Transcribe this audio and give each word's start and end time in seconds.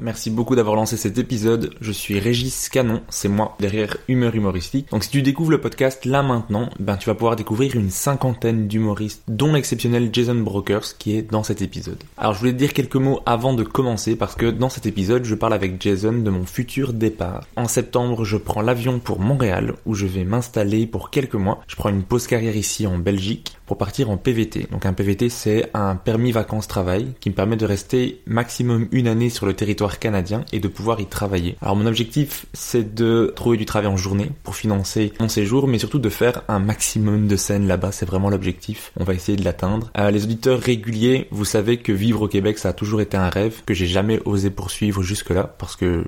Merci 0.00 0.30
beaucoup 0.30 0.54
d'avoir 0.54 0.76
lancé 0.76 0.96
cet 0.96 1.18
épisode. 1.18 1.74
Je 1.80 1.90
suis 1.90 2.20
Régis 2.20 2.68
Canon, 2.68 3.02
c'est 3.08 3.28
moi 3.28 3.56
derrière 3.58 3.96
Humeur 4.06 4.32
Humoristique. 4.36 4.88
Donc 4.92 5.02
si 5.02 5.10
tu 5.10 5.22
découvres 5.22 5.50
le 5.50 5.60
podcast 5.60 6.04
là 6.04 6.22
maintenant, 6.22 6.68
ben 6.78 6.96
tu 6.96 7.06
vas 7.06 7.16
pouvoir 7.16 7.34
découvrir 7.34 7.74
une 7.74 7.90
cinquantaine 7.90 8.68
d'humoristes, 8.68 9.24
dont 9.26 9.52
l'exceptionnel 9.52 10.10
Jason 10.12 10.36
Brokers 10.36 10.96
qui 10.98 11.16
est 11.16 11.22
dans 11.22 11.42
cet 11.42 11.62
épisode. 11.62 12.00
Alors 12.16 12.34
je 12.34 12.38
voulais 12.38 12.52
te 12.52 12.58
dire 12.58 12.72
quelques 12.72 12.94
mots 12.94 13.20
avant 13.26 13.54
de 13.54 13.64
commencer 13.64 14.14
parce 14.14 14.36
que 14.36 14.46
dans 14.46 14.68
cet 14.68 14.86
épisode, 14.86 15.24
je 15.24 15.34
parle 15.34 15.52
avec 15.52 15.82
Jason 15.82 16.12
de 16.12 16.30
mon 16.30 16.44
futur 16.44 16.92
départ. 16.92 17.48
En 17.56 17.66
septembre, 17.66 18.24
je 18.24 18.36
prends 18.36 18.62
l'avion 18.62 19.00
pour 19.00 19.18
Montréal 19.18 19.74
où 19.84 19.94
je 19.94 20.06
vais 20.06 20.24
m'installer 20.24 20.86
pour 20.86 21.10
quelques 21.10 21.34
mois. 21.34 21.60
Je 21.66 21.74
prends 21.74 21.88
une 21.90 22.04
pause 22.04 22.28
carrière 22.28 22.56
ici 22.56 22.86
en 22.86 22.98
Belgique 22.98 23.56
pour 23.66 23.78
partir 23.78 24.10
en 24.10 24.16
PVT. 24.16 24.68
Donc 24.70 24.86
un 24.86 24.92
PVT 24.92 25.28
c'est 25.28 25.70
un 25.74 25.96
permis 25.96 26.30
vacances 26.30 26.68
travail 26.68 27.14
qui 27.18 27.30
me 27.30 27.34
permet 27.34 27.56
de 27.56 27.66
rester 27.66 28.22
maximum 28.26 28.86
une 28.92 29.08
année 29.08 29.28
sur 29.28 29.44
le 29.44 29.54
territoire 29.54 29.87
canadien 29.96 30.44
et 30.52 30.60
de 30.60 30.68
pouvoir 30.68 31.00
y 31.00 31.06
travailler. 31.06 31.56
Alors 31.62 31.76
mon 31.76 31.86
objectif 31.86 32.46
c'est 32.52 32.94
de 32.94 33.32
trouver 33.34 33.56
du 33.56 33.64
travail 33.64 33.88
en 33.88 33.96
journée 33.96 34.30
pour 34.42 34.56
financer 34.56 35.12
mon 35.20 35.28
séjour 35.28 35.66
mais 35.66 35.78
surtout 35.78 35.98
de 35.98 36.08
faire 36.08 36.42
un 36.48 36.58
maximum 36.58 37.26
de 37.26 37.36
scènes 37.36 37.66
là-bas, 37.66 37.92
c'est 37.92 38.06
vraiment 38.06 38.28
l'objectif. 38.28 38.92
On 38.98 39.04
va 39.04 39.14
essayer 39.14 39.38
de 39.38 39.44
l'atteindre. 39.44 39.90
Euh, 39.98 40.10
les 40.10 40.24
auditeurs 40.24 40.60
réguliers, 40.60 41.28
vous 41.30 41.44
savez 41.44 41.78
que 41.78 41.92
vivre 41.92 42.22
au 42.22 42.28
Québec 42.28 42.58
ça 42.58 42.70
a 42.70 42.72
toujours 42.72 43.00
été 43.00 43.16
un 43.16 43.30
rêve 43.30 43.62
que 43.64 43.74
j'ai 43.74 43.86
jamais 43.86 44.20
osé 44.24 44.50
poursuivre 44.50 45.02
jusque 45.02 45.30
là 45.30 45.44
parce 45.44 45.76
que 45.76 46.04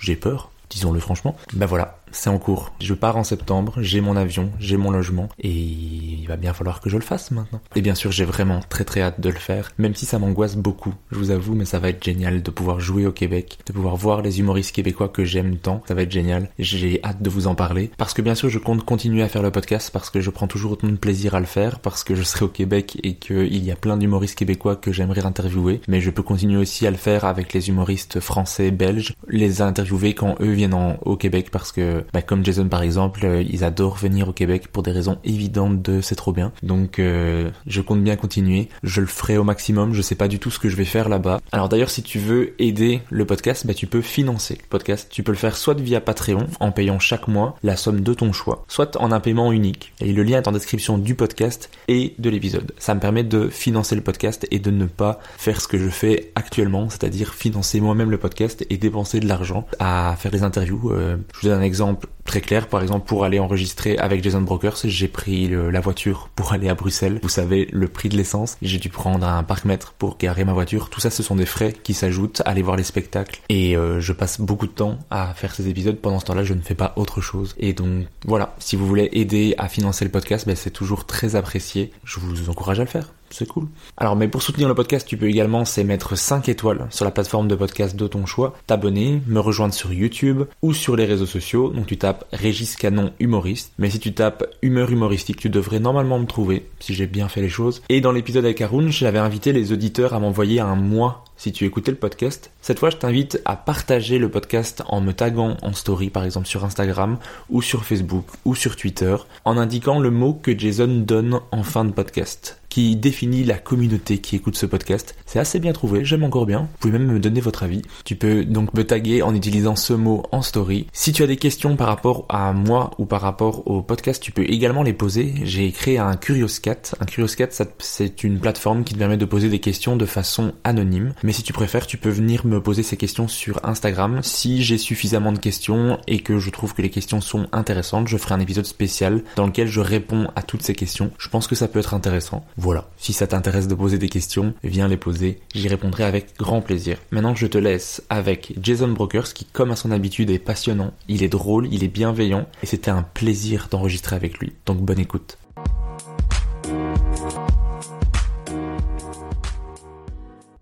j'ai 0.00 0.16
peur 0.16 0.50
disons-le 0.70 1.00
franchement. 1.00 1.36
Ben 1.52 1.66
voilà, 1.66 1.99
c'est 2.12 2.30
en 2.30 2.38
cours. 2.38 2.72
Je 2.80 2.94
pars 2.94 3.16
en 3.16 3.24
septembre, 3.24 3.74
j'ai 3.78 4.00
mon 4.00 4.16
avion, 4.16 4.50
j'ai 4.58 4.76
mon 4.76 4.90
logement, 4.90 5.28
et 5.38 5.50
il 5.50 6.26
va 6.26 6.36
bien 6.36 6.52
falloir 6.52 6.80
que 6.80 6.90
je 6.90 6.96
le 6.96 7.02
fasse 7.02 7.30
maintenant. 7.30 7.60
Et 7.76 7.82
bien 7.82 7.94
sûr, 7.94 8.12
j'ai 8.12 8.24
vraiment 8.24 8.60
très 8.68 8.84
très 8.84 9.00
hâte 9.02 9.20
de 9.20 9.28
le 9.28 9.34
faire, 9.36 9.72
même 9.78 9.94
si 9.94 10.06
ça 10.06 10.18
m'angoisse 10.18 10.56
beaucoup, 10.56 10.94
je 11.10 11.18
vous 11.18 11.30
avoue, 11.30 11.54
mais 11.54 11.64
ça 11.64 11.78
va 11.78 11.88
être 11.90 12.02
génial 12.04 12.42
de 12.42 12.50
pouvoir 12.50 12.80
jouer 12.80 13.06
au 13.06 13.12
Québec, 13.12 13.58
de 13.66 13.72
pouvoir 13.72 13.96
voir 13.96 14.22
les 14.22 14.40
humoristes 14.40 14.74
québécois 14.74 15.08
que 15.08 15.24
j'aime 15.24 15.56
tant, 15.56 15.82
ça 15.86 15.94
va 15.94 16.02
être 16.02 16.10
génial. 16.12 16.48
J'ai 16.58 17.00
hâte 17.04 17.22
de 17.22 17.30
vous 17.30 17.46
en 17.46 17.54
parler, 17.54 17.90
parce 17.96 18.14
que 18.14 18.22
bien 18.22 18.34
sûr, 18.34 18.48
je 18.48 18.58
compte 18.58 18.84
continuer 18.84 19.22
à 19.22 19.28
faire 19.28 19.42
le 19.42 19.50
podcast, 19.50 19.90
parce 19.92 20.10
que 20.10 20.20
je 20.20 20.30
prends 20.30 20.46
toujours 20.46 20.72
autant 20.72 20.88
de 20.88 20.96
plaisir 20.96 21.34
à 21.34 21.40
le 21.40 21.46
faire, 21.46 21.80
parce 21.80 22.04
que 22.04 22.14
je 22.14 22.22
serai 22.22 22.44
au 22.44 22.48
Québec 22.48 22.98
et 23.02 23.14
qu'il 23.14 23.64
y 23.64 23.70
a 23.70 23.76
plein 23.76 23.96
d'humoristes 23.96 24.36
québécois 24.38 24.76
que 24.76 24.92
j'aimerais 24.92 25.24
interviewer, 25.26 25.80
mais 25.88 26.00
je 26.00 26.10
peux 26.10 26.22
continuer 26.22 26.56
aussi 26.58 26.86
à 26.86 26.90
le 26.90 26.96
faire 26.96 27.24
avec 27.24 27.52
les 27.52 27.68
humoristes 27.68 28.20
français, 28.20 28.70
belges, 28.70 29.14
les 29.28 29.62
interviewer 29.62 30.14
quand 30.14 30.36
eux 30.40 30.50
viennent 30.52 30.74
en- 30.74 30.96
au 31.04 31.16
Québec, 31.16 31.50
parce 31.50 31.72
que, 31.72 31.99
bah, 32.12 32.22
comme 32.22 32.44
Jason 32.44 32.68
par 32.68 32.82
exemple, 32.82 33.24
euh, 33.24 33.42
ils 33.42 33.64
adorent 33.64 33.96
venir 33.96 34.28
au 34.28 34.32
Québec 34.32 34.68
pour 34.72 34.82
des 34.82 34.92
raisons 34.92 35.18
évidentes 35.24 35.82
de 35.82 36.00
c'est 36.00 36.14
trop 36.14 36.32
bien. 36.32 36.52
Donc 36.62 36.98
euh, 36.98 37.50
je 37.66 37.80
compte 37.80 38.02
bien 38.02 38.16
continuer, 38.16 38.68
je 38.82 39.00
le 39.00 39.06
ferai 39.06 39.36
au 39.36 39.44
maximum, 39.44 39.94
je 39.94 40.02
sais 40.02 40.14
pas 40.14 40.28
du 40.28 40.38
tout 40.38 40.50
ce 40.50 40.58
que 40.58 40.68
je 40.68 40.76
vais 40.76 40.84
faire 40.84 41.08
là-bas. 41.08 41.40
Alors 41.52 41.68
d'ailleurs 41.68 41.90
si 41.90 42.02
tu 42.02 42.18
veux 42.18 42.54
aider 42.60 43.02
le 43.10 43.24
podcast, 43.24 43.66
bah 43.66 43.74
tu 43.74 43.86
peux 43.86 44.02
financer 44.02 44.58
le 44.60 44.68
podcast. 44.68 45.08
Tu 45.10 45.22
peux 45.22 45.32
le 45.32 45.38
faire 45.38 45.56
soit 45.56 45.78
via 45.78 46.00
Patreon 46.00 46.46
en 46.60 46.72
payant 46.72 46.98
chaque 46.98 47.28
mois 47.28 47.56
la 47.62 47.76
somme 47.76 48.00
de 48.00 48.14
ton 48.14 48.32
choix, 48.32 48.64
soit 48.68 48.96
en 48.96 49.12
un 49.12 49.20
paiement 49.20 49.52
unique. 49.52 49.92
Et 50.00 50.12
le 50.12 50.22
lien 50.22 50.38
est 50.38 50.48
en 50.48 50.52
description 50.52 50.98
du 50.98 51.14
podcast 51.14 51.70
et 51.88 52.14
de 52.18 52.30
l'épisode. 52.30 52.72
Ça 52.78 52.94
me 52.94 53.00
permet 53.00 53.24
de 53.24 53.48
financer 53.48 53.94
le 53.94 54.02
podcast 54.02 54.46
et 54.50 54.58
de 54.58 54.70
ne 54.70 54.86
pas 54.86 55.20
faire 55.36 55.60
ce 55.60 55.68
que 55.68 55.78
je 55.78 55.88
fais 55.88 56.32
actuellement, 56.34 56.88
c'est-à-dire 56.90 57.34
financer 57.34 57.80
moi-même 57.80 58.10
le 58.10 58.18
podcast 58.18 58.64
et 58.70 58.76
dépenser 58.76 59.20
de 59.20 59.28
l'argent 59.28 59.66
à 59.78 60.16
faire 60.18 60.30
des 60.30 60.42
interviews. 60.42 60.90
Euh, 60.92 61.16
je 61.34 61.40
vous 61.40 61.48
donne 61.48 61.60
un 61.60 61.64
exemple 61.64 61.89
exemple 61.90 62.19
très 62.30 62.40
clair, 62.40 62.68
par 62.68 62.80
exemple 62.80 63.08
pour 63.08 63.24
aller 63.24 63.40
enregistrer 63.40 63.98
avec 63.98 64.22
Jason 64.22 64.40
Brokers, 64.40 64.76
j'ai 64.84 65.08
pris 65.08 65.48
la 65.48 65.80
voiture 65.80 66.30
pour 66.36 66.52
aller 66.52 66.68
à 66.68 66.76
Bruxelles. 66.76 67.18
Vous 67.24 67.28
savez 67.28 67.66
le 67.72 67.88
prix 67.88 68.08
de 68.08 68.16
l'essence. 68.16 68.56
J'ai 68.62 68.78
dû 68.78 68.88
prendre 68.88 69.26
un 69.26 69.42
parc-mètre 69.42 69.94
pour 69.94 70.16
garer 70.16 70.44
ma 70.44 70.52
voiture. 70.52 70.90
Tout 70.90 71.00
ça, 71.00 71.10
ce 71.10 71.24
sont 71.24 71.34
des 71.34 71.44
frais 71.44 71.72
qui 71.82 71.92
s'ajoutent 71.92 72.40
aller 72.46 72.62
voir 72.62 72.76
les 72.76 72.84
spectacles. 72.84 73.40
Et 73.48 73.76
euh, 73.76 74.00
je 74.00 74.12
passe 74.12 74.40
beaucoup 74.40 74.68
de 74.68 74.72
temps 74.72 74.96
à 75.10 75.34
faire 75.34 75.52
ces 75.52 75.68
épisodes. 75.68 75.96
Pendant 75.96 76.20
ce 76.20 76.26
temps-là, 76.26 76.44
je 76.44 76.54
ne 76.54 76.60
fais 76.60 76.76
pas 76.76 76.92
autre 76.94 77.20
chose. 77.20 77.56
Et 77.58 77.72
donc 77.72 78.06
voilà, 78.24 78.54
si 78.60 78.76
vous 78.76 78.86
voulez 78.86 79.08
aider 79.10 79.56
à 79.58 79.68
financer 79.68 80.04
le 80.04 80.12
podcast, 80.12 80.46
ben, 80.46 80.54
c'est 80.54 80.70
toujours 80.70 81.06
très 81.06 81.34
apprécié. 81.34 81.90
Je 82.04 82.20
vous 82.20 82.48
encourage 82.48 82.78
à 82.78 82.84
le 82.84 82.88
faire. 82.88 83.08
C'est 83.30 83.46
cool. 83.46 83.68
Alors, 83.96 84.16
mais 84.16 84.28
pour 84.28 84.42
soutenir 84.42 84.68
le 84.68 84.74
podcast, 84.74 85.06
tu 85.06 85.16
peux 85.16 85.28
également 85.28 85.64
c'est 85.64 85.84
mettre 85.84 86.16
5 86.16 86.48
étoiles 86.48 86.88
sur 86.90 87.04
la 87.04 87.12
plateforme 87.12 87.46
de 87.46 87.54
podcast 87.54 87.94
de 87.94 88.06
ton 88.08 88.26
choix, 88.26 88.54
t'abonner, 88.66 89.22
me 89.26 89.38
rejoindre 89.38 89.72
sur 89.72 89.92
YouTube 89.92 90.42
ou 90.62 90.74
sur 90.74 90.96
les 90.96 91.04
réseaux 91.04 91.26
sociaux. 91.26 91.70
Donc 91.70 91.86
tu 91.86 91.96
tapes 91.96 92.19
Régis 92.32 92.76
Canon 92.76 93.12
humoriste. 93.20 93.72
Mais 93.78 93.90
si 93.90 93.98
tu 93.98 94.12
tapes 94.12 94.44
humeur 94.62 94.90
humoristique, 94.90 95.38
tu 95.38 95.50
devrais 95.50 95.80
normalement 95.80 96.18
me 96.18 96.26
trouver 96.26 96.66
si 96.78 96.94
j'ai 96.94 97.06
bien 97.06 97.28
fait 97.28 97.40
les 97.40 97.48
choses. 97.48 97.82
Et 97.88 98.00
dans 98.00 98.12
l'épisode 98.12 98.44
avec 98.44 98.60
Haroun, 98.60 98.90
j'avais 98.90 99.18
invité 99.18 99.52
les 99.52 99.72
auditeurs 99.72 100.14
à 100.14 100.20
m'envoyer 100.20 100.60
un 100.60 100.76
mois 100.76 101.24
si 101.36 101.52
tu 101.52 101.64
écoutais 101.64 101.90
le 101.90 101.96
podcast. 101.96 102.50
Cette 102.60 102.78
fois, 102.78 102.90
je 102.90 102.96
t'invite 102.96 103.40
à 103.44 103.56
partager 103.56 104.18
le 104.18 104.30
podcast 104.30 104.82
en 104.88 105.00
me 105.00 105.12
taguant 105.12 105.56
en 105.62 105.72
story, 105.72 106.10
par 106.10 106.24
exemple 106.24 106.46
sur 106.46 106.64
Instagram 106.64 107.18
ou 107.48 107.62
sur 107.62 107.84
Facebook 107.84 108.26
ou 108.44 108.54
sur 108.54 108.76
Twitter, 108.76 109.16
en 109.44 109.56
indiquant 109.56 109.98
le 109.98 110.10
mot 110.10 110.34
que 110.34 110.56
Jason 110.56 111.02
donne 111.06 111.40
en 111.50 111.62
fin 111.62 111.84
de 111.84 111.92
podcast 111.92 112.59
qui 112.70 112.96
définit 112.96 113.44
la 113.44 113.58
communauté 113.58 114.18
qui 114.18 114.36
écoute 114.36 114.56
ce 114.56 114.64
podcast. 114.64 115.14
C'est 115.26 115.38
assez 115.38 115.58
bien 115.58 115.72
trouvé, 115.72 116.04
j'aime 116.04 116.24
encore 116.24 116.46
bien. 116.46 116.60
Vous 116.60 116.78
pouvez 116.78 116.98
même 116.98 117.12
me 117.12 117.20
donner 117.20 117.40
votre 117.40 117.64
avis. 117.64 117.82
Tu 118.04 118.16
peux 118.16 118.44
donc 118.44 118.72
me 118.72 118.84
taguer 118.84 119.22
en 119.22 119.34
utilisant 119.34 119.76
ce 119.76 119.92
mot 119.92 120.22
en 120.32 120.40
story. 120.40 120.86
Si 120.92 121.12
tu 121.12 121.22
as 121.22 121.26
des 121.26 121.36
questions 121.36 121.76
par 121.76 121.88
rapport 121.88 122.24
à 122.28 122.52
moi 122.52 122.92
ou 122.98 123.04
par 123.04 123.20
rapport 123.20 123.66
au 123.66 123.82
podcast, 123.82 124.22
tu 124.22 124.32
peux 124.32 124.44
également 124.48 124.82
les 124.82 124.92
poser. 124.92 125.34
J'ai 125.42 125.70
créé 125.72 125.98
un 125.98 126.16
Curioscat. 126.16 126.92
Un 127.00 127.04
Curioscat, 127.04 127.48
c'est 127.78 128.24
une 128.24 128.38
plateforme 128.38 128.84
qui 128.84 128.94
te 128.94 128.98
permet 128.98 129.16
de 129.16 129.24
poser 129.24 129.48
des 129.48 129.58
questions 129.58 129.96
de 129.96 130.06
façon 130.06 130.52
anonyme. 130.64 131.12
Mais 131.22 131.32
si 131.32 131.42
tu 131.42 131.52
préfères, 131.52 131.86
tu 131.86 131.98
peux 131.98 132.08
venir 132.08 132.46
me 132.46 132.62
poser 132.62 132.82
ces 132.82 132.96
questions 132.96 133.26
sur 133.26 133.60
Instagram. 133.64 134.20
Si 134.22 134.62
j'ai 134.62 134.78
suffisamment 134.78 135.32
de 135.32 135.38
questions 135.38 135.98
et 136.06 136.20
que 136.20 136.38
je 136.38 136.50
trouve 136.50 136.74
que 136.74 136.82
les 136.82 136.90
questions 136.90 137.20
sont 137.20 137.48
intéressantes, 137.52 138.06
je 138.06 138.16
ferai 138.16 138.34
un 138.34 138.40
épisode 138.40 138.66
spécial 138.66 139.22
dans 139.34 139.46
lequel 139.46 139.66
je 139.66 139.80
réponds 139.80 140.28
à 140.36 140.42
toutes 140.42 140.62
ces 140.62 140.74
questions. 140.74 141.10
Je 141.18 141.28
pense 141.28 141.46
que 141.48 141.54
ça 141.54 141.66
peut 141.66 141.80
être 141.80 141.94
intéressant. 141.94 142.44
Voilà. 142.62 142.90
Si 142.98 143.14
ça 143.14 143.26
t'intéresse 143.26 143.68
de 143.68 143.74
poser 143.74 143.96
des 143.96 144.10
questions, 144.10 144.52
viens 144.62 144.86
les 144.86 144.98
poser. 144.98 145.40
J'y 145.54 145.66
répondrai 145.68 146.04
avec 146.04 146.36
grand 146.38 146.60
plaisir. 146.60 146.98
Maintenant, 147.10 147.34
je 147.34 147.46
te 147.46 147.56
laisse 147.56 148.02
avec 148.10 148.52
Jason 148.60 148.88
Brokers 148.88 149.32
qui, 149.32 149.46
comme 149.46 149.70
à 149.70 149.76
son 149.76 149.90
habitude, 149.90 150.28
est 150.28 150.38
passionnant. 150.38 150.92
Il 151.08 151.22
est 151.22 151.30
drôle, 151.30 151.68
il 151.72 151.84
est 151.84 151.88
bienveillant 151.88 152.46
et 152.62 152.66
c'était 152.66 152.90
un 152.90 153.02
plaisir 153.02 153.68
d'enregistrer 153.70 154.14
avec 154.14 154.36
lui. 154.40 154.52
Donc 154.66 154.76
bonne 154.82 154.98
écoute. 154.98 155.38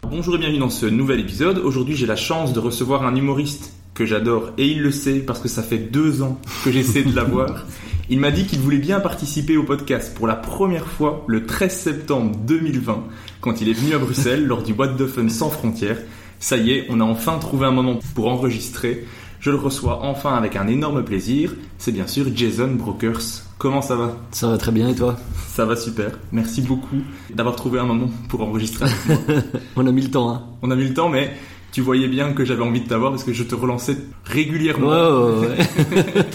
Bonjour 0.02 0.36
et 0.36 0.38
bienvenue 0.38 0.60
dans 0.60 0.70
ce 0.70 0.86
nouvel 0.86 1.18
épisode. 1.18 1.58
Aujourd'hui, 1.58 1.96
j'ai 1.96 2.06
la 2.06 2.14
chance 2.14 2.52
de 2.52 2.60
recevoir 2.60 3.04
un 3.04 3.16
humoriste 3.16 3.72
que 3.98 4.06
j'adore, 4.06 4.52
et 4.58 4.68
il 4.68 4.80
le 4.80 4.92
sait 4.92 5.18
parce 5.18 5.40
que 5.40 5.48
ça 5.48 5.60
fait 5.64 5.78
deux 5.78 6.22
ans 6.22 6.40
que 6.64 6.70
j'essaie 6.70 7.02
de 7.02 7.14
l'avoir. 7.14 7.66
Il 8.10 8.20
m'a 8.20 8.30
dit 8.30 8.46
qu'il 8.46 8.60
voulait 8.60 8.78
bien 8.78 9.00
participer 9.00 9.56
au 9.56 9.64
podcast 9.64 10.14
pour 10.14 10.28
la 10.28 10.36
première 10.36 10.86
fois 10.86 11.24
le 11.26 11.44
13 11.44 11.70
septembre 11.76 12.36
2020, 12.46 13.04
quand 13.42 13.60
il 13.60 13.68
est 13.68 13.74
venu 13.74 13.94
à 13.94 13.98
Bruxelles 13.98 14.46
lors 14.46 14.62
du 14.62 14.72
What 14.72 14.94
the 14.94 15.06
Fun 15.06 15.28
sans 15.28 15.50
frontières. 15.50 15.98
Ça 16.38 16.56
y 16.56 16.70
est, 16.70 16.86
on 16.88 17.00
a 17.00 17.04
enfin 17.04 17.38
trouvé 17.38 17.66
un 17.66 17.70
moment 17.70 17.98
pour 18.14 18.28
enregistrer. 18.28 19.04
Je 19.40 19.50
le 19.50 19.56
reçois 19.56 20.04
enfin 20.04 20.36
avec 20.36 20.56
un 20.56 20.68
énorme 20.68 21.04
plaisir. 21.04 21.52
C'est 21.76 21.92
bien 21.92 22.06
sûr 22.06 22.24
Jason 22.34 22.68
Brokers. 22.68 23.42
Comment 23.58 23.82
ça 23.82 23.96
va? 23.96 24.16
Ça 24.30 24.48
va 24.48 24.56
très 24.56 24.72
bien 24.72 24.88
et 24.88 24.94
toi? 24.94 25.18
Ça 25.48 25.66
va 25.66 25.76
super. 25.76 26.12
Merci 26.32 26.62
beaucoup 26.62 27.02
d'avoir 27.34 27.56
trouvé 27.56 27.78
un 27.78 27.84
moment 27.84 28.08
pour 28.30 28.40
enregistrer. 28.42 28.86
On 29.76 29.86
a 29.86 29.92
mis 29.92 30.02
le 30.02 30.10
temps, 30.10 30.30
hein 30.30 30.44
On 30.62 30.70
a 30.70 30.76
mis 30.76 30.88
le 30.88 30.94
temps, 30.94 31.10
mais 31.10 31.36
tu 31.72 31.80
voyais 31.80 32.08
bien 32.08 32.32
que 32.32 32.44
j'avais 32.44 32.62
envie 32.62 32.80
de 32.80 32.88
t'avoir 32.88 33.10
parce 33.12 33.24
que 33.24 33.32
je 33.32 33.42
te 33.44 33.54
relançais 33.54 33.96
régulièrement. 34.24 34.88
Ouais, 34.88 35.58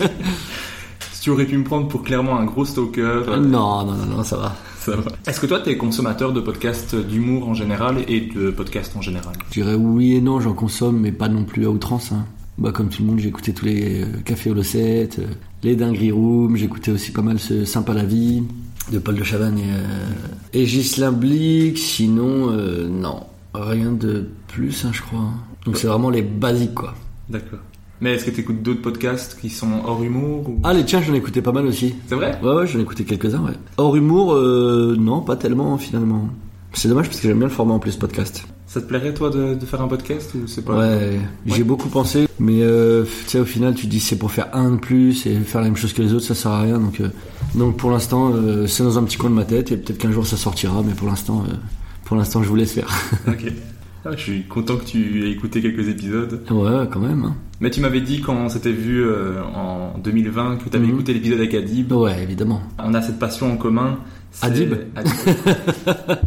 tu 1.22 1.30
aurais 1.30 1.46
pu 1.46 1.58
me 1.58 1.64
prendre 1.64 1.88
pour 1.88 2.04
clairement 2.04 2.38
un 2.38 2.46
gros 2.46 2.66
stalker. 2.66 3.02
euh, 3.02 3.38
non, 3.38 3.86
non, 3.86 3.94
non, 3.94 4.06
non, 4.18 4.24
ça 4.24 4.38
va. 4.38 4.56
ça 4.80 4.96
va. 4.96 5.12
Est-ce 5.28 5.40
que 5.40 5.46
toi, 5.48 5.60
t'es 5.60 5.78
consommateur 5.78 6.34
de 6.34 6.42
podcasts 6.42 6.96
d'humour 6.96 7.48
en 7.48 7.54
général 7.54 7.98
et 8.08 8.22
de 8.22 8.52
podcasts 8.52 8.96
en 8.96 9.02
général? 9.02 9.34
Je 9.50 9.62
dirais 9.62 9.76
oui 9.76 10.16
et 10.16 10.22
non, 10.22 10.40
j'en 10.40 10.54
consomme, 10.54 11.00
mais 11.00 11.12
pas 11.12 11.30
non 11.30 11.44
plus 11.46 11.66
à 11.66 11.70
outrance. 11.70 12.12
Hein. 12.12 12.26
Bah, 12.58 12.72
comme 12.72 12.90
tout 12.90 13.02
le 13.02 13.08
monde, 13.08 13.20
j'ai 13.20 13.30
écouté 13.30 13.52
tous 13.54 13.66
les 13.66 14.04
euh, 14.04 14.06
Café 14.26 14.52
Holocette, 14.52 15.18
euh, 15.20 15.26
les 15.64 15.76
Dingueries 15.76 16.12
Room, 16.12 16.56
j'ai 16.56 16.66
écouté 16.66 16.92
aussi 16.92 17.12
pas 17.12 17.24
mal 17.24 17.40
ce 17.40 17.66
Sympa 17.66 17.94
la 17.94 18.04
vie 18.04 18.44
de 18.92 19.00
Paul 19.00 19.16
de 19.16 19.24
Chavannes 19.24 19.58
et, 19.58 19.72
euh, 19.72 20.62
et 20.62 20.66
Ghislain 20.66 21.12
Blic. 21.14 21.80
Sinon, 21.80 22.52
euh, 22.52 22.88
non, 22.88 23.22
rien 23.54 23.92
de 23.92 24.30
plus, 24.48 24.86
hein, 24.86 24.92
je 24.94 25.02
crois. 25.02 25.30
Donc 25.66 25.78
c'est 25.78 25.88
vraiment 25.88 26.10
les 26.10 26.22
basiques, 26.22 26.74
quoi. 26.74 26.94
D'accord. 27.30 27.60
Mais 28.02 28.16
est-ce 28.16 28.26
que 28.26 28.32
t'écoutes 28.32 28.62
d'autres 28.62 28.82
podcasts 28.82 29.40
qui 29.40 29.50
sont 29.50 29.82
hors 29.86 30.04
humour 30.04 30.50
ou... 30.50 30.60
Ah, 30.64 30.74
les 30.74 30.84
tiens, 30.84 31.02
j'en 31.02 31.14
ai 31.14 31.18
écouté 31.18 31.42
pas 31.42 31.54
mal 31.54 31.66
aussi. 31.66 31.96
C'est 32.08 32.16
vrai? 32.16 32.38
Ouais, 32.44 32.54
ouais, 32.54 32.68
j'en 32.68 32.80
ai 32.80 32.82
écouté 32.82 33.06
quelques-uns, 33.06 33.42
ouais. 33.44 33.54
Hors 33.78 33.96
humour, 33.96 34.34
euh, 34.34 34.98
non, 35.00 35.22
pas 35.22 35.38
tellement, 35.38 35.78
finalement. 35.78 36.28
C'est 36.74 36.90
dommage 36.90 37.08
parce 37.08 37.22
que 37.22 37.28
j'aime 37.30 37.38
bien 37.38 37.48
le 37.48 37.54
format 37.54 37.76
en 37.76 37.80
plus 37.80 37.96
podcast. 37.96 38.46
Ça 38.66 38.82
te 38.82 38.88
plairait, 38.88 39.14
toi, 39.14 39.30
de, 39.30 39.54
de 39.54 39.66
faire 39.66 39.82
un 39.82 39.88
podcast 39.88 40.34
ou 40.34 40.48
c'est 40.48 40.66
pas? 40.66 40.78
Ouais, 40.78 41.20
j'ai 41.46 41.64
beaucoup 41.64 41.88
pensé, 41.88 42.28
mais 42.40 42.62
euh, 42.64 43.06
tu 43.06 43.30
sais, 43.30 43.40
au 43.40 43.46
final, 43.46 43.76
tu 43.76 43.86
te 43.86 43.92
dis 43.92 44.00
c'est 44.00 44.18
pour 44.18 44.32
faire 44.32 44.50
un 44.54 44.72
de 44.72 44.78
plus 44.78 45.26
et 45.28 45.36
faire 45.36 45.62
la 45.62 45.68
même 45.68 45.78
chose 45.78 45.94
que 45.94 46.02
les 46.02 46.14
autres, 46.14 46.26
ça 46.26 46.36
sert 46.36 46.52
à 46.52 46.62
rien. 46.64 46.80
Donc, 46.80 47.00
euh, 47.00 47.10
donc 47.56 47.78
pour 47.78 47.92
l'instant, 47.92 48.34
c'est 48.68 48.84
dans 48.84 48.98
un 48.98 49.04
petit 49.04 49.18
coin 49.18 49.30
de 49.30 49.36
ma 49.36 49.46
tête 49.46 49.72
et 49.72 49.78
peut-être 49.78 50.00
qu'un 50.00 50.12
jour 50.12 50.26
ça 50.26 50.36
sortira, 50.36 50.82
mais 50.84 50.94
pour 50.94 51.08
l'instant, 51.08 51.46
pour 52.06 52.18
l'instant, 52.18 52.44
je 52.44 52.50
vous 52.50 52.56
laisse 52.56 52.74
faire. 52.74 52.88
Ok. 53.28 53.52
Ah, 54.06 54.10
je 54.18 54.22
suis 54.22 54.44
content 54.44 54.76
que 54.76 54.84
tu 54.84 55.24
aies 55.26 55.32
écouté 55.32 55.62
quelques 55.62 55.88
épisodes. 55.88 56.42
ouais, 56.52 56.88
quand 56.92 57.00
même. 57.00 57.24
Hein. 57.24 57.36
Mais 57.62 57.70
tu 57.72 57.80
m'avais 57.80 58.02
dit 58.02 58.20
quand 58.20 58.36
on 58.36 58.50
s'était 58.50 58.74
vu 58.74 59.02
euh, 59.02 59.42
en 59.56 59.98
2020 59.98 60.58
que 60.58 60.68
tu 60.70 60.76
avais 60.76 60.86
Mhm. 60.88 60.94
écouté 60.94 61.14
l'épisode 61.14 61.40
avec 61.40 61.54
Adib. 61.54 61.94
Ouais, 61.94 62.22
évidemment. 62.22 62.62
On 62.80 62.94
a 62.94 63.02
cette 63.02 63.18
passion 63.18 63.54
en 63.54 63.56
commun. 63.56 64.00
Adib 64.42 64.74
Adib. 64.96 65.12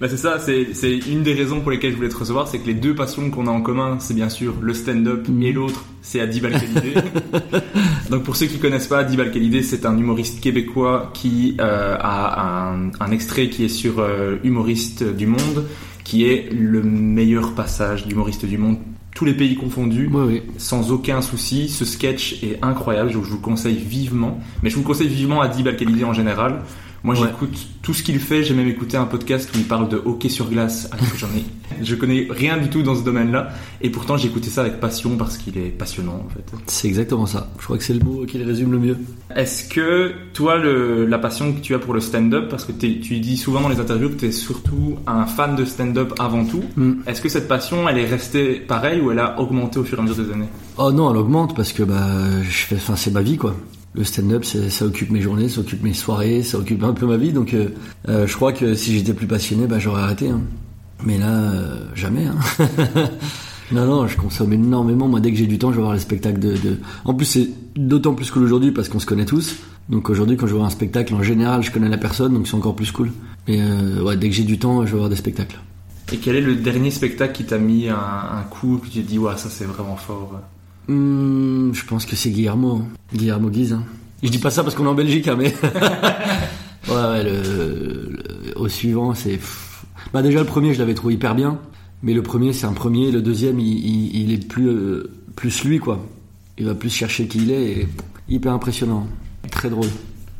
bah 0.00 0.08
c'est 0.08 0.16
ça, 0.16 0.38
c'est 0.38 0.98
une 1.08 1.22
des 1.22 1.34
raisons 1.34 1.60
pour 1.60 1.70
lesquelles 1.72 1.90
je 1.92 1.96
voulais 1.96 2.08
te 2.08 2.16
recevoir, 2.16 2.46
c'est 2.46 2.58
que 2.58 2.66
les 2.66 2.74
deux 2.74 2.94
passions 2.94 3.30
qu'on 3.30 3.46
a 3.48 3.50
en 3.50 3.60
commun, 3.62 3.96
c'est 3.98 4.14
bien 4.14 4.28
sûr 4.28 4.54
le 4.60 4.72
stand-up 4.74 5.26
Mhm. 5.28 5.42
et 5.42 5.52
l'autre, 5.52 5.84
c'est 6.02 6.20
Adib 6.20 6.44
Al-Khalidé. 6.46 6.94
Donc 8.10 8.22
pour 8.22 8.36
ceux 8.36 8.46
qui 8.46 8.58
connaissent 8.58 8.86
pas, 8.86 8.98
Adib 8.98 9.20
Al-Khalidé, 9.20 9.62
c'est 9.62 9.84
un 9.86 9.96
humoriste 9.98 10.40
québécois 10.40 11.10
qui 11.14 11.56
euh, 11.60 11.96
a 11.98 12.70
un, 12.72 12.90
un 13.00 13.10
extrait 13.10 13.48
qui 13.48 13.64
est 13.64 13.68
sur 13.68 13.98
euh, 13.98 14.36
Humoriste 14.44 15.02
du 15.02 15.26
Monde, 15.26 15.64
qui 16.04 16.24
est 16.26 16.48
le 16.52 16.82
meilleur 16.82 17.52
passage 17.54 18.06
d'humoriste 18.06 18.46
du 18.46 18.56
monde, 18.56 18.78
tous 19.14 19.24
les 19.24 19.34
pays 19.34 19.56
confondus 19.56 20.08
oui. 20.12 20.42
sans 20.58 20.92
aucun 20.92 21.20
souci. 21.22 21.68
Ce 21.68 21.84
sketch 21.84 22.42
est 22.44 22.58
incroyable, 22.62 23.10
je 23.10 23.18
vous 23.18 23.34
le 23.34 23.40
conseille 23.40 23.76
vivement. 23.76 24.38
Mais 24.62 24.70
je 24.70 24.76
vous 24.76 24.82
conseille 24.84 25.08
vivement 25.08 25.40
Adib 25.40 25.66
Al-Khalidi 25.66 26.04
en 26.04 26.12
général. 26.12 26.62
Moi, 27.04 27.14
Ouais. 27.14 27.28
j'écoute 27.28 27.56
tout 27.82 27.94
ce 27.94 28.02
qu'il 28.02 28.18
fait. 28.18 28.42
J'ai 28.42 28.54
même 28.54 28.66
écouté 28.68 28.96
un 28.96 29.04
podcast 29.04 29.48
où 29.54 29.58
il 29.58 29.64
parle 29.64 29.88
de 29.88 30.02
hockey 30.04 30.28
sur 30.28 30.50
glace. 30.50 30.88
Alors 30.92 31.10
que 31.12 31.16
j'en 31.16 31.28
ai, 31.28 31.44
je 31.84 31.94
connais 31.94 32.26
rien 32.28 32.56
du 32.56 32.68
tout 32.68 32.82
dans 32.82 32.96
ce 32.96 33.02
domaine-là. 33.04 33.50
Et 33.80 33.90
pourtant, 33.90 34.16
j'ai 34.16 34.26
écouté 34.28 34.50
ça 34.50 34.62
avec 34.62 34.80
passion 34.80 35.16
parce 35.16 35.38
qu'il 35.38 35.56
est 35.58 35.70
passionnant, 35.70 36.24
en 36.26 36.28
fait. 36.28 36.44
C'est 36.66 36.88
exactement 36.88 37.26
ça. 37.26 37.50
Je 37.58 37.64
crois 37.64 37.78
que 37.78 37.84
c'est 37.84 37.94
le 37.94 38.00
mot 38.04 38.26
qui 38.26 38.38
le 38.38 38.44
résume 38.44 38.72
le 38.72 38.78
mieux. 38.80 38.96
Est-ce 39.34 39.68
que 39.68 40.12
toi, 40.34 40.56
le, 40.56 41.06
la 41.06 41.18
passion 41.18 41.52
que 41.52 41.60
tu 41.60 41.74
as 41.74 41.78
pour 41.78 41.94
le 41.94 42.00
stand-up, 42.00 42.48
parce 42.50 42.64
que 42.64 42.72
tu 42.72 42.88
dis 43.20 43.36
souvent 43.36 43.60
dans 43.60 43.68
les 43.68 43.78
interviews 43.80 44.08
que 44.10 44.14
tu 44.16 44.26
es 44.26 44.32
surtout 44.32 44.96
un 45.06 45.24
fan 45.26 45.54
de 45.54 45.64
stand-up 45.64 46.14
avant 46.18 46.44
tout, 46.44 46.62
Mm. 46.76 46.94
est-ce 47.06 47.20
que 47.20 47.28
cette 47.28 47.46
passion, 47.48 47.88
elle 47.88 47.98
est 47.98 48.06
restée 48.06 48.54
pareille 48.54 49.00
ou 49.00 49.10
elle 49.12 49.20
a 49.20 49.40
augmenté 49.40 49.78
au 49.78 49.84
fur 49.84 49.98
et 49.98 50.00
à 50.00 50.04
mesure 50.04 50.24
des 50.24 50.32
années? 50.32 50.48
Oh 50.76 50.90
non, 50.92 51.10
elle 51.10 51.16
augmente 51.16 51.54
parce 51.54 51.72
que 51.72 51.82
bah, 51.84 52.42
je 52.42 52.50
fais, 52.50 52.76
enfin, 52.76 52.96
c'est 52.96 53.12
ma 53.12 53.22
vie 53.22 53.36
quoi. 53.36 53.54
Le 53.94 54.04
stand-up, 54.04 54.44
ça 54.44 54.84
occupe 54.84 55.10
mes 55.10 55.20
journées, 55.20 55.48
ça 55.48 55.60
occupe 55.60 55.82
mes 55.82 55.94
soirées, 55.94 56.42
ça 56.42 56.58
occupe 56.58 56.82
un 56.84 56.92
peu 56.92 57.06
ma 57.06 57.16
vie. 57.16 57.32
Donc, 57.32 57.54
euh, 57.54 57.70
euh, 58.08 58.26
je 58.26 58.34
crois 58.36 58.52
que 58.52 58.74
si 58.74 58.94
j'étais 58.94 59.14
plus 59.14 59.26
passionné, 59.26 59.66
bah, 59.66 59.78
j'aurais 59.78 60.02
arrêté. 60.02 60.28
hein. 60.28 60.40
Mais 61.04 61.16
là, 61.18 61.28
euh, 61.30 61.76
jamais. 61.94 62.26
Hein. 62.26 62.36
non, 63.72 63.86
non, 63.86 64.06
je 64.06 64.16
consomme 64.16 64.52
énormément. 64.52 65.08
Moi, 65.08 65.20
dès 65.20 65.30
que 65.32 65.36
j'ai 65.38 65.46
du 65.46 65.58
temps, 65.58 65.70
je 65.70 65.76
vais 65.76 65.82
voir 65.82 65.94
les 65.94 66.00
spectacles 66.00 66.38
de. 66.38 66.78
En 67.04 67.14
plus, 67.14 67.24
c'est 67.26 67.48
d'autant 67.76 68.14
plus 68.14 68.30
cool 68.30 68.42
aujourd'hui 68.44 68.72
parce 68.72 68.88
qu'on 68.88 68.98
se 68.98 69.06
connaît 69.06 69.24
tous. 69.24 69.56
Donc 69.88 70.10
aujourd'hui, 70.10 70.36
quand 70.36 70.46
je 70.46 70.54
vois 70.54 70.66
un 70.66 70.70
spectacle, 70.70 71.14
en 71.14 71.22
général, 71.22 71.62
je 71.62 71.70
connais 71.70 71.88
la 71.88 71.96
personne, 71.98 72.34
donc 72.34 72.46
c'est 72.46 72.56
encore 72.56 72.76
plus 72.76 72.92
cool. 72.92 73.10
Mais 73.48 73.58
ouais, 74.02 74.16
dès 74.16 74.28
que 74.28 74.34
j'ai 74.34 74.44
du 74.44 74.58
temps, 74.58 74.84
je 74.84 74.92
vais 74.92 74.98
voir 74.98 75.08
des 75.08 75.16
spectacles. 75.16 75.58
Et 76.12 76.18
quel 76.18 76.36
est 76.36 76.40
le 76.42 76.56
dernier 76.56 76.90
spectacle 76.90 77.32
qui 77.32 77.44
t'a 77.44 77.58
mis 77.58 77.88
un, 77.88 77.94
un 77.96 78.42
coup 78.50 78.78
que 78.78 78.88
tu 78.88 79.02
te 79.02 79.08
dis, 79.08 79.18
ouais, 79.18 79.32
ça 79.36 79.48
c'est 79.48 79.64
vraiment 79.64 79.96
fort 79.96 80.32
Hmm, 80.88 81.72
je 81.72 81.84
pense 81.84 82.06
que 82.06 82.16
c'est 82.16 82.30
Guillermo. 82.30 82.82
Guillermo 83.14 83.50
Guise. 83.50 83.74
hein. 83.74 83.84
Je 84.22 84.28
dis 84.30 84.38
pas 84.38 84.50
ça 84.50 84.62
parce 84.62 84.74
qu'on 84.74 84.84
est 84.84 84.88
en 84.88 84.94
Belgique, 84.94 85.28
hein, 85.28 85.36
mais. 85.38 85.54
ouais, 86.88 86.94
ouais, 86.94 87.22
le, 87.24 88.10
le- 88.10 88.58
au 88.58 88.68
suivant, 88.68 89.14
c'est. 89.14 89.38
Bah, 90.12 90.22
déjà, 90.22 90.40
le 90.40 90.46
premier, 90.46 90.72
je 90.74 90.78
l'avais 90.78 90.94
trouvé 90.94 91.14
hyper 91.14 91.34
bien. 91.34 91.58
Mais 92.02 92.14
le 92.14 92.22
premier, 92.22 92.52
c'est 92.52 92.66
un 92.66 92.72
premier. 92.72 93.10
Le 93.10 93.20
deuxième, 93.22 93.58
il, 93.60 93.66
il- 93.78 94.16
il 94.22 94.32
est 94.32 94.46
plus, 94.48 94.68
euh, 94.68 95.10
plus 95.36 95.64
lui, 95.64 95.78
quoi. 95.78 96.04
Il 96.56 96.64
va 96.66 96.74
plus 96.74 96.90
chercher 96.90 97.26
qui 97.28 97.38
il 97.38 97.50
est. 97.52 97.72
Et 97.80 97.88
hyper 98.28 98.52
impressionnant. 98.52 99.06
Très 99.50 99.68
drôle. 99.70 99.88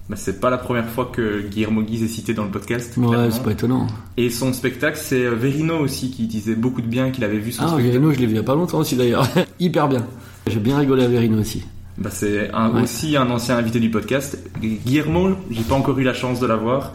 Bah, 0.08 0.16
C'est 0.16 0.40
pas 0.40 0.50
la 0.50 0.58
première 0.58 0.88
fois 0.88 1.10
que 1.12 1.42
Guillermo 1.48 1.82
Guise 1.82 2.02
est 2.02 2.08
cité 2.08 2.34
dans 2.34 2.44
le 2.44 2.50
podcast. 2.50 2.96
Ouais, 2.96 3.30
c'est 3.30 3.42
pas 3.42 3.52
étonnant. 3.52 3.86
Et 4.16 4.30
son 4.30 4.52
spectacle, 4.52 4.98
c'est 5.00 5.24
euh, 5.26 5.34
Verino 5.34 5.78
aussi 5.78 6.10
qui 6.10 6.26
disait 6.26 6.54
beaucoup 6.54 6.80
de 6.82 6.86
bien, 6.86 7.10
qu'il 7.10 7.24
avait 7.24 7.38
vu 7.38 7.52
son 7.52 7.62
Ah, 7.62 7.68
spectacle. 7.68 7.88
Verino, 7.90 8.12
je 8.12 8.18
l'ai 8.18 8.26
vu 8.26 8.32
il 8.32 8.36
y 8.36 8.40
a 8.40 8.42
pas 8.42 8.54
longtemps 8.54 8.78
aussi, 8.78 8.96
d'ailleurs. 8.96 9.26
hyper 9.60 9.88
bien. 9.88 10.06
J'ai 10.46 10.60
bien 10.60 10.78
rigolé 10.78 11.04
à 11.04 11.08
Verino 11.08 11.38
aussi. 11.38 11.64
Bah, 11.98 12.10
c'est 12.12 12.50
Ouais. 12.52 12.82
aussi 12.82 13.16
un 13.16 13.28
ancien 13.30 13.56
invité 13.56 13.80
du 13.80 13.90
podcast. 13.90 14.38
Guillermo, 14.60 15.30
j'ai 15.50 15.62
pas 15.62 15.74
encore 15.74 15.98
eu 15.98 16.04
la 16.04 16.14
chance 16.14 16.38
de 16.40 16.46
l'avoir. 16.46 16.94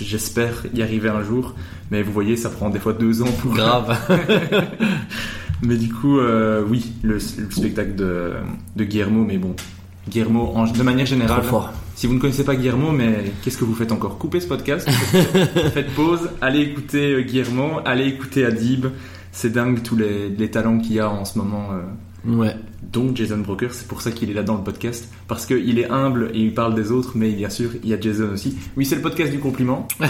J'espère 0.00 0.66
y 0.74 0.82
arriver 0.82 1.08
un 1.08 1.22
jour. 1.22 1.54
Mais 1.90 2.02
vous 2.02 2.12
voyez, 2.12 2.36
ça 2.36 2.50
prend 2.50 2.68
des 2.68 2.78
fois 2.80 2.92
deux 2.92 3.22
ans 3.22 3.30
pour. 3.40 3.54
Grave. 3.54 3.96
Mais 5.62 5.76
du 5.76 5.92
coup, 5.92 6.18
euh, 6.18 6.62
oui, 6.68 6.92
le, 7.02 7.14
le 7.14 7.20
spectacle 7.20 7.94
de, 7.94 8.32
de 8.76 8.84
Guillermo, 8.84 9.24
mais 9.26 9.36
bon. 9.36 9.54
Guillermo, 10.10 10.52
en- 10.54 10.64
de 10.70 10.82
manière 10.82 11.06
générale. 11.06 11.40
Si 11.94 12.06
vous 12.06 12.14
ne 12.14 12.18
connaissez 12.18 12.44
pas 12.44 12.54
Guillermo, 12.56 12.92
mais 12.92 13.32
qu'est-ce 13.42 13.58
que 13.58 13.64
vous 13.64 13.74
faites 13.74 13.92
encore? 13.92 14.18
Coupez 14.18 14.40
ce 14.40 14.48
podcast, 14.48 14.88
faites 15.74 15.90
pause, 15.94 16.30
allez 16.40 16.60
écouter 16.60 17.12
euh, 17.14 17.20
Guillermo, 17.22 17.80
allez 17.84 18.06
écouter 18.06 18.44
Adib. 18.44 18.86
C'est 19.32 19.52
dingue 19.52 19.82
tous 19.82 19.96
les, 19.96 20.28
les 20.28 20.50
talents 20.50 20.78
qu'il 20.78 20.94
y 20.94 21.00
a 21.00 21.08
en 21.08 21.24
ce 21.24 21.38
moment. 21.38 21.68
euh, 21.72 21.82
Ouais. 22.26 22.54
dont 22.92 23.12
Jason 23.14 23.38
Broker, 23.38 23.72
c'est 23.72 23.88
pour 23.88 24.02
ça 24.02 24.10
qu'il 24.10 24.30
est 24.30 24.34
là 24.34 24.42
dans 24.42 24.56
le 24.56 24.62
podcast, 24.62 25.08
parce 25.28 25.46
qu'il 25.46 25.78
est 25.78 25.88
humble 25.90 26.30
et 26.34 26.40
il 26.40 26.52
parle 26.54 26.74
des 26.74 26.90
autres, 26.92 27.12
mais 27.14 27.30
bien 27.30 27.48
sûr, 27.48 27.70
il 27.82 27.88
y 27.88 27.94
a 27.94 28.00
Jason 28.00 28.30
aussi. 28.32 28.56
Oui, 28.76 28.84
c'est 28.84 28.96
le 28.96 29.00
podcast 29.02 29.30
du 29.32 29.38
compliment. 29.38 29.86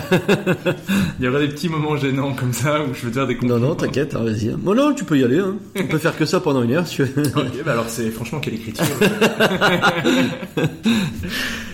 il 1.21 1.25
y 1.25 1.29
aura 1.29 1.39
des 1.39 1.49
petits 1.49 1.69
moments 1.69 1.97
gênants 1.97 2.33
comme 2.33 2.53
ça 2.53 2.81
où 2.83 2.95
je 2.95 3.03
veux 3.03 3.11
te 3.11 3.15
faire 3.15 3.27
des 3.27 3.35
Non, 3.35 3.41
compliments. 3.41 3.59
non, 3.69 3.75
t'inquiète, 3.75 4.15
hein, 4.17 4.25
vas-y. 4.25 4.49
hein. 4.51 4.57
Bon, 4.59 4.75
non, 4.75 4.93
tu 4.93 5.05
peux 5.05 5.19
y 5.19 5.25
aller. 5.25 5.39
Hein. 5.39 5.57
On 5.79 5.87
peut 5.87 5.99
faire 5.99 6.17
que 6.17 6.25
ça 6.25 6.41
pendant 6.41 6.63
une 6.63 6.73
heure, 6.73 6.87
si 6.87 6.97
tu 6.97 7.05
veux. 7.05 7.23
Ok, 7.37 7.65
bah 7.65 7.73
alors 7.73 7.89
c'est 7.89 8.11
franchement 8.11 8.41
quelle 8.41 8.55
écriture. 8.55 8.85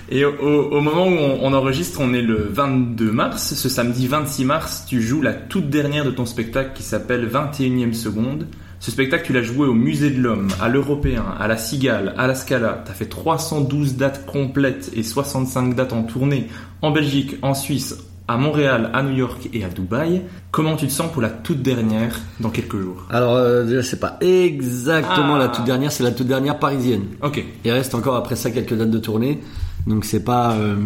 Et 0.08 0.24
au, 0.24 0.30
au 0.38 0.80
moment 0.80 1.08
où 1.08 1.10
on, 1.16 1.38
on 1.42 1.52
enregistre, 1.52 1.98
on 2.00 2.12
est 2.14 2.22
le 2.22 2.48
22 2.52 3.10
mars. 3.10 3.54
Ce 3.54 3.68
samedi 3.68 4.06
26 4.06 4.44
mars, 4.44 4.84
tu 4.88 5.02
joues 5.02 5.20
la 5.20 5.32
toute 5.32 5.68
dernière 5.68 6.04
de 6.04 6.10
ton 6.12 6.26
spectacle 6.26 6.70
qui 6.74 6.82
s'appelle 6.84 7.28
21e 7.28 7.92
seconde. 7.92 8.46
Ce 8.78 8.90
spectacle, 8.90 9.24
tu 9.26 9.32
l'as 9.32 9.42
joué 9.42 9.66
au 9.66 9.72
Musée 9.74 10.10
de 10.10 10.20
l'Homme, 10.20 10.48
à 10.60 10.68
l'Européen, 10.68 11.24
à 11.40 11.48
la 11.48 11.56
Cigale, 11.56 12.14
à 12.18 12.26
la 12.26 12.34
Scala. 12.34 12.82
T'as 12.84 12.92
fait 12.92 13.06
312 13.06 13.96
dates 13.96 14.26
complètes 14.26 14.90
et 14.94 15.02
65 15.02 15.74
dates 15.74 15.92
en 15.92 16.02
tournée 16.02 16.48
en 16.82 16.90
Belgique, 16.90 17.36
en 17.42 17.54
Suisse, 17.54 17.96
à 18.28 18.36
Montréal, 18.36 18.90
à 18.92 19.02
New 19.02 19.16
York 19.16 19.48
et 19.52 19.64
à 19.64 19.68
Dubaï. 19.68 20.22
Comment 20.50 20.76
tu 20.76 20.86
te 20.86 20.92
sens 20.92 21.10
pour 21.10 21.22
la 21.22 21.30
toute 21.30 21.62
dernière 21.62 22.20
dans 22.40 22.50
quelques 22.50 22.78
jours? 22.78 23.06
Alors, 23.10 23.34
euh, 23.34 23.64
déjà, 23.64 23.82
c'est 23.82 24.00
pas 24.00 24.18
exactement 24.20 25.36
Ah. 25.36 25.38
la 25.38 25.48
toute 25.48 25.64
dernière, 25.64 25.90
c'est 25.90 26.04
la 26.04 26.10
toute 26.12 26.26
dernière 26.26 26.58
parisienne. 26.58 27.04
Ok. 27.22 27.42
Il 27.64 27.70
reste 27.72 27.94
encore 27.94 28.16
après 28.16 28.36
ça 28.36 28.50
quelques 28.50 28.74
dates 28.74 28.90
de 28.90 28.98
tournée, 28.98 29.40
donc 29.86 30.04
c'est 30.04 30.24
pas 30.24 30.52
euh, 30.52 30.76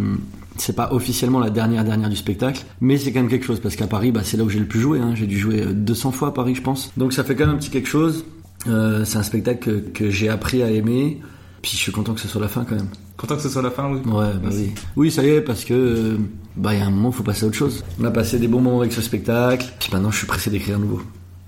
c'est 0.61 0.77
pas 0.77 0.93
officiellement 0.93 1.41
la 1.41 1.51
dernière 1.51 1.85
dernière 1.85 2.09
du 2.09 2.17
spectacle, 2.17 2.65
mais 2.81 2.99
c'est 2.99 3.13
quand 3.13 3.21
même 3.21 3.31
quelque 3.31 3.47
chose 3.47 3.61
parce 3.61 3.77
qu'à 3.77 3.87
Paris, 3.87 4.13
bah, 4.13 4.21
c'est 4.23 4.37
là 4.37 4.45
où 4.45 4.51
j'ai 4.51 4.59
le 4.59 4.67
plus 4.67 4.81
joué. 4.81 5.01
Hein. 5.01 5.15
J'ai 5.15 5.27
dû 5.27 5.39
jouer 5.39 5.63
euh, 5.63 5.73
200 5.73 6.13
fois 6.13 6.29
à 6.29 6.31
Paris, 6.33 6.55
je 6.55 6.63
pense. 6.63 6.93
Donc 6.97 7.13
ça 7.13 7.25
fait 7.25 7.35
quand 7.35 7.47
même 7.47 7.57
un 7.57 7.59
petit 7.59 7.71
quelque 7.71 7.89
chose. 7.89 8.25
Euh, 8.67 9.05
c'est 9.05 9.19
un 9.19 9.23
spectacle 9.23 9.61
que, 9.61 9.81
que 9.91 10.11
j'ai 10.11 10.29
appris 10.29 10.63
à 10.63 10.71
aimer. 10.71 11.21
Puis 11.63 11.73
je 11.73 11.77
suis 11.77 11.93
content 11.93 12.15
que 12.15 12.21
ce 12.21 12.29
soit 12.29 12.41
la 12.41 12.49
fin 12.49 12.65
quand 12.65 12.75
même. 12.75 12.89
Content 13.17 13.37
que 13.37 13.43
ce 13.43 13.49
soit 13.51 13.63
la 13.63 13.71
fin, 13.71 13.91
oui. 13.91 14.01
Ouais, 14.07 14.33
bah 14.43 14.49
oui. 14.53 14.71
Oui, 14.97 15.11
ça 15.11 15.23
y 15.23 15.29
est, 15.29 15.41
parce 15.43 15.65
que 15.65 15.75
euh, 15.75 16.17
bah 16.57 16.75
il 16.75 16.81
y 16.81 16.83
a 16.83 16.87
un 16.87 16.91
moment, 16.91 17.13
faut 17.13 17.23
passer 17.23 17.45
à 17.45 17.49
autre 17.49 17.57
chose. 17.57 17.85
On 18.01 18.05
a 18.05 18.11
passé 18.11 18.39
des 18.39 18.49
bons 18.49 18.61
moments 18.61 18.81
avec 18.81 18.93
ce 18.93 19.03
spectacle. 19.03 19.67
Puis 19.79 19.91
maintenant, 19.93 20.11
je 20.11 20.19
suis 20.19 20.27
pressé 20.27 20.51
d'écrire 20.51 20.77
un 20.77 20.81
nouveau. 20.81 21.03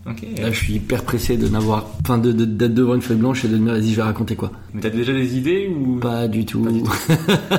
Là, 0.05 0.51
je 0.51 0.57
suis 0.57 0.75
hyper 0.75 1.05
pressé 1.05 1.37
de 1.37 1.47
n'avoir, 1.49 1.87
enfin, 2.03 2.19
de 2.19 2.33
de- 2.33 2.45
d'être 2.45 2.75
devant 2.75 2.95
une 2.95 3.03
feuille 3.03 3.19
blanche 3.19 3.45
et 3.45 3.49
de 3.49 3.57
me 3.57 3.65
dire, 3.67 3.75
vas-y, 3.75 3.91
je 3.91 3.97
vais 3.97 4.03
raconter 4.03 4.35
quoi. 4.35 4.51
Mais 4.75 4.81
t'as 4.81 4.91
déjà 4.91 5.13
des 5.13 5.37
idées 5.39 5.69
ou? 5.69 5.99
Pas 6.01 6.27
du 6.27 6.45
tout. 6.45 6.61
Pas 6.63 6.73
du 6.73 6.83
tout. 6.83 6.91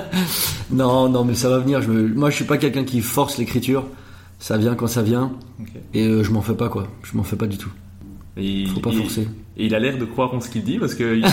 non, 0.72 1.10
non, 1.10 1.24
mais 1.24 1.36
ça 1.36 1.50
va 1.50 1.60
venir. 1.60 1.82
Je 1.82 1.90
me... 1.90 2.08
Moi, 2.14 2.30
je 2.30 2.36
suis 2.36 2.46
pas 2.46 2.58
quelqu'un 2.58 2.84
qui 2.84 3.02
force 3.02 3.38
l'écriture. 3.38 3.86
Ça 4.40 4.58
vient 4.58 4.76
quand 4.76 4.88
ça 4.88 5.02
vient. 5.02 5.32
Et 5.94 6.06
euh, 6.06 6.24
je 6.24 6.32
m'en 6.32 6.42
fais 6.42 6.54
pas 6.56 6.68
quoi. 6.68 6.88
Je 7.04 7.16
m'en 7.16 7.24
fais 7.24 7.38
pas 7.38 7.48
du 7.48 7.58
tout. 7.58 7.72
Et 8.36 8.66
Faut 8.66 8.80
pas 8.80 8.92
forcer. 8.92 9.28
Et 9.56 9.68
il 9.68 9.76
a 9.76 9.80
l'air 9.80 9.98
de 10.00 10.06
croire 10.06 10.34
en 10.34 10.42
ce 10.42 10.50
qu'il 10.50 10.64
dit 10.64 10.80
parce 10.80 10.96
que 10.96 11.16
il 11.16 11.24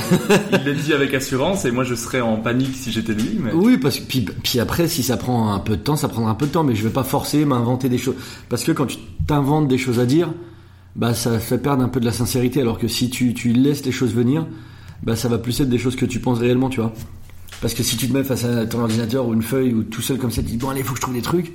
il 0.52 0.64
l'a 0.64 0.72
dit 0.74 0.92
avec 0.92 1.14
assurance 1.14 1.64
et 1.64 1.70
moi 1.70 1.82
je 1.82 1.94
serais 1.94 2.20
en 2.20 2.36
panique 2.36 2.74
si 2.76 2.92
j'étais 2.92 3.14
lui. 3.14 3.38
Mais... 3.42 3.50
Oui, 3.54 3.78
parce 3.78 3.98
que 3.98 4.06
puis, 4.06 4.26
puis 4.44 4.60
après, 4.60 4.86
si 4.86 5.02
ça 5.02 5.16
prend 5.16 5.52
un 5.54 5.58
peu 5.58 5.76
de 5.78 5.82
temps, 5.82 5.96
ça 5.96 6.08
prendra 6.08 6.30
un 6.30 6.34
peu 6.34 6.46
de 6.46 6.52
temps, 6.52 6.62
mais 6.62 6.74
je 6.76 6.84
vais 6.84 6.92
pas 6.92 7.02
forcer, 7.02 7.44
m'inventer 7.46 7.88
des 7.88 7.96
choses. 7.98 8.16
Parce 8.50 8.62
que 8.62 8.72
quand 8.72 8.84
tu 8.86 8.98
t'inventes 9.26 9.66
des 9.66 9.78
choses 9.78 9.98
à 9.98 10.04
dire, 10.04 10.28
bah 10.96 11.14
ça 11.14 11.38
fait 11.38 11.58
perdre 11.58 11.82
un 11.82 11.88
peu 11.88 12.00
de 12.00 12.04
la 12.04 12.12
sincérité. 12.12 12.60
Alors 12.60 12.78
que 12.78 12.88
si 12.88 13.10
tu, 13.10 13.34
tu 13.34 13.52
laisses 13.52 13.84
les 13.84 13.92
choses 13.92 14.14
venir, 14.14 14.46
bah 15.02 15.16
ça 15.16 15.28
va 15.28 15.38
plus 15.38 15.60
être 15.60 15.68
des 15.68 15.78
choses 15.78 15.96
que 15.96 16.04
tu 16.06 16.20
penses 16.20 16.38
réellement, 16.38 16.68
tu 16.68 16.80
vois. 16.80 16.92
Parce 17.60 17.74
que 17.74 17.82
si 17.82 17.96
tu 17.96 18.08
te 18.08 18.12
mets 18.12 18.24
face 18.24 18.44
à 18.44 18.66
ton 18.66 18.80
ordinateur 18.80 19.26
ou 19.26 19.34
une 19.34 19.42
feuille 19.42 19.72
ou 19.74 19.82
tout 19.82 20.02
seul 20.02 20.18
comme 20.18 20.30
ça, 20.30 20.42
tu 20.42 20.48
dis 20.48 20.56
bon 20.56 20.70
allez, 20.70 20.82
faut 20.82 20.92
que 20.92 20.96
je 20.98 21.02
trouve 21.02 21.14
des 21.14 21.22
trucs, 21.22 21.52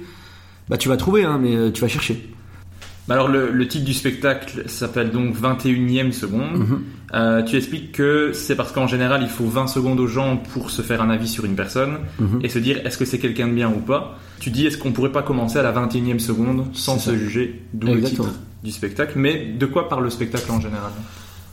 bah 0.70 0.78
tu 0.78 0.88
vas 0.90 0.98
trouver, 0.98 1.24
hein, 1.26 1.40
mais 1.42 1.56
euh, 1.56 1.72
tu 1.72 1.82
vas 1.82 1.88
chercher. 1.88 2.30
Bah 3.08 3.14
alors 3.16 3.28
le, 3.28 3.52
le 3.52 3.68
titre 3.68 3.86
du 3.86 3.94
spectacle 3.94 4.64
s'appelle 4.68 5.12
donc 5.12 5.36
21e 5.40 6.12
seconde. 6.12 6.58
Mhm. 6.58 6.82
Euh, 7.14 7.44
tu 7.44 7.56
expliques 7.56 7.92
que 7.92 8.32
c'est 8.34 8.56
parce 8.56 8.72
qu'en 8.72 8.88
général 8.88 9.22
il 9.22 9.30
faut 9.30 9.46
20 9.46 9.68
secondes 9.68 10.00
aux 10.00 10.08
gens 10.08 10.38
pour 10.38 10.72
se 10.72 10.82
faire 10.82 11.02
un 11.04 11.10
avis 11.12 11.28
sur 11.28 11.46
une 11.46 11.56
personne 11.56 12.00
Mhm. 12.20 12.40
et 12.44 12.50
se 12.50 12.58
dire 12.60 12.82
est-ce 12.86 12.98
que 12.98 13.06
c'est 13.06 13.20
quelqu'un 13.20 13.48
de 13.48 13.54
bien 13.54 13.70
ou 13.70 13.80
pas? 13.80 14.18
Tu 14.40 14.50
dis 14.50 14.66
est-ce 14.66 14.78
qu'on 14.80 14.92
pourrait 14.92 15.12
pas 15.12 15.22
commencer 15.22 15.58
à 15.60 15.64
la 15.64 15.72
21e 15.72 16.18
seconde 16.20 16.66
sans 16.74 16.98
se 16.98 17.16
juger, 17.16 17.62
d'où 17.74 17.88
le 17.88 18.02
titre? 18.02 18.30
Du 18.66 18.72
spectacle. 18.72 19.14
Mais 19.16 19.46
de 19.46 19.66
quoi 19.66 19.88
parle 19.88 20.04
le 20.04 20.10
spectacle 20.10 20.52
en 20.52 20.60
général 20.60 20.92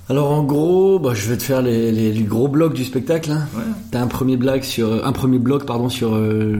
Alors 0.09 0.33
en 0.33 0.43
gros, 0.43 0.99
bah, 0.99 1.13
je 1.15 1.29
vais 1.29 1.37
te 1.37 1.45
faire 1.45 1.63
les, 1.63 1.93
les, 1.93 2.13
les 2.13 2.25
gros 2.25 2.49
blocs 2.49 2.75
du 2.75 2.85
spectacle. 2.85 3.31
Hein. 3.31 3.47
Ouais. 3.55 3.63
T'as 3.93 4.01
un 4.01 4.09
premier 4.09 4.37
blague 4.37 4.65
sur 4.65 5.07
un 5.07 5.13
premier 5.13 5.39
bloc 5.39 5.65
pardon 5.65 5.89
sur 5.89 6.15
euh, 6.15 6.57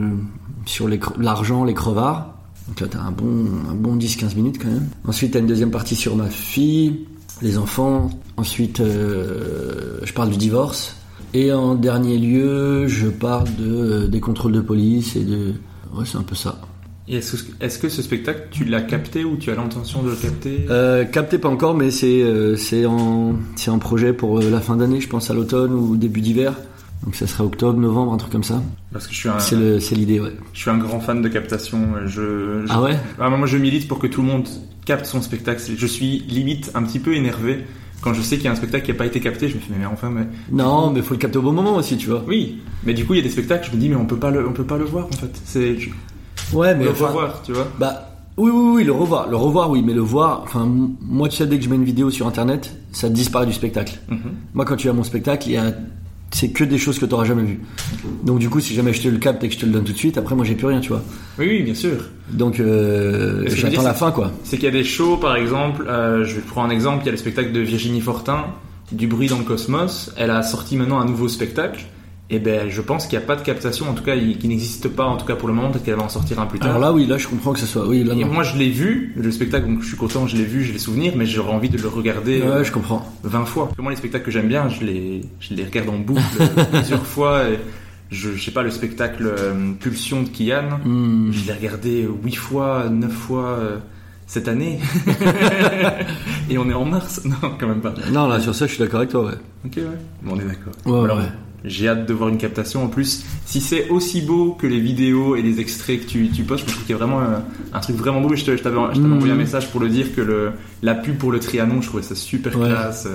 sur 0.65 0.87
les 0.87 0.99
l'argent, 1.19 1.65
les 1.65 1.73
crevards. 1.73 2.29
Donc 2.69 2.79
là 2.79 2.87
t'as 2.89 3.01
un 3.01 3.11
bon 3.11 3.47
un 3.69 3.75
bon 3.75 3.97
10-15 3.97 4.35
minutes 4.35 4.59
quand 4.61 4.69
même. 4.69 4.87
Ensuite 5.05 5.33
t'as 5.33 5.39
une 5.39 5.47
deuxième 5.47 5.71
partie 5.71 5.95
sur 5.95 6.15
ma 6.15 6.29
fille, 6.29 7.07
les 7.41 7.57
enfants. 7.57 8.09
Ensuite 8.37 8.79
euh, 8.79 9.99
je 10.03 10.13
parle 10.13 10.29
du 10.29 10.37
divorce. 10.37 10.95
Et 11.33 11.51
en 11.51 11.73
dernier 11.73 12.19
lieu 12.19 12.87
je 12.87 13.07
parle 13.07 13.47
de 13.55 13.65
euh, 13.67 14.07
des 14.07 14.19
contrôles 14.19 14.53
de 14.53 14.61
police 14.61 15.15
et 15.15 15.23
de 15.23 15.53
ouais 15.95 16.05
c'est 16.05 16.17
un 16.17 16.23
peu 16.23 16.35
ça. 16.35 16.59
Et 17.07 17.17
est-ce 17.17 17.35
que, 17.43 17.51
est-ce 17.65 17.79
que 17.79 17.89
ce 17.89 18.01
spectacle 18.01 18.47
tu 18.51 18.63
l'as 18.63 18.81
capté 18.81 19.25
ou 19.25 19.35
tu 19.35 19.51
as 19.51 19.55
l'intention 19.55 20.03
de 20.03 20.11
le 20.11 20.15
capter? 20.15 20.65
Euh, 20.69 21.03
capté 21.03 21.37
pas 21.37 21.49
encore 21.49 21.75
mais 21.75 21.91
c'est 21.91 22.21
euh, 22.21 22.55
c'est 22.55 22.85
en 22.85 23.35
c'est 23.57 23.71
en 23.71 23.79
projet 23.79 24.13
pour 24.13 24.39
euh, 24.39 24.49
la 24.49 24.61
fin 24.61 24.77
d'année 24.77 25.01
je 25.01 25.09
pense 25.09 25.29
à 25.29 25.33
l'automne 25.33 25.73
ou 25.73 25.97
début 25.97 26.21
d'hiver. 26.21 26.53
Donc 27.03 27.15
ça 27.15 27.27
serait 27.27 27.43
octobre, 27.43 27.77
novembre, 27.77 28.13
un 28.13 28.17
truc 28.17 28.31
comme 28.31 28.45
ça. 28.45 28.63
Parce 28.93 29.07
que 29.07 29.13
je 29.13 29.17
suis 29.19 29.27
un, 29.27 29.37
C'est 29.39 29.57
le- 29.57 29.81
c'est 29.81 29.95
l'idée, 29.95 30.21
ouais. 30.21 30.31
je 30.53 30.59
suis 30.61 30.69
un 30.69 30.77
grand 30.77 31.01
fan 31.01 31.21
de 31.21 31.27
captation. 31.27 31.77
Je, 32.05 32.61
je- 32.65 32.65
Ah 32.69 32.81
ouais? 32.81 32.97
Ah, 33.19 33.29
moi, 33.29 33.45
je 33.45 33.57
milite 33.57 33.89
pour 33.89 33.99
que 33.99 34.07
tout 34.07 34.21
le 34.21 34.27
monde 34.27 34.47
capte 34.85 35.05
son 35.05 35.21
spectacle. 35.21 35.61
Je 35.77 35.85
suis 35.85 36.19
limite 36.29 36.71
un 36.75 36.83
petit 36.83 36.99
peu 36.99 37.13
énervé 37.13 37.65
quand 37.99 38.13
je 38.13 38.21
sais 38.21 38.37
qu'il 38.37 38.45
y 38.45 38.47
a 38.47 38.53
un 38.53 38.55
spectacle 38.55 38.85
qui 38.85 38.91
n'a 38.93 38.97
pas 38.97 39.05
été 39.05 39.19
capté. 39.19 39.49
Je 39.49 39.55
me 39.55 39.59
fais 39.59 39.73
mais 39.77 39.85
enfin 39.85 40.09
mais 40.09 40.27
Non, 40.49 40.91
mais 40.91 41.01
faut 41.01 41.13
le 41.13 41.19
capter 41.19 41.37
au 41.39 41.41
bon 41.41 41.51
moment 41.51 41.75
aussi, 41.75 41.97
tu 41.97 42.07
vois. 42.07 42.23
oui. 42.25 42.59
Mais 42.85 42.93
du 42.93 43.03
coup 43.03 43.15
il 43.15 43.17
y 43.17 43.19
a 43.19 43.23
des 43.23 43.29
spectacles. 43.29 43.67
Je 43.69 43.75
me 43.75 43.81
dis 43.81 43.89
mais 43.89 43.97
on 43.97 44.05
peut 44.05 44.15
pas 44.15 44.31
le 44.31 44.47
on 44.47 44.53
peut 44.53 44.63
pas 44.63 44.77
le 44.77 44.85
voir 44.85 45.07
en 45.07 45.11
fait. 45.17 45.41
C'est 45.43 45.75
Ouais, 46.51 46.75
mais 46.75 46.85
le 46.85 46.91
enfin, 46.91 47.07
revoir 47.07 47.41
tu 47.45 47.53
vois. 47.53 47.67
Bah, 47.79 48.09
oui, 48.37 48.51
oui, 48.53 48.71
oui, 48.77 48.83
le 48.83 48.91
revoir. 48.91 49.29
Le 49.29 49.35
revoir, 49.35 49.69
oui, 49.69 49.83
mais 49.85 49.93
le 49.93 50.01
voir, 50.01 50.41
enfin, 50.43 50.67
moi, 51.01 51.29
tu 51.29 51.37
sais, 51.37 51.45
dès 51.45 51.57
que 51.57 51.63
je 51.63 51.69
mets 51.69 51.75
une 51.75 51.83
vidéo 51.83 52.09
sur 52.09 52.25
internet, 52.27 52.75
ça 52.91 53.09
disparaît 53.09 53.45
du 53.45 53.53
spectacle. 53.53 53.99
Mhm. 54.09 54.17
Moi, 54.55 54.65
quand 54.65 54.75
tu 54.75 54.89
as 54.89 54.93
mon 54.93 55.03
spectacle, 55.03 55.47
il 55.49 55.53
y 55.53 55.57
a. 55.57 55.71
C'est 56.31 56.49
que 56.49 56.63
des 56.63 56.79
choses 56.79 56.97
que 56.97 57.05
tu 57.05 57.15
jamais 57.27 57.43
vues. 57.43 57.59
Donc, 58.23 58.39
du 58.39 58.49
coup, 58.49 58.59
si 58.59 58.73
jamais 58.73 58.91
je 58.91 59.03
te 59.03 59.07
le 59.07 59.19
capte 59.19 59.43
et 59.43 59.49
que 59.49 59.53
je 59.53 59.59
te 59.59 59.67
le 59.67 59.71
donne 59.71 59.83
tout 59.83 59.93
de 59.93 59.97
suite, 59.99 60.17
après, 60.17 60.33
moi, 60.33 60.43
j'ai 60.43 60.55
plus 60.55 60.65
rien, 60.65 60.79
tu 60.79 60.89
vois. 60.89 61.03
Oui 61.37 61.45
oui 61.47 61.61
bien 61.61 61.75
sûr. 61.75 61.91
Donc, 62.31 62.59
euh, 62.59 63.43
j'attends 63.49 63.83
la 63.83 63.93
fin, 63.93 64.09
quoi. 64.11 64.31
C'est 64.43 64.55
qu'il 64.57 64.65
y 64.65 64.67
a 64.67 64.71
des 64.71 64.83
shows 64.83 65.17
par 65.17 65.35
exemple. 65.35 65.85
euh, 65.87 66.25
je 66.25 66.33
vais 66.35 66.41
prendre 66.41 66.69
un 66.69 66.71
exemple. 66.71 67.03
Il 67.03 67.05
y 67.05 67.09
a 67.09 67.11
le 67.11 67.17
spectacle 67.17 67.51
de 67.51 67.59
Virginie 67.59 68.01
Fortin, 68.01 68.45
Du 68.91 69.05
bruit 69.05 69.27
dans 69.27 69.37
le 69.37 69.43
cosmos. 69.43 70.11
Elle 70.17 70.31
a 70.31 70.41
sorti 70.41 70.75
maintenant 70.75 70.99
un 70.99 71.05
nouveau 71.05 71.27
spectacle. 71.27 71.85
Et 72.33 72.39
ben 72.39 72.67
je 72.67 72.81
pense 72.81 73.05
qu'il 73.05 73.15
n'y 73.19 73.23
a 73.23 73.27
pas 73.27 73.35
de 73.35 73.43
captation 73.43 73.87
en 73.87 73.93
tout 73.93 74.03
cas 74.03 74.15
qui 74.15 74.47
n'existe 74.47 74.87
pas 74.87 75.05
en 75.05 75.17
tout 75.17 75.25
cas 75.27 75.35
pour 75.35 75.47
le 75.47 75.53
moment 75.53 75.69
peut-être 75.69 75.83
qu'elle 75.85 75.93
va 75.97 76.01
en 76.01 76.09
sortir 76.09 76.39
un 76.39 76.47
plus 76.47 76.57
tard. 76.57 76.69
Alors 76.69 76.81
là, 76.81 76.91
oui, 76.91 77.05
là, 77.05 77.19
je 77.19 77.27
comprends 77.27 77.53
que 77.53 77.59
ce 77.59 77.67
soit. 77.67 77.87
Oui, 77.87 78.03
là, 78.03 78.15
Et 78.15 78.23
moi 78.23 78.41
je 78.41 78.57
l'ai 78.57 78.71
vu, 78.71 79.13
le 79.15 79.29
spectacle, 79.31 79.67
donc 79.67 79.83
je 79.83 79.87
suis 79.89 79.97
content, 79.97 80.25
je 80.25 80.35
l'ai 80.35 80.43
vu, 80.45 80.63
j'ai 80.63 80.73
les 80.73 80.79
souvenirs, 80.79 81.13
mais 81.15 81.27
j'aurais 81.27 81.53
envie 81.53 81.69
de 81.69 81.77
le 81.77 81.87
regarder 81.87 82.41
euh, 82.41 82.63
je 82.63 82.71
comprends. 82.71 83.05
20 83.23 83.45
fois. 83.45 83.69
Moi 83.77 83.91
les 83.91 83.97
spectacles 83.97 84.25
que 84.25 84.31
j'aime 84.31 84.47
bien, 84.47 84.67
je 84.67 84.83
les, 84.83 85.21
je 85.39 85.53
les 85.53 85.63
regarde 85.63 85.89
en 85.89 85.99
boucle 85.99 86.21
plusieurs 86.71 87.05
fois. 87.05 87.43
Et 87.49 87.59
je, 88.09 88.31
je 88.33 88.43
sais 88.43 88.51
pas, 88.51 88.63
le 88.63 88.71
spectacle 88.71 89.25
euh, 89.27 89.71
Pulsion 89.79 90.23
de 90.23 90.29
Kian, 90.29 90.79
Hmm. 90.83 91.31
je 91.31 91.45
l'ai 91.45 91.53
regardé 91.53 92.07
8 92.23 92.35
fois, 92.35 92.85
9 92.89 93.11
fois 93.11 93.45
euh, 93.59 93.77
cette 94.25 94.47
année. 94.47 94.79
et 96.49 96.57
on 96.57 96.69
est 96.69 96.73
en 96.73 96.85
mars? 96.85 97.21
Non, 97.25 97.35
quand 97.59 97.67
même 97.67 97.81
pas. 97.81 97.93
Non, 98.11 98.27
là, 98.27 98.39
sur 98.39 98.55
ça, 98.55 98.65
je 98.67 98.71
suis 98.73 98.79
d'accord 98.83 98.99
avec 99.01 99.11
toi, 99.11 99.25
ouais. 99.25 99.37
Ok, 99.65 99.73
ouais. 99.77 99.83
Bon, 100.23 100.33
on 100.35 100.39
est 100.39 100.45
d'accord. 100.45 100.73
Ouais, 100.85 101.03
Alors, 101.05 101.17
ouais. 101.17 101.29
J'ai 101.65 101.87
hâte 101.87 102.05
de 102.07 102.13
voir 102.13 102.29
une 102.29 102.37
captation. 102.37 102.83
En 102.83 102.87
plus, 102.87 103.23
si 103.45 103.61
c'est 103.61 103.89
aussi 103.89 104.21
beau 104.21 104.51
que 104.59 104.67
les 104.67 104.79
vidéos 104.79 105.35
et 105.35 105.41
les 105.41 105.59
extraits 105.59 106.01
que 106.05 106.09
tu, 106.09 106.29
tu 106.29 106.43
postes, 106.43 106.65
je 106.67 106.71
trouve 106.71 106.83
qu'il 106.85 106.91
y 106.91 106.95
a 106.95 106.97
vraiment 106.97 107.19
un, 107.21 107.43
un 107.73 107.79
truc 107.79 107.95
vraiment 107.95 108.21
beau. 108.21 108.35
Je 108.35 108.43
t'avais 108.45 108.75
Mhm. 108.77 109.13
envoyé 109.13 109.33
un 109.33 109.37
message 109.37 109.69
pour 109.69 109.79
le 109.81 109.89
dire 109.89 110.13
que 110.15 110.21
le, 110.21 110.51
la 110.81 110.95
pub 110.95 111.17
pour 111.17 111.31
le 111.31 111.39
Trianon, 111.39 111.81
je 111.81 111.87
trouvais 111.87 112.03
ça 112.03 112.15
super 112.15 112.57
Ouais. 112.59 112.67
classe. 112.67 113.07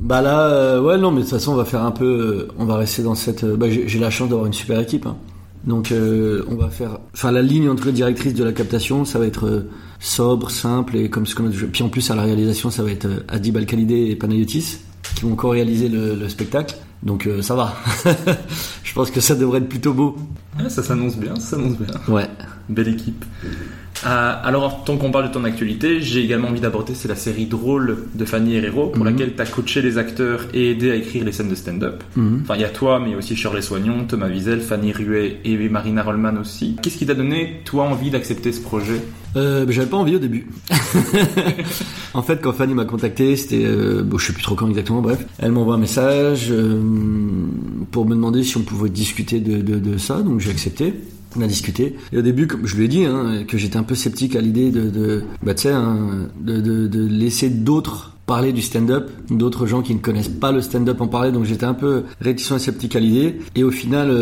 Bah 0.00 0.22
là, 0.22 0.40
euh, 0.48 0.80
ouais, 0.80 0.98
non, 0.98 1.10
mais 1.10 1.18
de 1.18 1.22
toute 1.22 1.30
façon, 1.30 1.52
on 1.52 1.56
va 1.56 1.64
faire 1.64 1.82
un 1.82 1.90
peu. 1.90 2.04
euh, 2.04 2.48
on 2.58 2.64
va 2.64 2.76
rester 2.76 3.02
dans 3.02 3.14
cette. 3.14 3.44
euh, 3.44 3.56
bah, 3.56 3.66
j'ai 3.70 3.98
la 3.98 4.10
chance 4.10 4.28
d'avoir 4.28 4.46
une 4.46 4.52
super 4.52 4.78
équipe. 4.80 5.06
hein. 5.06 5.16
Donc, 5.64 5.92
euh, 5.92 6.44
on 6.48 6.56
va 6.56 6.70
faire. 6.70 6.98
Enfin, 7.14 7.30
la 7.30 7.42
ligne 7.42 7.68
entre 7.68 7.90
directrice 7.90 8.34
de 8.34 8.42
la 8.44 8.52
captation, 8.52 9.04
ça 9.04 9.18
va 9.20 9.26
être 9.26 9.46
euh, 9.46 9.68
sobre, 10.00 10.50
simple 10.50 10.96
et 10.96 11.08
comme 11.08 11.24
ce 11.26 11.34
qu'on 11.36 11.46
a. 11.46 11.50
Puis 11.50 11.82
en 11.84 11.88
plus, 11.88 12.10
à 12.10 12.16
la 12.16 12.22
réalisation, 12.22 12.70
ça 12.70 12.82
va 12.82 12.90
être 12.90 13.04
euh, 13.06 13.20
Adib 13.28 13.56
Al-Khalidé 13.56 14.06
et 14.10 14.16
Panayotis 14.16 14.78
qui 15.14 15.22
vont 15.24 15.34
co-réaliser 15.36 15.88
le, 15.88 16.14
le 16.16 16.28
spectacle. 16.28 16.74
Donc, 17.02 17.26
euh, 17.26 17.42
ça 17.42 17.54
va. 17.54 17.74
Je 18.84 18.92
pense 18.94 19.10
que 19.10 19.20
ça 19.20 19.34
devrait 19.34 19.58
être 19.58 19.68
plutôt 19.68 19.92
beau. 19.92 20.16
Ah, 20.58 20.68
ça 20.68 20.82
s'annonce 20.82 21.16
bien, 21.16 21.34
ça 21.36 21.56
s'annonce 21.56 21.76
bien. 21.78 21.94
Ouais. 22.08 22.28
Belle 22.68 22.88
équipe. 22.88 23.24
Euh, 24.04 24.32
alors, 24.42 24.82
tant 24.84 24.96
qu'on 24.96 25.10
parle 25.12 25.28
de 25.28 25.32
ton 25.32 25.44
actualité, 25.44 26.00
j'ai 26.00 26.24
également 26.24 26.48
envie 26.48 26.60
d'aborder, 26.60 26.94
c'est 26.94 27.06
la 27.08 27.14
série 27.14 27.46
drôle 27.46 27.98
de 28.14 28.24
Fanny 28.24 28.56
Herrero, 28.56 28.88
pour 28.88 29.04
Mhm. 29.04 29.10
laquelle 29.10 29.34
tu 29.36 29.40
as 29.40 29.46
coaché 29.46 29.80
les 29.80 29.96
acteurs 29.96 30.40
et 30.52 30.70
aidé 30.72 30.90
à 30.90 30.94
écrire 30.96 31.24
les 31.24 31.30
scènes 31.32 31.48
de 31.48 31.54
stand-up. 31.54 32.02
Mhm. 32.16 32.40
Enfin, 32.42 32.54
il 32.56 32.62
y 32.62 32.64
a 32.64 32.68
toi, 32.68 32.98
mais 32.98 33.14
aussi 33.14 33.36
Shirley 33.36 33.62
Soignon, 33.62 34.04
Thomas 34.08 34.28
Wiesel, 34.28 34.60
Fanny 34.60 34.92
Ruet 34.92 35.38
et 35.44 35.56
Marina 35.68 36.02
Rollman 36.02 36.36
aussi. 36.40 36.76
Qu'est-ce 36.82 36.98
qui 36.98 37.06
t'a 37.06 37.14
donné, 37.14 37.60
toi, 37.64 37.84
envie 37.84 38.10
d'accepter 38.10 38.50
ce 38.52 38.60
projet? 38.60 39.00
Euh, 39.36 39.64
bah, 39.64 39.72
j'avais 39.72 39.86
pas 39.88 39.96
envie 39.96 40.16
au 40.16 40.18
début. 40.18 40.48
en 42.14 42.22
fait, 42.22 42.40
quand 42.42 42.52
Fanny 42.52 42.74
m'a 42.74 42.84
contacté, 42.84 43.36
c'était, 43.36 43.64
euh, 43.64 44.02
bon, 44.02 44.18
je 44.18 44.26
sais 44.26 44.32
plus 44.32 44.42
trop 44.42 44.54
quand 44.54 44.68
exactement, 44.68 45.00
bref. 45.00 45.24
Elle 45.38 45.52
m'envoie 45.52 45.76
un 45.76 45.78
message 45.78 46.48
euh, 46.50 46.80
pour 47.90 48.04
me 48.06 48.14
demander 48.14 48.42
si 48.42 48.56
on 48.56 48.62
pouvait 48.62 48.90
discuter 48.90 49.40
de, 49.40 49.62
de, 49.62 49.78
de 49.78 49.96
ça, 49.98 50.20
donc 50.22 50.40
j'ai 50.40 50.50
accepté. 50.50 50.92
On 51.36 51.40
a 51.40 51.46
discuté. 51.46 51.96
Et 52.12 52.18
au 52.18 52.22
début, 52.22 52.46
comme 52.46 52.66
je 52.66 52.76
lui 52.76 52.84
ai 52.84 52.88
dit, 52.88 53.04
hein, 53.04 53.44
que 53.46 53.56
j'étais 53.56 53.76
un 53.76 53.82
peu 53.82 53.94
sceptique 53.94 54.36
à 54.36 54.40
l'idée 54.40 54.70
de, 54.70 54.90
de, 54.90 55.22
bah, 55.42 55.52
hein, 55.64 56.28
de, 56.40 56.60
de, 56.60 56.86
de 56.86 57.06
laisser 57.06 57.48
d'autres 57.48 58.12
parler 58.26 58.52
du 58.52 58.62
stand-up, 58.62 59.10
d'autres 59.30 59.66
gens 59.66 59.82
qui 59.82 59.94
ne 59.94 59.98
connaissent 59.98 60.28
pas 60.28 60.52
le 60.52 60.62
stand-up 60.62 61.00
en 61.00 61.08
parler, 61.08 61.32
donc 61.32 61.44
j'étais 61.44 61.64
un 61.66 61.74
peu 61.74 62.04
réticent 62.20 62.52
et 62.52 62.58
sceptique 62.58 62.96
à 62.96 63.00
l'idée. 63.00 63.40
Et 63.56 63.64
au 63.64 63.70
final, 63.70 64.10
euh, 64.10 64.14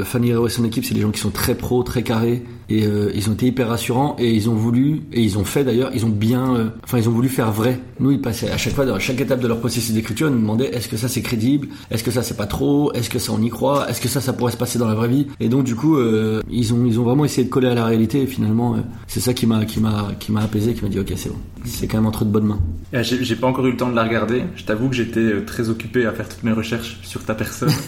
euh, 0.00 0.04
Fanny 0.04 0.30
Herrero 0.30 0.46
et 0.46 0.50
son 0.50 0.64
équipe, 0.64 0.84
c'est 0.84 0.94
des 0.94 1.00
gens 1.00 1.10
qui 1.10 1.20
sont 1.20 1.30
très 1.30 1.54
pros, 1.54 1.82
très 1.82 2.02
carrés, 2.02 2.44
et 2.68 2.84
euh, 2.84 3.10
ils 3.14 3.28
ont 3.30 3.34
été 3.34 3.46
hyper 3.46 3.68
rassurants, 3.68 4.16
et 4.18 4.32
ils 4.32 4.48
ont 4.48 4.54
voulu, 4.54 5.02
et 5.12 5.22
ils 5.22 5.38
ont 5.38 5.44
fait 5.44 5.64
d'ailleurs, 5.64 5.90
ils 5.94 6.04
ont 6.04 6.10
bien, 6.10 6.54
euh, 6.56 6.68
enfin 6.84 6.98
ils 6.98 7.08
ont 7.08 7.12
voulu 7.12 7.28
faire 7.28 7.52
vrai. 7.52 7.80
Nous, 8.00 8.10
ils 8.10 8.20
passaient 8.20 8.50
à 8.50 8.56
chaque 8.56 8.74
fois, 8.74 8.84
dans 8.84 8.98
chaque 8.98 9.20
étape 9.20 9.40
de 9.40 9.48
leur 9.48 9.58
processus 9.58 9.94
d'écriture, 9.94 10.28
ils 10.28 10.34
nous 10.34 10.40
demandaient 10.40 10.74
est-ce 10.74 10.88
que 10.88 10.96
ça 10.96 11.08
c'est 11.08 11.22
crédible, 11.22 11.68
est-ce 11.90 12.02
que 12.04 12.10
ça 12.10 12.22
c'est 12.22 12.36
pas 12.36 12.46
trop, 12.46 12.92
est-ce 12.92 13.10
que 13.10 13.18
ça 13.18 13.32
on 13.32 13.42
y 13.42 13.48
croit, 13.48 13.88
est-ce 13.88 14.00
que 14.00 14.08
ça 14.08 14.20
ça 14.20 14.32
pourrait 14.32 14.52
se 14.52 14.56
passer 14.56 14.78
dans 14.78 14.88
la 14.88 14.94
vraie 14.94 15.08
vie? 15.08 15.26
Et 15.40 15.48
donc 15.48 15.64
du 15.64 15.74
coup, 15.74 15.96
euh, 15.96 16.42
ils 16.50 16.74
ont 16.74 16.84
ils 16.86 16.98
ont 16.98 17.04
vraiment 17.04 17.24
essayé 17.24 17.44
de 17.44 17.50
coller 17.50 17.68
à 17.68 17.74
la 17.74 17.84
réalité, 17.86 18.22
et 18.22 18.26
finalement, 18.26 18.74
euh, 18.74 18.78
c'est 19.06 19.20
ça 19.20 19.32
qui 19.32 19.46
m'a 19.46 19.64
qui 19.64 19.80
m'a 19.80 20.12
qui 20.18 20.32
m'a 20.32 20.42
apaisé, 20.42 20.74
qui 20.74 20.82
m'a 20.82 20.88
dit 20.88 20.98
ok 20.98 21.12
c'est 21.16 21.30
bon. 21.30 21.38
C'est 21.66 21.86
quand 21.86 21.98
même 21.98 22.06
entre 22.06 22.24
de 22.24 22.30
bonnes 22.30 22.46
mains. 22.46 22.60
Euh, 22.94 23.02
J'ai 23.02 23.36
pas 23.36 23.46
encore 23.46 23.66
eu 23.66 23.72
le 23.72 23.76
temps 23.76 23.88
de 23.90 23.94
la 23.96 24.04
regarder. 24.04 24.42
Je 24.56 24.64
t'avoue 24.64 24.88
que 24.88 24.94
j'étais 24.94 25.20
euh, 25.20 25.44
très 25.44 25.68
occupé 25.68 26.06
à 26.06 26.12
faire 26.12 26.28
toutes 26.28 26.42
mes 26.44 26.52
recherches 26.52 26.98
sur 27.02 27.24
ta 27.24 27.34
personne. 27.34 27.70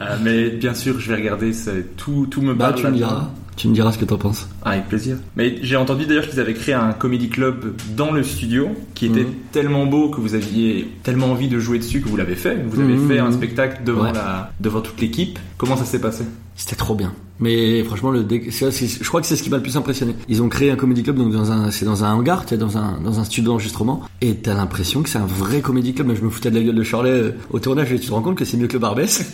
Euh, 0.00 0.16
mais 0.22 0.50
bien 0.50 0.74
sûr, 0.74 1.00
je 1.00 1.08
vais 1.10 1.16
regarder. 1.16 1.52
Tout, 1.96 2.26
tout 2.30 2.40
me 2.40 2.54
Bah, 2.54 2.68
parle 2.70 2.80
tu 2.80 2.86
me 2.86 2.92
diras. 2.96 3.30
Tu 3.56 3.66
me 3.68 3.74
diras 3.74 3.90
ce 3.90 3.98
que 3.98 4.04
t'en 4.04 4.16
penses. 4.18 4.48
Ah, 4.64 4.70
avec 4.70 4.86
plaisir. 4.88 5.16
Mais 5.36 5.56
j'ai 5.62 5.74
entendu 5.76 6.06
d'ailleurs 6.06 6.28
qu'ils 6.28 6.38
avaient 6.38 6.54
créé 6.54 6.74
un 6.74 6.92
comedy 6.92 7.28
club 7.28 7.74
dans 7.96 8.12
le 8.12 8.22
studio 8.22 8.68
qui 8.94 9.06
était 9.06 9.24
Mhm. 9.24 9.34
tellement 9.50 9.86
beau 9.86 10.10
que 10.10 10.20
vous 10.20 10.34
aviez 10.34 10.88
tellement 11.02 11.26
envie 11.32 11.48
de 11.48 11.58
jouer 11.58 11.78
dessus 11.78 12.00
que 12.00 12.08
vous 12.08 12.16
l'avez 12.16 12.36
fait. 12.36 12.62
Vous 12.68 12.80
avez 12.80 12.94
Mhm. 12.94 13.08
fait 13.08 13.18
un 13.18 13.32
spectacle 13.32 13.82
devant, 13.84 14.04
Ouais. 14.04 14.12
la, 14.12 14.52
devant 14.60 14.80
toute 14.80 15.00
l'équipe. 15.00 15.38
Comment 15.56 15.76
ça 15.76 15.84
s'est 15.84 16.00
passé? 16.00 16.24
C'était 16.58 16.74
trop 16.76 16.96
bien. 16.96 17.14
Mais 17.40 17.84
franchement, 17.84 18.10
le 18.10 18.24
dé- 18.24 18.50
je 18.50 19.08
crois 19.08 19.20
que 19.20 19.26
c'est 19.28 19.36
ce 19.36 19.44
qui 19.44 19.48
m'a 19.48 19.58
le 19.58 19.62
plus 19.62 19.76
impressionné. 19.76 20.16
Ils 20.28 20.42
ont 20.42 20.48
créé 20.48 20.72
un 20.72 20.76
comedy 20.76 21.04
club, 21.04 21.16
donc 21.16 21.30
dans 21.32 21.52
un, 21.52 21.70
c'est 21.70 21.84
dans 21.84 22.02
un 22.02 22.12
hangar, 22.12 22.44
tu 22.44 22.56
dans 22.56 22.76
un, 22.76 22.98
dans 23.00 23.20
un 23.20 23.24
studio 23.24 23.52
d'enregistrement, 23.52 24.02
et 24.20 24.34
t'as 24.34 24.54
l'impression 24.54 25.02
que 25.04 25.08
c'est 25.08 25.20
un 25.20 25.26
vrai 25.26 25.60
comedy 25.60 25.94
club. 25.94 26.08
Mais 26.08 26.16
je 26.16 26.22
me 26.24 26.30
foutais 26.30 26.50
de 26.50 26.56
la 26.58 26.64
gueule 26.64 26.74
de 26.74 26.82
Charlet 26.82 27.10
euh, 27.12 27.30
au 27.50 27.60
tournage, 27.60 27.92
et 27.92 28.00
tu 28.00 28.08
te 28.08 28.12
rends 28.12 28.22
compte 28.22 28.34
que 28.34 28.44
c'est 28.44 28.56
mieux 28.56 28.66
que 28.66 28.72
le 28.72 28.80
Barbès. 28.80 29.24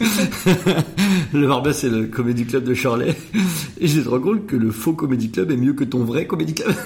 le 1.33 1.47
Barbès, 1.49 1.75
c'est 1.79 1.89
le 1.89 2.05
comedy 2.09 2.45
club 2.45 2.65
de 2.65 2.75
Charlet, 2.75 3.17
et 3.81 3.89
je 3.89 4.01
te 4.03 4.09
rends 4.11 4.21
compte 4.21 4.45
que 4.47 4.57
le 4.57 4.71
faux 4.71 4.93
comedy 4.93 5.31
club 5.31 5.51
est 5.51 5.57
mieux 5.57 5.73
que 5.73 5.85
ton 5.85 6.05
vrai 6.05 6.27
comedy 6.27 6.53
club. 6.53 6.75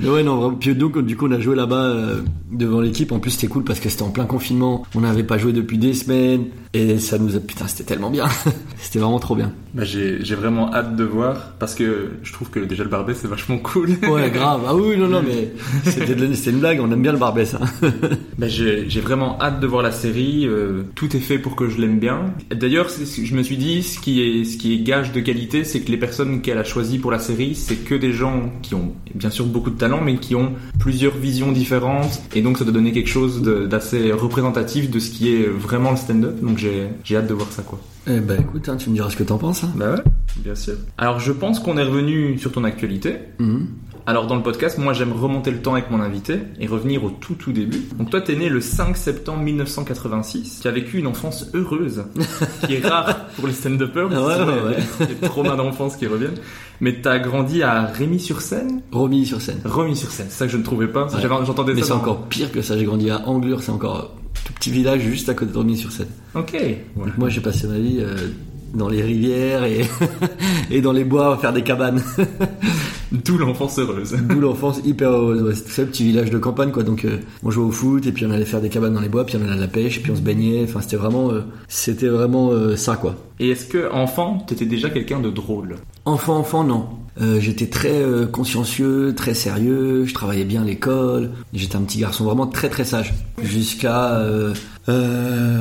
Mais 0.00 0.08
ouais, 0.08 0.22
non, 0.22 0.36
vraiment. 0.36 0.54
Puis 0.56 0.74
donc, 0.74 0.98
du 1.04 1.16
coup, 1.16 1.26
on 1.28 1.32
a 1.32 1.40
joué 1.40 1.54
là-bas 1.54 1.76
euh, 1.76 2.22
devant 2.50 2.80
l'équipe. 2.80 3.12
En 3.12 3.18
plus, 3.18 3.32
c'était 3.32 3.48
cool 3.48 3.64
parce 3.64 3.80
que 3.80 3.90
c'était 3.90 4.02
en 4.02 4.08
plein 4.10 4.24
confinement. 4.24 4.84
On 4.94 5.00
n'avait 5.02 5.24
pas 5.24 5.36
joué 5.36 5.52
depuis 5.52 5.76
des 5.76 5.92
semaines. 5.92 6.46
Et 6.72 6.98
ça 6.98 7.18
nous 7.18 7.36
a. 7.36 7.40
Putain, 7.40 7.66
c'était 7.68 7.84
tellement 7.84 7.99
bien. 8.08 8.24
c'était 8.78 8.98
vraiment 9.00 9.18
trop 9.18 9.34
bien. 9.36 9.52
bah, 9.74 9.84
J'ai 9.84 10.16
vraiment 10.34 10.72
hâte 10.72 10.96
de 10.96 11.04
voir 11.04 11.52
parce 11.58 11.74
que 11.74 12.12
je 12.22 12.32
trouve 12.32 12.48
que 12.48 12.60
déjà 12.60 12.82
le 12.84 12.88
Barbès 12.88 13.18
c'est 13.20 13.28
vachement 13.28 13.58
cool. 13.62 13.90
Ouais, 14.08 14.30
grave. 14.30 14.62
Ah 14.66 14.74
oui, 14.74 14.96
non, 14.96 15.08
non, 15.08 15.22
mais 15.22 15.52
c'était 15.84 16.14
une 16.50 16.60
blague. 16.60 16.80
On 16.80 16.90
aime 16.90 17.02
bien 17.02 17.12
le 17.12 17.18
Barbès. 17.18 17.54
Hein. 17.54 17.60
Bah, 18.38 18.46
j'ai 18.48 19.00
vraiment 19.02 19.38
hâte 19.42 19.60
de 19.60 19.66
voir 19.66 19.82
la 19.82 19.92
série. 19.92 20.46
euh, 20.46 20.84
tout 20.94 21.14
est 21.14 21.20
fait 21.20 21.38
pour 21.38 21.56
que 21.56 21.68
je 21.68 21.78
l'aime 21.78 21.98
bien. 21.98 22.32
D'ailleurs, 22.50 22.88
je 22.88 23.34
me 23.34 23.42
suis 23.42 23.58
dit, 23.58 23.82
ce 23.82 23.98
qui 23.98 24.22
est 24.22 24.44
ce 24.44 24.56
qui 24.56 24.72
est 24.72 24.78
gage 24.78 25.12
de 25.12 25.20
qualité, 25.20 25.64
c'est 25.64 25.80
que 25.80 25.90
les 25.90 25.98
personnes 25.98 26.40
qu'elle 26.40 26.56
a 26.56 26.64
choisies 26.64 26.98
pour 26.98 27.10
la 27.10 27.18
série, 27.18 27.54
c'est 27.54 27.76
que 27.76 27.94
des 27.94 28.12
gens 28.14 28.50
qui 28.62 28.74
ont 28.74 28.94
bien 29.14 29.28
sûr 29.28 29.44
beaucoup 29.44 29.68
de 29.70 29.76
talent, 29.76 30.00
mais 30.00 30.16
qui 30.16 30.34
ont 30.36 30.52
plusieurs 30.78 31.14
visions 31.16 31.52
différentes. 31.52 32.22
Et 32.34 32.40
donc, 32.40 32.56
ça 32.56 32.64
doit 32.64 32.72
donner 32.72 32.92
quelque 32.92 33.10
chose 33.10 33.42
d'assez 33.42 34.10
représentatif 34.12 34.90
de 34.90 34.98
ce 35.00 35.10
qui 35.10 35.34
est 35.34 35.46
vraiment 35.46 35.90
le 35.90 35.96
stand-up. 35.98 36.40
Donc, 36.40 36.56
j'ai 36.56 36.88
j'ai 37.04 37.16
hâte 37.16 37.26
de 37.26 37.34
voir 37.34 37.48
ça, 37.50 37.62
quoi. 37.62 37.78
Eh 38.06 38.20
ben, 38.20 38.40
écoute, 38.40 38.68
hein, 38.68 38.76
tu 38.76 38.90
me 38.90 38.94
diras 38.94 39.10
ce 39.10 39.16
que 39.16 39.22
t'en 39.24 39.38
penses. 39.38 39.64
Hein. 39.64 39.72
Bah 39.76 39.92
ouais, 39.94 40.02
bien 40.38 40.54
sûr. 40.54 40.74
Alors, 40.98 41.20
je 41.20 41.32
pense 41.32 41.58
qu'on 41.60 41.76
est 41.76 41.82
revenu 41.84 42.38
sur 42.38 42.50
ton 42.52 42.64
actualité. 42.64 43.16
Mhm. 43.38 43.66
Alors 44.06 44.26
dans 44.26 44.34
le 44.34 44.42
podcast, 44.42 44.78
moi 44.78 44.94
j'aime 44.94 45.12
remonter 45.12 45.50
le 45.50 45.60
temps 45.60 45.74
avec 45.74 45.90
mon 45.90 46.00
invité 46.00 46.38
et 46.58 46.66
revenir 46.66 47.04
au 47.04 47.10
tout 47.10 47.34
tout 47.34 47.52
début. 47.52 47.82
Donc 47.98 48.10
toi 48.10 48.20
t'es 48.22 48.34
né 48.34 48.48
le 48.48 48.60
5 48.60 48.96
septembre 48.96 49.40
1986, 49.42 50.60
tu 50.62 50.66
as 50.66 50.70
vécu 50.70 50.98
une 50.98 51.06
enfance 51.06 51.48
heureuse, 51.54 52.02
qui 52.66 52.74
est 52.76 52.84
rare 52.86 53.26
pour 53.36 53.46
les 53.46 53.52
stand-uppers, 53.52 54.08
Ah 54.12 54.26
ouais, 54.26 54.34
c'est 54.34 54.42
ouais, 54.42 55.06
ouais. 55.10 55.14
des 55.14 55.28
traumas 55.28 55.54
d'enfance 55.54 55.96
qui 55.96 56.06
reviennent. 56.06 56.38
Mais 56.80 57.00
t'as 57.02 57.18
grandi 57.18 57.62
à 57.62 57.84
Rémy-sur-Seine 57.84 58.80
Remis 58.90 59.26
sur 59.26 59.40
scène. 59.42 59.60
Remy-sur-Seine, 59.66 60.26
c'est 60.30 60.38
ça 60.38 60.46
que 60.46 60.52
je 60.52 60.56
ne 60.56 60.62
trouvais 60.64 60.88
pas, 60.88 61.06
j'entendais 61.44 61.74
Mais 61.74 61.80
ça 61.82 61.86
c'est 61.88 61.92
dans- 61.92 61.98
encore 62.00 62.26
pire 62.26 62.50
que 62.50 62.62
ça. 62.62 62.76
J'ai 62.78 62.86
grandi 62.86 63.10
à 63.10 63.28
Anglure. 63.28 63.62
C'est 63.62 63.70
encore 63.70 64.14
tout 64.44 64.52
petit 64.52 64.70
village 64.70 65.00
juste 65.02 65.28
à 65.28 65.34
côté 65.34 65.52
de 65.52 65.58
Remis 65.58 65.76
sur 65.76 65.92
scène. 65.92 66.08
Ok. 66.34 66.56
Donc 66.96 67.18
moi, 67.18 67.28
j'ai 67.28 67.40
passé 67.40 67.66
ma 67.66 67.78
vie 67.78 67.98
euh, 68.00 68.28
dans 68.74 68.88
les 68.88 69.02
rivières 69.02 69.64
et, 69.64 69.82
et 70.70 70.80
dans 70.80 70.92
les 70.92 71.04
bois 71.04 71.34
à 71.34 71.38
faire 71.38 71.52
des 71.52 71.62
cabanes. 71.62 72.02
d'où 73.24 73.38
l'enfance 73.38 73.78
heureuse. 73.78 74.16
D'où 74.28 74.40
l'enfance 74.40 74.80
hyper 74.84 75.10
heureuse. 75.10 75.42
Ouais, 75.42 75.54
c'était 75.54 75.70
ça, 75.70 75.82
le 75.82 75.88
petit 75.88 76.04
village 76.04 76.30
de 76.30 76.38
campagne, 76.38 76.70
quoi. 76.70 76.82
Donc, 76.82 77.04
euh, 77.04 77.18
on 77.42 77.50
jouait 77.50 77.64
au 77.64 77.70
foot, 77.70 78.06
et 78.06 78.12
puis 78.12 78.26
on 78.26 78.30
allait 78.30 78.44
faire 78.44 78.60
des 78.60 78.68
cabanes 78.68 78.94
dans 78.94 79.00
les 79.00 79.08
bois, 79.08 79.24
puis 79.24 79.36
on 79.36 79.44
allait 79.44 79.52
à 79.52 79.56
la 79.56 79.68
pêche, 79.68 79.98
et 79.98 80.00
puis 80.00 80.12
on 80.12 80.16
se 80.16 80.20
baignait. 80.20 80.64
Enfin, 80.64 80.80
c'était 80.80 80.96
vraiment, 80.96 81.30
euh, 81.30 81.40
c'était 81.68 82.08
vraiment 82.08 82.50
euh, 82.50 82.76
ça, 82.76 82.96
quoi. 82.96 83.16
Et 83.38 83.50
est-ce 83.50 83.66
que 83.66 83.90
enfant 83.92 84.38
t'étais 84.46 84.66
déjà 84.66 84.90
quelqu'un 84.90 85.20
de 85.20 85.30
drôle? 85.30 85.76
Enfant, 86.04 86.36
enfant, 86.36 86.64
non. 86.64 86.86
Euh, 87.20 87.40
j'étais 87.40 87.66
très 87.66 88.00
euh, 88.00 88.26
consciencieux, 88.26 89.14
très 89.16 89.34
sérieux. 89.34 90.04
Je 90.06 90.14
travaillais 90.14 90.44
bien 90.44 90.62
à 90.62 90.64
l'école. 90.64 91.30
J'étais 91.52 91.76
un 91.76 91.82
petit 91.82 91.98
garçon 91.98 92.24
vraiment 92.24 92.46
très 92.46 92.68
très 92.68 92.84
sage. 92.84 93.12
Jusqu'à 93.42 94.14
euh, 94.16 94.54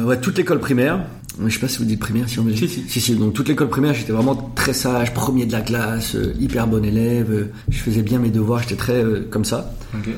ouais 0.04 0.20
toute 0.20 0.38
l'école 0.38 0.60
primaire. 0.60 1.06
Je 1.46 1.54
sais 1.54 1.60
pas 1.60 1.68
si 1.68 1.78
vous 1.80 1.86
dites 1.86 2.00
primaire, 2.00 2.28
si 2.28 2.40
on 2.40 2.44
me 2.44 2.52
dit. 2.52 2.58
Si, 2.58 2.68
si. 2.68 2.84
si, 2.88 3.00
si. 3.02 3.16
Donc 3.16 3.34
toute 3.34 3.48
l'école 3.48 3.70
primaire, 3.70 3.94
j'étais 3.94 4.12
vraiment 4.12 4.36
très 4.56 4.74
sage, 4.74 5.14
premier 5.14 5.46
de 5.46 5.52
la 5.54 5.62
classe, 5.62 6.16
euh, 6.16 6.34
hyper 6.40 6.68
bon 6.68 6.84
élève. 6.84 7.32
euh, 7.32 7.52
je 7.70 7.78
faisais 7.80 8.02
bien 8.02 8.20
mes 8.20 8.30
devoirs. 8.30 8.62
J'étais 8.62 8.76
très 8.76 9.04
euh, 9.04 9.28
comme 9.30 9.46
ça. 9.46 9.74
Ok. 9.96 10.10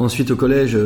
Ensuite 0.00 0.32
au 0.32 0.36
collège, 0.36 0.76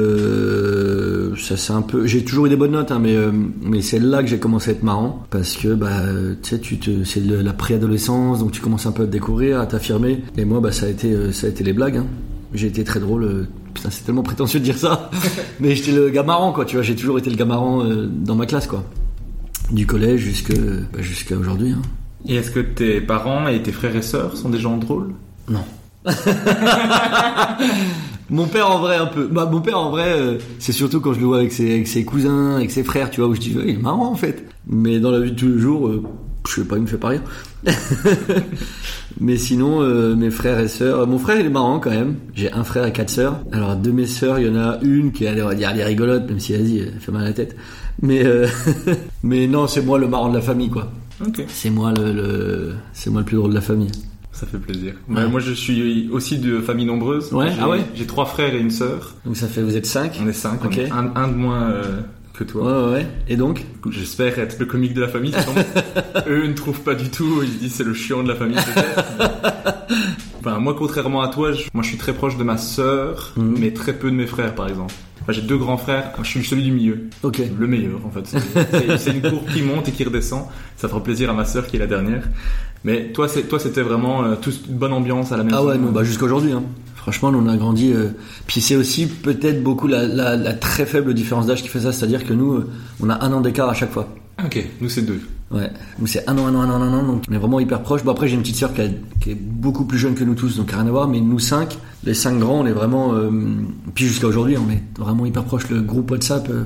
ça 1.40 1.56
c'est 1.56 1.72
un 1.72 1.80
peu. 1.82 2.06
J'ai 2.06 2.22
toujours 2.24 2.44
eu 2.46 2.48
des 2.50 2.56
bonnes 2.56 2.72
notes, 2.72 2.90
hein, 2.90 2.98
mais 3.00 3.16
mais 3.62 3.80
c'est 3.80 3.98
là 3.98 4.22
que 4.22 4.28
j'ai 4.28 4.38
commencé 4.38 4.70
à 4.70 4.72
être 4.74 4.82
marrant 4.82 5.24
parce 5.30 5.56
que 5.56 5.72
bah 5.74 6.02
tu 6.42 6.50
sais 6.50 6.58
tu 6.60 6.78
te 6.78 7.04
c'est 7.04 7.20
la 7.24 7.52
préadolescence 7.54 8.40
donc 8.40 8.52
tu 8.52 8.60
commences 8.60 8.84
un 8.86 8.92
peu 8.92 9.04
à 9.04 9.06
te 9.06 9.10
découvrir, 9.10 9.60
à 9.60 9.66
t'affirmer. 9.66 10.22
Et 10.36 10.44
moi 10.44 10.60
bah 10.60 10.72
ça 10.72 10.84
a 10.84 10.88
été 10.90 11.32
ça 11.32 11.46
a 11.46 11.50
été 11.50 11.64
les 11.64 11.72
blagues. 11.72 11.96
hein. 11.96 12.06
J'ai 12.52 12.66
été 12.66 12.84
très 12.84 13.00
drôle. 13.00 13.46
putain 13.72 13.88
c'est 13.90 14.04
tellement 14.04 14.22
prétentieux 14.22 14.60
de 14.60 14.64
dire 14.64 14.76
ça, 14.76 15.10
mais 15.60 15.74
j'étais 15.74 15.92
le 15.92 16.10
gars 16.10 16.22
marrant 16.22 16.52
quoi. 16.52 16.66
Tu 16.66 16.76
vois 16.76 16.82
j'ai 16.82 16.94
toujours 16.94 17.18
été 17.18 17.30
le 17.30 17.36
gars 17.36 17.46
marrant 17.46 17.82
dans 17.84 18.34
ma 18.36 18.44
classe 18.44 18.66
quoi. 18.66 18.84
Du 19.70 19.86
collège 19.86 20.26
bah, 20.92 21.00
jusqu'à 21.00 21.36
aujourd'hui. 21.36 21.72
hein. 21.72 21.82
Et 22.26 22.36
est-ce 22.36 22.50
que 22.50 22.60
tes 22.60 23.00
parents 23.00 23.46
et 23.48 23.62
tes 23.62 23.72
frères 23.72 23.94
et 23.94 24.02
sœurs 24.02 24.36
sont 24.36 24.48
des 24.48 24.58
gens 24.58 24.76
drôles? 24.76 25.10
Non. 25.48 25.64
mon 28.30 28.46
père 28.46 28.70
en 28.70 28.78
vrai 28.80 28.96
un 28.96 29.06
peu. 29.06 29.26
Bah 29.26 29.48
mon 29.50 29.60
père 29.60 29.78
en 29.78 29.90
vrai, 29.90 30.12
euh, 30.16 30.38
c'est 30.58 30.72
surtout 30.72 31.00
quand 31.00 31.12
je 31.12 31.20
le 31.20 31.26
vois 31.26 31.38
avec 31.38 31.52
ses, 31.52 31.70
avec 31.72 31.88
ses 31.88 32.04
cousins, 32.04 32.56
avec 32.56 32.70
ses 32.70 32.82
frères, 32.84 33.10
tu 33.10 33.20
vois, 33.20 33.28
où 33.28 33.34
je 33.34 33.40
dis 33.40 33.56
il 33.64 33.70
est 33.70 33.76
marrant 33.76 34.06
en 34.10 34.14
fait. 34.14 34.44
Mais 34.66 35.00
dans 35.00 35.10
la 35.10 35.20
vie 35.20 35.32
de 35.32 35.36
tous 35.36 35.48
les 35.48 35.58
jours, 35.58 35.88
euh, 35.88 36.02
je 36.46 36.54
sais 36.54 36.64
pas, 36.66 36.76
il 36.76 36.82
me 36.82 36.86
fait 36.86 36.96
pas 36.98 37.08
rire. 37.08 37.22
Mais 39.20 39.36
sinon, 39.36 39.82
euh, 39.82 40.14
mes 40.14 40.30
frères 40.30 40.60
et 40.60 40.68
sœurs, 40.68 41.06
mon 41.06 41.18
frère 41.18 41.40
il 41.40 41.46
est 41.46 41.50
marrant 41.50 41.80
quand 41.80 41.90
même. 41.90 42.16
J'ai 42.34 42.52
un 42.52 42.64
frère 42.64 42.86
et 42.86 42.92
quatre 42.92 43.10
sœurs. 43.10 43.40
Alors 43.52 43.76
de 43.76 43.90
mes 43.90 44.06
sœurs, 44.06 44.38
il 44.38 44.46
y 44.46 44.50
en 44.50 44.56
a 44.56 44.78
une 44.82 45.12
qui 45.12 45.24
va 45.24 45.34
dire, 45.34 45.50
elle 45.70 45.80
est 45.80 45.84
rigolote, 45.84 46.28
même 46.28 46.40
si 46.40 46.52
vas-y, 46.52 46.78
elle 46.78 47.00
fait 47.00 47.12
mal 47.12 47.22
à 47.22 47.26
la 47.26 47.32
tête. 47.32 47.56
Mais 48.02 48.24
euh, 48.24 48.46
mais 49.22 49.46
non, 49.46 49.66
c'est 49.66 49.82
moi 49.82 49.98
le 49.98 50.08
marrant 50.08 50.28
de 50.28 50.34
la 50.36 50.40
famille 50.42 50.70
quoi. 50.70 50.90
Ok. 51.26 51.42
C'est 51.48 51.70
moi 51.70 51.92
le, 51.92 52.12
le 52.12 52.74
c'est 52.92 53.10
moi 53.10 53.20
le 53.22 53.26
plus 53.26 53.36
drôle 53.36 53.50
de 53.50 53.54
la 53.56 53.60
famille. 53.60 53.90
Ça 54.32 54.46
fait 54.46 54.58
plaisir. 54.58 54.94
Ouais. 55.08 55.16
Bah, 55.16 55.26
moi, 55.26 55.40
je 55.40 55.52
suis 55.52 56.08
aussi 56.12 56.38
de 56.38 56.60
famille 56.60 56.86
nombreuse. 56.86 57.32
Ouais, 57.32 57.48
J'ai- 57.50 57.56
ah 57.60 57.68
ouais 57.68 57.80
J'ai 57.96 58.06
trois 58.06 58.24
frères 58.24 58.54
et 58.54 58.60
une 58.60 58.70
sœur. 58.70 59.16
Donc 59.26 59.36
ça 59.36 59.48
fait 59.48 59.62
vous 59.62 59.76
êtes 59.76 59.86
cinq. 59.86 60.20
On 60.22 60.28
est 60.28 60.32
cinq. 60.32 60.64
Ok. 60.64 60.74
On 60.76 60.80
est 60.80 60.90
un, 60.92 61.10
un 61.16 61.26
de 61.26 61.34
moins 61.34 61.70
euh, 61.72 62.00
que 62.34 62.44
toi. 62.44 62.86
ouais 62.90 62.92
ouais. 62.98 63.06
Et 63.26 63.36
donc 63.36 63.64
J'espère 63.90 64.38
être 64.38 64.60
le 64.60 64.66
comique 64.66 64.94
de 64.94 65.00
la 65.00 65.08
famille. 65.08 65.34
Eux 66.28 66.46
ne 66.46 66.52
trouvent 66.52 66.82
pas 66.82 66.94
du 66.94 67.08
tout. 67.08 67.42
Ils 67.42 67.58
disent 67.58 67.72
c'est 67.74 67.82
le 67.84 67.94
chiant 67.94 68.22
de 68.22 68.28
la 68.28 68.36
famille. 68.36 68.58
enfin, 70.40 70.58
moi, 70.58 70.74
contrairement 70.78 71.22
à 71.22 71.28
toi, 71.28 71.52
je, 71.52 71.64
moi, 71.74 71.82
je 71.82 71.88
suis 71.88 71.98
très 71.98 72.12
proche 72.12 72.36
de 72.36 72.44
ma 72.44 72.56
sœur, 72.58 73.32
Mhm. 73.36 73.56
mais 73.58 73.72
très 73.72 73.92
peu 73.92 74.10
de 74.10 74.16
mes 74.16 74.26
frères, 74.26 74.54
par 74.54 74.68
exemple. 74.68 74.94
Enfin, 75.22 75.32
j'ai 75.32 75.42
deux 75.42 75.58
grands 75.58 75.76
frères. 75.76 76.12
Je 76.22 76.28
suis 76.28 76.44
celui 76.44 76.62
du 76.62 76.72
milieu. 76.72 77.08
Ok. 77.22 77.40
Le 77.58 77.66
meilleur, 77.66 78.00
en 78.06 78.10
fait. 78.10 78.38
C'est- 78.98 79.10
une 79.10 79.20
courbe 79.20 79.46
qui 79.52 79.62
monte 79.62 79.88
et 79.88 79.92
qui 79.92 80.04
redescend. 80.04 80.44
Ça 80.76 80.88
fera 80.88 81.02
plaisir 81.02 81.28
à 81.30 81.34
ma 81.34 81.44
sœur 81.44 81.66
qui 81.66 81.76
est 81.76 81.78
la 81.80 81.86
dernière. 81.86 82.22
Mais 82.84 83.10
toi, 83.12 83.28
c'était 83.28 83.82
vraiment 83.82 84.24
euh, 84.24 84.36
tous 84.40 84.62
une 84.68 84.76
bonne 84.76 84.92
ambiance 84.92 85.32
à 85.32 85.36
la 85.36 85.42
maison. 85.44 85.56
Ah 85.58 85.64
ouais, 85.64 85.76
non, 85.78 85.90
bah 85.90 86.04
jusqu'à 86.04 86.24
aujourd'hui. 86.24 86.52
Hein. 86.52 86.62
Franchement, 86.94 87.30
on 87.34 87.46
a 87.48 87.56
grandi. 87.56 87.92
euh, 87.92 88.08
Puis 88.46 88.60
c'est 88.60 88.76
aussi 88.76 89.06
peut-être 89.06 89.62
beaucoup 89.62 89.86
la, 89.88 90.06
la, 90.06 90.36
la 90.36 90.52
très 90.54 90.86
faible 90.86 91.12
différence 91.14 91.46
d'âge 91.46 91.62
qui 91.62 91.68
fait 91.68 91.80
ça. 91.80 91.92
C'est-à-dire 91.92 92.24
que 92.24 92.32
nous, 92.32 92.54
euh, 92.54 92.70
on 93.00 93.10
a 93.10 93.22
un 93.24 93.32
an 93.32 93.40
d'écart 93.40 93.68
à 93.68 93.74
chaque 93.74 93.92
fois. 93.92 94.08
Ok, 94.44 94.64
nous 94.80 94.88
c'est 94.88 95.02
deux. 95.02 95.20
Ouais, 95.50 95.70
nous 95.98 96.06
c'est 96.06 96.28
un 96.28 96.36
an, 96.36 96.46
un 96.46 96.54
an, 96.54 96.60
un 96.60 96.70
an, 96.70 96.82
un 96.82 96.92
an, 96.98 97.02
donc 97.04 97.24
on 97.30 97.32
est 97.32 97.38
vraiment 97.38 97.58
hyper 97.58 97.80
proches. 97.82 98.04
Bon 98.04 98.10
après 98.12 98.28
j'ai 98.28 98.34
une 98.34 98.42
petite 98.42 98.56
sœur 98.56 98.74
qui, 98.74 98.82
a- 98.82 98.88
qui 99.20 99.30
est 99.30 99.34
beaucoup 99.40 99.84
plus 99.86 99.96
jeune 99.98 100.14
que 100.14 100.22
nous 100.24 100.34
tous, 100.34 100.56
donc 100.58 100.70
rien 100.72 100.86
à 100.86 100.90
voir. 100.90 101.08
Mais 101.08 101.20
nous 101.20 101.38
cinq, 101.38 101.78
les 102.04 102.12
cinq 102.14 102.38
grands, 102.38 102.60
on 102.60 102.66
est 102.66 102.72
vraiment. 102.72 103.14
euh, 103.14 103.30
Puis 103.94 104.04
jusqu'à 104.06 104.26
aujourd'hui, 104.26 104.56
on 104.58 104.70
est 104.70 104.82
vraiment 104.98 105.24
hyper 105.24 105.44
proches. 105.44 105.70
Le 105.70 105.80
groupe 105.80 106.10
WhatsApp, 106.10 106.48
euh, 106.50 106.64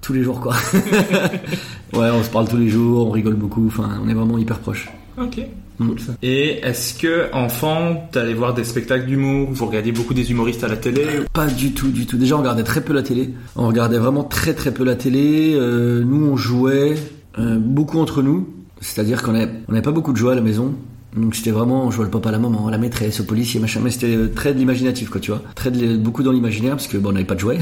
tous 0.00 0.14
les 0.14 0.22
jours 0.22 0.40
quoi. 0.40 0.54
ouais, 1.92 2.10
on 2.10 2.22
se 2.22 2.30
parle 2.30 2.48
tous 2.48 2.56
les 2.56 2.68
jours, 2.68 3.06
on 3.06 3.10
rigole 3.10 3.34
beaucoup. 3.34 3.66
Enfin, 3.66 4.00
on 4.02 4.08
est 4.08 4.14
vraiment 4.14 4.38
hyper 4.38 4.58
proches. 4.60 4.88
Ok. 5.20 5.38
Mm. 5.78 5.86
Cool 5.88 6.00
ça. 6.00 6.12
Et 6.22 6.60
est-ce 6.66 6.94
que 6.98 7.30
enfant, 7.34 8.08
t'allais 8.12 8.32
voir 8.32 8.54
des 8.54 8.64
spectacles 8.64 9.04
d'humour? 9.06 9.48
Vous 9.52 9.66
regardiez 9.66 9.92
beaucoup 9.92 10.14
des 10.14 10.30
humoristes 10.30 10.64
à 10.64 10.68
la 10.68 10.76
télé? 10.78 11.04
Pas 11.34 11.46
du 11.48 11.72
tout, 11.72 11.88
du 11.90 12.06
tout. 12.06 12.16
Déjà, 12.16 12.34
on 12.36 12.38
regardait 12.38 12.62
très 12.64 12.80
peu 12.80 12.94
la 12.94 13.02
télé. 13.02 13.34
On 13.56 13.66
regardait 13.66 13.98
vraiment 13.98 14.24
très 14.24 14.54
très 14.54 14.72
peu 14.72 14.84
la 14.84 14.94
télé. 14.96 15.54
Euh, 15.54 16.02
nous, 16.02 16.28
on 16.30 16.36
jouait 16.38 16.94
euh, 17.38 17.58
beaucoup 17.58 17.98
entre 17.98 18.22
nous. 18.22 18.48
C'est-à-dire 18.80 19.22
qu'on 19.22 19.34
avait, 19.34 19.50
on 19.68 19.72
n'avait 19.72 19.82
pas 19.82 19.92
beaucoup 19.92 20.12
de 20.12 20.16
jouets 20.16 20.32
à 20.32 20.34
la 20.34 20.40
maison. 20.40 20.74
Donc 21.16 21.34
c'était 21.34 21.50
vraiment, 21.50 21.86
on 21.86 21.90
jouait 21.90 22.04
le 22.04 22.10
papa, 22.10 22.30
la 22.30 22.38
maman, 22.38 22.68
la 22.68 22.78
maîtresse, 22.78 23.20
au 23.20 23.24
policier, 23.24 23.58
machin. 23.58 23.80
Mais 23.82 23.90
c'était 23.90 24.28
très 24.34 24.52
de 24.52 24.58
l'imaginatif, 24.58 25.08
quoi, 25.08 25.20
tu 25.20 25.30
vois. 25.30 25.42
Très 25.54 25.70
de, 25.70 25.96
beaucoup 25.96 26.22
dans 26.22 26.32
l'imaginaire, 26.32 26.72
parce 26.72 26.88
que 26.88 26.98
bon, 26.98 27.10
on 27.10 27.12
n'avait 27.12 27.24
pas 27.24 27.34
de 27.34 27.40
jouets. 27.40 27.58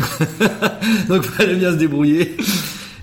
Donc 1.08 1.22
fallait 1.22 1.56
bien 1.56 1.72
se 1.72 1.76
débrouiller. 1.76 2.37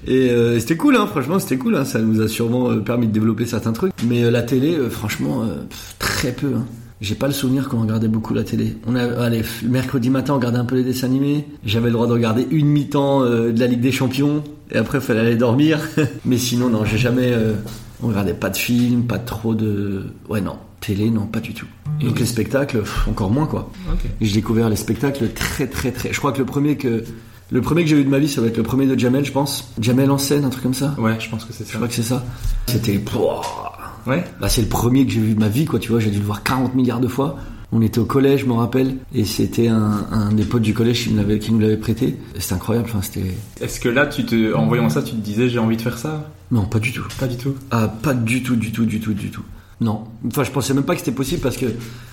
Et 0.08 0.30
euh, 0.30 0.60
c'était 0.60 0.78
cool, 0.78 0.96
hein, 0.98 1.08
franchement, 1.08 1.40
c'était 1.40 1.58
cool. 1.58 1.76
Hein, 1.76 1.86
ça 1.86 2.00
nous 2.00 2.22
a 2.22 2.28
sûrement 2.28 2.72
euh, 2.72 2.80
permis 2.80 3.08
de 3.08 3.14
développer 3.14 3.46
certains 3.46 3.72
trucs. 3.72 3.94
Mais 4.06 4.30
la 4.30 4.42
télé, 4.42 4.78
franchement, 4.90 5.46
très 6.00 6.34
peu. 6.34 6.54
Hein. 6.56 6.66
J'ai 7.02 7.16
pas 7.16 7.26
le 7.28 7.34
souvenir 7.34 7.68
qu'on 7.68 7.82
regardait 7.82 8.08
beaucoup 8.08 8.34
la 8.36 8.44
télé. 8.44 8.78
On 8.88 8.96
a, 8.96 9.04
allez, 9.24 9.42
le 9.64 9.70
mercredi 9.70 10.10
matin, 10.12 10.34
on 10.34 10.36
regardait 10.38 10.60
un 10.60 10.66
peu 10.66 10.76
les 10.76 10.84
dessins 10.84 11.08
animés. 11.08 11.48
J'avais 11.66 11.88
le 11.88 11.94
droit 11.94 12.06
de 12.08 12.14
regarder 12.14 12.48
une 12.52 12.68
mi-temps 12.68 13.24
euh, 13.24 13.52
de 13.52 13.60
la 13.60 13.66
Ligue 13.68 13.82
des 13.82 13.92
Champions. 13.92 14.44
Et 14.72 14.78
après, 14.78 15.00
il 15.00 15.04
fallait 15.04 15.22
aller 15.22 15.36
dormir. 15.36 15.80
Mais 16.26 16.38
sinon, 16.38 16.70
non, 16.70 16.86
j'ai 16.86 17.00
jamais. 17.00 17.32
euh, 17.34 17.54
on 18.04 18.08
regardait 18.10 18.34
pas 18.36 18.52
de 18.52 18.58
films, 18.58 19.04
pas 19.06 19.18
trop 19.18 19.56
de. 19.56 20.04
Ouais, 20.30 20.42
non. 20.42 20.58
Télé, 20.80 21.10
non, 21.10 21.26
pas 21.26 21.40
du 21.40 21.54
tout. 21.54 21.66
Donc 22.02 22.20
les 22.20 22.26
spectacles, 22.26 22.80
pff, 22.80 23.08
encore 23.08 23.30
moins, 23.32 23.46
quoi. 23.48 23.72
Ok. 23.92 24.00
Et 24.22 24.26
J'ai 24.26 24.36
découvert 24.36 24.70
les 24.70 24.76
spectacles 24.76 25.30
très, 25.34 25.68
très, 25.68 25.92
très. 25.92 26.14
Je 26.14 26.18
crois 26.20 26.32
que 26.32 26.40
le 26.40 26.46
premier 26.46 26.78
que. 26.78 27.04
Le 27.52 27.62
premier 27.62 27.84
que 27.84 27.90
j'ai 27.90 27.96
vu 27.98 28.06
de 28.06 28.10
ma 28.10 28.18
vie, 28.20 28.30
ça 28.30 28.40
va 28.42 28.48
être 28.48 28.58
le 28.58 28.64
premier 28.64 28.86
de 28.88 28.98
Jamel, 28.98 29.26
je 29.26 29.32
pense. 29.32 29.74
Jamel 29.80 30.10
en 30.10 30.18
scène, 30.18 30.46
un 30.46 30.50
truc 30.50 30.64
comme 30.64 30.74
ça. 30.74 30.96
Ouais, 30.98 31.18
je 31.20 31.30
pense 31.30 31.44
que 31.46 31.52
c'est 31.52 31.66
Je 31.66 31.70
ça. 31.72 31.76
crois 31.78 31.88
que 31.88 31.94
c'est 31.96 32.02
ça. 32.04 32.24
C'était. 32.68 32.98
Ouais. 34.08 34.24
Bah, 34.40 34.50
c'est 34.50 34.62
le 34.62 34.68
premier 34.68 35.06
que 35.06 35.12
j'ai 35.12 35.20
vu 35.22 35.34
de 35.36 35.40
ma 35.40 35.48
vie, 35.50 35.66
quoi, 35.66 35.80
tu 35.80 35.90
vois. 35.90 36.00
J'ai 36.00 36.10
dû 36.12 36.20
le 36.20 36.26
voir 36.26 36.44
40 36.44 36.76
milliards 36.76 37.00
de 37.00 37.08
fois. 37.08 37.38
On 37.74 37.82
était 37.82 38.00
au 38.00 38.06
collège, 38.06 38.42
je 38.42 38.46
me 38.48 38.54
rappelle, 38.54 38.98
et 39.16 39.24
c'était 39.24 39.70
un, 39.70 40.06
un 40.12 40.34
des 40.34 40.44
potes 40.44 40.62
du 40.62 40.74
collège 40.74 41.04
qui, 41.06 41.12
me 41.14 41.18
l'avait- 41.18 41.40
qui 41.40 41.54
nous 41.54 41.60
l'avait 41.60 41.78
prêté. 41.78 42.18
C'était 42.38 42.54
incroyable, 42.56 42.88
enfin, 42.90 43.02
c'était. 43.02 43.34
Est-ce 43.62 43.80
que 43.80 43.88
là, 43.88 44.08
tu 44.08 44.26
te, 44.26 44.54
en 44.54 44.68
voyant 44.68 44.90
ça, 44.90 45.02
tu 45.02 45.12
te 45.12 45.22
disais 45.22 45.48
j'ai 45.48 45.60
envie 45.60 45.78
de 45.78 45.82
faire 45.82 45.98
ça? 45.98 46.30
Non, 46.52 46.66
pas 46.66 46.80
du 46.80 46.92
tout. 46.92 47.04
Pas 47.18 47.28
du 47.28 47.38
tout? 47.38 47.54
Ah, 47.72 47.88
pas 47.88 48.14
du 48.14 48.44
tout, 48.44 48.58
du 48.58 48.74
tout, 48.74 48.86
du 48.86 49.00
tout, 49.00 49.14
du 49.14 49.30
tout. 49.32 49.44
Non. 49.80 50.02
Enfin, 50.28 50.44
je 50.44 50.52
pensais 50.52 50.74
même 50.74 50.84
pas 50.84 50.94
que 50.96 51.00
c'était 51.00 51.14
possible 51.14 51.42
parce 51.42 51.56
que, 51.56 51.68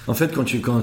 en 0.06 0.14
fait, 0.14 0.32
quand 0.32 0.44
tu, 0.44 0.60
quand 0.60 0.82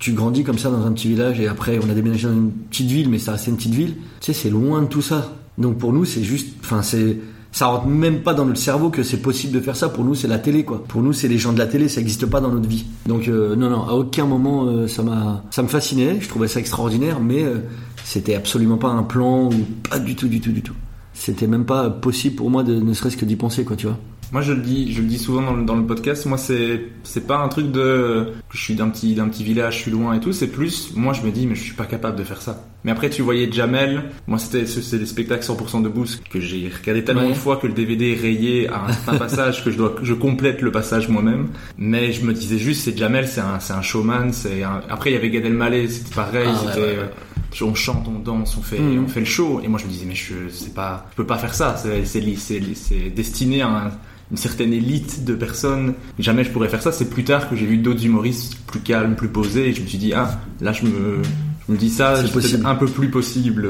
tu 0.00 0.12
grandis 0.12 0.42
comme 0.42 0.58
ça 0.58 0.70
dans 0.70 0.84
un 0.84 0.92
petit 0.92 1.08
village 1.08 1.38
et 1.40 1.46
après 1.48 1.78
on 1.82 1.88
a 1.88 1.94
déménagé 1.94 2.26
dans 2.26 2.34
une 2.34 2.50
petite 2.50 2.90
ville, 2.90 3.08
mais 3.08 3.18
ça 3.18 3.32
restait 3.32 3.50
une 3.52 3.56
petite 3.56 3.74
ville, 3.74 3.94
tu 4.20 4.26
sais, 4.26 4.32
c'est 4.32 4.50
loin 4.50 4.82
de 4.82 4.88
tout 4.88 5.02
ça. 5.02 5.32
Donc 5.56 5.78
pour 5.78 5.92
nous, 5.92 6.04
c'est 6.04 6.24
juste, 6.24 6.48
enfin, 6.64 6.82
c'est, 6.82 7.16
ça 7.56 7.68
rentre 7.68 7.86
même 7.86 8.20
pas 8.20 8.34
dans 8.34 8.44
notre 8.44 8.60
cerveau 8.60 8.90
que 8.90 9.02
c'est 9.02 9.16
possible 9.16 9.54
de 9.54 9.60
faire 9.60 9.76
ça. 9.76 9.88
Pour 9.88 10.04
nous, 10.04 10.14
c'est 10.14 10.28
la 10.28 10.38
télé, 10.38 10.62
quoi. 10.62 10.84
Pour 10.86 11.00
nous, 11.00 11.14
c'est 11.14 11.26
les 11.26 11.38
gens 11.38 11.54
de 11.54 11.58
la 11.58 11.66
télé, 11.66 11.88
ça 11.88 12.02
n'existe 12.02 12.26
pas 12.26 12.38
dans 12.38 12.50
notre 12.50 12.68
vie. 12.68 12.84
Donc, 13.06 13.28
euh, 13.28 13.56
non, 13.56 13.70
non, 13.70 13.82
à 13.84 13.92
aucun 13.94 14.26
moment, 14.26 14.66
euh, 14.66 14.86
ça 14.88 15.02
m'a, 15.02 15.42
ça 15.50 15.62
me 15.62 15.68
fascinait. 15.68 16.18
Je 16.20 16.28
trouvais 16.28 16.48
ça 16.48 16.60
extraordinaire, 16.60 17.18
mais 17.18 17.44
euh, 17.44 17.60
c'était 18.04 18.34
absolument 18.34 18.76
pas 18.76 18.88
un 18.88 19.04
plan 19.04 19.46
ou 19.46 19.64
pas 19.88 19.98
du 19.98 20.14
tout, 20.14 20.28
du 20.28 20.38
tout, 20.42 20.52
du 20.52 20.60
tout. 20.60 20.74
C'était 21.14 21.46
même 21.46 21.64
pas 21.64 21.88
possible 21.88 22.36
pour 22.36 22.50
moi 22.50 22.62
de 22.62 22.74
ne 22.74 22.92
serait-ce 22.92 23.16
que 23.16 23.24
d'y 23.24 23.36
penser, 23.36 23.64
quoi, 23.64 23.74
tu 23.74 23.86
vois. 23.86 23.96
Moi, 24.32 24.42
je 24.42 24.52
le 24.52 24.60
dis, 24.60 24.92
je 24.92 25.00
le 25.02 25.06
dis 25.06 25.18
souvent 25.18 25.40
dans 25.42 25.54
le, 25.54 25.64
dans 25.64 25.76
le 25.76 25.84
podcast. 25.86 26.26
Moi, 26.26 26.36
c'est, 26.36 26.82
c'est 27.04 27.26
pas 27.26 27.38
un 27.38 27.48
truc 27.48 27.70
de, 27.70 28.32
je 28.50 28.58
suis 28.58 28.74
d'un 28.74 28.88
petit, 28.88 29.14
d'un 29.14 29.28
petit 29.28 29.44
village, 29.44 29.76
je 29.76 29.82
suis 29.82 29.90
loin 29.92 30.14
et 30.14 30.20
tout. 30.20 30.32
C'est 30.32 30.48
plus, 30.48 30.92
moi, 30.96 31.12
je 31.12 31.22
me 31.22 31.30
dis, 31.30 31.46
mais 31.46 31.54
je 31.54 31.62
suis 31.62 31.74
pas 31.74 31.84
capable 31.86 32.18
de 32.18 32.24
faire 32.24 32.42
ça. 32.42 32.64
Mais 32.84 32.90
après, 32.90 33.08
tu 33.08 33.22
voyais 33.22 33.50
Jamel. 33.50 34.04
Moi, 34.26 34.38
c'était, 34.38 34.66
c'est 34.66 34.98
des 34.98 35.06
spectacles 35.06 35.44
100% 35.44 35.82
de 35.82 35.88
boost 35.88 36.22
que 36.28 36.40
j'ai 36.40 36.68
regardé 36.76 37.04
tellement 37.04 37.22
Ouais. 37.22 37.28
de 37.30 37.34
fois 37.34 37.56
que 37.56 37.66
le 37.68 37.72
DVD 37.72 38.12
est 38.12 38.20
rayé 38.20 38.68
à 38.68 38.86
un 38.86 38.92
certain 38.92 39.18
passage 39.18 39.64
que 39.64 39.70
je 39.70 39.76
dois, 39.76 39.94
je 40.02 40.12
complète 40.14 40.60
le 40.60 40.72
passage 40.72 41.08
moi-même. 41.08 41.48
Mais 41.78 42.12
je 42.12 42.24
me 42.24 42.32
disais 42.34 42.58
juste, 42.58 42.82
c'est 42.82 42.96
Jamel, 42.96 43.28
c'est 43.28 43.40
un, 43.40 43.60
c'est 43.60 43.72
un 43.74 43.82
showman. 43.82 44.32
C'est 44.32 44.64
un- 44.64 44.80
Après, 44.88 45.10
il 45.10 45.14
y 45.14 45.16
avait 45.16 45.30
Gad 45.30 45.44
Elmaleh, 45.44 45.88
c'était 45.88 46.14
pareil. 46.14 46.48
Ah, 46.48 46.56
c'était, 46.66 46.80
ouais, 46.80 46.86
ouais. 46.98 46.98
euh, 47.62 47.64
on 47.64 47.74
chante, 47.74 48.06
on 48.08 48.18
danse, 48.18 48.56
on 48.58 48.62
fait, 48.62 48.78
Mhm. 48.78 49.04
on 49.04 49.08
fait 49.08 49.20
le 49.20 49.26
show. 49.26 49.60
Et 49.64 49.68
moi, 49.68 49.78
je 49.80 49.86
me 49.86 49.90
disais, 49.90 50.04
mais 50.06 50.14
je, 50.16 50.34
c'est 50.50 50.74
pas, 50.74 51.06
je 51.12 51.16
peux 51.16 51.26
pas 51.26 51.38
faire 51.38 51.54
ça. 51.54 51.76
C'est 51.76 53.10
destiné 53.14 53.62
à 53.62 53.68
un- 53.68 53.90
une 54.30 54.36
certaine 54.36 54.72
élite 54.72 55.24
de 55.24 55.34
personnes. 55.34 55.94
Jamais 56.18 56.44
je 56.44 56.50
pourrais 56.50 56.68
faire 56.68 56.82
ça. 56.82 56.92
C'est 56.92 57.10
plus 57.10 57.24
tard 57.24 57.48
que 57.48 57.56
j'ai 57.56 57.66
vu 57.66 57.78
d'autres 57.78 58.04
humoristes 58.04 58.56
plus 58.66 58.80
calmes, 58.80 59.14
plus 59.14 59.28
posés. 59.28 59.68
Et 59.68 59.72
je 59.72 59.82
me 59.82 59.86
suis 59.86 59.98
dit, 59.98 60.12
ah, 60.14 60.40
là, 60.60 60.72
je 60.72 60.84
me, 60.84 61.22
je 61.68 61.72
me 61.72 61.76
dis 61.78 61.90
ça, 61.90 62.16
C'est 62.24 62.32
possible. 62.32 62.66
un 62.66 62.74
peu 62.74 62.86
plus 62.86 63.08
possible. 63.08 63.68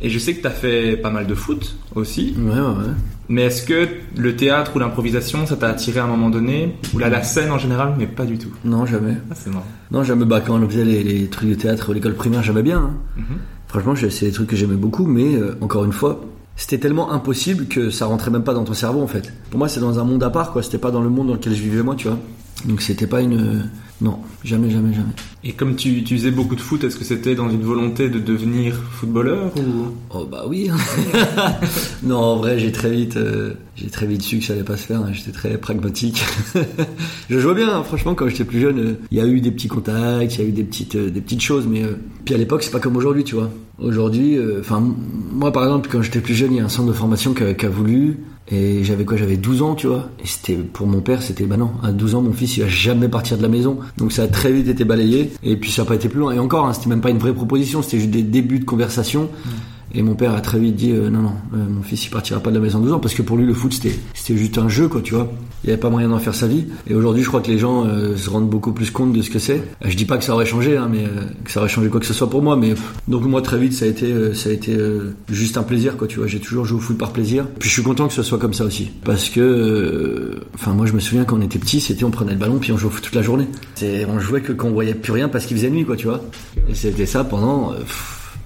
Et 0.00 0.08
je 0.10 0.18
sais 0.18 0.34
que 0.34 0.42
t'as 0.42 0.50
fait 0.50 0.96
pas 0.96 1.10
mal 1.10 1.26
de 1.26 1.34
foot 1.34 1.76
aussi. 1.94 2.34
Ouais, 2.38 2.52
ouais, 2.52 2.58
ouais. 2.60 2.92
Mais 3.28 3.42
est-ce 3.42 3.62
que 3.64 3.86
le 4.16 4.36
théâtre 4.36 4.76
ou 4.76 4.78
l'improvisation, 4.78 5.44
ça 5.44 5.56
t'a 5.56 5.68
attiré 5.68 6.00
à 6.00 6.04
un 6.04 6.06
moment 6.06 6.30
donné? 6.30 6.74
Ou 6.94 6.98
là, 6.98 7.08
la 7.10 7.22
scène 7.22 7.50
en 7.50 7.58
général, 7.58 7.94
mais 7.98 8.06
pas 8.06 8.24
du 8.24 8.38
tout. 8.38 8.48
Non, 8.64 8.86
jamais. 8.86 9.16
Ah, 9.30 9.34
c'est 9.34 9.50
marrant. 9.50 9.66
Non, 9.90 10.04
jamais. 10.04 10.24
Bah, 10.24 10.40
quand 10.40 10.54
on 10.58 10.66
faisait 10.68 10.84
les, 10.84 11.02
les 11.02 11.26
trucs 11.26 11.50
de 11.50 11.54
théâtre 11.54 11.90
à 11.90 11.94
l'école 11.94 12.14
primaire, 12.14 12.42
j'aimais 12.42 12.62
bien. 12.62 12.78
hein. 12.78 12.94
Mhm. 13.16 13.24
Franchement, 13.66 13.94
c'est 13.96 14.24
des 14.26 14.32
trucs 14.32 14.48
que 14.48 14.56
j'aimais 14.56 14.76
beaucoup, 14.76 15.04
mais 15.06 15.34
euh, 15.34 15.54
encore 15.60 15.84
une 15.84 15.92
fois, 15.92 16.24
c'était 16.58 16.78
tellement 16.78 17.12
impossible 17.12 17.66
que 17.66 17.88
ça 17.88 18.06
rentrait 18.06 18.32
même 18.32 18.42
pas 18.42 18.52
dans 18.52 18.64
ton 18.64 18.74
cerveau 18.74 19.00
en 19.00 19.06
fait. 19.06 19.32
Pour 19.50 19.58
moi, 19.58 19.68
c'est 19.68 19.78
dans 19.78 20.00
un 20.00 20.04
monde 20.04 20.24
à 20.24 20.28
part, 20.28 20.52
quoi. 20.52 20.62
C'était 20.62 20.76
pas 20.76 20.90
dans 20.90 21.00
le 21.00 21.08
monde 21.08 21.28
dans 21.28 21.34
lequel 21.34 21.54
je 21.54 21.62
vivais 21.62 21.82
moi, 21.84 21.94
tu 21.94 22.08
vois. 22.08 22.18
Donc 22.66 22.82
c'était 22.82 23.06
pas 23.06 23.22
une. 23.22 23.70
Non, 24.00 24.20
jamais, 24.44 24.70
jamais, 24.70 24.92
jamais. 24.92 25.10
Et 25.42 25.52
comme 25.52 25.74
tu, 25.74 26.04
tu 26.04 26.16
faisais 26.16 26.30
beaucoup 26.30 26.54
de 26.54 26.60
foot, 26.60 26.84
est-ce 26.84 26.96
que 26.96 27.02
c'était 27.04 27.34
dans 27.34 27.50
une 27.50 27.62
volonté 27.62 28.08
de 28.08 28.20
devenir 28.20 28.74
footballeur 28.92 29.52
ou? 29.56 29.86
Oh 30.14 30.24
bah 30.24 30.44
oui. 30.48 30.70
non, 32.04 32.16
en 32.18 32.36
vrai, 32.36 32.58
j'ai 32.60 32.70
très 32.70 32.90
vite, 32.90 33.16
euh, 33.16 33.54
j'ai 33.76 33.88
très 33.88 34.06
vite 34.06 34.22
su 34.22 34.38
que 34.38 34.44
ça 34.44 34.52
allait 34.52 34.62
pas 34.62 34.76
se 34.76 34.86
faire. 34.86 35.00
hein. 35.00 35.10
J'étais 35.12 35.32
très 35.32 35.58
pragmatique. 35.58 36.24
je 37.30 37.38
jouais 37.40 37.54
bien, 37.54 37.74
hein. 37.74 37.82
franchement, 37.82 38.14
quand 38.14 38.28
j'étais 38.28 38.44
plus 38.44 38.60
jeune. 38.60 38.78
euh, 38.78 38.94
Il 39.10 39.18
y 39.18 39.20
a 39.20 39.26
eu 39.26 39.40
des 39.40 39.50
petits 39.50 39.68
contacts, 39.68 40.36
il 40.36 40.42
y 40.42 40.44
a 40.44 40.48
eu 40.48 40.52
des 40.52 40.64
petites, 40.64 40.94
euh, 40.94 41.10
des 41.10 41.20
petites 41.20 41.42
choses, 41.42 41.66
mais 41.68 41.82
puis 42.24 42.34
à 42.34 42.38
l'époque, 42.38 42.62
c'est 42.62 42.70
pas 42.70 42.80
comme 42.80 42.96
aujourd'hui, 42.96 43.24
tu 43.24 43.34
vois. 43.34 43.50
Aujourd'hui, 43.80 44.36
enfin, 44.58 44.82
moi 45.32 45.52
par 45.52 45.62
exemple, 45.64 45.88
quand 45.90 46.02
j'étais 46.02 46.20
plus 46.20 46.34
jeune, 46.34 46.52
il 46.52 46.56
y 46.56 46.60
a 46.60 46.64
un 46.64 46.68
centre 46.68 46.88
de 46.88 46.92
formation 46.92 47.32
qui 47.32 47.44
a, 47.44 47.54
qui 47.54 47.64
a 47.66 47.68
voulu. 47.68 48.18
Et 48.50 48.82
j'avais 48.82 49.04
quoi 49.04 49.16
J'avais 49.16 49.36
12 49.36 49.62
ans, 49.62 49.74
tu 49.74 49.86
vois. 49.86 50.08
Et 50.22 50.26
c'était 50.26 50.54
pour 50.56 50.86
mon 50.86 51.00
père, 51.00 51.22
c'était 51.22 51.44
bah 51.44 51.56
non, 51.56 51.72
à 51.82 51.92
12 51.92 52.14
ans, 52.14 52.22
mon 52.22 52.32
fils, 52.32 52.56
il 52.56 52.62
va 52.62 52.68
jamais 52.68 53.08
partir 53.08 53.36
de 53.36 53.42
la 53.42 53.48
maison. 53.48 53.78
Donc 53.96 54.12
ça 54.12 54.22
a 54.22 54.28
très 54.28 54.52
vite 54.52 54.68
été 54.68 54.84
balayé. 54.84 55.32
Et 55.42 55.56
puis 55.56 55.70
ça 55.70 55.82
n'a 55.82 55.88
pas 55.88 55.94
été 55.94 56.08
plus 56.08 56.20
loin. 56.20 56.32
Et 56.32 56.38
encore, 56.38 56.66
hein, 56.66 56.72
c'était 56.72 56.88
même 56.88 57.00
pas 57.00 57.10
une 57.10 57.18
vraie 57.18 57.34
proposition, 57.34 57.82
c'était 57.82 57.98
juste 57.98 58.10
des 58.10 58.22
débuts 58.22 58.60
de 58.60 58.64
conversation. 58.64 59.28
Et 59.94 60.02
mon 60.02 60.14
père 60.14 60.34
a 60.34 60.40
très 60.40 60.58
vite 60.58 60.76
dit 60.76 60.92
euh, 60.92 61.10
non 61.10 61.22
non, 61.22 61.32
euh, 61.54 61.64
mon 61.68 61.82
fils 61.82 62.04
il 62.06 62.10
partira 62.10 62.40
pas 62.40 62.50
de 62.50 62.56
la 62.56 62.60
maison 62.60 62.78
à 62.78 62.82
12 62.82 62.92
ans 62.92 62.98
parce 62.98 63.14
que 63.14 63.22
pour 63.22 63.36
lui 63.36 63.46
le 63.46 63.54
foot 63.54 63.72
c'était 63.72 63.98
c'était 64.14 64.38
juste 64.38 64.58
un 64.58 64.68
jeu 64.68 64.88
quoi, 64.88 65.00
tu 65.00 65.14
vois. 65.14 65.30
Il 65.64 65.70
y 65.70 65.72
avait 65.72 65.80
pas 65.80 65.90
moyen 65.90 66.08
d'en 66.08 66.18
faire 66.18 66.34
sa 66.34 66.46
vie. 66.46 66.66
Et 66.86 66.94
aujourd'hui, 66.94 67.22
je 67.24 67.28
crois 67.28 67.40
que 67.40 67.50
les 67.50 67.58
gens 67.58 67.84
euh, 67.84 68.16
se 68.16 68.30
rendent 68.30 68.48
beaucoup 68.48 68.72
plus 68.72 68.92
compte 68.92 69.12
de 69.12 69.22
ce 69.22 69.30
que 69.30 69.40
c'est. 69.40 69.56
Euh, 69.84 69.88
Je 69.88 69.96
dis 69.96 70.04
pas 70.04 70.16
que 70.16 70.22
ça 70.22 70.32
aurait 70.34 70.46
changé, 70.46 70.76
hein, 70.76 70.88
mais 70.90 71.04
euh, 71.04 71.24
que 71.44 71.50
ça 71.50 71.58
aurait 71.60 71.68
changé 71.68 71.88
quoi 71.88 71.98
que 71.98 72.06
ce 72.06 72.14
soit 72.14 72.30
pour 72.30 72.42
moi. 72.42 72.56
Mais 72.56 72.74
donc 73.08 73.24
moi 73.24 73.42
très 73.42 73.58
vite 73.58 73.72
ça 73.72 73.84
a 73.84 73.88
été 73.88 74.06
euh, 74.12 74.34
ça 74.34 74.50
a 74.50 74.52
été 74.52 74.76
juste 75.28 75.56
un 75.56 75.62
plaisir 75.62 75.96
quoi, 75.96 76.06
tu 76.06 76.18
vois. 76.18 76.28
J'ai 76.28 76.38
toujours 76.38 76.64
joué 76.64 76.78
au 76.78 76.80
foot 76.80 76.96
par 76.96 77.12
plaisir. 77.12 77.46
Puis 77.58 77.68
je 77.68 77.74
suis 77.74 77.82
content 77.82 78.06
que 78.06 78.14
ce 78.14 78.22
soit 78.22 78.38
comme 78.38 78.54
ça 78.54 78.64
aussi 78.64 78.90
parce 79.04 79.30
que 79.30 80.40
enfin 80.54 80.72
moi 80.72 80.86
je 80.86 80.92
me 80.92 81.00
souviens 81.00 81.24
quand 81.24 81.36
on 81.36 81.42
était 81.42 81.58
petit, 81.58 81.80
c'était 81.80 82.04
on 82.04 82.10
prenait 82.10 82.32
le 82.32 82.38
ballon 82.38 82.58
puis 82.58 82.72
on 82.72 82.78
jouait 82.78 82.88
au 82.88 82.92
foot 82.92 83.02
toute 83.02 83.14
la 83.14 83.22
journée. 83.22 83.48
C'est 83.74 84.06
on 84.06 84.20
jouait 84.20 84.42
que 84.42 84.52
quand 84.52 84.68
on 84.68 84.72
voyait 84.72 84.94
plus 84.94 85.12
rien 85.12 85.28
parce 85.28 85.46
qu'il 85.46 85.56
faisait 85.56 85.70
nuit 85.70 85.84
quoi, 85.84 85.96
tu 85.96 86.06
vois. 86.06 86.22
Et 86.68 86.74
c'était 86.74 87.06
ça 87.06 87.24
pendant 87.24 87.72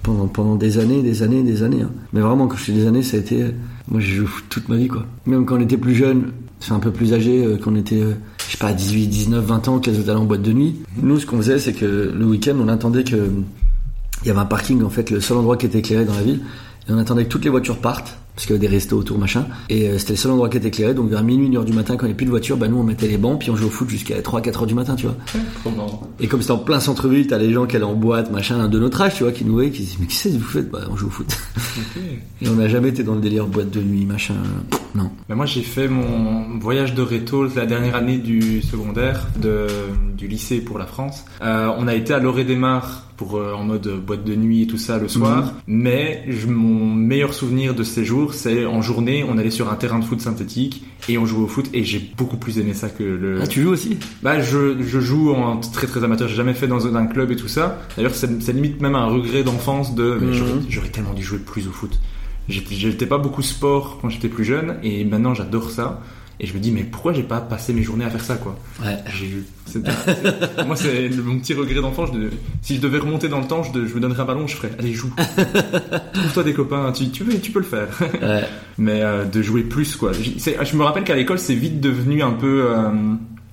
pendant, 0.03 0.27
pendant 0.27 0.55
des 0.55 0.77
années, 0.77 1.01
des 1.01 1.23
années, 1.23 1.41
des 1.43 1.63
années. 1.63 1.81
hein. 1.81 1.91
Mais 2.13 2.21
vraiment, 2.21 2.47
quand 2.47 2.57
je 2.57 2.71
dis 2.71 2.79
des 2.79 2.87
années, 2.87 3.01
ça 3.03 3.17
a 3.17 3.19
été. 3.21 3.41
euh, 3.41 3.51
Moi, 3.87 3.99
j'ai 4.01 4.15
joué 4.15 4.27
toute 4.49 4.69
ma 4.69 4.75
vie, 4.75 4.87
quoi. 4.87 5.05
Même 5.25 5.45
quand 5.45 5.55
on 5.57 5.61
était 5.61 5.77
plus 5.77 5.95
jeune, 5.95 6.31
c'est 6.59 6.73
un 6.73 6.79
peu 6.79 6.91
plus 6.91 7.13
âgé, 7.13 7.43
euh, 7.45 7.57
quand 7.61 7.71
on 7.71 7.75
était, 7.75 8.01
euh, 8.01 8.13
je 8.45 8.51
sais 8.51 8.57
pas, 8.57 8.73
18, 8.73 9.07
19, 9.07 9.43
20 9.43 9.67
ans, 9.69 9.79
qu'elles 9.79 9.99
étaient 9.99 10.09
allées 10.09 10.19
en 10.19 10.25
boîte 10.25 10.41
de 10.43 10.53
nuit. 10.53 10.75
Nous, 11.01 11.19
ce 11.19 11.25
qu'on 11.25 11.37
faisait, 11.37 11.57
c'est 11.59 11.73
que 11.73 11.85
le 12.15 12.25
week-end, 12.25 12.55
on 12.59 12.67
attendait 12.67 13.03
que. 13.03 13.29
Il 14.23 14.27
y 14.27 14.31
avait 14.31 14.39
un 14.39 14.45
parking, 14.45 14.83
en 14.83 14.89
fait, 14.89 15.09
le 15.09 15.19
seul 15.19 15.35
endroit 15.37 15.57
qui 15.57 15.65
était 15.65 15.79
éclairé 15.79 16.05
dans 16.05 16.13
la 16.13 16.21
ville. 16.21 16.39
Et 16.87 16.91
on 16.93 16.97
attendait 16.97 17.23
que 17.25 17.29
toutes 17.29 17.43
les 17.43 17.49
voitures 17.49 17.79
partent, 17.79 18.17
parce 18.35 18.45
qu'il 18.45 18.55
y 18.55 18.57
avait 18.57 18.67
des 18.67 18.73
restos 18.73 18.97
autour, 18.97 19.19
machin. 19.19 19.45
Et 19.69 19.87
euh, 19.87 19.97
c'était 19.97 20.13
le 20.13 20.17
seul 20.17 20.31
endroit 20.31 20.49
qui 20.49 20.57
était 20.57 20.69
éclairé. 20.69 20.93
Donc 20.93 21.09
vers 21.09 21.23
minuit, 21.23 21.47
une 21.47 21.57
heure 21.57 21.65
du 21.65 21.73
matin, 21.73 21.95
quand 21.95 22.05
il 22.05 22.09
n'y 22.09 22.11
avait 22.11 22.17
plus 22.17 22.25
de 22.25 22.31
voitures, 22.31 22.57
bah 22.57 22.67
nous, 22.67 22.77
on 22.77 22.83
mettait 22.83 23.07
les 23.07 23.17
bancs, 23.17 23.39
puis 23.39 23.51
on 23.51 23.55
jouait 23.55 23.67
au 23.67 23.71
foot 23.71 23.89
jusqu'à 23.89 24.21
3, 24.21 24.41
4 24.41 24.61
heures 24.61 24.67
du 24.67 24.73
matin, 24.73 24.95
tu 24.95 25.05
vois. 25.05 25.15
Et 26.19 26.27
comme 26.27 26.41
c'était 26.41 26.53
en 26.53 26.57
plein 26.57 26.79
centre-ville, 26.79 27.27
t'as 27.27 27.37
les 27.37 27.53
gens 27.53 27.65
qui 27.65 27.75
allaient 27.75 27.85
en 27.85 27.93
boîte, 27.93 28.31
machin, 28.31 28.67
de 28.67 28.79
notre 28.79 29.01
âge, 29.01 29.15
tu 29.15 29.23
vois, 29.23 29.31
qui 29.31 29.45
nous 29.45 29.53
voyaient, 29.53 29.69
qui 29.69 29.83
disaient, 29.83 29.97
mais 29.99 30.07
qu'est-ce 30.07 30.29
que 30.29 30.33
vous 30.33 30.43
faites? 30.43 30.71
Bah, 30.71 30.81
on 30.89 30.95
joue 30.95 31.07
au 31.07 31.11
foot. 31.11 31.37
Et 32.41 32.49
on 32.49 32.55
n'a 32.55 32.67
jamais 32.67 32.89
été 32.89 33.03
dans 33.03 33.15
le 33.15 33.21
délire 33.21 33.45
boîte 33.45 33.69
de 33.69 33.81
nuit, 33.81 34.05
machin. 34.05 34.35
Non. 34.95 35.11
Ben 35.29 35.35
moi, 35.35 35.45
j'ai 35.45 35.61
fait 35.61 35.87
mon 35.87 36.59
voyage 36.59 36.93
de 36.93 37.01
réto 37.01 37.47
la 37.55 37.65
dernière 37.65 37.95
année 37.95 38.17
du 38.17 38.61
secondaire, 38.61 39.27
de, 39.39 39.67
du 40.17 40.27
lycée 40.27 40.61
pour 40.61 40.77
la 40.77 40.85
France. 40.85 41.25
Euh, 41.41 41.69
on 41.77 41.87
a 41.87 41.95
été 41.95 42.13
à 42.13 42.19
Loré 42.19 42.43
des 42.43 42.55
Mars 42.55 43.03
pour 43.17 43.37
euh, 43.37 43.53
en 43.53 43.63
mode 43.63 43.87
boîte 44.05 44.23
de 44.23 44.35
nuit 44.35 44.63
et 44.63 44.67
tout 44.67 44.77
ça 44.77 44.97
le 44.97 45.07
soir. 45.07 45.53
Mais 45.67 46.23
je- 46.29 46.47
mon 46.47 46.93
meilleur 46.95 47.33
souvenir 47.33 47.73
de 47.75 47.83
ces 47.83 48.03
jours, 48.05 48.33
c'est 48.33 48.65
en 48.65 48.81
journée, 48.81 49.23
on 49.27 49.37
allait 49.37 49.51
sur 49.51 49.71
un 49.71 49.75
terrain 49.75 49.99
de 49.99 50.05
foot 50.05 50.19
synthétique 50.21 50.83
et 51.09 51.17
on 51.17 51.25
jouait 51.25 51.43
au 51.43 51.47
foot. 51.47 51.69
Et 51.73 51.83
j'ai 51.83 52.11
beaucoup 52.17 52.37
plus 52.37 52.59
aimé 52.59 52.73
ça 52.73 52.89
que 52.89 53.03
le. 53.03 53.39
Ah, 53.41 53.47
tu 53.47 53.61
joues 53.61 53.69
aussi? 53.71 53.97
Bah, 54.23 54.41
je, 54.41 54.81
je 54.81 54.99
joue 54.99 55.31
en 55.31 55.57
très 55.57 55.87
très 55.87 56.03
amateur. 56.03 56.27
J'ai 56.27 56.35
jamais 56.35 56.53
fait 56.53 56.67
dans 56.67 56.85
un 56.95 57.05
club 57.05 57.31
et 57.31 57.35
tout 57.35 57.47
ça. 57.47 57.79
D'ailleurs, 57.97 58.15
c'est 58.15 58.53
limite 58.53 58.81
même 58.81 58.95
un 58.95 59.05
regret 59.07 59.43
d'enfance 59.43 59.95
de. 59.95 60.17
mais 60.19 60.27
Mhm. 60.27 60.63
j'aurais- 60.69 60.89
tellement 60.89 61.13
dû 61.13 61.23
jouer 61.23 61.39
plus 61.39 61.67
au 61.67 61.71
foot. 61.71 61.99
J'étais 62.49 63.05
pas 63.05 63.17
beaucoup 63.17 63.41
sport 63.41 63.99
quand 64.01 64.09
j'étais 64.09 64.27
plus 64.27 64.43
jeune 64.43 64.75
et 64.83 65.05
maintenant 65.05 65.33
j'adore 65.33 65.71
ça. 65.71 66.01
Et 66.39 66.47
je 66.47 66.53
me 66.53 66.59
dis, 66.59 66.71
mais 66.71 66.83
pourquoi 66.83 67.13
j'ai 67.13 67.23
pas 67.23 67.39
passé 67.41 67.73
mes 67.73 67.83
journées 67.83 68.05
à 68.05 68.09
faire 68.09 68.23
ça, 68.23 68.35
quoi 68.35 68.57
Ouais. 68.83 68.97
J'ai 69.15 69.27
eu. 69.27 69.45
Moi, 70.65 70.75
c'est 70.75 71.09
mon 71.23 71.39
petit 71.39 71.53
regret 71.53 71.79
d'enfant. 71.81 72.05
je 72.07 72.29
Si 72.61 72.75
je 72.75 72.81
devais 72.81 72.97
remonter 72.99 73.27
dans 73.29 73.39
le 73.39 73.45
temps, 73.47 73.63
je, 73.63 73.71
de- 73.71 73.85
je 73.85 73.93
me 73.95 73.99
donnerais 73.99 74.21
un 74.21 74.25
ballon, 74.25 74.47
je 74.47 74.55
ferais, 74.55 74.71
allez, 74.79 74.93
joue. 74.93 75.11
Trouve-toi 76.13 76.43
des 76.43 76.53
copains, 76.53 76.91
tu, 76.91 77.09
tu, 77.09 77.23
peux, 77.23 77.33
tu 77.37 77.51
peux 77.51 77.59
le 77.59 77.65
faire. 77.65 77.87
Ouais. 78.21 78.43
mais 78.77 79.01
euh, 79.01 79.25
de 79.25 79.41
jouer 79.41 79.61
plus, 79.63 79.95
quoi. 79.95 80.11
Je 80.13 80.75
me 80.77 80.83
rappelle 80.83 81.03
qu'à 81.03 81.15
l'école, 81.15 81.39
c'est 81.39 81.55
vite 81.55 81.79
devenu 81.79 82.21
un 82.23 82.31
peu. 82.33 82.65
euh, 82.69 82.89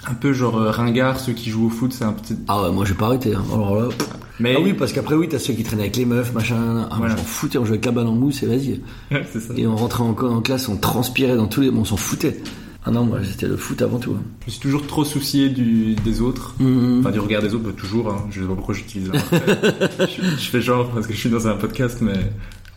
un 0.09 0.14
peu 0.14 0.33
genre 0.33 0.57
euh, 0.57 0.71
ringard, 0.71 1.21
ceux 1.21 1.35
qui 1.35 1.51
jouent 1.51 1.66
au 1.66 1.71
foot, 1.71 1.93
c'est 1.93 2.05
un 2.05 2.12
petit. 2.14 2.35
Ah 2.49 2.62
ouais, 2.62 2.73
moi 2.73 2.87
j'ai 2.87 2.95
pas 2.95 3.05
arrêté. 3.07 3.35
Hein. 3.35 3.45
Alors 3.53 3.77
là, 3.79 3.88
Mais 4.40 4.55
Ah 4.57 4.61
oui, 4.62 4.73
parce 4.73 4.95
qu'après, 4.95 5.14
oui, 5.14 5.29
t'as 5.29 5.38
ceux 5.38 5.53
qui 5.53 5.62
traînaient 5.62 5.83
avec 5.83 5.97
les 5.97 6.07
meufs, 6.07 6.33
machin. 6.33 6.88
Ah, 6.90 6.95
Voilà. 6.97 7.12
on 7.14 7.19
s'en 7.19 7.23
foutait, 7.25 7.59
on 7.59 7.64
jouait 7.66 7.75
avec 7.75 7.85
la 7.85 7.93
balle 7.93 8.07
en 8.07 8.14
mousse 8.14 8.43
et 8.43 8.47
vas-y. 8.47 8.81
Et 9.59 9.66
on 9.66 9.77
rentrait 9.77 10.03
en, 10.03 10.16
en 10.19 10.40
classe, 10.40 10.71
on 10.71 10.79
transpirait 10.79 11.37
dans 11.37 11.49
tous 11.49 11.61
les. 11.61 11.71
bon, 11.71 11.81
on 11.83 11.85
s'en 11.85 11.99
foutait. 11.99 12.40
Ah 12.87 12.90
non, 12.90 13.05
moi 13.05 13.19
c'était 13.23 13.47
le 13.47 13.57
foot 13.57 13.83
avant 13.83 13.99
tout. 13.99 14.12
hein. 14.12 14.23
Je 14.43 14.47
me 14.47 14.51
suis 14.53 14.61
toujours 14.61 14.87
trop 14.87 15.05
soucié 15.05 15.49
du, 15.51 15.95
des 15.97 16.21
autres. 16.23 16.55
Mhm. 16.61 17.01
Enfin, 17.01 17.11
du 17.11 17.21
regard 17.21 17.43
des 17.43 17.55
autres, 17.55 17.64
bah, 17.64 17.73
toujours. 17.77 18.09
Hein. 18.11 18.27
Je 18.31 18.40
sais 18.40 18.47
pas 18.47 18.55
pourquoi 18.55 18.75
j'utilise 18.75 19.11
ça. 19.12 19.38
je, 20.07 20.23
je 20.23 20.51
fais 20.51 20.61
genre 20.62 20.88
parce 20.90 21.07
que 21.07 21.12
je 21.12 21.19
suis 21.19 21.29
dans 21.31 21.47
un 21.47 21.55
podcast, 21.57 21.99
mais 22.01 22.14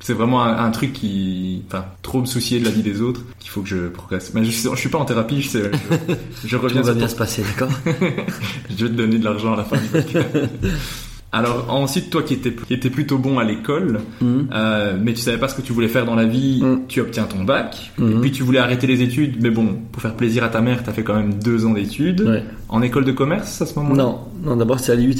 c'est 0.01 0.13
vraiment 0.13 0.43
un, 0.43 0.57
un 0.65 0.71
truc 0.71 0.91
qui, 0.91 1.63
enfin, 1.67 1.85
trop 2.01 2.19
me 2.19 2.25
soucier 2.25 2.59
de 2.59 2.65
la 2.65 2.71
vie 2.71 2.83
des 2.83 2.99
autres 3.01 3.21
qu'il 3.39 3.49
faut 3.49 3.61
que 3.61 3.69
je 3.69 3.87
progresse. 3.87 4.33
Mais 4.33 4.43
je, 4.43 4.51
je 4.51 4.75
suis 4.75 4.89
pas 4.89 4.97
en 4.97 5.05
thérapie, 5.05 5.41
je 5.41 5.47
sais. 5.47 5.71
Je, 6.43 6.47
je 6.49 6.57
reviens 6.57 6.81
va 6.81 6.87
sur 6.87 6.95
bien 6.95 7.07
se 7.07 7.15
passer, 7.15 7.41
d'accord 7.43 7.71
Je 8.69 8.85
vais 8.85 8.91
te 8.91 8.95
donner 8.95 9.19
de 9.19 9.23
l'argent 9.23 9.53
à 9.53 9.57
la 9.57 9.63
fin 9.63 9.77
du 9.77 9.87
podcast. 9.87 10.27
Alors 11.35 11.65
ensuite, 11.69 12.11
toi 12.11 12.21
qui 12.21 12.35
étais, 12.35 12.53
qui 12.53 12.75
étais 12.75 12.91
plutôt 12.91 13.17
bon 13.17 13.39
à 13.39 13.43
l'école, 13.43 14.01
Mhm. 14.21 14.49
euh, 14.53 14.95
mais 15.03 15.13
tu 15.13 15.21
savais 15.21 15.39
pas 15.39 15.47
ce 15.47 15.55
que 15.55 15.63
tu 15.63 15.73
voulais 15.73 15.87
faire 15.87 16.05
dans 16.05 16.13
la 16.13 16.25
vie, 16.25 16.59
Mhm. 16.61 16.81
tu 16.87 17.01
obtiens 17.01 17.23
ton 17.23 17.43
bac, 17.43 17.91
et 17.97 18.01
Mhm. 18.03 18.21
puis 18.21 18.31
tu 18.31 18.43
voulais 18.43 18.59
arrêter 18.59 18.85
les 18.85 19.01
études, 19.01 19.37
mais 19.41 19.49
bon, 19.49 19.69
pour 19.91 19.99
faire 20.01 20.13
plaisir 20.15 20.43
à 20.43 20.49
ta 20.49 20.61
mère, 20.61 20.83
t'as 20.83 20.91
fait 20.93 21.01
quand 21.03 21.15
même 21.15 21.33
deux 21.43 21.65
ans 21.65 21.73
d'études. 21.73 22.21
Ouais. 22.21 22.43
En 22.69 22.83
école 22.83 23.03
de 23.03 23.11
commerce 23.11 23.61
à 23.61 23.65
ce 23.65 23.73
moment-là? 23.79 24.03
Non, 24.03 24.19
non 24.45 24.55
d'abord 24.55 24.79
c'était 24.79 24.91
à 24.91 24.95
l'IUT. 24.95 25.15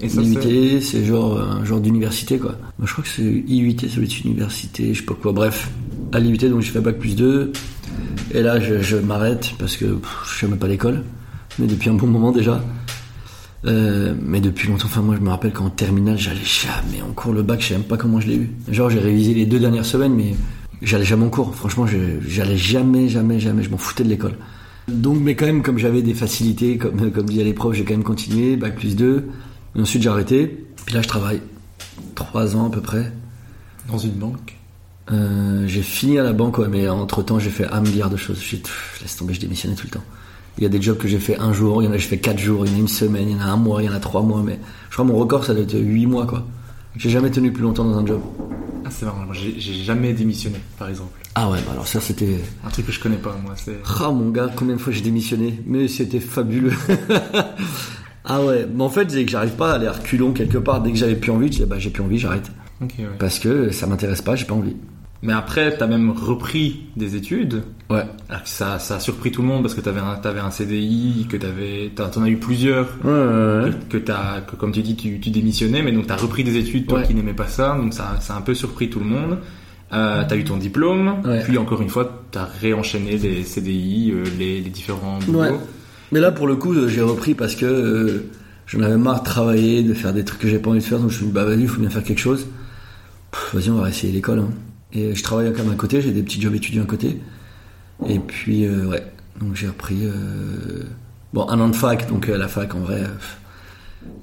Et 0.00 0.06
L'IUT, 0.08 0.80
c'est 0.80 1.04
genre 1.04 1.38
un 1.38 1.64
genre 1.66 1.80
d'université 1.80 2.38
quoi. 2.38 2.52
Moi, 2.78 2.86
je 2.86 2.92
crois 2.92 3.04
que 3.04 3.10
c'est 3.10 3.22
IUT, 3.22 3.76
ça 3.78 3.94
doit 3.96 4.04
être 4.04 4.20
université, 4.24 4.94
je 4.94 5.00
sais 5.00 5.04
pas 5.06 5.14
quoi. 5.20 5.32
Bref, 5.32 5.70
à 6.12 6.18
l'IUT, 6.18 6.38
donc 6.48 6.62
j'ai 6.62 6.70
fait 6.72 6.80
bac 6.80 6.96
plus 6.98 7.14
2. 7.14 7.52
Et 8.32 8.42
là, 8.42 8.58
je, 8.58 8.80
je 8.80 8.96
m'arrête 8.96 9.50
parce 9.58 9.76
que 9.76 9.84
je 10.38 10.46
n'aimais 10.46 10.56
pas 10.58 10.66
l'école. 10.68 11.02
Mais 11.58 11.66
depuis 11.66 11.90
un 11.90 11.94
bon 11.94 12.06
moment 12.06 12.30
déjà. 12.32 12.62
Euh, 13.64 14.14
mais 14.22 14.40
depuis 14.40 14.68
longtemps, 14.68 14.86
enfin 14.86 15.00
moi 15.02 15.16
je 15.16 15.20
me 15.20 15.30
rappelle 15.30 15.52
qu'en 15.52 15.68
terminale 15.68 16.16
j'allais 16.16 16.44
jamais 16.44 17.02
en 17.02 17.12
cours 17.12 17.32
le 17.32 17.42
bac, 17.42 17.60
je 17.60 17.66
sais 17.68 17.74
même 17.74 17.82
pas 17.82 17.96
comment 17.96 18.20
je 18.20 18.28
l'ai 18.28 18.36
eu. 18.36 18.50
Genre 18.70 18.88
j'ai 18.88 19.00
révisé 19.00 19.34
les 19.34 19.46
deux 19.46 19.58
dernières 19.58 19.84
semaines 19.84 20.14
mais 20.14 20.34
j'allais 20.80 21.04
jamais 21.04 21.24
en 21.24 21.28
cours. 21.30 21.54
Franchement 21.56 21.84
je- 21.86 22.20
j'allais 22.26 22.56
jamais, 22.56 23.08
jamais, 23.08 23.40
jamais, 23.40 23.64
je 23.64 23.70
m'en 23.70 23.76
foutais 23.78 24.04
de 24.04 24.08
l'école. 24.08 24.34
Donc 24.86 25.18
mais 25.20 25.34
quand 25.34 25.46
même 25.46 25.62
comme 25.62 25.76
j'avais 25.78 26.02
des 26.02 26.14
facilités, 26.14 26.78
comme, 26.78 27.10
comme 27.10 27.26
disaient 27.26 27.42
les 27.42 27.52
profs, 27.52 27.74
j'ai 27.74 27.84
quand 27.84 27.94
même 27.94 28.04
continué, 28.04 28.56
bac 28.56 28.76
plus 28.76 28.94
2. 28.94 29.28
Et 29.76 29.80
ensuite 29.80 30.02
j'ai 30.02 30.08
arrêté. 30.08 30.66
Puis 30.86 30.94
là 30.94 31.02
je 31.02 31.08
travaille. 31.08 31.40
Trois 32.14 32.54
ans 32.56 32.68
à 32.68 32.70
peu 32.70 32.80
près. 32.80 33.12
Dans 33.88 33.98
une 33.98 34.12
banque 34.12 34.54
Euh, 35.10 35.64
j'ai 35.66 35.82
fini 35.82 36.18
à 36.18 36.22
la 36.22 36.32
banque, 36.34 36.58
ouais, 36.58 36.68
mais 36.68 36.88
entre 36.88 37.22
temps 37.22 37.38
j'ai 37.40 37.50
fait 37.50 37.66
un 37.72 37.80
milliard 37.80 38.10
de 38.10 38.16
choses. 38.16 38.38
Pff, 38.38 38.98
laisse 39.02 39.16
tomber, 39.16 39.34
je 39.34 39.40
démissionnais 39.40 39.74
tout 39.74 39.86
le 39.86 39.90
temps. 39.92 40.04
Il 40.58 40.64
y 40.64 40.66
a 40.66 40.68
des 40.68 40.82
jobs 40.82 40.98
que 40.98 41.06
j'ai 41.06 41.20
fait 41.20 41.38
un 41.38 41.52
jour, 41.52 41.82
il 41.82 41.86
y 41.86 41.88
en 41.88 41.92
a 41.92 41.96
j'ai 41.96 42.08
fait 42.08 42.18
quatre 42.18 42.38
jours, 42.38 42.66
il 42.66 42.72
y 42.72 42.74
en 42.74 42.78
a 42.78 42.80
une 42.80 42.88
semaine, 42.88 43.28
il 43.28 43.36
y 43.36 43.40
en 43.40 43.44
a 43.44 43.44
un 43.44 43.56
mois, 43.56 43.80
il 43.80 43.86
y 43.86 43.88
en 43.88 43.94
a 43.94 44.00
trois 44.00 44.22
mois, 44.22 44.42
mais 44.44 44.58
je 44.88 44.94
crois 44.94 45.04
que 45.04 45.10
mon 45.12 45.16
record 45.16 45.44
ça 45.44 45.54
doit 45.54 45.62
être 45.62 45.78
huit 45.78 46.06
mois 46.06 46.26
quoi. 46.26 46.44
J'ai 46.96 47.10
jamais 47.10 47.30
tenu 47.30 47.52
plus 47.52 47.62
longtemps 47.62 47.84
dans 47.84 47.96
un 47.96 48.04
job. 48.04 48.20
Ah 48.84 48.88
c'est 48.90 49.04
marrant, 49.06 49.24
moi, 49.24 49.34
j'ai 49.34 49.60
jamais 49.60 50.12
démissionné 50.12 50.58
par 50.76 50.88
exemple. 50.88 51.12
Ah 51.36 51.48
ouais, 51.48 51.58
bah 51.64 51.72
alors 51.72 51.86
ça 51.86 52.00
c'était. 52.00 52.40
Un 52.66 52.70
truc 52.70 52.86
que 52.86 52.92
je 52.92 52.98
connais 52.98 53.18
pas 53.18 53.36
moi, 53.40 53.54
c'est... 53.56 53.78
Ah 54.00 54.10
mon 54.10 54.30
gars, 54.30 54.50
combien 54.54 54.74
de 54.74 54.80
fois 54.80 54.92
j'ai 54.92 55.02
démissionné 55.02 55.62
Mais 55.64 55.86
c'était 55.86 56.18
fabuleux. 56.18 56.72
ah 58.24 58.42
ouais, 58.42 58.66
mais 58.74 58.82
en 58.82 58.90
fait 58.90 59.08
c'est 59.12 59.24
que 59.24 59.30
j'arrive 59.30 59.52
pas 59.52 59.70
à 59.70 59.74
aller 59.76 59.88
reculons 59.88 60.32
quelque 60.32 60.58
part. 60.58 60.82
Dès 60.82 60.90
que 60.90 60.98
j'avais 60.98 61.14
plus 61.14 61.30
envie, 61.30 61.46
je 61.46 61.52
disais 61.52 61.66
bah 61.66 61.78
j'ai 61.78 61.90
plus 61.90 62.02
envie, 62.02 62.18
j'arrête. 62.18 62.50
Ouais. 62.80 62.88
Parce 63.20 63.38
que 63.38 63.70
ça 63.70 63.86
m'intéresse 63.86 64.22
pas, 64.22 64.34
j'ai 64.34 64.44
pas 64.44 64.54
envie. 64.54 64.74
Mais 65.22 65.32
après, 65.32 65.76
t'as 65.76 65.88
même 65.88 66.10
repris 66.10 66.82
des 66.96 67.16
études. 67.16 67.62
Ouais. 67.90 68.04
Alors 68.28 68.42
que 68.44 68.48
ça, 68.48 68.78
ça 68.78 68.96
a 68.96 69.00
surpris 69.00 69.32
tout 69.32 69.42
le 69.42 69.48
monde 69.48 69.62
parce 69.62 69.74
que 69.74 69.80
t'avais 69.80 69.98
un, 70.00 70.14
t'avais 70.16 70.38
un 70.40 70.50
CDI, 70.52 71.26
que 71.28 71.36
t'avais, 71.36 71.90
t'en 71.94 72.22
as 72.22 72.28
eu 72.28 72.36
plusieurs. 72.36 72.86
Ouais, 73.02 73.10
ouais, 73.10 73.64
ouais. 73.64 73.70
que, 73.88 73.96
que 73.96 73.98
t'as, 73.98 74.40
que 74.42 74.54
comme 74.54 74.70
tu 74.70 74.80
dis, 74.82 74.94
tu, 74.94 75.18
tu 75.18 75.30
démissionnais, 75.30 75.82
mais 75.82 75.90
donc 75.90 76.06
t'as 76.06 76.14
repris 76.16 76.44
des 76.44 76.56
études, 76.56 76.86
toi 76.86 77.02
qui 77.02 77.14
n'aimais 77.14 77.32
pas 77.34 77.48
ça, 77.48 77.76
donc 77.76 77.94
ça, 77.94 78.16
ça 78.20 78.34
a 78.34 78.38
un 78.38 78.42
peu 78.42 78.54
surpris 78.54 78.90
tout 78.90 79.00
le 79.00 79.06
monde. 79.06 79.38
Euh, 79.92 80.22
t'as 80.28 80.36
eu 80.36 80.44
ton 80.44 80.56
diplôme, 80.58 81.14
Ouais. 81.24 81.42
puis 81.42 81.56
encore 81.58 81.80
une 81.82 81.88
fois, 81.88 82.24
t'as 82.30 82.44
réenchaîné 82.44 83.16
les 83.16 83.42
CDI, 83.42 84.12
euh, 84.12 84.22
les, 84.38 84.60
les 84.60 84.70
différents 84.70 85.18
boulots. 85.26 85.40
Ouais. 85.40 85.50
Mais 86.12 86.20
là, 86.20 86.30
pour 86.30 86.46
le 86.46 86.56
coup, 86.56 86.74
j'ai 86.88 87.00
repris 87.02 87.34
parce 87.34 87.54
que 87.56 87.64
euh, 87.66 88.30
j'en 88.66 88.82
avais 88.82 88.96
marre 88.98 89.20
de 89.20 89.24
travailler, 89.24 89.82
de 89.82 89.94
faire 89.94 90.12
des 90.12 90.24
trucs 90.24 90.40
que 90.40 90.48
j'ai 90.48 90.58
pas 90.58 90.70
envie 90.70 90.78
de 90.80 90.84
faire. 90.84 90.98
Donc 90.98 91.08
je 91.08 91.14
me 91.14 91.18
suis 91.18 91.26
dit, 91.26 91.32
bah 91.32 91.44
vas-y, 91.44 91.62
il 91.62 91.68
faut 91.68 91.80
bien 91.80 91.90
faire 91.90 92.04
quelque 92.04 92.20
chose. 92.20 92.46
Pff, 93.32 93.54
Vas-y, 93.54 93.70
on 93.70 93.80
va 93.80 93.88
essayer 93.88 94.12
l'école. 94.12 94.40
hein. 94.40 94.48
Et 94.92 95.14
je 95.14 95.22
travaille 95.22 95.52
quand 95.52 95.62
même 95.64 95.72
à 95.72 95.76
côté, 95.76 96.00
j'ai 96.00 96.12
des 96.12 96.22
petits 96.22 96.40
jobs 96.40 96.54
étudiants 96.54 96.82
à 96.84 96.86
côté. 96.86 97.20
Et 98.08 98.18
puis, 98.18 98.64
euh, 98.64 98.86
ouais, 98.86 99.04
donc 99.40 99.54
j'ai 99.54 99.68
repris. 99.68 99.98
euh, 100.02 100.84
Bon, 101.34 101.46
un 101.48 101.60
an 101.60 101.68
de 101.68 101.76
fac, 101.76 102.08
donc 102.08 102.28
euh, 102.28 102.38
la 102.38 102.48
fac, 102.48 102.74
en 102.74 102.80
vrai, 102.80 103.02
euh, 103.02 103.08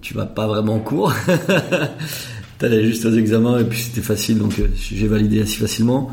tu 0.01 0.13
vas 0.15 0.25
pas 0.25 0.47
vraiment 0.47 0.75
en 0.75 0.79
cours. 0.79 1.13
T'allais 2.57 2.83
juste 2.85 3.05
aux 3.05 3.11
examens 3.13 3.59
et 3.59 3.63
puis 3.65 3.79
c'était 3.79 4.01
facile, 4.01 4.39
donc 4.39 4.59
j'ai 4.75 5.07
validé 5.07 5.41
assez 5.41 5.57
facilement. 5.57 6.09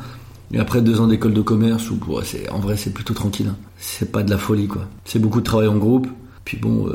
Et 0.52 0.58
après 0.58 0.82
deux 0.82 1.00
ans 1.00 1.06
d'école 1.06 1.32
de 1.32 1.40
commerce, 1.40 1.88
où 1.90 1.98
ouais, 2.08 2.24
c'est 2.24 2.48
en 2.50 2.58
vrai 2.58 2.76
c'est 2.76 2.90
plutôt 2.90 3.14
tranquille. 3.14 3.46
hein. 3.48 3.56
C'est 3.78 4.12
pas 4.12 4.22
de 4.22 4.30
la 4.30 4.36
folie 4.38 4.66
quoi. 4.66 4.86
C'est 5.06 5.18
beaucoup 5.20 5.38
de 5.40 5.44
travail 5.46 5.68
en 5.68 5.76
groupe. 5.78 6.08
Puis 6.44 6.58
bon, 6.58 6.90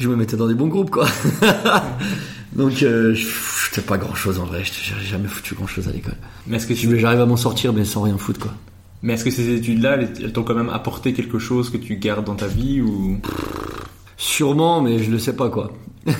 je 0.00 0.08
me 0.08 0.16
mettais 0.16 0.36
dans 0.36 0.46
des 0.46 0.54
bons 0.54 0.68
groupes 0.68 0.90
quoi. 0.90 1.06
donc 2.56 2.82
euh, 2.82 3.14
je 3.14 3.24
foutais 3.26 3.82
pas 3.82 3.98
grand 3.98 4.14
chose 4.14 4.38
en 4.40 4.44
vrai. 4.46 4.62
Je- 4.64 4.72
J'ai 4.72 5.06
jamais 5.06 5.28
foutu 5.28 5.54
grand 5.54 5.66
chose 5.66 5.86
à 5.88 5.92
l'école. 5.92 6.14
Mais 6.46 6.56
est-ce 6.56 6.66
que 6.66 6.74
tu, 6.74 6.98
J'arrive 6.98 7.20
à 7.20 7.26
m'en 7.26 7.36
sortir 7.36 7.72
mais 7.72 7.84
sans 7.84 8.02
rien 8.02 8.16
foutre 8.18 8.40
quoi. 8.40 8.54
mais 9.02 9.14
est-ce 9.14 9.24
que 9.24 9.30
ces 9.30 9.50
études-là, 9.54 9.94
elles, 9.94 10.12
elles 10.22 10.32
t'ont 10.32 10.42
quand 10.42 10.54
même 10.54 10.70
apporté 10.70 11.12
quelque 11.12 11.38
chose 11.38 11.70
que 11.70 11.76
tu 11.76 11.96
gardes 11.96 12.24
dans 12.24 12.34
ta 12.34 12.46
vie 12.46 12.80
ou? 12.80 13.20
Sûrement, 14.16 14.80
mais 14.80 14.98
je 15.02 15.10
le 15.10 15.18
sais 15.18 15.36
pas 15.36 15.50
quoi. 15.50 15.72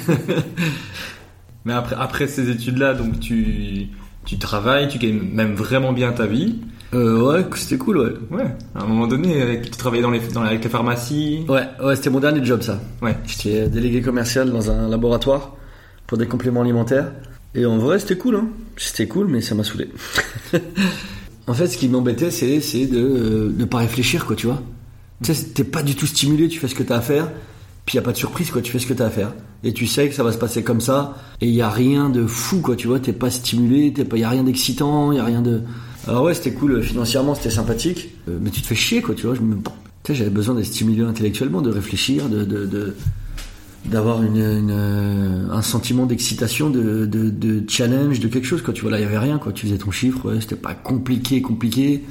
Mais 1.65 1.73
après, 1.73 1.97
après 1.99 2.27
ces 2.29 2.49
études-là, 2.51 2.95
donc 2.95 3.19
tu, 3.19 3.89
tu 4.25 4.39
travailles, 4.39 4.87
tu 4.89 4.99
gagnes 4.99 5.21
même 5.33 5.55
vraiment 5.55 5.93
bien 5.93 6.13
ta 6.13 6.27
vie. 6.27 6.61
Euh, 6.95 7.21
ouais, 7.21 7.45
c'était 7.57 7.77
cool 7.79 7.99
ouais. 7.99 8.13
Ouais. 8.31 8.55
À 8.77 8.83
un 8.83 8.87
moment 8.87 9.09
donné, 9.09 9.43
avec- 9.43 9.65
tu 9.65 9.71
travaillais 9.73 10.03
dans 10.03 10.13
les, 10.13 10.21
dans 10.33 10.43
la- 10.43 10.51
avec 10.51 10.63
les 10.63 10.71
pharmacies. 10.71 11.45
Ouais, 11.49 11.65
ouais, 11.83 11.97
c'était 11.97 12.11
mon 12.11 12.21
dernier 12.21 12.45
job 12.45 12.63
ça. 12.63 12.81
Ouais. 13.03 13.17
J'étais 13.27 13.69
délégué 13.69 14.01
commercial 14.01 14.51
dans 14.53 14.71
un 14.71 14.89
laboratoire 14.89 15.57
pour 16.07 16.19
des 16.19 16.27
compléments 16.27 16.63
alimentaires. 16.63 17.13
Et 17.55 17.65
en 17.65 17.79
vrai, 17.79 17.99
c'était 17.99 18.19
cool, 18.19 18.37
hein. 18.37 18.49
C'était 18.77 19.07
cool, 19.07 19.29
mais 19.29 19.41
ça 19.41 19.55
m'a 19.55 19.65
saoulé. 19.65 19.89
en 21.47 21.55
fait, 21.55 21.67
ce 21.69 21.79
qui 21.79 21.89
m'embêtait, 21.89 22.31
c'est, 22.31 22.87
de 22.87 23.53
ne 23.57 23.65
pas 23.65 23.79
réfléchir, 23.79 24.27
quoi, 24.27 24.37
tu 24.37 24.47
vois. 24.47 24.63
Tu 25.23 25.35
sais, 25.35 25.47
t'es 25.47 25.65
pas 25.65 25.83
du 25.83 25.95
tout 25.95 26.07
stimulé, 26.07 26.49
tu 26.49 26.61
fais 26.61 26.69
ce 26.69 26.75
que 26.75 26.83
t'as 26.83 26.99
à 26.99 27.01
faire, 27.01 27.31
puis 27.87 27.97
y 27.97 27.99
a 27.99 28.03
pas 28.03 28.13
de 28.13 28.19
surprise, 28.19 28.51
quoi, 28.51 28.61
tu 28.61 28.71
fais 28.71 28.79
ce 28.79 28.87
que 28.87 28.93
t'as 28.93 29.07
à 29.07 29.11
faire. 29.11 29.33
Et 29.65 29.73
tu 29.73 29.87
sais 29.87 30.09
que 30.09 30.15
ça 30.15 30.23
va 30.23 30.33
se 30.33 30.39
passer 30.39 30.63
comme 30.63 30.83
ça, 30.83 31.17
et 31.41 31.49
y 31.49 31.63
a 31.63 31.71
rien 31.71 32.11
de 32.11 32.27
fou, 32.27 32.61
quoi, 32.61 32.77
tu 32.77 32.87
vois, 32.87 33.01
t'es 33.01 33.15
pas 33.15 33.31
stimulé, 33.31 33.93
t'es 33.95 34.05
pas, 34.05 34.19
y 34.19 34.25
a 34.25 34.29
rien 34.29 34.45
d'excitant, 34.45 35.13
y 35.13 35.19
a 35.19 35.25
rien 35.25 35.41
de... 35.41 35.63
Alors 36.07 36.25
ouais, 36.25 36.35
c'était 36.35 36.53
cool, 36.53 36.83
financièrement, 36.83 37.35
c'était 37.35 37.51
sympathique, 37.51 38.11
euh, 38.29 38.39
mais 38.41 38.51
tu 38.51 38.61
te 38.61 38.67
fais 38.67 38.75
chier, 38.75 39.01
quoi, 39.01 39.15
tu 39.15 39.27
vois. 39.27 39.35
Je. 39.35 39.41
Tu 39.41 40.13
sais, 40.13 40.15
j'avais 40.15 40.31
besoin 40.31 40.55
d'être 40.55 40.67
stimulé 40.67 41.03
intellectuellement, 41.03 41.63
de 41.63 41.71
réfléchir, 41.71 42.29
de, 42.29 42.45
de 42.45 42.95
d'avoir 43.89 44.23
une, 44.23 44.41
euh, 44.41 45.51
un 45.51 45.63
sentiment 45.63 46.07
d'excitation, 46.07 46.71
de, 46.71 47.07
de, 47.07 47.65
challenge, 47.69 48.21
de 48.21 48.29
quelque 48.29 48.47
chose. 48.47 48.63
Quoi. 48.63 48.75
Tu 48.75 48.83
vois, 48.83 48.91
là, 48.91 48.99
il 48.99 49.01
n'y 49.01 49.07
avait 49.07 49.19
rien. 49.19 49.39
Quoi. 49.39 49.53
Tu 49.53 49.67
faisais 49.67 49.79
ton 49.79 49.91
chiffre, 49.91 50.31
ouais, 50.31 50.41
c'était 50.41 50.57
pas 50.57 50.75
compliqué, 50.75 51.43
compliqué. 51.43 52.05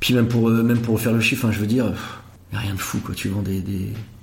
Puis 0.00 0.14
même 0.14 0.28
pour, 0.28 0.48
euh, 0.48 0.62
même 0.62 0.80
pour 0.80 1.00
faire 1.00 1.12
le 1.12 1.20
chiffre, 1.20 1.46
hein, 1.46 1.52
je 1.52 1.60
veux 1.60 1.66
dire, 1.66 1.92
il 2.52 2.54
n'y 2.54 2.58
a 2.58 2.60
rien 2.60 2.74
de 2.74 2.80
fou. 2.80 2.98
Quoi. 2.98 3.14
Tu 3.14 3.28
vends 3.28 3.42
des, 3.42 3.62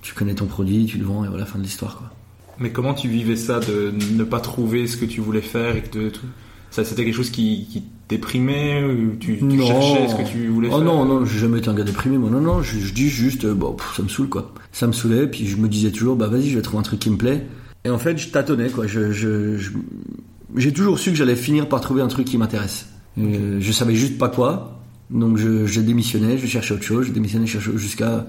tu 0.01 0.13
connais 0.13 0.35
ton 0.35 0.45
produit, 0.45 0.85
tu 0.85 0.97
le 0.97 1.05
vends, 1.05 1.25
et 1.25 1.27
voilà, 1.27 1.45
fin 1.45 1.59
de 1.59 1.63
l'histoire. 1.63 1.97
Quoi. 1.97 2.11
Mais 2.59 2.71
comment 2.71 2.93
tu 2.93 3.07
vivais 3.07 3.35
ça 3.35 3.59
de 3.59 3.93
ne 4.13 4.23
pas 4.23 4.39
trouver 4.39 4.87
ce 4.87 4.97
que 4.97 5.05
tu 5.05 5.21
voulais 5.21 5.41
faire 5.41 5.75
et 5.75 5.81
de 5.81 6.09
tout 6.09 6.25
ça 6.69 6.85
c'était 6.85 7.03
quelque 7.03 7.15
chose 7.15 7.31
qui 7.31 7.83
te 8.11 8.15
déprimait 8.15 8.83
ou 8.83 9.15
tu, 9.19 9.37
tu 9.37 9.43
Non. 9.43 9.65
cherchais 9.65 10.07
ce 10.09 10.15
que 10.15 10.27
tu 10.29 10.47
voulais 10.47 10.69
Oh 10.71 10.77
faire 10.77 10.85
non, 10.85 11.05
non, 11.05 11.25
j'ai 11.25 11.39
jamais 11.39 11.59
été 11.59 11.69
un 11.69 11.73
gars 11.73 11.83
déprimé, 11.83 12.17
moi. 12.17 12.29
Non, 12.29 12.41
non, 12.41 12.61
je, 12.61 12.77
je 12.79 12.93
dis 12.93 13.09
juste, 13.09 13.45
euh, 13.45 13.53
bon, 13.53 13.73
pff, 13.73 13.95
ça 13.97 14.03
me 14.03 14.07
saoule, 14.09 14.29
quoi. 14.29 14.53
Ça 14.71 14.87
me 14.87 14.91
saoulait, 14.91 15.27
puis 15.27 15.47
je 15.47 15.57
me 15.57 15.67
disais 15.67 15.91
toujours, 15.91 16.15
bah 16.15 16.27
vas-y, 16.27 16.49
je 16.49 16.55
vais 16.55 16.61
trouver 16.61 16.79
un 16.79 16.83
truc 16.83 16.99
qui 16.99 17.09
me 17.09 17.17
plaît. 17.17 17.45
Et 17.85 17.89
en 17.89 17.97
fait, 17.97 18.17
je 18.17 18.27
tâtonnais, 18.29 18.69
quoi. 18.69 18.85
Je, 18.87 19.11
je, 19.11 19.57
je- 19.57 19.71
j'ai 20.57 20.71
toujours 20.73 20.99
su 20.99 21.11
que 21.11 21.15
j'allais 21.17 21.35
finir 21.35 21.67
par 21.69 21.81
trouver 21.81 22.01
un 22.01 22.07
truc 22.07 22.25
qui 22.27 22.37
m'intéresse. 22.37 22.87
Euh, 23.17 23.57
je 23.59 23.71
savais 23.71 23.95
juste 23.95 24.17
pas 24.17 24.29
quoi. 24.29 24.79
Donc 25.09 25.37
je, 25.37 25.65
je 25.65 25.81
démissionnais, 25.81 26.37
je 26.37 26.45
cherchais 26.47 26.73
autre 26.73 26.83
chose, 26.83 27.07
je 27.07 27.11
démissionnais, 27.11 27.45
cherchais 27.47 27.71
jusqu'à, 27.75 28.25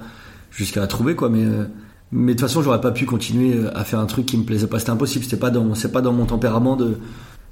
jusqu'à 0.51 0.87
trouver, 0.87 1.14
quoi. 1.14 1.29
Mais, 1.29 1.45
euh, 1.45 1.64
mais 2.11 2.33
de 2.35 2.38
toute 2.38 2.49
façon, 2.49 2.62
j'aurais 2.62 2.81
pas 2.81 2.90
pu 2.92 3.05
continuer 3.07 3.55
à 3.75 3.85
faire 3.85 3.99
un 4.01 4.07
truc 4.07 4.27
qui 4.27 4.37
me 4.37 4.42
plaisait 4.45 4.66
pas. 4.66 4.79
C'était 4.79 4.90
impossible. 4.90 5.25
C'était 5.25 5.37
pas 5.37 5.51
dans, 5.51 5.75
c'est 5.75 5.92
pas 5.92 6.01
dans 6.01 6.12
mon 6.12 6.27
tempérament 6.27 6.77
de, 6.77 6.97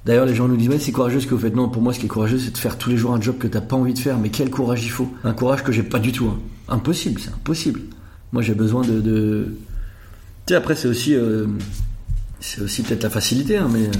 D'ailleurs, 0.05 0.25
les 0.25 0.33
gens 0.33 0.47
nous 0.47 0.57
disent, 0.57 0.69
ouais, 0.69 0.79
c'est 0.79 0.91
courageux 0.91 1.19
ce 1.19 1.27
que 1.27 1.35
vous 1.35 1.41
faites. 1.41 1.55
Non, 1.55 1.69
pour 1.69 1.81
moi, 1.81 1.93
ce 1.93 1.99
qui 1.99 2.05
est 2.05 2.09
courageux, 2.09 2.39
c'est 2.39 2.51
de 2.51 2.57
faire 2.57 2.77
tous 2.77 2.89
les 2.89 2.97
jours 2.97 3.13
un 3.13 3.21
job 3.21 3.37
que 3.37 3.47
t'as 3.47 3.61
pas 3.61 3.75
envie 3.75 3.93
de 3.93 3.99
faire. 3.99 4.17
Mais 4.17 4.29
quel 4.29 4.49
courage 4.49 4.83
il 4.83 4.89
faut 4.89 5.11
Un 5.23 5.33
courage 5.33 5.63
que 5.63 5.71
j'ai 5.71 5.83
pas 5.83 5.99
du 5.99 6.11
tout. 6.11 6.25
hein. 6.27 6.39
Impossible, 6.69 7.19
c'est 7.21 7.29
impossible. 7.31 7.81
Moi, 8.31 8.41
j'ai 8.41 8.55
besoin 8.55 8.81
de. 8.83 8.99
de... 8.99 9.55
Tu 10.47 10.53
sais, 10.53 10.55
après, 10.55 10.75
c'est 10.75 10.87
aussi. 10.87 11.13
euh, 11.13 11.45
C'est 12.39 12.61
aussi 12.61 12.81
peut-être 12.81 13.03
la 13.03 13.09
facilité, 13.09 13.57
hein, 13.57 13.69
mais. 13.71 13.87
euh, 13.87 13.91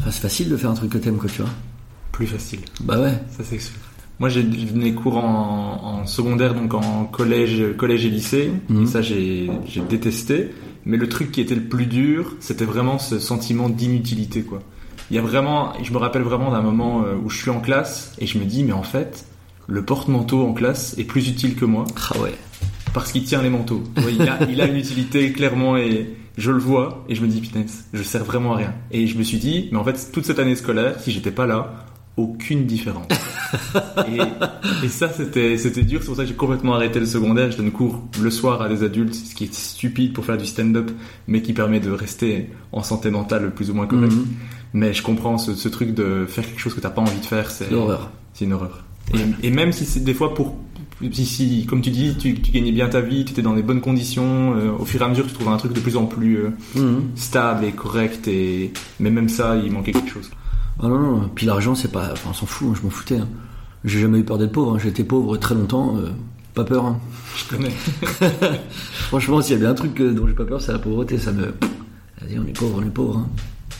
Enfin, 0.00 0.10
c'est 0.12 0.20
facile 0.20 0.48
de 0.48 0.56
faire 0.56 0.70
un 0.70 0.74
truc 0.74 0.90
que 0.90 0.98
t'aimes, 0.98 1.16
quoi, 1.16 1.28
tu 1.28 1.42
vois. 1.42 1.50
Plus 2.12 2.26
facile, 2.26 2.60
Bah 2.80 3.00
ouais. 3.00 3.14
ça 3.36 3.42
c'est 3.42 3.58
sûr. 3.58 3.74
Moi 4.20 4.28
j'ai 4.28 4.42
donné 4.42 4.92
cours 4.94 5.16
en, 5.18 6.00
en 6.02 6.06
secondaire, 6.06 6.54
donc 6.54 6.74
en 6.74 7.04
collège, 7.04 7.62
collège 7.76 8.04
et 8.06 8.10
lycée. 8.10 8.50
Mhm. 8.68 8.82
Et 8.82 8.86
ça 8.86 9.02
j'ai 9.02 9.50
j'ai 9.66 9.80
détesté. 9.80 10.50
Mais 10.84 10.96
le 10.96 11.08
truc 11.08 11.30
qui 11.32 11.40
était 11.40 11.54
le 11.56 11.62
plus 11.64 11.86
dur, 11.86 12.36
c'était 12.40 12.64
vraiment 12.64 12.98
ce 12.98 13.18
sentiment 13.18 13.68
d'inutilité, 13.68 14.42
quoi. 14.42 14.60
Il 15.10 15.16
y 15.16 15.18
a 15.18 15.22
vraiment, 15.22 15.72
je 15.82 15.92
me 15.92 15.98
rappelle 15.98 16.22
vraiment 16.22 16.50
d'un 16.50 16.60
moment 16.60 17.02
euh, 17.02 17.14
où 17.24 17.30
je 17.30 17.38
suis 17.38 17.50
en 17.50 17.60
classe 17.60 18.14
et 18.18 18.26
je 18.26 18.38
me 18.38 18.44
dis, 18.44 18.62
mais 18.64 18.72
en 18.72 18.82
fait, 18.82 19.24
le 19.66 19.82
porte-manteau 19.84 20.42
en 20.46 20.52
classe 20.52 20.96
est 20.98 21.04
plus 21.04 21.28
utile 21.28 21.54
que 21.56 21.64
moi 21.64 21.84
Ah 21.96 22.18
ouais. 22.20 22.34
parce 22.92 23.12
qu'il 23.12 23.24
tient 23.24 23.42
les 23.42 23.50
manteaux. 23.50 23.82
Il, 24.10 24.22
a, 24.22 24.38
il 24.50 24.60
a 24.60 24.66
une 24.66 24.76
utilité 24.76 25.32
clairement 25.32 25.76
et 25.76 26.14
je 26.36 26.50
le 26.50 26.58
vois 26.58 27.04
et 27.08 27.14
je 27.14 27.22
me 27.22 27.26
dis 27.28 27.40
putain, 27.40 27.64
je 27.92 28.02
sers 28.02 28.24
vraiment 28.24 28.52
à 28.54 28.56
rien. 28.56 28.74
Et 28.90 29.06
je 29.06 29.16
me 29.18 29.22
suis 29.22 29.38
dit, 29.38 29.68
mais 29.72 29.78
en 29.78 29.84
fait, 29.84 30.10
toute 30.12 30.24
cette 30.26 30.38
année 30.38 30.56
scolaire, 30.56 31.00
si 31.00 31.10
j'étais 31.10 31.30
pas 31.32 31.46
là, 31.46 31.84
aucune 32.18 32.66
différence. 32.66 33.06
et, 34.08 34.84
et 34.84 34.88
ça, 34.88 35.08
c'était 35.10 35.56
c'était 35.56 35.82
dur. 35.82 36.00
C'est 36.00 36.06
pour 36.08 36.16
ça 36.16 36.22
que 36.24 36.28
j'ai 36.28 36.34
complètement 36.34 36.74
arrêté 36.74 36.98
le 36.98 37.06
secondaire. 37.06 37.50
Je 37.52 37.56
donne 37.56 37.70
cours 37.70 38.02
le 38.20 38.30
soir 38.30 38.60
à 38.60 38.68
des 38.68 38.82
adultes, 38.82 39.14
ce 39.14 39.34
qui 39.36 39.44
est 39.44 39.54
stupide 39.54 40.12
pour 40.12 40.24
faire 40.24 40.36
du 40.36 40.44
stand-up, 40.44 40.90
mais 41.28 41.42
qui 41.42 41.52
permet 41.52 41.78
de 41.80 41.90
rester 41.92 42.50
en 42.72 42.82
santé 42.82 43.10
mentale 43.10 43.44
le 43.44 43.50
plus 43.50 43.70
ou 43.70 43.74
moins 43.74 43.86
correct. 43.86 44.12
Mhm. 44.12 44.26
Mais 44.74 44.92
je 44.92 45.02
comprends 45.02 45.38
ce, 45.38 45.54
ce 45.54 45.68
truc 45.68 45.94
de 45.94 46.26
faire 46.28 46.44
quelque 46.46 46.60
chose 46.60 46.74
que 46.74 46.80
t'as 46.80 46.90
pas 46.90 47.00
envie 47.02 47.20
de 47.20 47.24
faire, 47.24 47.50
c'est 47.50 47.70
L'horreur. 47.70 48.10
c'est 48.34 48.44
une 48.44 48.52
horreur. 48.52 48.84
Et, 49.14 49.46
et 49.48 49.50
même 49.50 49.72
si 49.72 49.84
c'est 49.86 50.00
des 50.00 50.12
fois 50.14 50.34
pour 50.34 50.56
si, 51.12 51.24
si, 51.26 51.64
comme 51.66 51.80
tu 51.80 51.90
dis, 51.90 52.16
tu, 52.18 52.34
tu 52.40 52.50
gagnais 52.50 52.72
bien 52.72 52.88
ta 52.88 53.00
vie, 53.00 53.24
tu 53.24 53.30
étais 53.32 53.40
dans 53.42 53.54
des 53.54 53.62
bonnes 53.62 53.80
conditions, 53.80 54.54
euh, 54.56 54.72
au 54.76 54.84
fur 54.84 55.00
et 55.00 55.04
à 55.04 55.08
mesure 55.08 55.26
tu 55.26 55.32
trouvais 55.32 55.50
un 55.50 55.56
truc 55.56 55.72
de 55.72 55.80
plus 55.80 55.96
en 55.96 56.06
plus 56.06 56.36
euh, 56.38 56.50
Mhm. 56.74 57.02
stable 57.14 57.64
et 57.64 57.72
correct, 57.72 58.26
et 58.28 58.72
mais 59.00 59.10
même 59.10 59.28
ça, 59.28 59.56
il 59.56 59.70
manquait 59.72 59.92
quelque 59.92 60.10
chose. 60.10 60.30
Ah 60.80 60.88
non, 60.88 60.98
non, 60.98 61.30
puis 61.34 61.46
l'argent, 61.46 61.74
c'est 61.76 61.90
pas. 61.92 62.10
Enfin, 62.12 62.30
on 62.30 62.34
s'en 62.34 62.46
fout, 62.46 62.68
hein, 62.70 62.74
je 62.76 62.82
m'en 62.82 62.90
foutais. 62.90 63.16
hein. 63.18 63.28
J'ai 63.84 64.00
jamais 64.00 64.18
eu 64.18 64.24
peur 64.24 64.38
d'être 64.38 64.50
pauvre, 64.52 64.74
hein. 64.74 64.78
j'ai 64.82 64.88
été 64.88 65.04
pauvre 65.04 65.36
très 65.36 65.54
longtemps, 65.54 65.96
euh, 65.98 66.08
pas 66.54 66.64
peur. 66.64 66.84
hein. 66.84 66.98
Je 67.36 67.56
connais. 67.56 67.70
Franchement, 69.08 69.40
s'il 69.40 69.52
y 69.54 69.56
a 69.56 69.60
bien 69.60 69.70
un 69.70 69.74
truc 69.74 70.00
dont 70.02 70.26
j'ai 70.26 70.34
pas 70.34 70.44
peur, 70.44 70.60
c'est 70.60 70.72
la 70.72 70.78
pauvreté. 70.78 71.16
Ça 71.18 71.32
me. 71.32 71.42
Vas-y, 72.20 72.38
on 72.38 72.46
est 72.46 72.58
pauvre, 72.58 72.80
on 72.82 72.86
est 72.86 72.90
pauvre. 72.90 73.26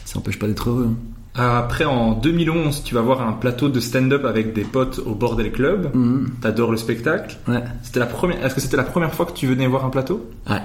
Ça 0.09 0.19
empêche 0.19 0.39
pas 0.39 0.47
d'être 0.47 0.71
heureux. 0.71 0.89
hein. 0.91 0.97
Après, 1.41 1.85
en 1.85 2.13
2011, 2.15 2.83
tu 2.83 2.95
vas 2.95 3.03
voir 3.03 3.21
un 3.21 3.33
plateau 3.33 3.69
de 3.69 3.79
stand-up 3.79 4.25
avec 4.25 4.55
des 4.55 4.63
potes 4.65 5.01
au 5.05 5.15
Bordel 5.15 5.53
Club. 5.53 5.95
Mhm. 5.95 6.31
T'adores 6.41 6.71
le 6.73 6.79
spectacle. 6.79 7.37
Ouais. 7.47 7.63
C'était 7.83 8.01
la 8.01 8.07
première. 8.07 8.45
Est-ce 8.45 8.55
que 8.55 8.61
c'était 8.61 8.79
la 8.79 8.85
première 8.85 9.15
fois 9.15 9.27
que 9.27 9.33
tu 9.33 9.47
venais 9.47 9.67
voir 9.67 9.85
un 9.85 9.91
plateau? 9.91 10.29
Ouais. 10.49 10.63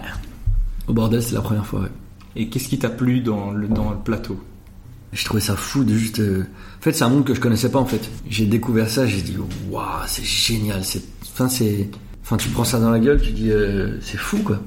Au 0.88 0.94
bordel, 0.94 1.22
c'est 1.22 1.36
la 1.36 1.42
première 1.42 1.66
fois, 1.66 1.82
ouais. 1.82 1.92
Et 2.36 2.48
qu'est-ce 2.50 2.68
qui 2.70 2.80
t'a 2.80 2.90
plu 2.90 3.20
dans 3.20 3.52
le 3.52 3.68
dans 3.68 3.90
le 3.92 3.98
plateau? 3.98 4.40
J'ai 5.12 5.26
trouvé 5.26 5.42
ça 5.42 5.56
fou 5.56 5.84
de 5.84 5.94
juste. 5.94 6.20
euh, 6.20 6.46
En 6.80 6.82
fait, 6.82 6.94
c'est 6.94 7.04
un 7.04 7.10
monde 7.10 7.26
que 7.26 7.34
je 7.36 7.40
connaissais 7.42 7.70
pas 7.70 7.80
en 7.80 7.86
fait. 7.86 8.10
J'ai 8.30 8.46
découvert 8.48 8.90
ça, 8.90 9.06
j'ai 9.06 9.22
dit 9.22 9.36
waouh, 9.70 9.84
c'est 10.08 10.24
génial. 10.26 10.84
C'est, 10.84 11.04
enfin, 11.34 11.50
c'est, 11.50 11.90
enfin, 12.24 12.38
tu 12.38 12.50
prends 12.50 12.64
ça 12.64 12.80
dans 12.80 12.90
la 12.90 13.00
gueule, 13.00 13.22
tu 13.22 13.32
dis 13.32 13.52
euh, 13.52 14.00
c'est 14.02 14.18
fou 14.18 14.38
quoi. 14.40 14.60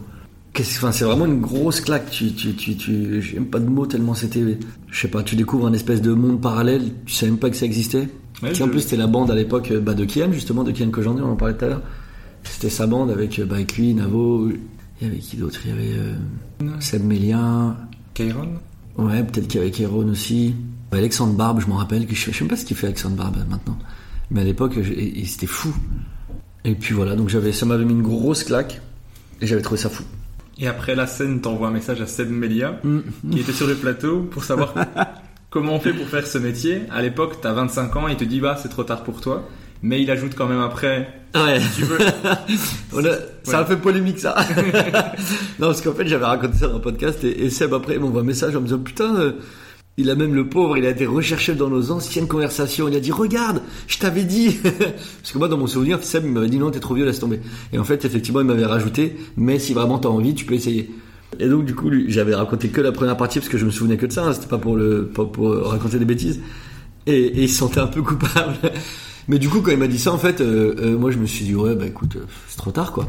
C'est 0.62 1.04
vraiment 1.04 1.26
une 1.26 1.40
grosse 1.40 1.80
claque. 1.80 2.10
Tu, 2.10 2.32
tu, 2.32 2.54
tu, 2.54 2.76
tu, 2.76 3.22
j'ai 3.22 3.34
même 3.34 3.46
pas 3.46 3.58
de 3.58 3.68
mots 3.68 3.86
tellement 3.86 4.14
c'était. 4.14 4.58
Je 4.90 5.00
sais 5.00 5.08
pas, 5.08 5.22
tu 5.22 5.36
découvres 5.36 5.66
un 5.66 5.72
espèce 5.72 6.00
de 6.00 6.12
monde 6.12 6.40
parallèle. 6.40 6.92
Tu 7.04 7.14
savais 7.14 7.32
même 7.32 7.40
pas 7.40 7.50
que 7.50 7.56
ça 7.56 7.66
existait. 7.66 8.08
Ouais, 8.42 8.60
en 8.62 8.68
plus 8.68 8.80
c'était 8.80 8.96
la 8.96 9.06
bande 9.06 9.30
à 9.30 9.34
l'époque 9.34 9.70
euh, 9.70 9.80
bah, 9.80 9.94
de 9.94 10.04
Kian 10.04 10.30
justement, 10.30 10.62
de 10.62 10.70
Kian 10.70 10.90
Kojandi, 10.90 11.22
on 11.22 11.32
en 11.32 11.36
parlait 11.36 11.56
tout 11.56 11.64
à 11.64 11.68
l'heure. 11.68 11.82
C'était 12.44 12.68
sa 12.68 12.86
bande 12.86 13.10
avec, 13.10 13.38
euh, 13.38 13.46
bah, 13.46 13.56
avec 13.56 13.76
lui, 13.76 13.94
Navo. 13.94 14.50
Il 15.00 15.06
y 15.06 15.10
avait 15.10 15.18
qui 15.18 15.36
d'autre? 15.36 15.58
Il 15.64 15.70
y 15.70 15.72
avait 15.72 15.98
euh, 15.98 16.80
Seb 16.80 17.04
Mélien. 17.04 17.76
Kairon 18.14 18.48
Ouais, 18.96 19.22
peut-être 19.22 19.48
qu'avec 19.48 19.78
Héron 19.80 20.08
aussi. 20.08 20.54
Alexandre 20.92 21.34
Barbe, 21.34 21.60
je 21.60 21.66
m'en 21.66 21.76
rappelle, 21.76 22.06
que 22.06 22.14
je, 22.14 22.30
je 22.30 22.36
sais 22.36 22.44
même 22.44 22.48
pas 22.48 22.56
ce 22.56 22.64
qu'il 22.64 22.76
fait 22.76 22.86
Alexandre 22.86 23.16
Barbe 23.16 23.36
maintenant. 23.50 23.76
Mais 24.30 24.40
à 24.40 24.44
l'époque, 24.44 24.78
c'était 25.26 25.46
fou. 25.46 25.74
Et 26.64 26.74
puis 26.74 26.94
voilà, 26.94 27.14
donc 27.14 27.28
j'avais, 27.28 27.52
ça 27.52 27.66
m'avait 27.66 27.84
mis 27.84 27.92
une 27.92 28.02
grosse 28.02 28.44
claque. 28.44 28.80
Et 29.42 29.46
j'avais 29.46 29.60
trouvé 29.60 29.78
ça 29.78 29.90
fou. 29.90 30.04
Et 30.58 30.66
après 30.66 30.94
la 30.94 31.06
scène, 31.06 31.40
t'envoies 31.40 31.68
un 31.68 31.72
message 31.72 32.00
à 32.00 32.06
Seb 32.06 32.30
Melia, 32.30 32.80
Mm. 32.82 33.00
qui 33.30 33.40
était 33.40 33.52
sur 33.52 33.66
le 33.66 33.74
plateau, 33.74 34.20
pour 34.30 34.44
savoir 34.44 34.72
comment 35.50 35.74
on 35.74 35.80
fait 35.80 35.92
pour 35.92 36.06
faire 36.08 36.26
ce 36.26 36.38
métier. 36.38 36.82
À 36.90 37.02
l'époque, 37.02 37.36
t'as 37.42 37.52
25 37.52 37.94
ans, 37.96 38.08
il 38.08 38.16
te 38.16 38.24
dit, 38.24 38.40
bah, 38.40 38.56
c'est 38.60 38.68
trop 38.70 38.84
tard 38.84 39.02
pour 39.04 39.20
toi. 39.20 39.46
Mais 39.82 40.00
il 40.02 40.10
ajoute 40.10 40.34
quand 40.34 40.46
même 40.46 40.60
après, 40.62 41.08
Ouais. 41.34 41.60
tu 41.76 41.82
veux. 41.84 41.98
On 42.94 43.04
a- 43.04 43.18
ça 43.42 43.58
a 43.60 43.64
fait 43.66 43.76
polémique 43.76 44.18
ça. 44.18 44.34
non, 45.58 45.66
parce 45.68 45.82
qu'en 45.82 45.92
fait, 45.92 46.06
j'avais 46.08 46.24
raconté 46.24 46.56
ça 46.56 46.68
dans 46.68 46.76
un 46.76 46.80
podcast 46.80 47.22
et, 47.24 47.44
et 47.44 47.50
Seb 47.50 47.74
après 47.74 47.94
il 47.94 48.00
m'envoie 48.00 48.22
un 48.22 48.24
message 48.24 48.56
en 48.56 48.60
me 48.60 48.64
disant 48.66 48.78
putain, 48.78 49.14
euh, 49.16 49.32
il 49.98 50.10
a 50.10 50.14
même 50.14 50.34
le 50.34 50.48
pauvre, 50.48 50.76
il 50.76 50.84
a 50.84 50.90
été 50.90 51.06
recherché 51.06 51.54
dans 51.54 51.70
nos 51.70 51.90
anciennes 51.90 52.26
conversations. 52.28 52.86
Il 52.88 52.96
a 52.96 53.00
dit 53.00 53.12
regarde, 53.12 53.62
je 53.86 53.98
t'avais 53.98 54.24
dit. 54.24 54.58
parce 54.62 55.32
que 55.32 55.38
moi 55.38 55.48
dans 55.48 55.56
mon 55.56 55.66
souvenir, 55.66 56.02
Seb 56.02 56.24
il 56.26 56.32
m'avait 56.32 56.48
dit 56.48 56.58
non, 56.58 56.70
t'es 56.70 56.80
trop 56.80 56.94
vieux, 56.94 57.04
laisse 57.06 57.18
tomber. 57.20 57.40
Et 57.72 57.78
en 57.78 57.84
fait, 57.84 58.04
effectivement, 58.04 58.40
il 58.40 58.46
m'avait 58.46 58.66
rajouté, 58.66 59.16
mais 59.36 59.58
si 59.58 59.72
vraiment 59.74 59.98
t'as 59.98 60.10
envie, 60.10 60.34
tu 60.34 60.44
peux 60.44 60.54
essayer. 60.54 60.90
Et 61.40 61.48
donc 61.48 61.64
du 61.64 61.74
coup, 61.74 61.90
j'avais 62.08 62.34
raconté 62.34 62.68
que 62.68 62.80
la 62.80 62.92
première 62.92 63.16
partie 63.16 63.38
parce 63.38 63.48
que 63.48 63.58
je 63.58 63.64
me 63.66 63.70
souvenais 63.70 63.96
que 63.96 64.06
de 64.06 64.12
ça. 64.12 64.26
hein, 64.26 64.32
C'était 64.34 64.46
pas 64.48 64.58
pour 64.58 64.76
le, 64.76 65.06
pas 65.06 65.24
pour 65.24 65.48
raconter 65.66 65.98
des 65.98 66.04
bêtises. 66.04 66.40
Et, 67.06 67.18
et 67.20 67.42
il 67.44 67.48
se 67.48 67.58
sentait 67.58 67.80
un 67.80 67.86
peu 67.86 68.02
coupable. 68.02 68.54
Mais 69.28 69.38
du 69.38 69.48
coup, 69.48 69.60
quand 69.60 69.70
il 69.72 69.78
m'a 69.78 69.88
dit 69.88 69.98
ça, 69.98 70.12
en 70.12 70.18
fait, 70.18 70.40
euh, 70.40 70.74
euh, 70.78 70.98
moi 70.98 71.10
je 71.10 71.18
me 71.18 71.26
suis 71.26 71.44
dit 71.44 71.54
ouais, 71.54 71.74
bah 71.74 71.86
écoute, 71.86 72.16
euh, 72.16 72.24
c'est 72.48 72.58
trop 72.58 72.70
tard 72.70 72.92
quoi. 72.92 73.08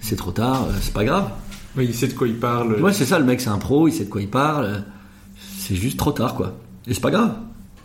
C'est 0.00 0.16
trop 0.16 0.30
tard, 0.30 0.66
euh, 0.68 0.72
c'est 0.80 0.94
pas 0.94 1.04
grave. 1.04 1.30
Oui, 1.76 1.86
il 1.88 1.94
sait 1.94 2.06
de 2.08 2.14
quoi 2.14 2.28
il 2.28 2.36
parle. 2.38 2.80
Ouais, 2.80 2.92
c'est 2.92 3.04
ça, 3.04 3.18
le 3.18 3.24
mec 3.24 3.40
c'est 3.40 3.50
un 3.50 3.58
pro, 3.58 3.88
il 3.88 3.92
sait 3.92 4.04
de 4.04 4.10
quoi 4.10 4.22
il 4.22 4.28
parle. 4.28 4.84
C'est 5.68 5.74
juste 5.76 5.98
trop 5.98 6.12
tard 6.12 6.34
quoi. 6.34 6.54
Et 6.86 6.94
c'est 6.94 7.00
pas 7.00 7.10
grave. 7.10 7.32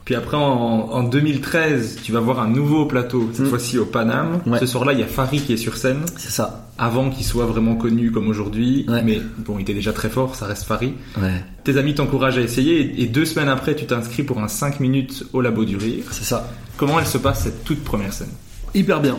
Puis 0.05 0.15
après, 0.15 0.35
en, 0.35 0.41
en 0.41 1.03
2013, 1.03 1.99
tu 2.03 2.11
vas 2.11 2.19
voir 2.19 2.39
un 2.41 2.49
nouveau 2.49 2.85
plateau, 2.85 3.29
cette 3.31 3.45
Mm. 3.45 3.49
fois-ci 3.49 3.77
au 3.77 3.85
Paname. 3.85 4.41
Ouais. 4.45 4.59
Ce 4.59 4.65
soir-là, 4.65 4.91
il 4.91 4.99
y 4.99 5.03
a 5.03 5.07
Farid 5.07 5.45
qui 5.45 5.53
est 5.53 5.57
sur 5.57 5.77
scène, 5.77 6.01
C'est 6.17 6.29
ça. 6.29 6.67
avant 6.77 7.09
qu'il 7.09 7.23
soit 7.25 7.45
vraiment 7.45 7.75
connu 7.75 8.11
comme 8.11 8.27
aujourd'hui. 8.27 8.85
Ouais. 8.89 9.01
Mais 9.01 9.21
bon, 9.45 9.57
il 9.59 9.61
était 9.61 9.73
déjà 9.73 9.93
très 9.93 10.09
fort, 10.09 10.35
ça 10.35 10.45
reste 10.45 10.63
Farid. 10.65 10.91
Ouais, 11.21 11.41
Tes 11.63 11.77
amis 11.77 11.95
t'encouragent 11.95 12.37
à 12.37 12.41
essayer, 12.41 12.81
et, 12.81 13.03
et 13.03 13.05
deux 13.07 13.23
semaines 13.23 13.47
après, 13.47 13.75
tu 13.75 13.85
t'inscris 13.85 14.23
pour 14.23 14.39
un 14.41 14.49
5 14.49 14.81
minutes 14.81 15.23
au 15.31 15.39
Labo 15.39 15.63
du 15.63 15.77
Rire. 15.77 16.03
c'est 16.11 16.25
ça. 16.25 16.49
Comment 16.75 16.99
elle 16.99 17.07
se 17.07 17.17
passe 17.17 17.43
cette 17.43 17.63
toute 17.63 17.81
première 17.85 18.11
scène? 18.11 18.27
Hyper 18.75 18.99
bien. 18.99 19.15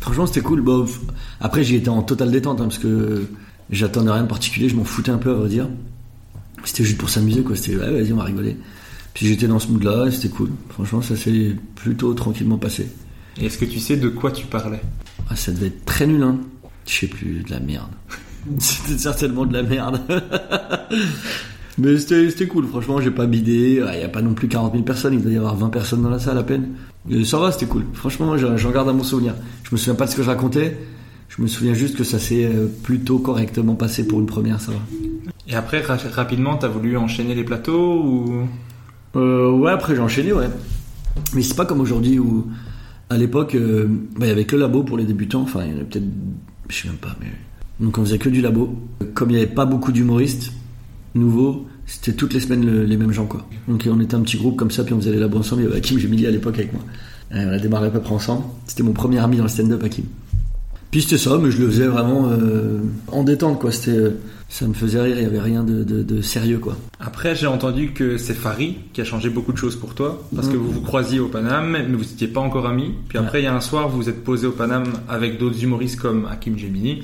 Franchement, 0.00 0.24
c'était 0.26 0.40
cool. 0.40 0.62
Bon, 0.62 0.86
après, 1.40 1.64
j'y 1.64 1.76
étais 1.76 1.90
en 1.90 2.00
totale 2.02 2.30
détente 2.30 2.60
hein, 2.62 2.64
parce 2.64 2.78
que 2.78 3.26
j'attendais 3.68 4.10
rien 4.10 4.22
de 4.22 4.28
particulier, 4.28 4.70
je 4.70 4.76
m'en 4.76 4.84
foutais 4.84 5.10
un 5.10 5.18
peu 5.18 5.30
à 5.32 5.34
vrai 5.34 5.48
dire. 5.50 5.68
C'était 6.64 6.84
juste 6.84 6.98
pour 6.98 7.10
s'amuser 7.10 7.42
quoi. 7.42 7.56
C'était 7.56 7.76
ouais, 7.76 7.90
vas-y, 7.90 8.12
on 8.12 8.16
va 8.16 8.24
rigoler. 8.24 8.56
Puis 9.14 9.28
j'étais 9.28 9.46
dans 9.46 9.58
ce 9.58 9.68
mood-là, 9.68 10.10
c'était 10.10 10.28
cool. 10.28 10.50
Franchement, 10.70 11.00
ça 11.00 11.16
s'est 11.16 11.54
plutôt 11.76 12.14
tranquillement 12.14 12.58
passé. 12.58 12.88
Et 13.40 13.46
est-ce 13.46 13.58
que 13.58 13.64
tu 13.64 13.78
sais 13.78 13.96
de 13.96 14.08
quoi 14.08 14.32
tu 14.32 14.46
parlais? 14.46 14.80
Ah, 15.28 15.36
ça 15.36 15.52
devait 15.52 15.68
être 15.68 15.84
très 15.84 16.06
nul, 16.06 16.22
hein. 16.22 16.38
Je 16.86 16.92
sais 16.92 17.06
plus, 17.06 17.42
de 17.42 17.50
la 17.50 17.60
merde. 17.60 17.90
C'était 18.58 18.98
certainement 18.98 19.46
de 19.46 19.52
la 19.52 19.62
merde. 19.62 20.00
Mais 21.76 21.98
c'était 21.98 22.30
c'était 22.30 22.46
cool, 22.46 22.66
franchement, 22.68 23.00
j'ai 23.00 23.10
pas 23.10 23.26
bidé. 23.26 23.82
Il 23.94 24.00
y 24.00 24.04
a 24.04 24.08
pas 24.08 24.22
non 24.22 24.34
plus 24.34 24.46
40 24.46 24.72
000 24.72 24.84
personnes, 24.84 25.14
il 25.14 25.22
doit 25.22 25.32
y 25.32 25.36
avoir 25.36 25.56
20 25.56 25.70
personnes 25.70 26.02
dans 26.02 26.10
la 26.10 26.20
salle 26.20 26.38
à 26.38 26.44
peine. 26.44 26.68
Et 27.10 27.24
ça 27.24 27.38
va, 27.38 27.50
c'était 27.50 27.66
cool. 27.66 27.84
Franchement, 27.94 28.36
j'en 28.38 28.56
j'en 28.56 28.70
garde 28.70 28.88
à 28.88 28.92
mon 28.92 29.02
souvenir. 29.02 29.34
Je 29.64 29.70
me 29.72 29.76
souviens 29.76 29.96
pas 29.96 30.06
de 30.06 30.10
ce 30.10 30.16
que 30.16 30.22
je 30.22 30.28
racontais. 30.28 30.78
Je 31.28 31.42
me 31.42 31.48
souviens 31.48 31.74
juste 31.74 31.96
que 31.96 32.04
ça 32.04 32.20
s'est 32.20 32.44
euh, 32.44 32.68
plutôt 32.84 33.18
correctement 33.18 33.74
passé 33.74 34.06
pour 34.06 34.20
une 34.20 34.26
première, 34.26 34.60
ça 34.60 34.70
va. 34.70 34.78
Et 35.48 35.54
après, 35.54 35.80
ra- 35.82 35.96
rapidement, 36.12 36.56
t'as 36.56 36.68
voulu 36.68 36.96
enchaîner 36.96 37.34
les 37.34 37.44
plateaux 37.44 38.02
ou? 38.02 38.48
Euh, 39.16 39.50
ouais, 39.50 39.70
après 39.72 39.94
j'ai 39.94 40.00
enchaîné, 40.00 40.32
ouais. 40.32 40.48
Mais 41.34 41.42
c'est 41.42 41.54
pas 41.56 41.66
comme 41.66 41.80
aujourd'hui 41.80 42.18
où, 42.18 42.46
à 43.10 43.16
l'époque, 43.16 43.54
euh, 43.54 43.86
bah, 44.18 44.26
il 44.26 44.28
y 44.28 44.32
avait 44.32 44.44
que 44.46 44.56
le 44.56 44.62
labo 44.62 44.82
pour 44.82 44.96
les 44.96 45.04
débutants. 45.04 45.42
Enfin, 45.42 45.60
il 45.64 45.70
y 45.70 45.72
en 45.72 45.76
avait 45.76 45.84
peut-être, 45.84 46.06
je 46.68 46.76
sais 46.82 46.88
même 46.88 46.96
pas, 46.96 47.14
mais. 47.20 47.26
Donc 47.80 47.98
on 47.98 48.04
faisait 48.04 48.18
que 48.18 48.28
du 48.28 48.40
labo. 48.40 48.74
Comme 49.14 49.30
il 49.30 49.34
y 49.34 49.36
avait 49.36 49.46
pas 49.46 49.66
beaucoup 49.66 49.92
d'humoristes 49.92 50.52
nouveaux, 51.14 51.66
c'était 51.86 52.12
toutes 52.12 52.32
les 52.34 52.40
semaines 52.40 52.64
le- 52.64 52.84
les 52.84 52.96
mêmes 52.96 53.12
gens, 53.12 53.26
quoi. 53.26 53.46
Donc 53.68 53.86
on 53.90 54.00
était 54.00 54.14
un 54.14 54.20
petit 54.20 54.38
groupe 54.38 54.56
comme 54.56 54.70
ça, 54.70 54.82
puis 54.84 54.94
on 54.94 54.98
faisait 55.00 55.12
les 55.12 55.18
labos 55.20 55.38
ensemble. 55.38 55.62
Il 55.62 55.64
y 55.66 55.68
avait 55.68 55.76
Hakim 55.78 55.98
à 56.26 56.30
l'époque 56.30 56.54
avec 56.58 56.72
moi. 56.72 56.82
On 57.32 57.48
a 57.48 57.58
démarré 57.58 57.88
à 57.88 57.90
peu 57.90 58.00
près 58.00 58.14
ensemble. 58.14 58.44
C'était 58.66 58.82
mon 58.84 58.92
premier 58.92 59.18
ami 59.18 59.36
dans 59.36 59.42
le 59.42 59.48
stand-up, 59.48 59.82
Hakim. 59.84 60.04
Puis 60.94 61.02
c'était 61.02 61.18
ça, 61.18 61.38
mais 61.42 61.50
je 61.50 61.58
le 61.60 61.66
faisais 61.68 61.88
vraiment 61.88 62.30
euh, 62.30 62.78
en 63.08 63.24
détente, 63.24 63.58
quoi. 63.58 63.72
C'était, 63.72 63.98
euh, 63.98 64.10
ça 64.48 64.68
me 64.68 64.74
faisait 64.74 65.00
rire, 65.00 65.16
il 65.18 65.24
y 65.24 65.26
avait 65.26 65.40
rien 65.40 65.64
de, 65.64 65.82
de- 65.82 66.04
de 66.04 66.22
sérieux, 66.22 66.58
quoi. 66.58 66.76
Après, 67.00 67.34
j'ai 67.34 67.48
entendu 67.48 67.90
que 67.90 68.16
c'est 68.16 68.32
Farid 68.32 68.74
qui 68.92 69.00
a 69.00 69.04
changé 69.04 69.28
beaucoup 69.28 69.50
de 69.52 69.56
choses 69.58 69.74
pour 69.74 69.96
toi, 69.96 70.22
parce 70.36 70.46
que 70.46 70.52
Mhm. 70.54 70.60
vous 70.62 70.70
vous 70.70 70.80
croisiez 70.82 71.18
au 71.18 71.26
Paname, 71.26 71.70
mais 71.72 71.82
vous 71.82 71.98
n'étiez 72.04 72.28
pas 72.28 72.40
encore 72.40 72.68
amis. 72.68 72.92
Puis 73.08 73.18
après, 73.18 73.40
il 73.40 73.44
y 73.44 73.48
a 73.48 73.54
un 73.56 73.60
soir, 73.60 73.88
vous 73.88 73.96
vous 73.96 74.08
êtes 74.08 74.22
posé 74.22 74.46
au 74.46 74.52
Paname 74.52 74.84
avec 75.08 75.36
d'autres 75.36 75.60
humoristes 75.64 75.98
comme 75.98 76.28
Hakim 76.30 76.56
Gemini 76.56 77.02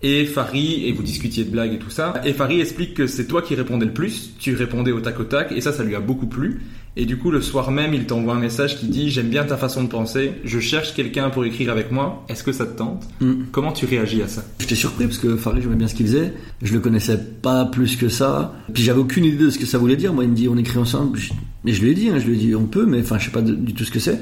et 0.00 0.26
Farid, 0.26 0.84
et 0.84 0.92
vous 0.92 1.02
discutiez 1.02 1.44
de 1.44 1.50
blagues 1.50 1.72
et 1.72 1.78
tout 1.80 1.90
ça. 1.90 2.14
Et 2.24 2.34
Farid 2.34 2.60
explique 2.60 2.94
que 2.94 3.08
c'est 3.08 3.24
toi 3.26 3.42
qui 3.42 3.56
répondais 3.56 3.86
le 3.86 3.92
plus, 3.94 4.30
tu 4.38 4.54
répondais 4.54 4.92
au 4.92 5.00
tac 5.00 5.18
au 5.18 5.24
tac, 5.24 5.50
et 5.50 5.60
ça, 5.60 5.72
ça 5.72 5.82
lui 5.82 5.96
a 5.96 6.00
beaucoup 6.00 6.26
plu. 6.26 6.60
Et 6.96 7.06
du 7.06 7.16
coup, 7.18 7.32
le 7.32 7.42
soir 7.42 7.72
même, 7.72 7.92
il 7.92 8.04
t'envoie 8.06 8.34
un 8.36 8.38
message 8.38 8.78
qui 8.78 8.86
dit 8.86 9.10
J'aime 9.10 9.28
bien 9.28 9.42
ta 9.44 9.56
façon 9.56 9.82
de 9.82 9.88
penser, 9.88 10.32
je 10.44 10.60
cherche 10.60 10.94
quelqu'un 10.94 11.28
pour 11.28 11.44
écrire 11.44 11.72
avec 11.72 11.90
moi, 11.90 12.24
est-ce 12.28 12.44
que 12.44 12.52
ça 12.52 12.66
te 12.66 12.78
tente 12.78 13.02
Mhm. 13.20 13.46
Comment 13.50 13.72
tu 13.72 13.84
réagis 13.84 14.22
à 14.22 14.28
ça 14.28 14.44
J'étais 14.60 14.76
surpris 14.76 15.06
parce 15.06 15.18
que 15.18 15.36
Farid, 15.36 15.62
j'aimais 15.62 15.74
bien 15.74 15.88
ce 15.88 15.94
qu'il 15.96 16.06
faisait. 16.06 16.32
Je 16.62 16.72
le 16.72 16.78
connaissais 16.78 17.18
pas 17.18 17.64
plus 17.64 17.96
que 17.96 18.08
ça. 18.08 18.54
Puis 18.72 18.84
j'avais 18.84 19.00
aucune 19.00 19.24
idée 19.24 19.38
de 19.44 19.50
ce 19.50 19.58
que 19.58 19.66
ça 19.66 19.76
voulait 19.78 19.96
dire. 19.96 20.12
Moi, 20.14 20.22
il 20.24 20.30
me 20.30 20.36
dit 20.36 20.48
on 20.48 20.56
écrit 20.56 20.78
ensemble. 20.78 21.18
Mais 21.64 21.72
je 21.72 21.82
lui 21.82 21.90
ai 21.90 21.94
dit, 21.94 22.10
hein, 22.10 22.18
je 22.20 22.26
lui 22.26 22.34
ai 22.34 22.38
dit 22.38 22.54
on 22.54 22.66
peut, 22.66 22.86
mais 22.86 23.00
enfin, 23.00 23.18
je 23.18 23.24
sais 23.24 23.30
pas 23.32 23.42
du 23.42 23.74
tout 23.74 23.84
ce 23.84 23.90
que 23.90 23.98
c'est. 23.98 24.20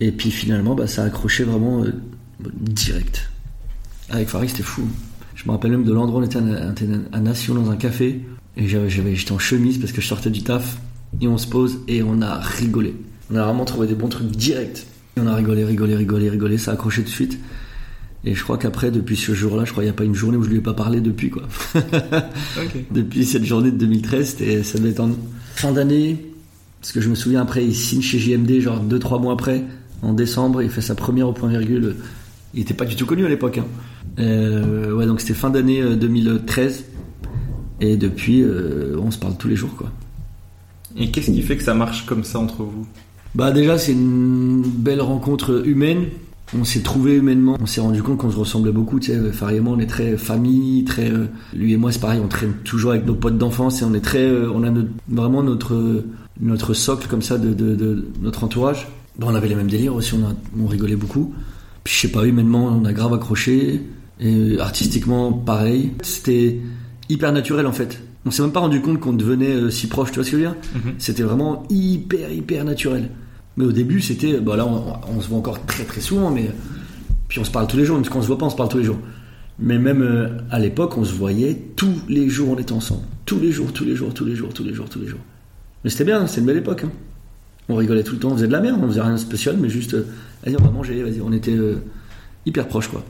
Et 0.00 0.12
puis 0.12 0.30
finalement, 0.30 0.74
bah, 0.74 0.86
ça 0.86 1.02
a 1.02 1.06
accroché 1.06 1.44
vraiment 1.44 1.84
euh, 1.84 1.92
direct. 2.54 3.30
Avec 4.10 4.28
Farid, 4.28 4.50
c'était 4.50 4.62
fou. 4.62 4.82
Je 5.34 5.44
me 5.46 5.52
rappelle 5.52 5.70
même 5.70 5.84
de 5.84 5.92
l'endroit 5.92 6.20
où 6.20 6.22
on 6.22 6.26
était 6.26 6.38
à, 6.38 6.42
à- 6.42 7.16
à 7.16 7.20
Nation 7.20 7.54
dans 7.54 7.70
un 7.70 7.76
café. 7.76 8.20
Et 8.56 8.66
j'étais 8.68 9.32
en 9.32 9.38
chemise 9.38 9.78
parce 9.78 9.92
que 9.92 10.00
je 10.02 10.06
sortais 10.06 10.30
du 10.30 10.42
taf. 10.42 10.76
Et 11.20 11.28
on 11.28 11.38
se 11.38 11.46
pose 11.46 11.80
et 11.88 12.02
on 12.02 12.22
a 12.22 12.38
rigolé. 12.38 12.94
On 13.32 13.36
a 13.36 13.44
vraiment 13.44 13.64
trouvé 13.64 13.86
des 13.86 13.94
bons 13.94 14.08
trucs 14.08 14.30
directs. 14.30 14.86
Et 15.16 15.20
on 15.20 15.26
a 15.26 15.34
rigolé, 15.34 15.64
rigolé, 15.64 15.96
rigolé, 15.96 16.30
rigolé, 16.30 16.58
ça 16.58 16.70
a 16.70 16.74
accroché 16.74 17.02
tout 17.02 17.08
de 17.08 17.14
suite. 17.14 17.38
Et 18.24 18.34
je 18.34 18.42
crois 18.42 18.58
qu'après, 18.58 18.90
depuis 18.90 19.16
ce 19.16 19.32
jour-là, 19.32 19.64
je 19.64 19.72
crois 19.72 19.82
qu'il 19.82 19.90
n'y 19.90 19.96
a 19.96 19.98
pas 19.98 20.04
une 20.04 20.14
journée 20.14 20.36
où 20.36 20.42
je 20.42 20.50
lui 20.50 20.58
ai 20.58 20.60
pas 20.60 20.74
parlé 20.74 21.00
depuis, 21.00 21.30
quoi. 21.30 21.44
Depuis 22.90 23.24
cette 23.24 23.44
journée 23.44 23.70
de 23.70 23.76
2013, 23.76 24.28
c'était, 24.28 24.62
ça 24.62 24.78
devait 24.78 24.90
être 24.90 25.00
en 25.00 25.10
fin 25.54 25.72
d'année. 25.72 26.30
Parce 26.80 26.92
que 26.92 27.00
je 27.00 27.08
me 27.08 27.14
souviens 27.14 27.42
après, 27.42 27.64
il 27.64 27.74
signe 27.74 28.02
chez 28.02 28.18
JMD, 28.18 28.60
genre 28.60 28.82
2-3 28.84 29.20
mois 29.20 29.32
après, 29.32 29.64
en 30.02 30.14
décembre, 30.14 30.62
il 30.62 30.70
fait 30.70 30.80
sa 30.80 30.94
première 30.94 31.28
au 31.28 31.32
point 31.32 31.48
virgule. 31.48 31.96
Il 32.54 32.60
était 32.60 32.74
pas 32.74 32.84
du 32.84 32.96
tout 32.96 33.06
connu 33.06 33.24
à 33.24 33.28
l'époque, 33.28 33.58
hein. 33.58 33.66
Euh, 34.18 34.92
ouais, 34.94 35.06
donc 35.06 35.20
c'était 35.20 35.34
fin 35.34 35.50
d'année 35.50 35.80
euh, 35.80 35.96
2013. 35.96 36.84
Et 37.80 37.96
depuis, 37.96 38.42
euh, 38.42 38.96
on 38.98 39.10
se 39.10 39.18
parle 39.18 39.36
tous 39.36 39.48
les 39.48 39.56
jours, 39.56 39.74
quoi. 39.76 39.90
Et 40.96 41.10
qu'est-ce 41.10 41.30
qui 41.30 41.42
fait 41.42 41.56
que 41.56 41.62
ça 41.62 41.74
marche 41.74 42.06
comme 42.06 42.24
ça 42.24 42.38
entre 42.38 42.62
vous? 42.62 42.86
Bah 43.34 43.52
déjà 43.52 43.78
c'est 43.78 43.92
une 43.92 44.62
belle 44.62 45.00
rencontre 45.00 45.66
humaine. 45.66 46.06
On 46.58 46.64
s'est 46.64 46.80
trouvé 46.80 47.14
humainement. 47.16 47.56
On 47.60 47.66
s'est 47.66 47.80
rendu 47.80 48.02
compte 48.02 48.18
qu'on 48.18 48.30
se 48.30 48.36
ressemblait 48.36 48.72
beaucoup. 48.72 48.98
Tu 48.98 49.12
sais, 49.12 49.32
Farid 49.32 49.58
et 49.58 49.60
moi, 49.60 49.74
on 49.76 49.78
est 49.78 49.86
très 49.86 50.16
famille, 50.16 50.82
très. 50.82 51.08
euh, 51.08 51.26
lui 51.54 51.74
et 51.74 51.76
moi, 51.76 51.92
c'est 51.92 52.00
pareil. 52.00 52.20
On 52.24 52.26
traîne 52.26 52.54
toujours 52.64 52.90
avec 52.90 53.06
nos 53.06 53.14
potes 53.14 53.38
d'enfance 53.38 53.82
et 53.82 53.84
on 53.84 53.94
est 53.94 54.00
très. 54.00 54.24
euh, 54.24 54.50
on 54.52 54.64
a 54.64 54.72
vraiment 55.08 55.44
notre 55.44 56.04
notre 56.40 56.74
socle 56.74 57.06
comme 57.06 57.22
ça 57.22 57.38
de, 57.38 58.08
notre 58.20 58.42
entourage. 58.42 58.88
Bon, 59.16 59.28
on 59.30 59.34
avait 59.36 59.46
les 59.48 59.54
mêmes 59.54 59.70
délires 59.70 59.94
aussi. 59.94 60.14
On, 60.14 60.36
on 60.60 60.66
rigolait 60.66 60.96
beaucoup. 60.96 61.32
Puis 61.84 61.94
je 61.94 62.00
sais 62.00 62.08
pas, 62.08 62.26
humainement, 62.26 62.66
on 62.66 62.84
a 62.84 62.92
grave 62.92 63.14
accroché. 63.14 63.82
Et 64.18 64.58
artistiquement, 64.58 65.32
pareil. 65.32 65.92
C'était 66.02 66.58
hyper 67.08 67.32
naturel 67.32 67.66
en 67.66 67.72
fait. 67.72 68.02
On 68.26 68.30
s'est 68.30 68.42
même 68.42 68.52
pas 68.52 68.60
rendu 68.60 68.80
compte 68.82 69.00
qu'on 69.00 69.12
devenait 69.14 69.54
euh, 69.54 69.70
si 69.70 69.86
proche. 69.86 70.10
Tu 70.10 70.16
vois 70.16 70.24
ce 70.24 70.30
que 70.30 70.36
je 70.38 70.42
veux 70.42 70.48
dire 70.48 70.56
C'était 70.98 71.22
vraiment 71.22 71.64
hyper 71.70 72.30
hyper 72.32 72.64
naturel. 72.64 73.10
Mais 73.56 73.64
au 73.64 73.72
début, 73.72 74.00
c'était. 74.00 74.40
Bah 74.40 74.56
là, 74.56 74.66
on, 74.66 74.94
on 75.16 75.20
se 75.20 75.28
voit 75.28 75.38
encore 75.38 75.64
très 75.66 75.84
très 75.84 76.00
souvent, 76.00 76.30
mais. 76.30 76.50
Puis 77.28 77.38
on 77.40 77.44
se 77.44 77.50
parle 77.50 77.66
tous 77.66 77.76
les 77.76 77.84
jours, 77.84 77.96
même 77.96 78.06
quand 78.06 78.18
on 78.18 78.22
se 78.22 78.26
voit 78.26 78.38
pas, 78.38 78.46
on 78.46 78.50
se 78.50 78.56
parle 78.56 78.68
tous 78.68 78.78
les 78.78 78.84
jours. 78.84 78.98
Mais 79.58 79.78
même 79.78 80.02
euh, 80.02 80.28
à 80.50 80.58
l'époque, 80.58 80.96
on 80.98 81.04
se 81.04 81.12
voyait 81.14 81.54
tous 81.76 81.92
les 82.08 82.28
jours, 82.28 82.50
on 82.50 82.58
était 82.58 82.72
ensemble. 82.72 83.02
Tous 83.26 83.38
les 83.38 83.52
jours, 83.52 83.72
tous 83.72 83.84
les 83.84 83.94
jours, 83.94 84.12
tous 84.14 84.24
les 84.24 84.34
jours, 84.34 84.52
tous 84.52 84.64
les 84.64 84.74
jours, 84.74 84.88
tous 84.88 84.98
les 85.00 85.06
jours. 85.06 85.20
Mais 85.84 85.90
c'était 85.90 86.04
bien, 86.04 86.26
c'était 86.26 86.40
une 86.40 86.46
belle 86.46 86.56
époque. 86.56 86.84
hein. 86.84 86.90
On 87.68 87.76
rigolait 87.76 88.02
tout 88.02 88.14
le 88.14 88.18
temps, 88.18 88.30
on 88.30 88.34
faisait 88.34 88.48
de 88.48 88.52
la 88.52 88.60
merde, 88.60 88.80
on 88.82 88.88
faisait 88.88 89.00
rien 89.02 89.12
de 89.12 89.16
spécial, 89.18 89.56
mais 89.60 89.68
juste. 89.68 89.94
euh, 89.94 90.06
vas-y, 90.44 90.56
on 90.58 90.64
va 90.64 90.70
manger, 90.70 91.02
vas-y, 91.02 91.20
on 91.20 91.32
était 91.32 91.54
euh, 91.56 91.76
hyper 92.46 92.66
proches, 92.68 92.88
quoi. 92.88 93.04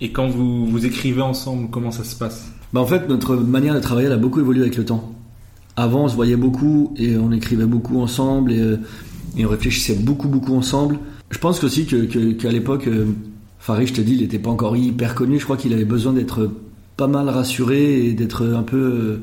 Et 0.00 0.10
quand 0.12 0.28
vous, 0.28 0.66
vous 0.66 0.86
écrivez 0.86 1.20
ensemble, 1.22 1.68
comment 1.70 1.90
ça 1.90 2.04
se 2.04 2.16
passe? 2.16 2.50
Bah 2.72 2.80
en 2.80 2.86
fait, 2.86 3.08
notre 3.08 3.36
manière 3.36 3.74
de 3.74 3.80
travailler 3.80 4.08
a 4.08 4.16
beaucoup 4.16 4.40
évolué 4.40 4.62
avec 4.62 4.76
le 4.76 4.84
temps. 4.84 5.12
Avant, 5.76 6.04
on 6.04 6.08
se 6.08 6.14
voyait 6.14 6.36
beaucoup 6.36 6.94
et 6.96 7.16
on 7.16 7.30
écrivait 7.32 7.66
beaucoup 7.66 8.00
ensemble 8.00 8.52
et, 8.52 8.60
euh, 8.60 8.76
on 9.38 9.48
réfléchissait 9.48 9.94
beaucoup, 9.94 10.28
beaucoup 10.28 10.54
ensemble. 10.54 10.98
Je 11.30 11.38
pense 11.38 11.62
aussi 11.62 11.86
que, 11.86 12.06
que- 12.06 12.32
qu'à 12.32 12.50
l'époque, 12.50 12.86
euh, 12.86 13.06
Farid, 13.58 13.88
je 13.88 13.92
te 13.92 14.00
dis, 14.00 14.14
il 14.14 14.20
n'était 14.22 14.38
pas 14.38 14.50
encore 14.50 14.76
hyper 14.76 15.14
connu. 15.14 15.38
Je 15.38 15.44
crois 15.44 15.56
qu'il 15.56 15.72
avait 15.72 15.84
besoin 15.84 16.12
d'être 16.12 16.50
pas 16.96 17.08
mal 17.08 17.28
rassuré 17.28 18.06
et 18.06 18.12
d'être 18.14 18.46
un 18.46 18.62
peu. 18.62 18.76
euh, 18.76 19.22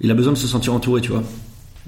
il 0.00 0.10
a 0.10 0.14
besoin 0.14 0.32
de 0.32 0.38
se 0.38 0.46
sentir 0.48 0.74
entouré, 0.74 1.00
tu 1.00 1.10
vois. 1.12 1.22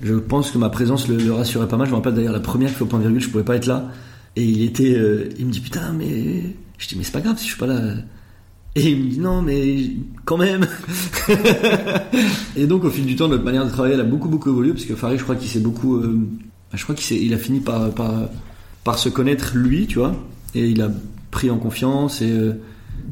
Je 0.03 0.15
pense 0.15 0.51
que 0.53 0.59
ma 0.59 0.69
présence 0.71 1.09
le, 1.09 1.33
rassurait 1.33 1.67
pas 1.69 1.77
mal. 1.77 1.87
Je 1.87 1.91
me 1.93 1.97
rappelle 1.97 2.15
d'ailleurs 2.15 2.33
la 2.33 2.41
première 2.41 2.71
fois 2.71 2.87
au 2.87 2.91
point 2.91 3.01
virgule, 3.01 3.21
je 3.21 3.29
pouvais 3.29 3.45
pas 3.45 3.57
être 3.57 3.67
là. 3.67 3.91
Et 4.37 4.45
il 4.45 4.63
était. 4.63 4.97
il 5.39 5.47
me 5.47 5.51
dit 5.51 5.61
putain, 5.61 5.93
mais. 5.93 6.43
Je 6.79 6.87
dis, 6.89 6.95
mais 6.97 7.03
c'est 7.03 7.13
pas 7.13 7.21
grave 7.21 7.37
si 7.37 7.45
je 7.45 7.51
suis 7.51 7.59
pas 7.59 7.67
là. 7.67 7.81
Et 8.77 8.91
il 8.91 9.05
me 9.05 9.11
dit 9.11 9.19
non, 9.19 9.43
mais 9.43 9.91
quand 10.25 10.37
même. 10.37 10.67
et 12.57 12.67
donc 12.67 12.85
au 12.85 12.91
fil 12.91 13.07
du 13.07 13.17
temps, 13.17 13.29
notre 13.29 13.45
manière 13.45 13.65
de 13.65 13.71
travailler 13.71 13.95
elle 13.95 14.01
a 14.01 14.05
beaucoup 14.05 14.29
beaucoup 14.29 14.51
évolué 14.51 14.73
parce 14.73 14.85
que 14.85 14.95
Farid, 14.95 15.19
je 15.19 15.25
crois 15.25 15.37
qu'il 15.37 15.49
s'est 15.49 15.61
beaucoup, 15.61 15.97
euh, 15.97 16.19
je 16.75 16.83
crois 16.83 16.95
qu'il 16.95 17.17
il 17.23 17.35
a 17.35 17.39
fini 17.39 17.61
par, 17.61 17.91
par 17.91 18.13
par 18.85 18.99
se 18.99 19.09
connaître 19.09 19.53
lui, 19.57 19.87
tu 19.87 19.99
vois, 19.99 20.15
et 20.55 20.69
il 20.69 20.81
a 20.83 20.91
pris 21.31 21.51
en 21.51 21.59
confiance 21.59 22.23
et 22.23 22.31
euh, 22.31 22.53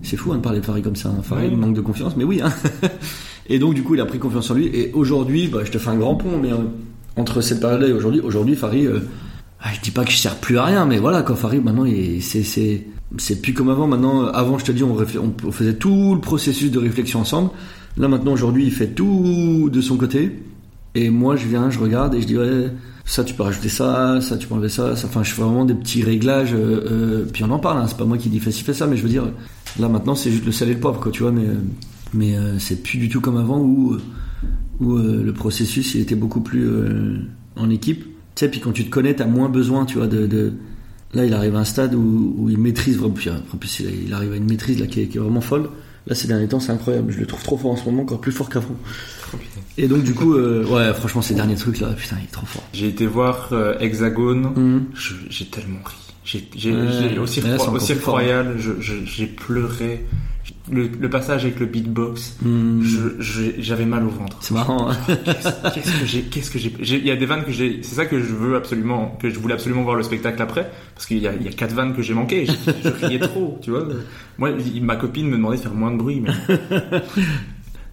c'est 0.02 0.16
fou 0.16 0.32
hein, 0.32 0.36
de 0.36 0.40
parler 0.42 0.60
de 0.60 0.64
Farid 0.64 0.84
comme 0.84 0.96
ça. 0.96 1.08
Hein. 1.08 1.22
Farid 1.22 1.56
manque 1.56 1.74
de 1.74 1.80
confiance, 1.80 2.16
mais 2.16 2.24
oui. 2.24 2.40
Hein. 2.42 2.52
et 3.48 3.58
donc 3.58 3.74
du 3.74 3.82
coup, 3.82 3.94
il 3.94 4.00
a 4.00 4.06
pris 4.06 4.18
confiance 4.18 4.50
en 4.50 4.54
lui. 4.54 4.66
Et 4.66 4.92
aujourd'hui, 4.92 5.48
bah, 5.48 5.60
je 5.64 5.70
te 5.70 5.78
fais 5.78 5.90
un 5.90 5.96
grand 5.96 6.14
pont, 6.14 6.38
mais 6.40 6.52
euh, 6.52 6.56
entre 7.16 7.40
cette 7.40 7.60
période-là 7.60 7.88
et 7.88 7.92
aujourd'hui, 7.92 8.20
aujourd'hui, 8.20 8.54
Farid, 8.56 8.90
ah, 9.60 9.68
je 9.74 9.80
dis 9.80 9.90
pas 9.90 10.04
qu'il 10.04 10.16
sert 10.16 10.36
plus 10.36 10.58
à 10.58 10.64
rien, 10.64 10.86
mais 10.86 10.98
voilà, 10.98 11.22
quand 11.22 11.34
Farid 11.34 11.64
maintenant, 11.64 11.84
il- 11.86 12.22
c'est 12.22 12.86
c'est 13.18 13.40
plus 13.40 13.54
comme 13.54 13.68
avant. 13.68 13.86
Maintenant, 13.86 14.26
avant, 14.26 14.58
je 14.58 14.64
te 14.64 14.72
dis, 14.72 14.82
on, 14.82 14.96
faisait 15.52 15.74
tout 15.74 16.14
le 16.14 16.20
processus 16.20 16.70
de 16.70 16.78
réflexion 16.78 17.20
ensemble. 17.20 17.50
Là, 17.96 18.08
maintenant, 18.08 18.32
aujourd'hui, 18.32 18.64
il 18.64 18.72
fait 18.72 18.88
tout 18.88 19.70
de 19.72 19.80
son 19.80 19.96
côté. 19.96 20.42
Et 20.94 21.10
moi, 21.10 21.36
je 21.36 21.46
viens, 21.46 21.70
je 21.70 21.78
regarde 21.78 22.14
et 22.14 22.20
je 22.20 22.26
dis, 22.26 22.38
ouais, 22.38 22.70
ça, 23.04 23.22
tu 23.22 23.34
peux 23.34 23.42
rajouter 23.42 23.68
ça, 23.68 24.20
ça, 24.20 24.36
tu 24.36 24.48
peux 24.48 24.54
enlever 24.54 24.68
ça. 24.68 24.92
Enfin, 24.92 25.22
je 25.22 25.32
fais 25.32 25.42
vraiment 25.42 25.64
des 25.64 25.74
petits 25.74 26.02
réglages. 26.02 26.54
euh, 26.54 26.84
euh, 26.90 27.24
puis 27.30 27.44
on 27.44 27.50
en 27.50 27.58
parle, 27.58 27.78
hein, 27.78 27.86
c'est 27.86 27.96
pas 27.96 28.04
moi 28.04 28.18
qui 28.18 28.28
dis 28.28 28.40
fais 28.40 28.50
ci, 28.50 28.62
fais 28.62 28.74
ça, 28.74 28.86
mais 28.86 28.96
je 28.96 29.02
veux 29.02 29.08
dire, 29.08 29.24
là, 29.78 29.88
maintenant, 29.88 30.14
c'est 30.14 30.30
juste 30.30 30.46
le 30.46 30.52
sel 30.52 30.70
et 30.70 30.74
le 30.74 30.80
poivre, 30.80 31.00
quoi, 31.00 31.12
tu 31.12 31.22
vois. 31.22 31.32
Mais, 31.32 31.46
mais 32.14 32.36
euh, 32.36 32.58
c'est 32.58 32.82
plus 32.82 32.98
du 32.98 33.08
tout 33.08 33.20
comme 33.20 33.36
avant 33.36 33.60
où, 33.60 33.96
où 34.80 34.96
le 34.96 35.32
processus, 35.32 35.94
il 35.94 36.00
était 36.00 36.16
beaucoup 36.16 36.40
plus 36.40 36.68
en 37.56 37.70
équipe. 37.70 38.04
Tu 38.04 38.10
sais, 38.40 38.50
puis 38.50 38.60
quand 38.60 38.72
tu 38.72 38.84
te 38.84 38.90
connais, 38.90 39.14
t'as 39.14 39.26
moins 39.26 39.48
besoin, 39.48 39.86
tu 39.86 39.98
vois, 39.98 40.06
de- 40.06 40.52
Là, 41.16 41.24
il 41.24 41.32
arrive 41.34 41.56
à 41.56 41.60
un 41.60 41.64
stade 41.64 41.94
où, 41.94 42.34
où 42.38 42.50
il 42.50 42.58
maîtrise 42.58 43.00
En 43.02 43.08
plus, 43.10 43.80
il 43.80 44.12
arrive 44.12 44.32
à 44.32 44.36
une 44.36 44.44
maîtrise 44.48 44.78
là 44.78 44.86
qui 44.86 45.00
est, 45.00 45.06
qui 45.06 45.16
est 45.16 45.20
vraiment 45.20 45.40
folle. 45.40 45.70
Là, 46.06 46.14
ces 46.14 46.28
derniers 46.28 46.46
temps, 46.46 46.60
c'est 46.60 46.72
incroyable. 46.72 47.10
Je 47.12 47.18
le 47.20 47.26
trouve 47.26 47.42
trop 47.42 47.56
fort 47.56 47.70
en 47.72 47.76
ce 47.76 47.84
moment, 47.86 48.02
encore 48.02 48.20
plus 48.20 48.32
fort 48.32 48.48
qu'avant. 48.50 48.76
Et 49.78 49.88
donc, 49.88 50.02
du 50.04 50.14
coup, 50.14 50.34
euh, 50.34 50.64
ouais, 50.66 50.92
franchement, 50.94 51.22
ces 51.22 51.34
derniers 51.34 51.54
trucs 51.56 51.80
là, 51.80 51.88
putain, 51.96 52.16
il 52.20 52.24
est 52.24 52.30
trop 52.32 52.46
fort. 52.46 52.62
J'ai 52.72 52.88
été 52.88 53.06
voir 53.06 53.48
euh, 53.52 53.74
Hexagone. 53.80 54.86
Je- 54.94 55.14
j'ai 55.30 55.46
tellement 55.46 55.80
ri. 55.84 55.94
J'ai, 56.24 56.48
j'ai, 56.56 56.72
Ouais, 56.72 56.86
j'ai- 57.10 57.18
au 57.18 57.26
Cirque, 57.26 57.46
ouais, 57.46 57.52
c'est 57.52 57.56
Roy- 57.58 57.66
au 57.66 57.70
encore 57.76 57.80
Cirque 57.82 57.98
plus 57.98 58.04
fort. 58.04 58.14
Royal, 58.14 58.54
je, 58.58 58.72
je- 58.80 59.04
j'ai 59.04 59.26
pleuré. 59.26 60.04
Le, 60.72 60.88
le 61.00 61.08
passage 61.08 61.44
avec 61.44 61.60
le 61.60 61.66
beatbox, 61.66 62.38
je- 62.44 63.52
j'avais 63.58 63.86
mal 63.86 64.04
au 64.04 64.08
ventre. 64.08 64.36
C'est 64.40 64.52
marrant. 64.54 64.90
hein. 64.90 64.96
Qu'est-ce 65.74 66.00
que 66.00 66.06
j'ai, 66.06 66.22
qu'est-ce 66.22 66.50
que 66.50 66.58
j'ai, 66.58 66.72
il 66.80 67.06
y 67.06 67.10
a 67.12 67.14
des 67.16 67.26
vannes 67.26 67.44
que 67.44 67.52
j'ai, 67.52 67.80
c'est 67.82 67.94
ça 67.94 68.04
que 68.06 68.18
je 68.18 68.32
veux 68.34 68.56
absolument, 68.56 69.16
que 69.22 69.30
je 69.30 69.38
voulais 69.38 69.54
absolument 69.54 69.84
voir 69.84 69.94
le 69.94 70.02
spectacle 70.02 70.42
après, 70.42 70.68
parce 70.94 71.06
qu'il 71.06 71.18
y 71.18 71.20
y 71.22 71.28
a 71.28 71.34
quatre 71.56 71.72
vannes 71.74 71.94
que 71.94 72.02
j'ai 72.02 72.14
manquées, 72.14 72.46
je, 72.46 72.52
je 72.82 73.06
riais 73.06 73.20
trop, 73.20 73.58
tu 73.62 73.70
vois. 73.70 73.86
Moi, 74.38 74.50
ma 74.82 74.96
copine 74.96 75.28
me 75.28 75.36
demandait 75.36 75.56
de 75.58 75.62
faire 75.62 75.74
moins 75.74 75.92
de 75.92 75.98
bruit, 75.98 76.20
mais. 76.20 76.30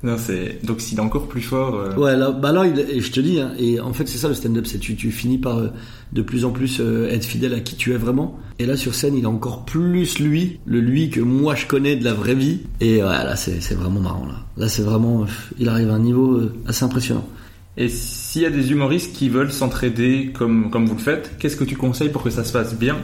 non, 0.04 0.18
c'est, 0.18 0.60
donc 0.66 0.82
s'il 0.82 0.98
est 0.98 1.02
encore 1.02 1.28
plus 1.28 1.42
fort, 1.42 1.76
euh, 1.76 1.96
Ouais, 1.96 2.18
là, 2.18 2.32
bah 2.32 2.52
là, 2.52 2.66
il- 2.66 2.80
et 2.80 3.00
je 3.02 3.12
te 3.12 3.20
dis, 3.20 3.40
hein, 3.40 3.52
et 3.58 3.80
en 3.80 3.94
fait, 3.94 4.08
c'est 4.08 4.18
ça 4.18 4.28
le 4.28 4.34
stand-up, 4.34 4.66
c'est 4.66 4.80
tu, 4.80 4.96
tu 4.96 5.12
finis 5.12 5.38
par 5.38 5.60
euh, 5.60 5.68
de 6.14 6.22
plus 6.22 6.46
en 6.46 6.52
plus 6.52 6.78
euh, 6.80 7.10
être 7.10 7.26
fidèle 7.26 7.54
à 7.54 7.60
qui 7.60 7.76
tu 7.76 7.92
es 7.94 7.98
vraiment. 7.98 8.40
Et 8.60 8.66
là, 8.66 8.78
sur 8.78 8.94
scène, 8.96 9.16
il 9.18 9.26
a 9.26 9.30
encore 9.30 9.66
plus 9.66 10.20
lui, 10.20 10.60
le 10.66 10.80
lui 10.80 11.10
que 11.10 11.20
moi 11.20 11.56
je 11.56 11.66
connais 11.66 11.96
de 11.96 12.04
la 12.06 12.14
vraie 12.14 12.36
vie. 12.36 12.60
Et 12.80 12.98
ouais, 12.98 13.02
là, 13.02 13.36
c'est 13.36 13.62
c'est 13.62 13.74
vraiment 13.76 14.00
marrant, 14.00 14.26
là. 14.28 14.46
Là, 14.58 14.70
c'est 14.70 14.84
vraiment, 14.84 15.26
il 15.60 15.68
arrive 15.70 15.90
à 15.90 15.94
un 15.96 16.00
niveau 16.00 16.36
euh, 16.38 16.54
assez 16.68 16.86
impressionnant. 16.86 17.28
Et 17.76 17.90
s'il 17.90 18.44
y 18.44 18.46
a 18.46 18.52
des 18.52 18.72
humoristes 18.72 19.14
qui 19.16 19.30
veulent 19.30 19.52
s'entraider 19.52 20.32
comme, 20.34 20.70
comme 20.70 20.86
vous 20.86 20.94
le 20.94 21.02
faites, 21.02 21.32
qu'est-ce 21.40 21.56
que 21.58 21.64
tu 21.64 21.76
conseilles 21.76 22.10
pour 22.10 22.22
que 22.22 22.30
ça 22.30 22.44
se 22.44 22.54
passe 22.54 22.78
bien 22.78 22.98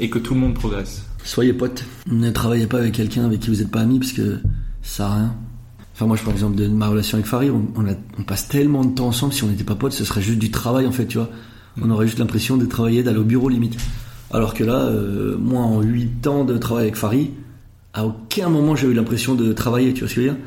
et 0.00 0.08
que 0.08 0.18
tout 0.18 0.32
le 0.32 0.40
monde 0.40 0.54
progresse? 0.54 1.04
Soyez 1.22 1.52
potes. 1.52 1.84
Ne 2.10 2.30
travaillez 2.30 2.66
pas 2.66 2.78
avec 2.78 2.92
quelqu'un 2.94 3.26
avec 3.26 3.40
qui 3.40 3.50
vous 3.50 3.56
n'êtes 3.56 3.70
pas 3.70 3.80
amis 3.80 3.98
parce 3.98 4.12
que 4.12 4.38
ça 4.82 5.06
à 5.08 5.14
rien. 5.16 5.34
Enfin, 5.94 6.06
moi, 6.06 6.16
je 6.16 6.22
prends 6.22 6.32
l'exemple 6.32 6.56
de 6.56 6.66
ma 6.68 6.88
relation 6.88 7.16
avec 7.18 7.26
Farid. 7.26 7.50
On, 7.50 7.66
on, 7.76 7.86
a- 7.86 7.94
on 8.18 8.22
passe 8.22 8.48
tellement 8.48 8.84
de 8.84 8.94
temps 8.94 9.08
ensemble. 9.08 9.32
Si 9.34 9.44
on 9.44 9.48
n'était 9.48 9.62
pas 9.62 9.74
potes, 9.76 9.92
ce 9.92 10.04
serait 10.06 10.22
juste 10.22 10.38
du 10.38 10.50
travail, 10.50 10.86
en 10.86 10.90
fait, 10.92 11.06
tu 11.06 11.18
vois. 11.18 11.28
On 11.80 11.90
aurait 11.90 12.06
juste 12.06 12.18
l'impression 12.18 12.56
de 12.56 12.66
travailler, 12.66 13.02
d'aller 13.02 13.18
au 13.18 13.24
bureau, 13.24 13.48
limite. 13.48 13.76
Alors 14.32 14.54
que 14.54 14.64
là, 14.64 14.82
euh, 14.86 15.36
moi, 15.38 15.60
en 15.62 15.80
8 15.82 16.26
ans 16.26 16.44
de 16.44 16.56
travail 16.58 16.84
avec 16.84 16.96
Farid, 16.96 17.30
à 17.92 18.04
aucun 18.06 18.48
moment 18.48 18.74
j'ai 18.74 18.88
eu 18.88 18.92
l'impression 18.94 19.34
de 19.36 19.52
travailler, 19.52 19.92
tu 19.94 20.00
vois 20.00 20.08
ce 20.08 20.14
que 20.16 20.22
je 20.22 20.26
veux 20.28 20.32
dire 20.34 20.42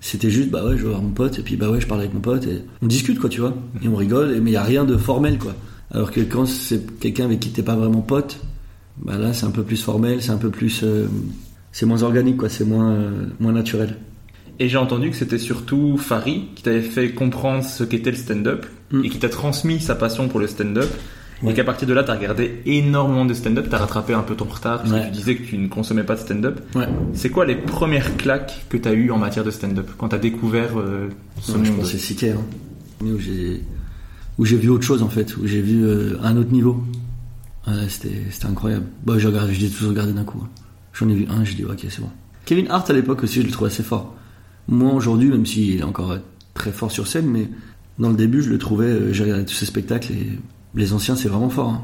C'était 0.00 0.30
juste, 0.30 0.50
bah 0.50 0.64
ouais, 0.64 0.76
je 0.76 0.82
vais 0.82 0.88
voir 0.88 1.02
mon 1.02 1.10
pote, 1.10 1.38
et 1.38 1.42
puis 1.42 1.56
bah 1.56 1.70
ouais, 1.70 1.80
je 1.80 1.86
parle 1.86 2.00
avec 2.00 2.12
mon 2.12 2.20
pote, 2.20 2.46
et 2.46 2.62
on 2.82 2.86
discute, 2.86 3.18
quoi, 3.18 3.30
tu 3.30 3.40
vois. 3.40 3.54
Et 3.82 3.88
on 3.88 3.96
rigole, 3.96 4.30
mais 4.42 4.50
il 4.50 4.52
n'y 4.52 4.56
a 4.56 4.62
rien 4.62 4.84
de 4.84 4.96
formel, 4.96 5.38
quoi. 5.38 5.54
Alors 5.90 6.10
que 6.12 6.20
quand 6.20 6.46
c'est 6.46 6.98
quelqu'un 7.00 7.24
avec 7.24 7.40
qui 7.40 7.50
t'es 7.50 7.62
pas 7.62 7.74
vraiment 7.76 8.00
pote, 8.02 8.40
bah 9.02 9.16
là, 9.16 9.32
c'est 9.32 9.46
un 9.46 9.50
peu 9.50 9.62
plus 9.62 9.82
formel, 9.82 10.22
c'est 10.22 10.30
un 10.32 10.36
peu 10.38 10.50
plus. 10.50 10.82
euh, 10.82 11.06
c'est 11.72 11.86
moins 11.86 12.02
organique, 12.02 12.36
quoi, 12.36 12.48
c'est 12.48 12.64
moins, 12.64 12.90
euh, 12.92 13.26
moins 13.38 13.52
naturel. 13.52 13.96
Et 14.58 14.68
j'ai 14.68 14.76
entendu 14.76 15.10
que 15.10 15.16
c'était 15.16 15.38
surtout 15.38 15.96
Farid 15.96 16.42
qui 16.54 16.62
t'avait 16.62 16.82
fait 16.82 17.12
comprendre 17.12 17.64
ce 17.64 17.82
qu'était 17.84 18.10
le 18.10 18.16
stand-up 18.16 18.66
Mm. 18.92 19.04
et 19.04 19.08
qui 19.10 19.18
t'a 19.18 19.28
transmis 19.28 19.80
sa 19.80 19.94
passion 19.94 20.28
pour 20.28 20.40
le 20.40 20.46
stand-up. 20.46 20.88
Ouais. 21.42 21.52
Et 21.52 21.54
qu'à 21.54 21.64
partir 21.64 21.88
de 21.88 21.94
là, 21.94 22.04
t'as 22.04 22.14
regardé 22.16 22.60
énormément 22.66 23.24
de 23.24 23.32
stand-up, 23.32 23.66
t'as 23.70 23.78
rattrapé 23.78 24.12
un 24.12 24.22
peu 24.22 24.34
ton 24.34 24.44
retard 24.44 24.80
parce 24.80 24.90
Ouais. 24.92 25.00
que 25.00 25.04
tu 25.06 25.10
disais 25.12 25.36
que 25.36 25.42
tu 25.44 25.56
ne 25.56 25.68
consommais 25.68 26.02
pas 26.04 26.14
de 26.16 26.20
stand-up. 26.20 26.60
Ouais. 26.74 26.86
C'est 27.14 27.30
quoi 27.30 27.46
les 27.46 27.54
premières 27.56 28.16
claques 28.18 28.66
que 28.68 28.76
t'as 28.76 28.92
eues 28.92 29.10
en 29.10 29.16
matière 29.16 29.42
de 29.44 29.50
stand-up 29.50 29.88
quand 29.96 30.08
t'as 30.08 30.18
découvert 30.18 30.78
euh, 30.78 31.08
ce 31.40 31.52
je 31.52 31.56
monde? 31.56 31.66
pense 31.76 31.76
que 31.78 31.84
c'est 31.92 31.98
Siquet, 31.98 32.32
hein. 32.32 32.42
Où 33.02 33.18
j'ai, 33.18 33.62
où 34.36 34.44
j'ai 34.44 34.56
vu 34.58 34.68
autre 34.68 34.84
chose, 34.84 35.02
en 35.02 35.08
fait, 35.08 35.34
où 35.38 35.46
j'ai 35.46 35.62
vu 35.62 35.82
euh, 35.84 36.18
un 36.22 36.36
autre 36.36 36.50
niveau. 36.52 36.84
C'était, 37.88 38.10
incroyable. 38.48 38.86
Bah, 39.06 39.14
j'ai 39.18 39.28
regardé, 39.28 39.54
je 39.54 39.66
tous 39.68 39.86
regardé 39.86 40.12
d'un 40.12 40.24
coup. 40.24 40.40
hein. 40.44 40.48
J'en 40.92 41.08
ai 41.08 41.14
vu 41.14 41.26
un, 41.30 41.44
j'ai 41.44 41.54
dit, 41.54 41.64
ok, 41.64 41.78
c'est 41.88 42.00
bon. 42.00 42.10
Kevin 42.44 42.66
Hart, 42.68 42.90
à 42.90 42.92
l'époque 42.92 43.22
aussi, 43.22 43.40
je 43.42 43.46
le 43.46 43.52
trouvais 43.52 43.70
assez 43.70 43.82
fort. 43.84 44.14
Moi, 44.68 44.92
aujourd'hui, 44.92 45.28
même 45.28 45.46
s'il 45.46 45.78
est 45.78 45.82
encore 45.84 46.10
euh, 46.12 46.18
très 46.54 46.72
fort 46.72 46.90
sur 46.90 47.06
scène, 47.06 47.26
mais 47.26 47.48
dans 48.00 48.08
le 48.10 48.16
début, 48.16 48.42
je 48.42 48.48
le 48.50 48.58
trouvais, 48.58 48.86
euh, 48.86 49.12
j'ai 49.12 49.22
regardé 49.24 49.44
tous 49.44 49.54
ses 49.54 49.66
spectacles 49.66 50.12
et 50.12 50.38
les 50.74 50.92
anciens, 50.92 51.14
c'est 51.16 51.28
vraiment 51.28 51.50
fort. 51.50 51.68
hein. 51.70 51.82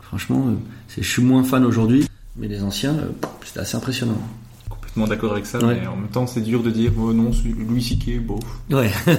Franchement, 0.00 0.46
euh, 0.48 0.52
je 0.98 1.02
suis 1.06 1.22
moins 1.22 1.42
fan 1.44 1.64
aujourd'hui, 1.64 2.06
mais 2.36 2.48
les 2.48 2.62
anciens, 2.62 2.92
euh, 2.94 3.26
c'était 3.44 3.60
assez 3.60 3.76
impressionnant. 3.76 4.18
Complètement 4.68 5.06
d'accord 5.06 5.32
avec 5.32 5.46
ça, 5.46 5.58
Ouais. 5.58 5.78
mais 5.80 5.86
en 5.86 5.96
même 5.96 6.08
temps, 6.08 6.26
c'est 6.26 6.40
dur 6.42 6.62
de 6.62 6.70
dire, 6.70 6.92
oh 6.98 7.12
non, 7.12 7.30
Louis 7.68 7.82
C.K., 7.82 8.20
bof. 8.24 8.40
Ouais. 8.70 8.90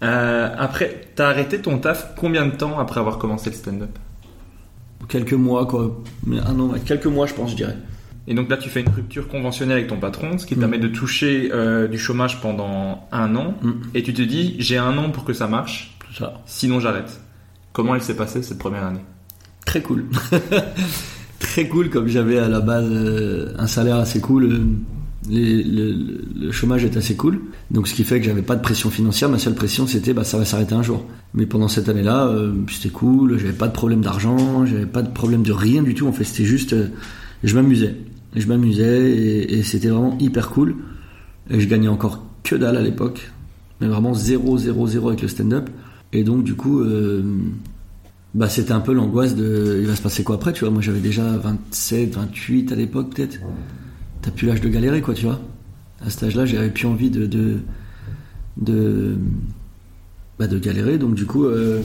Euh, 0.00 0.54
après, 0.56 1.00
t'as 1.16 1.28
arrêté 1.30 1.60
ton 1.60 1.78
taf 1.78 2.14
combien 2.16 2.46
de 2.46 2.52
temps 2.52 2.78
après 2.78 3.00
avoir 3.00 3.18
commencé 3.18 3.50
le 3.50 3.56
stand-up? 3.56 3.90
Quelques 5.08 5.32
mois, 5.32 5.66
quoi. 5.66 6.00
Un 6.30 6.60
an, 6.60 6.70
quelques 6.86 7.06
mois, 7.06 7.26
je 7.26 7.34
pense, 7.34 7.50
je 7.50 7.56
dirais. 7.56 7.76
Et 8.30 8.34
donc 8.34 8.48
là, 8.50 8.56
tu 8.58 8.68
fais 8.68 8.82
une 8.82 8.90
rupture 8.90 9.26
conventionnelle 9.26 9.78
avec 9.78 9.88
ton 9.88 9.96
patron, 9.98 10.36
ce 10.38 10.44
qui 10.46 10.54
te 10.54 10.58
Mm. 10.58 10.60
permet 10.60 10.78
de 10.78 10.88
toucher 10.88 11.50
euh, 11.52 11.88
du 11.88 11.98
chômage 11.98 12.40
pendant 12.40 13.08
un 13.10 13.34
an. 13.34 13.54
Mm. 13.62 13.70
Et 13.94 14.02
tu 14.02 14.12
te 14.12 14.22
dis, 14.22 14.54
j'ai 14.58 14.76
un 14.78 14.96
an 14.98 15.10
pour 15.10 15.24
que 15.24 15.32
ça 15.32 15.48
marche, 15.48 15.96
ça. 16.16 16.34
sinon 16.46 16.78
j'arrête. 16.78 17.20
Comment 17.72 17.94
elle 17.94 18.02
s'est 18.02 18.16
passée 18.16 18.42
cette 18.42 18.58
première 18.58 18.84
année? 18.84 19.00
Très 19.64 19.80
cool. 19.82 20.04
Très 21.38 21.68
cool, 21.68 21.88
comme 21.90 22.08
j'avais 22.08 22.38
à 22.38 22.48
la 22.48 22.60
base 22.60 22.88
euh, 22.90 23.52
un 23.58 23.66
salaire 23.66 23.96
assez 23.96 24.20
cool. 24.20 24.44
euh, 24.44 24.58
les- 25.30 25.62
le, 25.62 26.50
chômage 26.52 26.84
est 26.84 26.96
assez 26.96 27.16
cool. 27.16 27.40
Donc 27.70 27.86
ce 27.88 27.94
qui 27.94 28.02
fait 28.04 28.18
que 28.20 28.26
j'avais 28.26 28.42
pas 28.42 28.56
de 28.56 28.62
pression 28.62 28.90
financière. 28.90 29.28
Ma 29.28 29.38
seule 29.38 29.54
pression 29.54 29.86
c'était 29.86 30.12
bah, 30.14 30.24
ça 30.24 30.38
va 30.38 30.44
s'arrêter 30.44 30.74
un 30.74 30.82
jour. 30.82 31.04
Mais 31.34 31.46
pendant 31.46 31.68
cette 31.68 31.88
année-là, 31.88 32.26
euh, 32.28 32.52
c'était 32.70 32.88
cool. 32.88 33.38
J'avais 33.38 33.52
pas 33.52 33.68
de 33.68 33.72
problème 33.72 34.00
d'argent. 34.00 34.66
J'avais 34.66 34.86
pas 34.86 35.02
de 35.02 35.10
problème 35.10 35.42
de 35.42 35.52
rien 35.52 35.82
du 35.82 35.94
tout. 35.94 36.06
En 36.08 36.12
fait, 36.12 36.24
c'était 36.24 36.44
juste. 36.44 36.74
je 37.44 37.54
m'amusais. 37.54 37.94
Je 38.36 38.46
m'amusais 38.46 39.10
et, 39.10 39.62
c'était 39.62 39.88
vraiment 39.88 40.16
hyper 40.18 40.50
cool. 40.50 40.76
Et 41.50 41.60
je 41.60 41.68
gagnais 41.68 41.88
encore 41.88 42.24
que 42.42 42.54
dalle 42.56 42.76
à 42.76 42.82
l'époque. 42.82 43.30
Mais 43.80 43.86
vraiment 43.88 44.14
0, 44.14 44.58
0, 44.58 44.86
0 44.86 45.08
avec 45.08 45.22
le 45.22 45.28
stand-up. 45.28 45.70
Et 46.12 46.24
donc 46.24 46.44
du 46.44 46.54
coup. 46.54 46.80
euh, 46.80 47.22
bah 48.34 48.48
c'était 48.48 48.72
un 48.72 48.80
peu 48.80 48.92
l'angoisse 48.92 49.34
de 49.34 49.78
il 49.80 49.86
va 49.86 49.96
se 49.96 50.02
passer 50.02 50.22
quoi 50.22 50.36
après 50.36 50.52
tu 50.52 50.60
vois? 50.60 50.70
Moi 50.70 50.82
j'avais 50.82 51.00
déjà 51.00 51.24
27 51.38 52.14
28 52.14 52.72
à 52.72 52.76
l'époque 52.76 53.14
peut-être 53.14 53.38
t'as 54.20 54.30
plus 54.30 54.46
l'âge 54.46 54.60
de 54.60 54.68
galérer 54.68 55.00
quoi 55.00 55.14
tu 55.14 55.24
vois? 55.24 55.40
À 56.04 56.10
cet 56.10 56.24
âge 56.24 56.36
là 56.36 56.44
j'avais 56.44 56.70
plus 56.70 56.86
envie 56.86 57.10
de 57.10 57.26
de 57.26 57.58
de, 58.58 59.16
bah, 60.38 60.46
de 60.46 60.58
galérer 60.58 60.98
donc 60.98 61.14
du 61.14 61.24
coup 61.24 61.44
euh, 61.46 61.80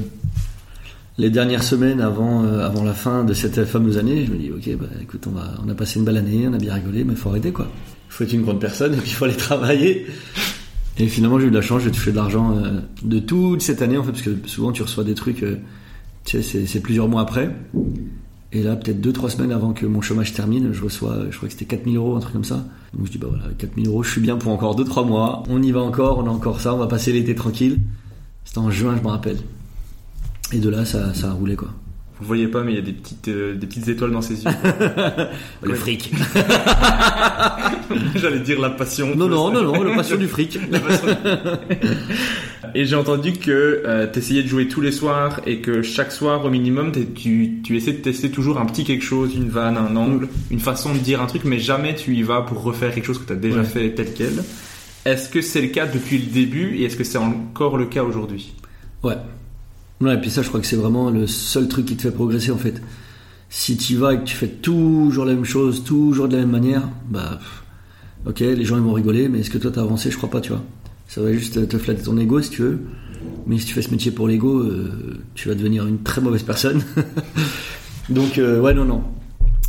les 1.18 1.30
dernières 1.30 1.64
semaines 1.64 2.02
avant 2.02 2.44
euh, 2.44 2.66
avant 2.66 2.84
la 2.84 2.94
fin 2.94 3.24
de 3.24 3.34
cette 3.34 3.66
fameuse 3.66 3.98
année 3.98 4.26
je 4.26 4.32
me 4.32 4.38
dis 4.38 4.52
ok 4.52 4.78
bah 4.78 4.88
écoute 5.02 5.28
on 5.28 5.70
a 5.70 5.74
passé 5.76 6.00
une 6.00 6.06
belle 6.06 6.18
année 6.18 6.48
on 6.48 6.54
a 6.54 6.58
bien 6.58 6.74
rigolé 6.74 7.04
mais 7.04 7.16
faut 7.16 7.30
arrêter 7.30 7.52
quoi 7.52 7.68
il 8.10 8.14
faut 8.14 8.24
être 8.24 8.34
une 8.34 8.42
grande 8.42 8.60
personne 8.60 8.94
et 8.94 8.98
puis 8.98 9.10
il 9.12 9.14
faut 9.14 9.26
aller 9.26 9.38
travailler 9.38 10.08
et 10.98 11.08
finalement 11.08 11.40
j'ai 11.40 11.48
eu 11.48 11.52
de 11.52 11.56
la 11.56 11.62
chance 11.62 11.84
j'ai 11.84 11.92
touché 11.92 12.12
de 12.12 12.16
l'argent 12.16 12.58
euh, 12.58 12.80
de 13.04 13.20
toute 13.20 13.62
cette 13.62 13.82
année 13.82 13.98
en 13.98 14.04
fait 14.04 14.12
parce 14.12 14.24
que 14.24 14.36
souvent 14.46 14.72
tu 14.72 14.82
reçois 14.82 15.04
des 15.04 15.14
trucs 15.14 15.44
euh, 15.44 15.58
tu 16.26 16.42
sais, 16.42 16.66
c'est 16.66 16.80
plusieurs 16.80 17.08
mois 17.08 17.22
après. 17.22 17.54
Et 18.52 18.62
là, 18.62 18.76
peut-être 18.76 19.02
2-3 19.02 19.30
semaines 19.30 19.52
avant 19.52 19.74
que 19.74 19.86
mon 19.86 20.02
chômage 20.02 20.34
termine, 20.34 20.72
je 20.74 20.84
reçois, 20.84 21.24
je 21.30 21.36
crois 21.36 21.48
que 21.48 21.54
c'était 21.54 21.66
4000 21.66 21.98
euros, 21.98 22.16
un 22.16 22.20
truc 22.20 22.34
comme 22.34 22.44
ça. 22.44 22.66
Donc 22.94 23.08
je 23.08 23.12
dis, 23.12 23.18
bah 23.18 23.28
voilà, 23.30 23.46
4000 23.58 23.88
euros, 23.88 24.04
je 24.04 24.12
suis 24.12 24.22
bien 24.22 24.38
pour 24.38 24.52
encore 24.52 24.80
2-3 24.80 25.08
mois. 25.08 25.44
On 25.50 25.62
y 25.62 25.72
va 25.72 25.82
encore, 25.82 26.20
on 26.20 26.28
a 26.28 26.30
encore 26.30 26.62
ça, 26.62 26.74
on 26.74 26.78
va 26.78 26.88
passer 26.88 27.12
l'été 27.12 27.34
tranquille. 27.34 27.80
C'était 28.46 28.60
en 28.60 28.70
juin, 28.70 28.96
je 28.96 29.02
me 29.02 29.08
rappelle. 29.08 29.38
Et 30.52 30.58
de 30.60 30.70
là, 30.70 30.86
ça, 30.86 31.14
ça 31.14 31.28
a 31.30 31.32
roulé, 31.32 31.56
quoi. 31.56 31.70
Vous 32.20 32.28
voyez 32.28 32.48
pas, 32.48 32.64
mais 32.64 32.74
il 32.74 32.76
y 32.76 32.80
a 32.80 32.84
des 32.84 32.94
petites, 32.94 33.28
euh, 33.28 33.56
des 33.56 33.66
petites 33.66 33.88
étoiles 33.88 34.12
dans 34.12 34.22
ses 34.22 34.44
yeux. 34.44 34.52
Le 35.64 35.74
fric. 35.74 36.12
J'allais 38.16 38.40
dire 38.40 38.60
la 38.62 38.70
passion. 38.70 39.16
Non, 39.16 39.28
non, 39.28 39.52
non, 39.52 39.64
non, 39.64 39.84
la 39.90 39.96
passion 39.96 40.16
du 40.16 40.28
fric. 40.28 40.58
Et 42.76 42.86
j'ai 42.86 42.96
entendu 42.96 43.34
que 43.34 43.84
euh, 43.86 44.08
t'essayais 44.08 44.44
de 44.44 44.48
jouer 44.48 44.68
tous 44.68 44.80
les 44.80 44.92
soirs 44.92 45.42
et 45.46 45.60
que 45.60 45.82
chaque 45.82 46.12
soir 46.12 46.46
au 46.46 46.50
minimum 46.50 46.92
tu, 47.16 47.60
tu 47.64 47.76
essaies 47.78 47.92
de 47.94 47.98
tester 47.98 48.32
toujours 48.32 48.60
un 48.60 48.66
petit 48.68 48.84
quelque 48.84 49.04
chose, 49.04 49.36
une 49.36 49.50
vanne, 49.50 49.76
un 49.78 49.96
angle, 49.96 50.30
une 50.50 50.60
façon 50.60 50.94
de 50.94 51.00
dire 51.00 51.22
un 51.22 51.26
truc, 51.26 51.44
mais 51.46 51.60
jamais 51.60 51.94
tu 51.96 52.16
y 52.16 52.22
vas 52.24 52.42
pour 52.42 52.62
refaire 52.64 52.94
quelque 52.94 53.06
chose 53.06 53.20
que 53.20 53.26
t'as 53.26 53.36
déjà 53.36 53.60
Ouais. 53.60 53.66
fait 53.66 53.90
tel 53.96 54.14
quel. 54.16 54.44
Est-ce 55.06 55.30
que 55.30 55.42
c'est 55.42 55.62
le 55.62 55.68
cas 55.68 55.86
depuis 55.88 56.18
le 56.20 56.26
début 56.32 56.78
et 56.78 56.86
est-ce 56.86 56.96
que 56.96 57.04
c'est 57.04 57.18
encore 57.18 57.76
le 57.78 57.86
cas 57.88 58.04
aujourd'hui? 58.04 58.54
Ouais. 59.04 59.16
Ouais, 60.02 60.16
et 60.16 60.18
puis 60.18 60.30
ça, 60.30 60.42
je 60.42 60.48
crois 60.50 60.60
que 60.60 60.68
c'est 60.68 60.76
vraiment 60.76 61.10
le 61.10 61.28
seul 61.28 61.68
truc 61.68 61.86
qui 61.86 61.96
te 61.96 62.02
fait 62.02 62.12
progresser 62.12 62.52
en 62.52 62.58
fait. 62.58 62.82
Si 63.50 63.78
tu 63.78 63.94
y 63.94 63.96
vas 63.96 64.14
et 64.14 64.20
que 64.20 64.24
tu 64.24 64.36
fais 64.36 64.48
toujours 64.48 65.26
la 65.26 65.34
même 65.34 65.46
chose, 65.46 65.84
toujours 65.84 66.28
de 66.28 66.34
la 66.36 66.42
même 66.42 66.52
manière, 66.52 66.90
bah, 67.10 67.40
ok, 68.26 68.40
les 68.40 68.66
gens 68.66 68.76
ils 68.78 68.82
vont 68.84 68.94
rigoler, 68.94 69.30
mais 69.30 69.40
est-ce 69.40 69.50
que 69.50 69.58
toi 69.60 69.72
t'as 69.72 69.82
avancé? 69.82 70.10
Je 70.12 70.18
crois 70.18 70.30
pas, 70.30 70.42
tu 70.42 70.50
vois. 70.52 70.64
Ça 71.08 71.22
va 71.22 71.32
juste 71.32 71.68
te 71.68 71.78
flatter 71.78 72.02
ton 72.04 72.18
ego 72.18 72.42
si 72.42 72.50
tu 72.50 72.62
veux. 72.64 72.80
Mais 73.46 73.58
si 73.60 73.66
tu 73.66 73.74
fais 73.74 73.82
ce 73.82 73.92
métier 73.92 74.12
pour 74.12 74.28
l'ego, 74.28 74.60
euh, 74.60 75.22
tu 75.36 75.48
vas 75.48 75.56
devenir 75.56 75.86
une 75.88 76.02
très 76.02 76.20
mauvaise 76.22 76.44
personne. 76.44 76.82
Donc, 78.10 78.38
euh, 78.38 78.60
ouais, 78.60 78.74
non, 78.74 78.86
non. 78.86 79.04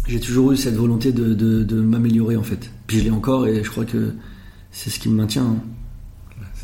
J'ai 0.09 0.21
toujours 0.21 0.53
eu 0.53 0.57
cette 0.57 0.75
volonté 0.75 1.13
de, 1.13 1.35
de, 1.35 1.63
de 1.63 1.81
m'améliorer 1.81 2.37
en 2.37 2.43
fait. 2.43 2.71
Puis 2.87 2.99
je 2.99 3.05
l'ai 3.05 3.11
encore 3.11 3.47
et 3.47 3.63
je 3.63 3.71
crois 3.71 3.85
que 3.85 4.13
c'est 4.71 4.91
ce 4.91 4.99
qui 4.99 5.09
me 5.09 5.15
maintient. 5.15 5.45
hein. 5.45 5.57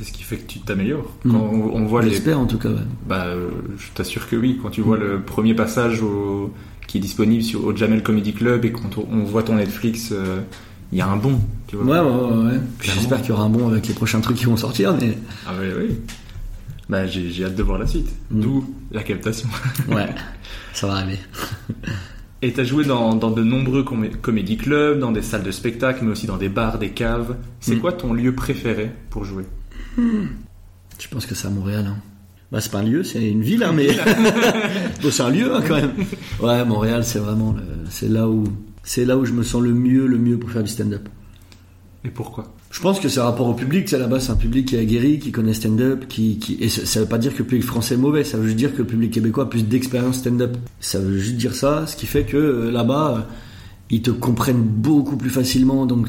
C'est 0.02 0.06
ce 0.08 0.12
qui 0.14 0.22
fait 0.22 0.38
que 0.38 0.46
tu 0.46 0.60
t'améliores. 0.60 1.12
Mm. 1.24 1.34
On, 1.34 1.74
on 1.76 1.84
voit 1.84 2.00
les 2.02 2.08
J'espère 2.10 2.38
en 2.40 2.46
tout 2.46 2.56
cas, 2.56 2.70
ouais. 2.70 2.76
Bah, 3.06 3.26
euh, 3.26 3.50
je 3.76 3.88
t'assure 3.94 4.26
que 4.30 4.34
oui. 4.36 4.58
Quand 4.62 4.70
tu 4.70 4.80
vois 4.80 4.96
le 4.96 5.20
premier 5.20 5.52
passage 5.54 6.00
au- 6.02 6.52
qui 6.86 6.96
est 6.96 7.00
disponible 7.02 7.42
sur, 7.42 7.64
au 7.66 7.76
Jamel 7.76 8.02
Comedy 8.02 8.32
Club 8.32 8.64
et 8.64 8.72
quand 8.72 8.96
on, 8.96 9.06
on 9.12 9.24
voit 9.24 9.42
ton 9.42 9.56
Netflix, 9.56 10.08
euh, 10.12 10.40
il 10.90 10.96
y 10.98 11.02
a 11.02 11.06
un 11.06 11.16
bon. 11.18 11.38
Tu 11.66 11.76
vois. 11.76 12.02
Ouais, 12.02 12.10
ouais, 12.10 12.52
ouais. 12.52 12.60
J'espère 12.80 13.20
qu'il 13.20 13.28
y 13.28 13.32
aura 13.32 13.42
un 13.44 13.50
bon 13.50 13.68
avec 13.68 13.86
les 13.88 13.94
prochains 13.94 14.20
trucs 14.22 14.38
qui 14.38 14.46
vont 14.46 14.56
sortir, 14.56 14.96
mais 14.98 15.18
Ah 15.46 15.52
oui, 15.60 15.66
oui. 15.78 15.96
Bah, 16.88 17.06
j'ai 17.06 17.44
hâte 17.44 17.54
de 17.54 17.62
voir 17.62 17.78
la 17.78 17.86
suite. 17.86 18.08
Mm. 18.30 18.40
D'où 18.40 18.74
la 18.92 19.02
captation. 19.02 19.48
ouais, 19.88 20.08
ça 20.72 20.86
va 20.86 20.94
arriver. 20.94 21.18
Et 22.42 22.52
t'as 22.54 22.64
joué 22.64 22.84
dans, 22.86 23.14
dans 23.14 23.30
de 23.30 23.42
nombreux 23.44 23.82
comé- 23.84 24.10
comédie 24.10 24.56
clubs, 24.56 24.98
dans 24.98 25.12
des 25.12 25.20
salles 25.22 25.42
de 25.42 25.50
spectacle, 25.50 26.00
mais 26.04 26.10
aussi 26.12 26.26
dans 26.26 26.38
des 26.38 26.48
bars, 26.48 26.78
des 26.78 26.88
caves. 26.90 27.36
C'est 27.60 27.76
Mm. 27.76 27.80
quoi 27.80 27.92
ton 27.92 28.12
lieu 28.14 28.34
préféré 28.34 28.90
pour 29.10 29.24
jouer? 29.24 29.44
Je 29.96 31.08
pense 31.10 31.26
que 31.26 31.34
c'est 31.34 31.46
à 31.46 31.50
Montréal. 31.50 31.86
Hein? 31.88 31.96
Bah, 32.52 32.60
c'est 32.60 32.70
pas 32.72 32.78
un 32.80 32.82
lieu, 32.84 33.04
c'est 33.04 33.30
une 33.30 33.42
ville, 33.42 33.62
hein, 33.62 33.72
mais 33.74 33.88
bon, 35.02 35.10
c'est 35.10 35.22
un 35.22 35.30
lieu 35.30 35.54
hein, 35.54 35.62
quand 35.66 35.76
même. 35.76 35.92
Ouais, 36.40 36.64
Montréal, 36.64 37.04
c'est 37.04 37.20
vraiment, 37.20 37.52
le- 37.52 37.62
c'est 37.90 38.08
là 38.08 38.28
où, 38.28 38.44
c'est 38.82 39.04
là 39.04 39.16
où 39.16 39.24
je 39.24 39.32
me 39.32 39.42
sens 39.44 39.62
le 39.62 39.72
mieux, 39.72 40.06
le 40.06 40.18
mieux 40.18 40.36
pour 40.36 40.50
faire 40.50 40.62
du 40.64 40.70
stand-up. 40.70 41.08
Et 42.04 42.08
pourquoi? 42.08 42.52
Je 42.70 42.80
pense 42.80 42.98
que 42.98 43.08
c'est 43.08 43.20
rapport 43.20 43.46
au 43.46 43.54
public. 43.54 43.88
Sais, 43.88 43.98
là-bas, 43.98 44.20
c'est 44.20 44.30
un 44.32 44.36
public 44.36 44.66
qui 44.68 44.76
est 44.76 44.80
aguerri, 44.80 45.18
qui 45.18 45.32
connaît 45.32 45.54
stand-up, 45.54 46.06
qui, 46.08 46.38
qui... 46.38 46.56
et 46.60 46.68
ça, 46.68 47.00
veut 47.00 47.06
pas 47.06 47.18
dire 47.18 47.32
que 47.34 47.38
le 47.38 47.44
public 47.44 47.64
français 47.64 47.94
est 47.94 47.98
mauvais. 47.98 48.24
Ça 48.24 48.36
veut 48.38 48.44
juste 48.46 48.56
dire 48.56 48.72
que 48.72 48.78
le 48.78 48.86
public 48.86 49.12
québécois 49.12 49.44
a 49.44 49.46
plus 49.46 49.64
d'expérience 49.64 50.16
stand-up. 50.18 50.56
Ça 50.80 50.98
veut 50.98 51.18
juste 51.18 51.36
dire 51.36 51.54
ça, 51.54 51.86
ce 51.86 51.94
qui 51.96 52.06
fait 52.06 52.24
que 52.24 52.36
euh, 52.36 52.70
là-bas, 52.70 53.14
euh, 53.16 53.20
ils 53.90 54.02
te 54.02 54.10
comprennent 54.10 54.62
beaucoup 54.62 55.16
plus 55.16 55.30
facilement. 55.30 55.84
Donc, 55.84 56.06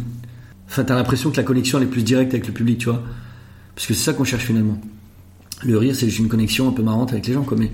enfin, 0.67 0.84
t'as 0.86 0.95
l'impression 0.95 1.29
que 1.29 1.38
la 1.38 1.43
connexion 1.43 1.77
elle 1.77 1.84
est 1.86 1.88
plus 1.88 2.03
directe 2.03 2.34
avec 2.34 2.47
le 2.47 2.53
public, 2.53 2.77
tu 2.79 2.86
vois. 2.89 3.03
Parce 3.82 3.88
que 3.88 3.93
c'est 3.95 4.03
ça 4.03 4.13
qu'on 4.13 4.23
cherche 4.23 4.43
finalement. 4.43 4.79
Le 5.63 5.75
rire, 5.75 5.95
c'est 5.95 6.05
juste 6.05 6.19
une 6.19 6.27
connexion 6.27 6.69
un 6.69 6.71
peu 6.71 6.84
marrante 6.84 7.13
avec 7.13 7.25
les 7.25 7.34
gens, 7.34 7.41
quoi. 7.41 7.57
Mais, 7.57 7.71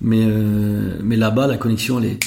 mais, 0.00 0.24
euh, 0.26 0.98
mais 1.04 1.16
là-bas, 1.16 1.46
la 1.46 1.58
connexion, 1.58 1.98
elle 1.98 2.12
est, 2.12 2.18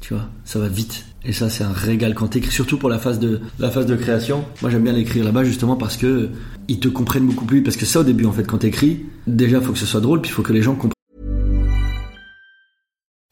tu 0.00 0.14
vois, 0.14 0.28
ça 0.44 0.60
va 0.60 0.68
vite. 0.68 1.04
Et 1.24 1.32
ça, 1.32 1.50
c'est 1.50 1.64
un 1.64 1.72
régal 1.72 2.14
quand 2.14 2.28
t'écris, 2.28 2.52
surtout 2.52 2.78
pour 2.78 2.88
la 2.88 3.00
phase 3.00 3.18
de 3.18 3.40
la 3.58 3.72
phase 3.72 3.86
de 3.86 3.96
création. 3.96 4.44
Moi, 4.60 4.70
j'aime 4.70 4.84
bien 4.84 4.92
l'écrire 4.92 5.24
là-bas 5.24 5.42
justement 5.42 5.74
parce 5.74 5.96
que 5.96 6.28
ils 6.68 6.78
te 6.78 6.86
comprennent 6.86 7.26
beaucoup 7.26 7.44
plus. 7.44 7.64
Parce 7.64 7.76
que 7.76 7.86
ça, 7.86 7.98
au 7.98 8.04
début, 8.04 8.24
en 8.24 8.30
fait, 8.30 8.44
quand 8.44 8.58
t'écris, 8.58 9.04
déjà, 9.26 9.60
faut 9.60 9.72
que 9.72 9.78
ce 9.80 9.86
soit 9.86 10.00
drôle, 10.00 10.20
puis 10.20 10.30
il 10.30 10.34
faut 10.34 10.44
que 10.44 10.52
les 10.52 10.62
gens 10.62 10.76
comprennent. 10.76 10.92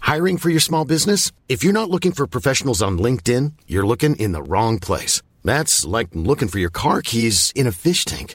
Hiring 0.04 0.36
for 0.36 0.50
your 0.50 0.60
small 0.60 0.84
business? 0.84 1.30
If 1.48 1.62
you're 1.62 1.72
not 1.72 1.92
looking 1.92 2.10
for 2.10 2.26
professionals 2.26 2.82
on 2.82 2.98
LinkedIn, 2.98 3.52
you're 3.68 3.86
looking 3.86 4.16
in 4.16 4.32
the 4.32 4.42
wrong 4.44 4.80
place. 4.80 5.22
That's 5.44 5.86
like 5.86 6.08
looking 6.12 6.48
for 6.48 6.58
your 6.58 6.72
car 6.72 7.02
keys 7.02 7.52
in 7.54 7.68
a 7.68 7.72
fish 7.72 8.04
tank. 8.04 8.34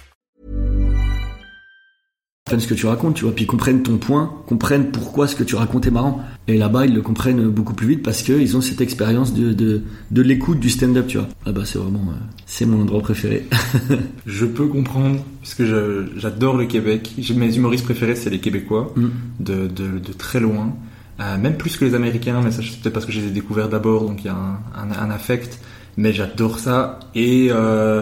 Ce 2.59 2.67
que 2.67 2.73
tu 2.73 2.85
racontes, 2.85 3.15
tu 3.15 3.23
vois, 3.23 3.33
puis 3.33 3.43
ils 3.45 3.47
comprennent 3.47 3.81
ton 3.83 3.97
point, 3.97 4.31
comprennent 4.47 4.91
pourquoi 4.91 5.27
ce 5.27 5.35
que 5.35 5.43
tu 5.43 5.55
racontes 5.55 5.85
est 5.87 5.91
marrant. 5.91 6.21
Et 6.47 6.57
là-bas, 6.57 6.85
ils 6.85 6.93
le 6.93 7.01
comprennent 7.01 7.47
beaucoup 7.49 7.73
plus 7.73 7.87
vite 7.87 8.03
parce 8.03 8.21
qu'ils 8.23 8.57
ont 8.57 8.61
cette 8.61 8.81
expérience 8.81 9.33
de, 9.33 9.53
de, 9.53 9.83
de 10.11 10.21
l'écoute 10.21 10.59
du 10.59 10.69
stand-up, 10.69 11.07
tu 11.07 11.17
vois. 11.17 11.27
Là-bas, 11.45 11.61
c'est 11.65 11.77
vraiment, 11.79 11.99
euh, 12.09 12.15
c'est 12.45 12.65
mon 12.65 12.81
endroit 12.81 13.01
préféré. 13.01 13.45
Je 14.25 14.45
peux 14.45 14.67
comprendre, 14.67 15.19
puisque 15.41 15.63
je- 15.65 16.05
j'adore 16.17 16.57
le 16.57 16.65
Québec. 16.65 17.13
Mes 17.35 17.55
humoristes 17.55 17.85
préférés, 17.85 18.15
c'est 18.15 18.29
les 18.29 18.39
Québécois, 18.39 18.91
Mm. 18.95 19.05
de, 19.39 19.53
de, 19.67 19.99
de 19.99 20.13
très 20.13 20.39
loin. 20.39 20.73
Euh, 21.19 21.37
même 21.37 21.55
plus 21.55 21.77
que 21.77 21.85
les 21.85 21.93
Américains, 21.93 22.41
mais 22.43 22.51
ça, 22.51 22.61
c'est 22.63 22.79
peut-être 22.81 22.93
parce 22.93 23.05
que 23.05 23.11
je 23.11 23.19
les 23.21 23.27
ai 23.27 23.31
découverts 23.31 23.69
d'abord, 23.69 24.05
donc 24.07 24.21
il 24.23 24.25
y 24.27 24.29
a 24.29 24.35
un, 24.35 24.59
un, 24.75 24.91
un 25.07 25.11
affect. 25.11 25.59
Mais 25.97 26.13
j'adore 26.13 26.57
ça. 26.59 26.99
Et 27.15 27.49
euh, 27.51 28.01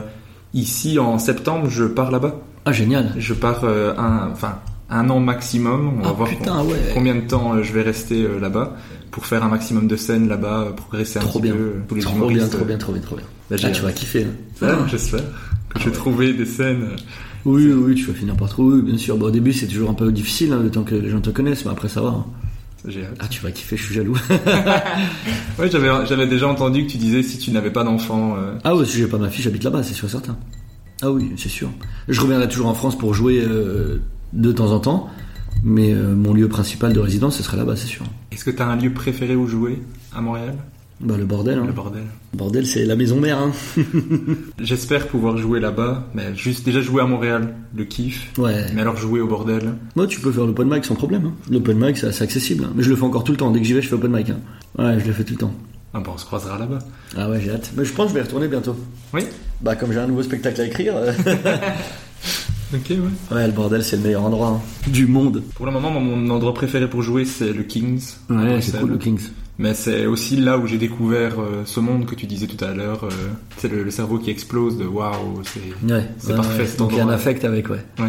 ici, 0.54 1.00
en 1.00 1.18
septembre, 1.20 1.70
je 1.70 1.84
pars 1.86 2.12
là-bas. 2.12 2.40
Ah, 2.66 2.72
génial. 2.72 3.14
Je 3.18 3.34
pars 3.34 3.62
euh, 3.64 3.94
un, 3.98 4.30
enfin, 4.32 4.60
un 4.90 5.10
an 5.10 5.20
maximum. 5.20 5.94
On 6.00 6.02
va 6.02 6.10
Ah, 6.10 6.14
voir 6.14 6.30
putain, 6.30 6.64
ouais. 6.64 6.92
combien 6.94 7.16
de 7.16 7.22
temps 7.22 7.54
euh, 7.56 7.64
je 7.64 7.72
vais 7.74 7.82
rester 7.82 8.22
euh, 8.24 8.40
là-bas 8.40 8.76
pour 9.12 9.26
faire 9.26 9.44
un 9.44 9.50
maximum 9.50 9.88
de 9.88 9.96
scènes 9.96 10.28
là-bas, 10.28 10.74
progresser 10.76 11.20
un 11.20 11.24
Trop 11.24 11.40
petit 11.40 11.44
bien. 11.50 11.54
peu. 11.54 11.74
tous 11.88 11.96
les 11.96 12.02
Trop 12.02 12.16
humoristes, 12.16 12.40
bien, 12.42 12.48
trop 12.50 12.66
bien, 12.66 12.78
trop 12.78 12.92
bien, 12.94 13.02
trop 13.02 13.16
bien. 13.16 13.26
Là, 13.50 13.58
Ah, 13.64 13.70
tu 13.72 13.82
vas 13.82 13.92
kiffer. 13.92 14.26
hein. 14.26 14.66
Ouais, 14.66 14.74
J'espère 14.90 15.22
que 15.74 15.80
je 15.80 15.86
vais 15.86 15.92
trouver 15.92 16.34
des 16.34 16.46
scènes. 16.46 16.90
Oui, 17.46 17.72
oui, 17.72 17.96
tu 17.96 18.06
vas 18.06 18.14
finir 18.14 18.36
par 18.36 18.50
trouver, 18.50 18.76
oui, 18.78 18.82
bien 18.84 18.98
sûr. 18.98 19.18
Bon, 19.18 19.28
au 19.28 19.32
début, 19.32 19.54
c'est 19.54 19.66
toujours 19.68 19.90
un 19.90 19.94
peu 19.94 20.12
difficile, 20.12 20.52
hein, 20.54 20.60
le 20.62 20.70
temps 20.70 20.84
que 20.84 20.96
les 20.96 21.10
gens 21.10 21.22
te 21.22 21.30
connaissent, 21.30 21.64
mais 21.66 21.72
après, 21.72 21.88
ça 21.88 22.02
va. 22.02 22.10
hein. 22.10 22.26
J'ai 22.88 23.04
hâte. 23.06 23.16
Ah, 23.20 23.28
tu 23.30 23.42
vas 23.42 23.52
kiffer, 23.52 23.78
je 23.78 23.84
suis 23.86 23.96
jaloux. 23.96 24.18
Ouais, 25.58 25.70
j'avais, 25.70 25.90
j'avais 26.06 26.28
déjà 26.28 26.48
entendu 26.48 26.86
que 26.86 26.92
tu 26.92 26.98
disais 26.98 27.24
si 27.24 27.38
tu 27.38 27.52
n'avais 27.52 27.72
pas 27.72 27.84
d'enfant. 27.84 28.36
euh, 28.38 28.54
ah 28.64 28.76
ouais, 28.76 28.86
si 28.86 28.98
j'ai 28.98 29.08
pas 29.08 29.18
ma 29.18 29.30
fille, 29.30 29.44
j'habite 29.44 29.64
là-bas, 29.64 29.84
c'est 29.84 29.94
sûr 29.94 30.08
et 30.08 30.12
certain. 30.12 30.38
Ah 31.02 31.12
oui, 31.12 31.32
c'est 31.38 31.50
sûr. 31.50 31.70
Je 32.08 32.20
reviendrai 32.22 32.48
toujours 32.50 32.68
en 32.68 32.74
France 32.74 32.98
pour 32.98 33.14
jouer 33.14 33.42
euh, 33.42 34.02
de 34.34 34.52
temps 34.52 34.72
en 34.72 34.80
temps, 34.80 35.10
mais 35.64 35.94
euh, 35.94 36.14
mon 36.16 36.34
lieu 36.34 36.48
principal 36.50 36.92
de 36.94 37.00
résidence, 37.00 37.38
ce 37.38 37.44
serait 37.44 37.58
là-bas, 37.58 37.76
c'est 37.76 37.88
sûr. 37.88 38.04
Est-ce 38.32 38.44
que 38.46 38.52
tu 38.52 38.62
as 38.62 38.68
un 38.68 38.76
lieu 38.76 38.94
préféré 38.94 39.36
où 39.36 39.48
jouer 39.48 39.82
à 40.14 40.22
Montréal? 40.22 40.56
Bah, 41.02 41.16
le 41.18 41.24
bordel, 41.26 41.58
hein. 41.60 41.64
Le 41.66 41.72
bordel. 41.72 42.04
Le 42.34 42.38
bordel, 42.38 42.68
c'est 42.68 42.84
la 42.84 42.98
maison 42.98 43.22
mère, 43.22 43.40
hein. 43.40 43.52
J'espère 44.60 45.08
pouvoir 45.08 45.38
jouer 45.38 45.62
là-bas, 45.62 46.10
mais 46.14 46.36
juste 46.36 46.66
déjà 46.66 46.82
jouer 46.82 47.02
à 47.02 47.06
Montréal, 47.06 47.56
le 47.74 47.86
kiff. 47.86 48.34
Ouais. 48.38 48.66
Mais 48.76 48.82
alors 48.82 48.98
jouer 48.98 49.22
au 49.22 49.28
bordel? 49.28 49.76
Moi, 49.96 50.08
tu 50.08 50.20
peux 50.20 50.32
faire 50.34 50.46
l'open 50.46 50.68
mic 50.70 50.84
sans 50.84 50.96
problème. 50.96 51.28
Hein. 51.28 51.34
L'open 51.50 51.78
mic, 51.80 51.98
c'est 51.98 52.08
assez 52.08 52.24
accessible. 52.26 52.66
hein. 52.66 52.74
Mais 52.76 52.84
je 52.84 52.90
le 52.90 52.98
fais 52.98 53.04
encore 53.06 53.24
tout 53.24 53.32
le 53.32 53.38
temps. 53.38 53.50
Dès 53.52 53.62
que 53.62 53.66
j'y 53.66 53.74
vais, 53.74 53.82
je 53.82 53.88
fais 53.88 53.96
open 53.96 54.12
mic. 54.12 54.30
hein. 54.30 54.40
Ouais, 54.78 55.00
je 55.00 55.06
le 55.08 55.14
fais 55.14 55.24
tout 55.24 55.34
le 55.36 55.40
temps. 55.40 55.54
Ah 55.94 56.02
bon, 56.02 56.12
on 56.14 56.18
se 56.18 56.26
croisera 56.26 56.60
là-bas. 56.60 56.80
Ah 57.18 57.30
ouais, 57.30 57.40
j'ai 57.42 57.52
hâte. 57.52 57.72
Mais 57.78 57.86
je 57.86 57.94
pense 57.94 58.08
que 58.08 58.10
je 58.10 58.14
vais 58.16 58.20
y 58.20 58.24
retourner 58.24 58.48
bientôt. 58.50 58.76
Oui? 59.14 59.22
Bah, 59.62 59.76
comme 59.76 59.92
j'ai 59.92 60.00
un 60.00 60.08
nouveau 60.08 60.24
spectacle 60.24 60.62
à 60.62 60.66
écrire. 60.66 60.94
euh, 60.96 61.12
Ok, 62.72 62.86
ouais. 62.92 63.36
ouais, 63.36 63.48
le 63.48 63.52
bordel, 63.54 63.84
c'est 63.84 63.96
le 63.98 64.04
meilleur 64.04 64.24
endroit 64.24 64.50
hein, 64.50 64.90
du 64.92 65.08
monde. 65.08 65.42
Pour 65.56 65.66
le 65.66 65.72
moment, 65.72 65.90
mon 65.90 66.30
endroit 66.30 66.54
préféré 66.54 66.88
pour 66.88 67.02
jouer, 67.02 67.26
c'est 67.26 67.52
le 67.52 67.64
Kings. 67.64 68.04
Ouais, 68.30 68.62
c'est 68.62 68.80
cool, 68.80 68.92
le 68.92 68.98
Kings. 69.00 69.22
Mais 69.58 69.74
c'est 69.74 70.06
aussi 70.06 70.36
là 70.38 70.58
où 70.60 70.68
j'ai 70.68 70.78
découvert 70.78 71.40
euh, 71.40 71.64
ce 71.66 71.80
monde 71.80 72.06
que 72.06 72.14
tu 72.14 72.28
disais 72.28 72.46
tout 72.46 72.64
à 72.64 72.74
l'heure. 72.74 73.06
euh, 73.06 73.10
c'est 73.58 73.70
le, 73.72 73.84
le 73.84 73.90
cerveau 73.92 74.20
qui 74.20 74.30
explose 74.30 74.78
de 74.78 74.86
waouh, 74.86 75.42
c'est 75.44 75.60
Ouais, 75.92 76.06
c'est 76.20 76.30
ouais, 76.30 76.36
parfait 76.36 76.62
ouais. 76.64 76.78
Donc 76.78 76.92
il 76.92 76.98
y 77.00 77.02
a 77.02 77.06
un 77.06 77.10
affect 77.10 77.44
avec, 77.44 77.70
ouais. 77.72 77.84
Ouais. 77.98 78.06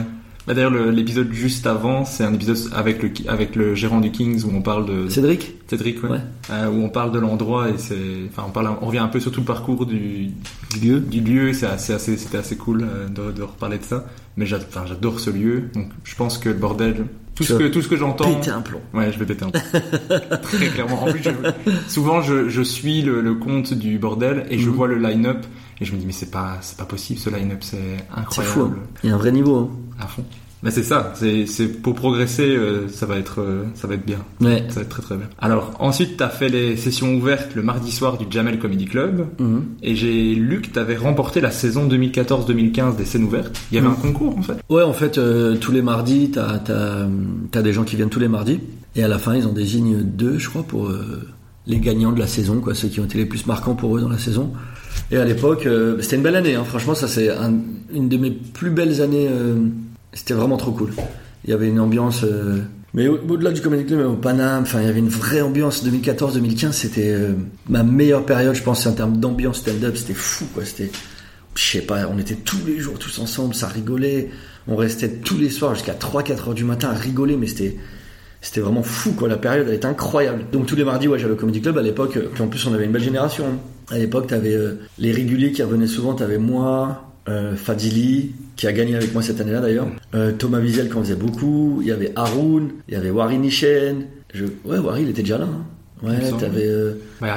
Bah, 0.47 0.55
D'ailleurs, 0.55 0.71
le- 0.71 0.91
l'épisode 0.91 1.33
juste 1.33 1.67
avant, 1.67 2.05
c'est 2.05 2.25
un 2.25 2.33
épisode 2.33 2.57
avec 2.75 3.03
le, 3.03 3.11
avec 3.29 3.55
le 3.57 3.75
gérant 3.75 4.01
du 4.01 4.11
Kings 4.11 4.43
où 4.45 4.51
on 4.55 4.63
parle 4.63 4.87
de. 4.87 5.09
Cédric? 5.09 5.55
Cédric, 5.69 6.03
ouais. 6.03 6.11
Ouais. 6.11 6.21
Euh, 6.51 6.69
où 6.71 6.83
on 6.83 6.89
parle 6.89 7.13
de 7.13 7.19
l'endroit 7.19 7.69
et 7.71 7.79
c'est. 7.79 7.95
Enfin, 8.31 8.45
on, 8.49 8.51
parle, 8.51 8.71
on 8.81 8.87
revient 8.87 8.99
un 8.99 9.09
peu 9.09 9.21
sur 9.21 9.31
tout 9.31 9.41
le 9.41 9.47
parcours 9.47 9.87
du, 9.87 10.29
Du 10.73 10.81
lieu 10.81 11.01
du 11.01 11.21
lieu. 11.21 11.53
C'est 11.53 11.67
assez, 11.67 11.93
assez, 11.93 12.17
c'était 12.17 12.39
assez 12.39 12.57
cool 12.57 12.83
euh, 12.83 13.07
de, 13.09 13.33
de 13.33 13.43
reparler 13.43 13.79
de 13.79 13.85
ça. 13.85 14.07
Mais 14.37 14.47
j'adore 14.47 15.21
ce 15.21 15.31
lieu. 15.31 15.65
Donc, 15.75 15.89
je 16.05 16.15
pense 16.17 16.39
que 16.39 16.49
le 16.49 16.55
bordel. 16.55 17.07
Tout 17.35 17.45
ce, 17.45 17.55
que, 17.55 17.69
tout 17.69 17.81
ce 17.81 17.89
que 17.89 17.97
j'entends. 17.97 18.35
Péter 18.35 18.51
un 18.51 18.61
plomb. 18.61 18.81
Ouais, 18.93 19.11
je 19.13 19.19
vais 19.19 19.25
péter 19.25 19.45
un 19.47 19.51
plomb. 19.51 19.63
Très 20.43 20.69
clairement. 20.69 21.05
En 21.05 21.11
plus, 21.11 21.23
je- 21.23 21.31
souvent, 21.89 22.21
je, 22.21 22.49
je 22.51 22.61
suis 22.63 23.01
le, 23.01 23.21
le 23.23 23.35
compte 23.35 23.73
du 23.73 23.99
bordel 23.99 24.47
et 24.51 24.59
je 24.59 24.69
Mhm. 24.69 24.75
vois 24.77 24.89
le 24.89 24.99
line-up 24.99 25.47
et 25.81 25.85
je 25.87 25.93
me 25.95 25.99
dis, 25.99 26.05
mais 26.07 26.13
c'est 26.13 26.31
pas, 26.31 26.59
c'est 26.61 26.77
pas 26.77 26.85
possible 26.85 27.19
ce 27.19 27.31
line-up, 27.31 27.59
c'est 27.63 27.77
C'est 27.79 28.19
incroyable. 28.21 28.55
fou. 28.55 28.61
hein. 28.63 28.75
Il 29.05 29.09
y 29.09 29.13
a 29.13 29.15
un 29.15 29.19
vrai 29.19 29.33
niveau. 29.33 29.57
hein. 29.57 29.71
À 30.03 30.07
fond. 30.07 30.25
Mais 30.63 30.71
c'est 30.71 30.83
ça, 30.83 31.15
c'est, 31.17 31.47
pour 31.83 31.95
progresser, 31.95 32.43
euh, 32.55 32.87
ça 32.89 33.07
va 33.07 33.17
être, 33.17 33.41
euh, 33.41 33.65
ça 33.75 33.87
va 33.89 33.95
être 33.95 34.05
bien. 34.05 34.19
Ouais. 34.43 34.63
Ça 34.69 34.75
va 34.77 34.81
être 34.83 34.91
très 34.91 35.01
très 35.03 35.17
bien. 35.17 35.27
Alors, 35.39 35.73
ensuite, 35.79 36.19
t'as 36.19 36.29
fait 36.29 36.51
les 36.51 36.77
sessions 36.77 37.15
ouvertes 37.15 37.55
le 37.55 37.63
mardi 37.63 37.91
soir 37.91 38.19
du 38.19 38.27
Jamel 38.29 38.59
Comedy 38.59 38.85
Club. 38.85 39.27
Mhm. 39.39 39.65
Et 39.83 39.95
j'ai 39.95 40.35
lu 40.35 40.61
que 40.61 40.69
t'avais 40.69 40.97
remporté 40.99 41.41
la 41.41 41.51
saison 41.51 41.87
2014-2015 41.89 42.97
des 42.97 43.07
scènes 43.07 43.25
ouvertes. 43.25 43.59
Il 43.73 43.77
y 43.77 43.79
avait 43.79 43.89
Mhm. 43.89 43.95
un 43.95 44.03
concours, 44.03 44.37
en 44.37 44.43
fait. 44.43 44.57
Ouais, 44.69 44.83
en 44.83 44.93
fait, 44.93 45.17
euh, 45.17 45.57
tous 45.57 45.73
les 45.73 45.81
mardis, 45.83 46.31
t'as, 46.31 46.59
t'as 46.59 47.63
des 47.63 47.73
gens 47.73 47.85
qui 47.85 47.97
viennent 47.97 48.11
tous 48.11 48.21
les 48.21 48.29
mardis. 48.29 48.61
Et 48.97 49.03
à 49.03 49.09
la 49.09 49.19
fin, 49.19 49.35
ils 49.35 49.47
en 49.47 49.53
désignent 49.53 50.03
deux, 50.03 50.39
je 50.39 50.49
crois, 50.51 50.63
pour 50.63 50.91
les 51.67 51.79
gagnants 51.79 52.13
de 52.13 52.19
la 52.19 52.27
saison, 52.27 52.61
quoi, 52.61 52.75
ceux 52.75 52.89
qui 52.89 53.01
ont 53.01 53.05
été 53.05 53.17
les 53.17 53.25
plus 53.27 53.47
marquants 53.47 53.75
pour 53.75 53.97
eux 53.97 54.01
dans 54.03 54.09
la 54.11 54.19
saison. 54.19 54.53
Et 55.11 55.17
à 55.17 55.25
l'époque, 55.25 55.67
c'était 56.01 56.17
une 56.17 56.23
belle 56.23 56.37
année. 56.37 56.55
Hein. 56.55 56.65
Franchement, 56.65 56.95
ça 56.95 57.07
c'est 57.09 57.31
un- 57.31 57.55
une 57.95 58.09
de 58.11 58.17
mes 58.19 58.31
plus 58.31 58.71
belles 58.71 59.01
années. 59.01 59.29
C'était 60.13 60.35
vraiment 60.35 60.57
trop 60.57 60.73
cool. 60.73 60.91
Il 61.45 61.51
y 61.51 61.53
avait 61.53 61.69
une 61.69 61.81
ambiance. 61.81 62.23
euh, 62.25 62.59
mais 62.93 63.07
au- 63.09 63.21
au-delà 63.29 63.53
du 63.53 63.61
Comedy 63.61 63.85
Club, 63.87 64.07
au 64.07 64.15
Paname, 64.15 64.63
enfin, 64.63 64.81
il 64.81 64.87
y 64.87 64.91
avait 64.91 64.99
une 64.99 65.09
vraie 65.09 65.41
ambiance. 65.43 65.85
2014-2015, 65.85 66.73
c'était 66.73 67.11
euh, 67.13 67.33
ma 67.69 67.83
meilleure 67.83 68.27
période, 68.27 68.55
je 68.55 68.63
pense, 68.63 68.85
en 68.87 68.93
termes 68.93 69.17
d'ambiance 69.19 69.59
stand-up. 69.59 69.97
C'était 69.97 70.15
fou, 70.15 70.47
quoi. 70.53 70.65
C'était, 70.65 70.91
je 71.55 71.63
sais 71.65 71.81
pas, 71.83 72.07
on 72.13 72.19
était 72.19 72.35
tous 72.35 72.59
les 72.67 72.79
jours 72.79 72.99
tous 72.99 73.19
ensemble, 73.21 73.55
ça 73.55 73.69
rigolait. 73.69 74.31
On 74.69 74.77
restait 74.77 75.09
tous 75.09 75.39
les 75.39 75.51
soirs 75.51 75.75
jusqu'à 75.75 75.95
3-4 75.95 76.49
heures 76.49 76.55
du 76.55 76.65
matin 76.65 76.89
à 76.91 76.95
rigoler, 76.95 77.37
mais 77.37 77.47
c'était 77.47 77.77
c'était 78.43 78.61
vraiment 78.63 78.83
fou 78.83 79.13
quoi 79.13 79.29
la 79.29 79.37
période 79.37 79.67
elle 79.69 79.75
était 79.75 79.85
incroyable 79.87 80.45
donc 80.51 80.65
tous 80.65 80.75
les 80.75 80.85
mardis 80.85 81.09
ouais 81.09 81.19
j'allais 81.19 81.35
au 81.35 81.37
comedy 81.37 81.61
club 81.61 81.77
à 81.77 81.83
l'époque 81.83 82.17
euh, 82.17 82.31
puis 82.33 82.43
en 82.43 82.47
plus 82.49 82.67
on 82.67 82.73
avait 82.73 82.87
une 82.87 82.93
belle 82.93 83.03
génération 83.03 83.45
hein. 83.45 83.59
à 83.95 83.99
l'époque 83.99 84.29
t'avais 84.29 84.55
euh, 84.55 84.81
les 84.99 85.13
réguliers 85.13 85.53
qui 85.53 85.63
revenaient 85.63 85.87
souvent 85.87 86.15
t'avais 86.15 86.39
moi 86.39 87.10
euh, 87.29 87.55
Fadili 87.57 88.33
qui 88.57 88.67
a 88.67 88.73
gagné 88.73 88.97
avec 88.97 89.13
moi 89.13 89.23
cette 89.23 89.41
année-là 89.41 89.61
d'ailleurs 89.61 89.89
euh, 90.15 90.33
Thomas 90.33 90.59
Wiesel 90.59 90.89
qui 90.89 90.95
en 90.97 91.03
faisait 91.03 91.15
beaucoup 91.17 91.79
il 91.83 91.89
y 91.89 91.93
avait 91.93 92.13
Haroun 92.17 92.71
il 92.89 92.95
y 92.95 92.97
avait 92.97 93.11
Wari 93.11 93.39
Nishen 93.39 94.07
je... 94.33 94.47
ouais 94.65 94.79
Wari 94.79 95.03
il 95.03 95.11
était 95.11 95.23
déjà 95.23 95.39
là 95.39 95.47
hein. 95.47 95.65
Ouais 96.03 96.15
t'avais 96.39 96.67
euh, 96.67 96.95
Ouais, 97.21 97.29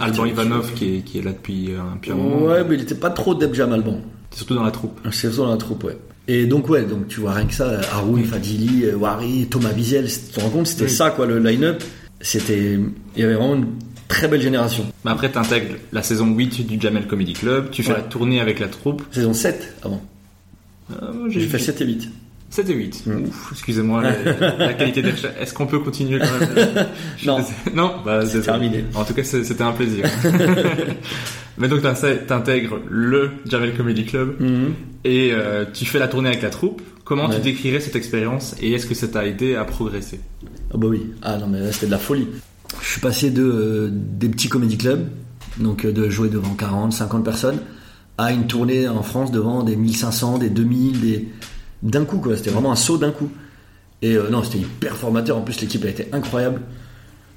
Alban, 0.00 0.24
Ivanov 0.26 0.72
qui 0.74 0.96
est, 0.96 1.00
qui 1.00 1.18
est 1.18 1.22
là 1.22 1.32
depuis 1.32 1.72
euh, 1.72 1.80
un 1.80 1.96
petit 1.96 2.10
moment. 2.12 2.44
ouais 2.46 2.62
mais 2.68 2.76
il 2.76 2.82
était 2.82 2.94
pas 2.94 3.10
trop 3.10 3.34
Deb 3.34 3.52
Jam 3.54 3.72
Alban 3.72 4.00
Surtout 4.30 4.54
dans 4.54 4.62
la 4.62 4.70
troupe. 4.70 4.98
C'est 5.10 5.28
surtout 5.28 5.42
dans 5.42 5.50
la 5.50 5.56
troupe, 5.58 5.84
ouais. 5.84 5.98
Et 6.26 6.46
donc, 6.46 6.70
ouais, 6.70 6.84
donc 6.86 7.06
tu 7.08 7.20
vois 7.20 7.32
rien 7.34 7.44
que 7.46 7.52
ça, 7.52 7.80
Haroun, 7.92 8.24
Fadili, 8.24 8.86
Wari, 8.94 9.46
Thomas 9.50 9.72
Wiesel, 9.76 10.06
tu 10.08 10.32
te 10.32 10.40
rends 10.40 10.48
compte, 10.48 10.68
c'était 10.68 10.84
Oui. 10.84 10.90
ça, 10.90 11.10
quoi, 11.10 11.26
le 11.26 11.38
line-up. 11.38 11.82
C'était. 12.18 12.78
Il 13.16 13.20
y 13.20 13.24
avait 13.24 13.34
vraiment 13.34 13.56
une 13.56 13.66
très 14.12 14.28
belle 14.28 14.42
génération. 14.42 14.84
Mais 15.04 15.10
après, 15.10 15.30
t'intègres 15.30 15.76
la 15.92 16.02
saison 16.02 16.26
8 16.34 16.66
du 16.66 16.80
Jamel 16.80 17.06
Comedy 17.06 17.32
Club, 17.32 17.70
tu 17.70 17.82
fais 17.82 17.90
Ouais. 17.90 17.96
la 17.98 18.02
tournée 18.02 18.40
avec 18.40 18.58
la 18.60 18.68
troupe. 18.68 19.02
Saison 19.10 19.32
7 19.32 19.74
avant. 19.82 20.02
Euh, 20.92 21.28
J'ai 21.28 21.40
fait 21.46 21.58
7 21.58 21.80
et 21.80 21.84
8. 21.86 22.10
7 22.50 22.68
et 22.68 22.74
8. 22.74 23.06
Mm. 23.06 23.22
Ouf, 23.24 23.48
excusez-moi, 23.52 24.02
la, 24.02 24.56
la 24.58 24.74
qualité 24.74 25.00
des 25.02 25.10
recherches. 25.12 25.34
Est-ce 25.40 25.54
qu'on 25.54 25.66
peut 25.66 25.78
continuer 25.78 26.18
quand 26.18 26.38
même? 26.38 26.86
Non. 27.26 27.38
Non, 27.74 27.94
bah, 28.04 28.26
C'est 28.26 28.42
terminé. 28.42 28.84
En 28.94 29.04
tout 29.04 29.14
cas, 29.14 29.24
c'était 29.24 29.62
un 29.62 29.72
plaisir. 29.72 30.04
Mais 31.58 31.68
donc, 31.68 31.82
t'in- 31.82 31.94
t'intègres 32.26 32.78
le 32.88 33.30
Jamel 33.46 33.74
Comedy 33.76 34.04
Club 34.04 34.36
et 35.04 35.30
euh, 35.32 35.64
tu 35.72 35.84
fais 35.84 35.98
la 35.98 36.08
tournée 36.08 36.28
avec 36.28 36.42
la 36.42 36.50
troupe. 36.50 36.82
Comment 37.04 37.28
Ouais. 37.28 37.34
tu 37.36 37.40
décrirais 37.42 37.80
cette 37.80 37.96
expérience 37.96 38.54
et 38.60 38.72
est-ce 38.72 38.86
que 38.86 38.94
ça 38.94 39.08
t'a 39.08 39.26
aidé 39.26 39.54
à 39.56 39.64
progresser? 39.64 40.20
Ah 40.72 40.76
bah 40.78 40.86
oui. 40.88 41.02
Ah 41.20 41.36
non, 41.36 41.46
mais 41.48 41.70
c'était 41.72 41.86
de 41.86 41.90
la 41.90 41.98
folie. 41.98 42.26
Je 42.80 42.88
suis 42.88 43.00
passé 43.00 43.30
de 43.30 43.42
euh, 43.42 43.90
des 43.92 44.28
petits 44.28 44.48
comédie 44.48 44.78
clubs, 44.78 45.06
donc 45.58 45.84
euh, 45.84 45.92
de 45.92 46.08
jouer 46.08 46.28
devant 46.28 46.54
40, 46.54 46.92
50 46.92 47.24
personnes, 47.24 47.58
à 48.18 48.32
une 48.32 48.46
tournée 48.46 48.88
en 48.88 49.02
France 49.02 49.30
devant 49.30 49.62
des 49.62 49.76
1500, 49.76 50.38
des 50.38 50.50
2000, 50.50 51.00
des 51.00 51.28
d'un 51.82 52.04
coup 52.04 52.18
quoi. 52.18 52.36
C'était 52.36 52.50
vraiment 52.50 52.72
un 52.72 52.76
saut 52.76 52.98
d'un 52.98 53.10
coup. 53.10 53.30
Et 54.02 54.16
euh, 54.16 54.30
non, 54.30 54.42
c'était 54.42 54.58
hyper 54.58 54.96
formateur. 54.96 55.36
En 55.36 55.42
plus, 55.42 55.60
l'équipe 55.60 55.84
a 55.84 55.88
été 55.88 56.08
incroyable. 56.12 56.60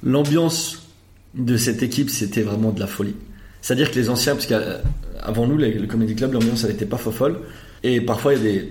L'ambiance 0.03 0.87
de 1.33 1.57
cette 1.57 1.83
équipe, 1.83 2.09
c'était 2.09 2.41
vraiment 2.41 2.71
de 2.71 2.79
la 2.79 2.87
folie. 2.87 3.15
C'est-à-dire 3.61 3.91
que 3.91 3.95
les 3.95 4.09
anciens, 4.09 4.35
parce 4.35 4.45
qu'avant 4.45 5.47
nous, 5.47 5.57
le 5.57 5.85
Comedy 5.87 6.15
Club, 6.15 6.33
l'ambiance, 6.33 6.63
elle 6.63 6.71
était 6.71 6.85
pas 6.85 6.97
fofolle. 6.97 7.39
Et 7.83 8.01
parfois, 8.01 8.35
il 8.35 8.45
y 8.45 8.57
a 8.57 8.61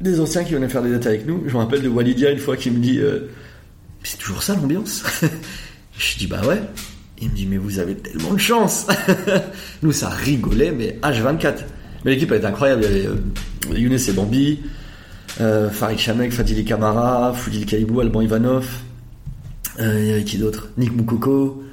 des, 0.00 0.20
anciens 0.20 0.44
qui 0.44 0.54
venaient 0.54 0.68
faire 0.68 0.82
des 0.82 0.90
dates 0.90 1.06
avec 1.06 1.26
nous. 1.26 1.42
Je 1.46 1.54
me 1.54 1.58
rappelle 1.58 1.82
de 1.82 1.88
Walidia 1.88 2.30
une 2.30 2.38
fois 2.38 2.56
qui 2.56 2.70
me 2.70 2.78
dit 2.78 3.00
C'est 4.02 4.18
toujours 4.18 4.42
ça 4.42 4.54
l'ambiance? 4.54 5.02
Je 5.98 6.18
dis 6.18 6.26
Bah 6.26 6.40
ouais. 6.46 6.60
Il 7.20 7.30
me 7.30 7.34
dit 7.34 7.46
Mais 7.46 7.56
vous 7.56 7.78
avez 7.78 7.94
tellement 7.96 8.32
de 8.32 8.38
chance 8.38 8.86
Nous, 9.82 9.92
ça 9.92 10.08
rigolait, 10.08 10.72
mais 10.72 10.98
H24. 11.02 11.54
Mais 12.04 12.12
l'équipe, 12.12 12.30
elle 12.32 12.38
était 12.38 12.46
incroyable. 12.46 12.84
Il 12.90 12.96
y 13.02 13.06
avait 13.06 13.80
Younes 13.80 13.98
et 14.08 14.12
Bambi, 14.12 14.60
euh, 15.40 15.70
Farid 15.70 15.98
Chamek, 15.98 16.32
Fadili 16.32 16.64
Kamara, 16.64 17.32
Foudil 17.34 17.64
Kaibou, 17.66 18.00
Alban 18.00 18.20
Ivanov. 18.20 18.68
Euh, 19.80 19.98
il 20.00 20.06
y 20.06 20.12
avait 20.12 20.24
qui 20.24 20.38
d'autre? 20.38 20.68
Nick 20.76 20.94
Moukoko, 20.94 21.64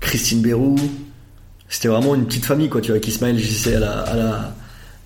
Christine 0.00 0.42
Bérou. 0.42 0.76
C'était 1.68 1.88
vraiment 1.88 2.14
une 2.14 2.26
petite 2.26 2.44
famille, 2.44 2.68
quoi, 2.68 2.80
tu 2.80 2.88
vois, 2.88 2.96
avec 2.96 3.08
Ismaël 3.08 3.38
JC 3.38 3.74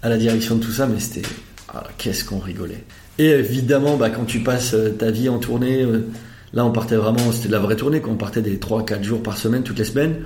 à 0.02 0.08
la 0.08 0.16
direction 0.18 0.56
de 0.56 0.62
tout 0.62 0.70
ça, 0.72 0.86
mais 0.86 1.00
c'était. 1.00 1.26
ah, 1.72 1.84
Qu'est-ce 1.96 2.24
qu'on 2.24 2.38
rigolait. 2.38 2.84
Et 3.18 3.30
évidemment, 3.30 3.96
bah, 3.96 4.10
quand 4.10 4.24
tu 4.26 4.40
passes 4.40 4.74
euh, 4.74 4.90
ta 4.90 5.10
vie 5.10 5.28
en 5.28 5.38
tournée, 5.38 5.82
euh, 5.82 6.06
là 6.52 6.64
on 6.64 6.72
partait 6.72 6.96
vraiment, 6.96 7.32
c'était 7.32 7.48
de 7.48 7.52
la 7.52 7.58
vraie 7.58 7.76
tournée, 7.76 8.00
quand 8.00 8.10
on 8.10 8.16
partait 8.16 8.42
des 8.42 8.56
3-4 8.56 9.02
jours 9.02 9.22
par 9.22 9.36
semaine, 9.36 9.62
toutes 9.62 9.78
les 9.78 9.84
semaines. 9.84 10.16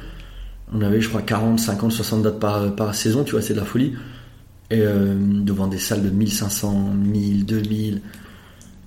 On 0.75 0.81
avait, 0.81 1.01
je 1.01 1.09
crois, 1.09 1.23
40, 1.23 1.61
50, 1.61 1.93
60 1.93 2.23
dates 2.23 2.39
par, 2.41 2.75
par 2.75 2.95
saison, 2.95 3.25
tu 3.25 3.33
vois, 3.33 3.43
c'est 3.43 3.53
de 3.55 3.59
la 3.59 3.65
folie. 3.65 3.95
Et 4.71 4.81
euh, 4.81 5.15
devant 5.19 5.67
des 5.67 5.79
salles 5.79 6.03
de 6.03 6.09
1500, 6.09 6.95
1000, 6.95 7.45
2000. 7.45 8.01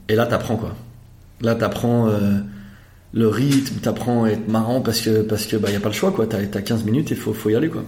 Et 0.10 0.16
là, 0.16 0.26
t'apprends 0.26 0.56
quoi. 0.56 0.76
Là, 1.42 1.54
t'apprends 1.54 2.08
euh, 2.08 2.40
le 3.14 3.28
rythme, 3.28 3.76
t'apprends 3.82 4.24
à 4.24 4.30
être 4.30 4.48
marrant 4.48 4.82
parce 4.82 5.02
que, 5.02 5.22
parce 5.22 5.46
que, 5.46 5.58
bah, 5.58 5.72
y 5.72 5.76
a 5.76 5.80
pas 5.80 5.90
le 5.90 5.94
choix 5.94 6.12
quoi. 6.12 6.26
T'as, 6.26 6.44
t'as 6.46 6.62
15 6.62 6.86
minutes 6.86 7.12
et 7.12 7.16
faut, 7.16 7.34
faut 7.34 7.50
y 7.50 7.56
aller 7.56 7.70
quoi. 7.70 7.84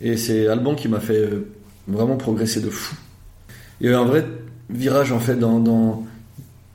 Et 0.00 0.16
c'est 0.16 0.48
Alban 0.48 0.74
qui 0.74 0.88
m'a 0.88 1.00
fait 1.00 1.16
euh, 1.16 1.46
vraiment 1.86 2.16
progresser 2.16 2.60
de 2.60 2.70
fou. 2.70 2.96
Il 3.80 3.86
y 3.86 3.88
a 3.88 3.92
eu 3.92 3.94
un 3.94 4.04
vrai 4.04 4.26
virage 4.68 5.12
en 5.12 5.20
fait 5.20 5.36
dans... 5.36 6.04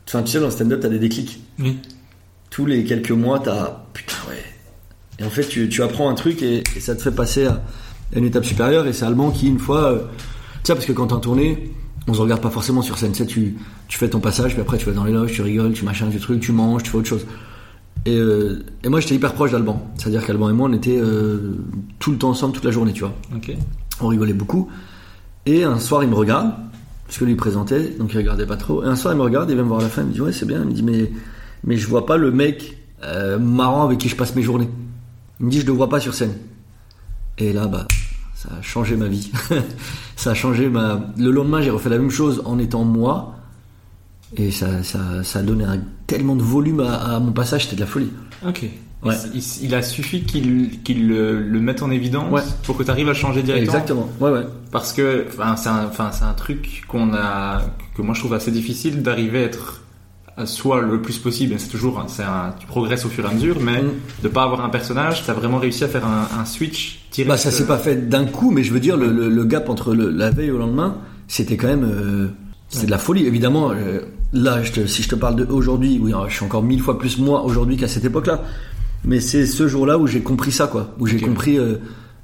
Enfin, 0.08 0.24
tu 0.24 0.32
sais, 0.32 0.40
dans 0.40 0.46
le 0.46 0.52
stand-up, 0.52 0.80
t'as 0.82 0.90
des 0.90 1.00
déclics. 1.00 1.42
Oui. 1.60 1.78
Tous 2.50 2.66
les 2.66 2.84
quelques 2.84 3.12
mois, 3.12 3.40
t'as. 3.40 3.82
Putain, 3.94 4.16
ouais. 4.30 4.44
Et 5.20 5.24
en 5.24 5.30
fait, 5.30 5.48
tu, 5.48 5.70
tu 5.70 5.84
apprends 5.84 6.10
un 6.10 6.16
truc 6.16 6.42
et, 6.44 6.64
et 6.76 6.80
ça 6.80 6.96
te 6.96 7.02
fait 7.02 7.12
passer 7.12 7.46
à, 7.46 7.62
une 8.16 8.26
étape 8.26 8.44
supérieure. 8.46 8.88
Et 8.88 8.94
c'est 8.94 9.06
Alban 9.06 9.32
qui, 9.32 9.48
une 9.48 9.60
fois. 9.60 9.92
euh, 9.92 10.00
tu 10.00 10.68
sais, 10.68 10.74
parce 10.74 10.86
que 10.86 10.92
quand 10.92 11.08
t'es 11.08 11.14
en 11.14 11.20
tournée, 11.20 11.72
on 12.08 12.14
se 12.14 12.22
regarde 12.22 12.42
pas 12.42 12.50
forcément 12.50 12.82
sur 12.82 12.98
scène. 12.98 13.12
Tu 13.14 13.20
sais, 13.20 13.26
tu, 13.26 13.56
tu 13.88 13.98
fais 13.98 14.10
ton 14.10 14.20
passage, 14.20 14.52
puis 14.54 14.62
après, 14.62 14.78
tu 14.78 14.86
vas 14.86 14.92
dans 14.92 15.06
les 15.06 15.14
loges, 15.14 15.32
tu 15.32 15.42
rigoles, 15.42 15.74
tu 15.74 15.86
machins 15.86 16.10
du 16.10 16.20
truc, 16.20 16.42
tu 16.42 16.52
manges, 16.52 16.84
tu 16.84 16.90
fais 16.92 16.98
autre 16.98 17.08
chose. 17.08 17.26
Et, 18.06 18.16
euh, 18.18 18.66
et 18.84 18.90
moi, 18.90 19.00
j'étais 19.00 19.16
hyper 19.16 19.34
proche 19.34 19.52
d'Alban. 19.52 19.92
C'est-à-dire 19.98 20.26
qu'Alban 20.26 20.50
et 20.50 20.54
moi, 20.54 20.68
on 20.70 20.74
était 20.74 20.98
euh, 20.98 21.56
tout 22.00 22.12
le 22.12 22.18
temps 22.18 22.30
ensemble, 22.30 22.54
toute 22.54 22.66
la 22.66 22.72
journée, 22.72 22.94
tu 22.94 23.02
vois. 23.02 23.14
Ok. 23.36 23.52
On 24.02 24.08
rigolait 24.08 24.34
beaucoup. 24.34 24.70
Et 25.46 25.64
un 25.64 25.80
soir, 25.80 26.04
il 26.04 26.10
me 26.10 26.16
regarde, 26.16 26.54
parce 27.12 27.20
que 27.20 27.26
lui 27.26 27.36
présentait, 27.36 27.90
donc 28.00 28.14
il 28.14 28.18
regardait 28.20 28.46
pas 28.46 28.56
trop. 28.56 28.86
Et 28.86 28.88
un 28.88 28.96
soir, 28.96 29.14
il 29.14 29.18
me 29.18 29.24
regarde, 29.24 29.50
il 29.50 29.56
vient 29.56 29.64
me 29.64 29.68
voir 29.68 29.82
à 29.82 29.84
la 29.84 29.90
fin, 29.90 30.04
il 30.04 30.08
me 30.08 30.14
dit 30.14 30.22
Ouais, 30.22 30.32
c'est 30.32 30.46
bien. 30.46 30.62
Il 30.62 30.68
me 30.68 30.72
dit 30.72 30.82
Mais, 30.82 31.12
mais 31.66 31.76
je 31.76 31.86
vois 31.86 32.06
pas 32.06 32.16
le 32.16 32.32
mec 32.32 32.78
euh, 33.04 33.38
marrant 33.38 33.84
avec 33.84 33.98
qui 33.98 34.08
je 34.08 34.16
passe 34.16 34.34
mes 34.34 34.44
journées. 34.44 34.70
Il 35.42 35.48
me 35.48 35.52
dit 35.52 35.60
Je 35.60 35.66
le 35.66 35.74
vois 35.74 35.90
pas 35.90 36.00
sur 36.00 36.14
scène. 36.14 36.32
Et 37.38 37.52
là, 37.52 37.68
bah, 37.68 37.86
ça 38.34 38.48
a 38.58 38.62
changé 38.62 38.96
ma 38.96 39.08
vie. 39.08 39.30
ça 40.16 40.32
a 40.32 40.34
changé 40.34 40.70
ma. 40.70 41.02
Le 41.18 41.32
lendemain, 41.32 41.60
j'ai 41.60 41.70
refait 41.70 41.90
la 41.90 41.98
même 41.98 42.12
chose 42.12 42.44
en 42.46 42.58
étant 42.60 42.86
moi. 42.86 43.36
Et 44.38 44.50
ça, 44.50 44.82
ça, 44.82 45.22
ça 45.22 45.40
a 45.40 45.44
donné 45.44 45.66
un, 45.66 45.82
tellement 46.08 46.38
de 46.38 46.44
volume 46.44 46.80
à, 46.80 46.94
à 46.94 47.20
mon 47.20 47.34
passage, 47.34 47.66
c'était 47.66 47.76
de 47.76 47.82
la 47.82 47.88
folie. 47.88 48.14
Ok. 48.48 48.70
Ouais. 49.04 49.16
Il, 49.64 49.74
a 49.74 49.82
suffi 49.82 50.22
qu'il 50.24 50.82
qu'il 50.84 51.08
le, 51.08 51.42
le 51.42 51.60
mette 51.60 51.82
en 51.82 51.90
évidence 51.90 52.32
Ouais. 52.32 52.42
pour 52.64 52.78
que 52.78 52.84
tu 52.84 52.92
arrives 52.92 53.10
à 53.10 53.16
changer 53.16 53.42
directement. 53.42 53.74
Exactement. 53.74 54.10
Ouais, 54.20 54.30
ouais. 54.30 54.46
Parce 54.72 54.94
que 54.94 55.26
enfin, 55.28 55.56
c'est 55.56 55.70
un, 55.70 55.90
un 56.30 56.34
truc 56.34 56.84
qu'on 56.88 57.14
a, 57.16 57.62
que 57.96 58.02
moi 58.04 58.14
je 58.14 58.20
trouve 58.20 58.34
assez 58.36 58.52
difficile 58.52 59.02
d'arriver 59.02 59.40
à 59.40 59.42
être 59.44 59.82
à 60.38 60.46
soi 60.46 60.82
le 60.82 61.02
plus 61.02 61.18
possible. 61.18 61.56
C'est 61.58 61.68
toujours, 61.70 62.04
c'est 62.08 62.22
un, 62.24 62.54
tu 62.60 62.68
progresses 62.68 63.04
au 63.06 63.10
fur 63.10 63.26
et 63.26 63.30
à 63.30 63.34
mesure, 63.34 63.58
mais 63.60 63.82
Mm. 63.82 63.90
de 64.24 64.28
pas 64.28 64.44
avoir 64.44 64.64
un 64.64 64.70
personnage, 64.70 65.24
t'as 65.26 65.34
vraiment 65.34 65.58
réussi 65.58 65.84
à 65.84 65.88
faire 65.88 66.06
un, 66.06 66.28
un 66.40 66.46
switch 66.46 67.00
direct. 67.12 67.30
Bah, 67.32 67.38
ça 67.38 67.50
s'est 67.52 67.64
euh, 67.64 67.68
pas 67.68 67.78
fait 67.80 68.08
d'un 68.08 68.26
coup, 68.26 68.52
mais 68.52 68.64
je 68.64 68.72
veux 68.72 68.80
dire, 68.80 68.98
le, 68.98 69.12
le- 69.12 69.30
le 69.30 69.44
gap 69.46 69.68
entre 69.70 69.94
le- 69.96 70.10
la 70.12 70.30
veille 70.30 70.48
et 70.48 70.52
le 70.52 70.60
lendemain, 70.60 70.96
c'était 71.28 71.58
quand 71.58 71.68
même. 71.68 71.84
euh, 71.92 72.28
c'est 72.70 72.86
de 72.86 72.92
la 72.92 72.98
folie. 73.00 73.26
Évidemment, 73.26 73.72
euh, 73.72 74.00
là, 74.32 74.64
je 74.64 74.72
te- 74.72 74.86
si 74.86 75.04
je 75.04 75.10
te 75.10 75.16
parle 75.16 75.36
de 75.36 75.44
aujourd'hui, 75.46 76.00
oui, 76.02 76.14
je 76.30 76.34
suis 76.36 76.46
encore 76.46 76.64
mille 76.64 76.80
fois 76.82 76.98
plus 76.98 77.18
moi 77.18 77.44
aujourd'hui 77.44 77.76
qu'à 77.76 77.90
cette 77.90 78.06
époque-là. 78.06 78.42
Mais 79.06 79.20
c'est 79.20 79.46
ce 79.46 79.68
jour-là 79.68 79.98
où 79.98 80.08
j'ai 80.08 80.22
compris 80.22 80.52
ça, 80.52 80.68
quoi. 80.68 80.94
Où 81.00 81.08
j'ai 81.08 81.20
compris 81.20 81.58
euh, 81.58 81.76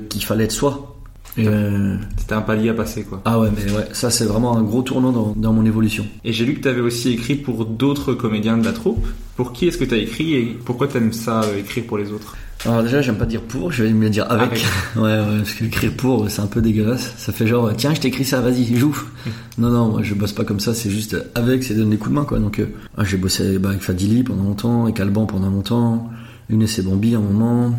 qu'il 0.09 0.23
fallait 0.23 0.45
être 0.45 0.51
soi. 0.51 0.93
Euh, 1.39 1.97
C'était 2.17 2.33
un 2.33 2.41
palier 2.41 2.69
à 2.69 2.73
passer, 2.73 3.03
quoi. 3.03 3.21
ah 3.25 3.39
ouais, 3.39 3.49
mais 3.55 3.71
ouais, 3.71 3.85
ça 3.93 4.09
c'est 4.09 4.25
vraiment 4.25 4.57
un 4.57 4.63
gros 4.63 4.81
tournant 4.81 5.11
dans, 5.11 5.33
dans 5.35 5.53
mon 5.53 5.65
évolution. 5.65 6.03
Et 6.23 6.33
j'ai 6.33 6.45
lu 6.45 6.55
que 6.55 6.61
tu 6.61 6.67
avais 6.67 6.81
aussi 6.81 7.11
écrit 7.11 7.35
pour 7.35 7.65
d'autres 7.65 8.13
comédiens 8.13 8.57
de 8.57 8.65
la 8.65 8.71
troupe. 8.73 9.05
Pour 9.35 9.53
qui 9.53 9.67
est-ce 9.67 9.77
que 9.77 9.83
tu 9.83 9.93
as 9.93 9.97
écrit 9.97 10.33
et 10.33 10.57
pourquoi 10.65 10.87
t'aimes 10.87 11.13
ça, 11.13 11.41
euh, 11.43 11.59
écrire 11.59 11.83
pour 11.85 11.99
les 11.99 12.11
autres? 12.11 12.35
Alors 12.65 12.81
déjà, 12.81 13.03
j'aime 13.03 13.17
pas 13.17 13.27
dire 13.27 13.41
pour, 13.41 13.71
je 13.71 13.83
vais 13.83 13.93
me 13.93 14.09
dire 14.09 14.25
avec. 14.31 14.47
Avec. 14.47 14.65
ouais, 14.95 15.01
ouais, 15.03 15.37
parce 15.37 15.53
que 15.53 15.65
écrire 15.65 15.93
pour, 15.95 16.27
c'est 16.27 16.41
un 16.41 16.47
peu 16.47 16.59
dégueulasse. 16.59 17.13
Ça 17.17 17.31
fait 17.31 17.45
genre, 17.45 17.71
tiens, 17.77 17.93
je 17.93 18.01
t'écris 18.01 18.25
ça, 18.25 18.41
vas-y, 18.41 18.75
joue. 18.75 18.97
non, 19.59 19.69
non, 19.69 19.89
moi 19.89 20.01
je 20.01 20.15
bosse 20.15 20.33
pas 20.33 20.43
comme 20.43 20.59
ça, 20.59 20.73
c'est 20.73 20.89
juste 20.89 21.15
avec, 21.35 21.63
c'est 21.63 21.75
donner 21.75 21.91
des 21.91 21.97
coups 21.97 22.09
de 22.09 22.15
main, 22.15 22.25
quoi. 22.25 22.39
Donc, 22.39 22.57
euh, 22.57 22.65
ah, 22.97 23.03
j'ai 23.03 23.17
bossé 23.17 23.59
bah, 23.59 23.69
avec 23.69 23.81
Fadili 23.83 24.23
pendant 24.23 24.43
longtemps, 24.43 24.85
avec 24.85 24.99
Alban 24.99 25.27
pendant 25.27 25.51
longtemps, 25.51 26.09
Younes 26.49 26.65
et 26.77 26.81
Bambi 26.81 27.15
à 27.15 27.17
un 27.17 27.21
moment. 27.21 27.77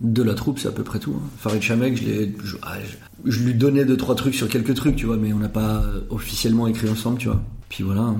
De 0.00 0.22
la 0.22 0.34
troupe, 0.34 0.58
c'est 0.58 0.68
à 0.68 0.72
peu 0.72 0.82
près 0.82 0.98
tout. 0.98 1.14
hein. 1.16 1.22
Farid 1.38 1.62
Chamek, 1.62 1.96
je, 1.96 2.04
l'ai- 2.04 2.36
je, 2.44 2.56
ah, 2.62 2.74
je- 2.84 3.30
je 3.30 3.42
lui 3.42 3.54
donnais 3.54 3.84
deux, 3.86 3.96
trois 3.96 4.14
trucs 4.14 4.34
sur 4.34 4.48
quelques 4.48 4.74
trucs, 4.74 4.94
tu 4.96 5.06
vois, 5.06 5.16
mais 5.16 5.32
on 5.32 5.38
n'a 5.38 5.48
pas 5.48 5.76
euh, 5.82 6.00
officiellement 6.10 6.66
écrit 6.66 6.88
ensemble, 6.90 7.18
tu 7.18 7.28
vois. 7.28 7.42
Puis 7.70 7.82
voilà. 7.82 8.02
hein. 8.02 8.16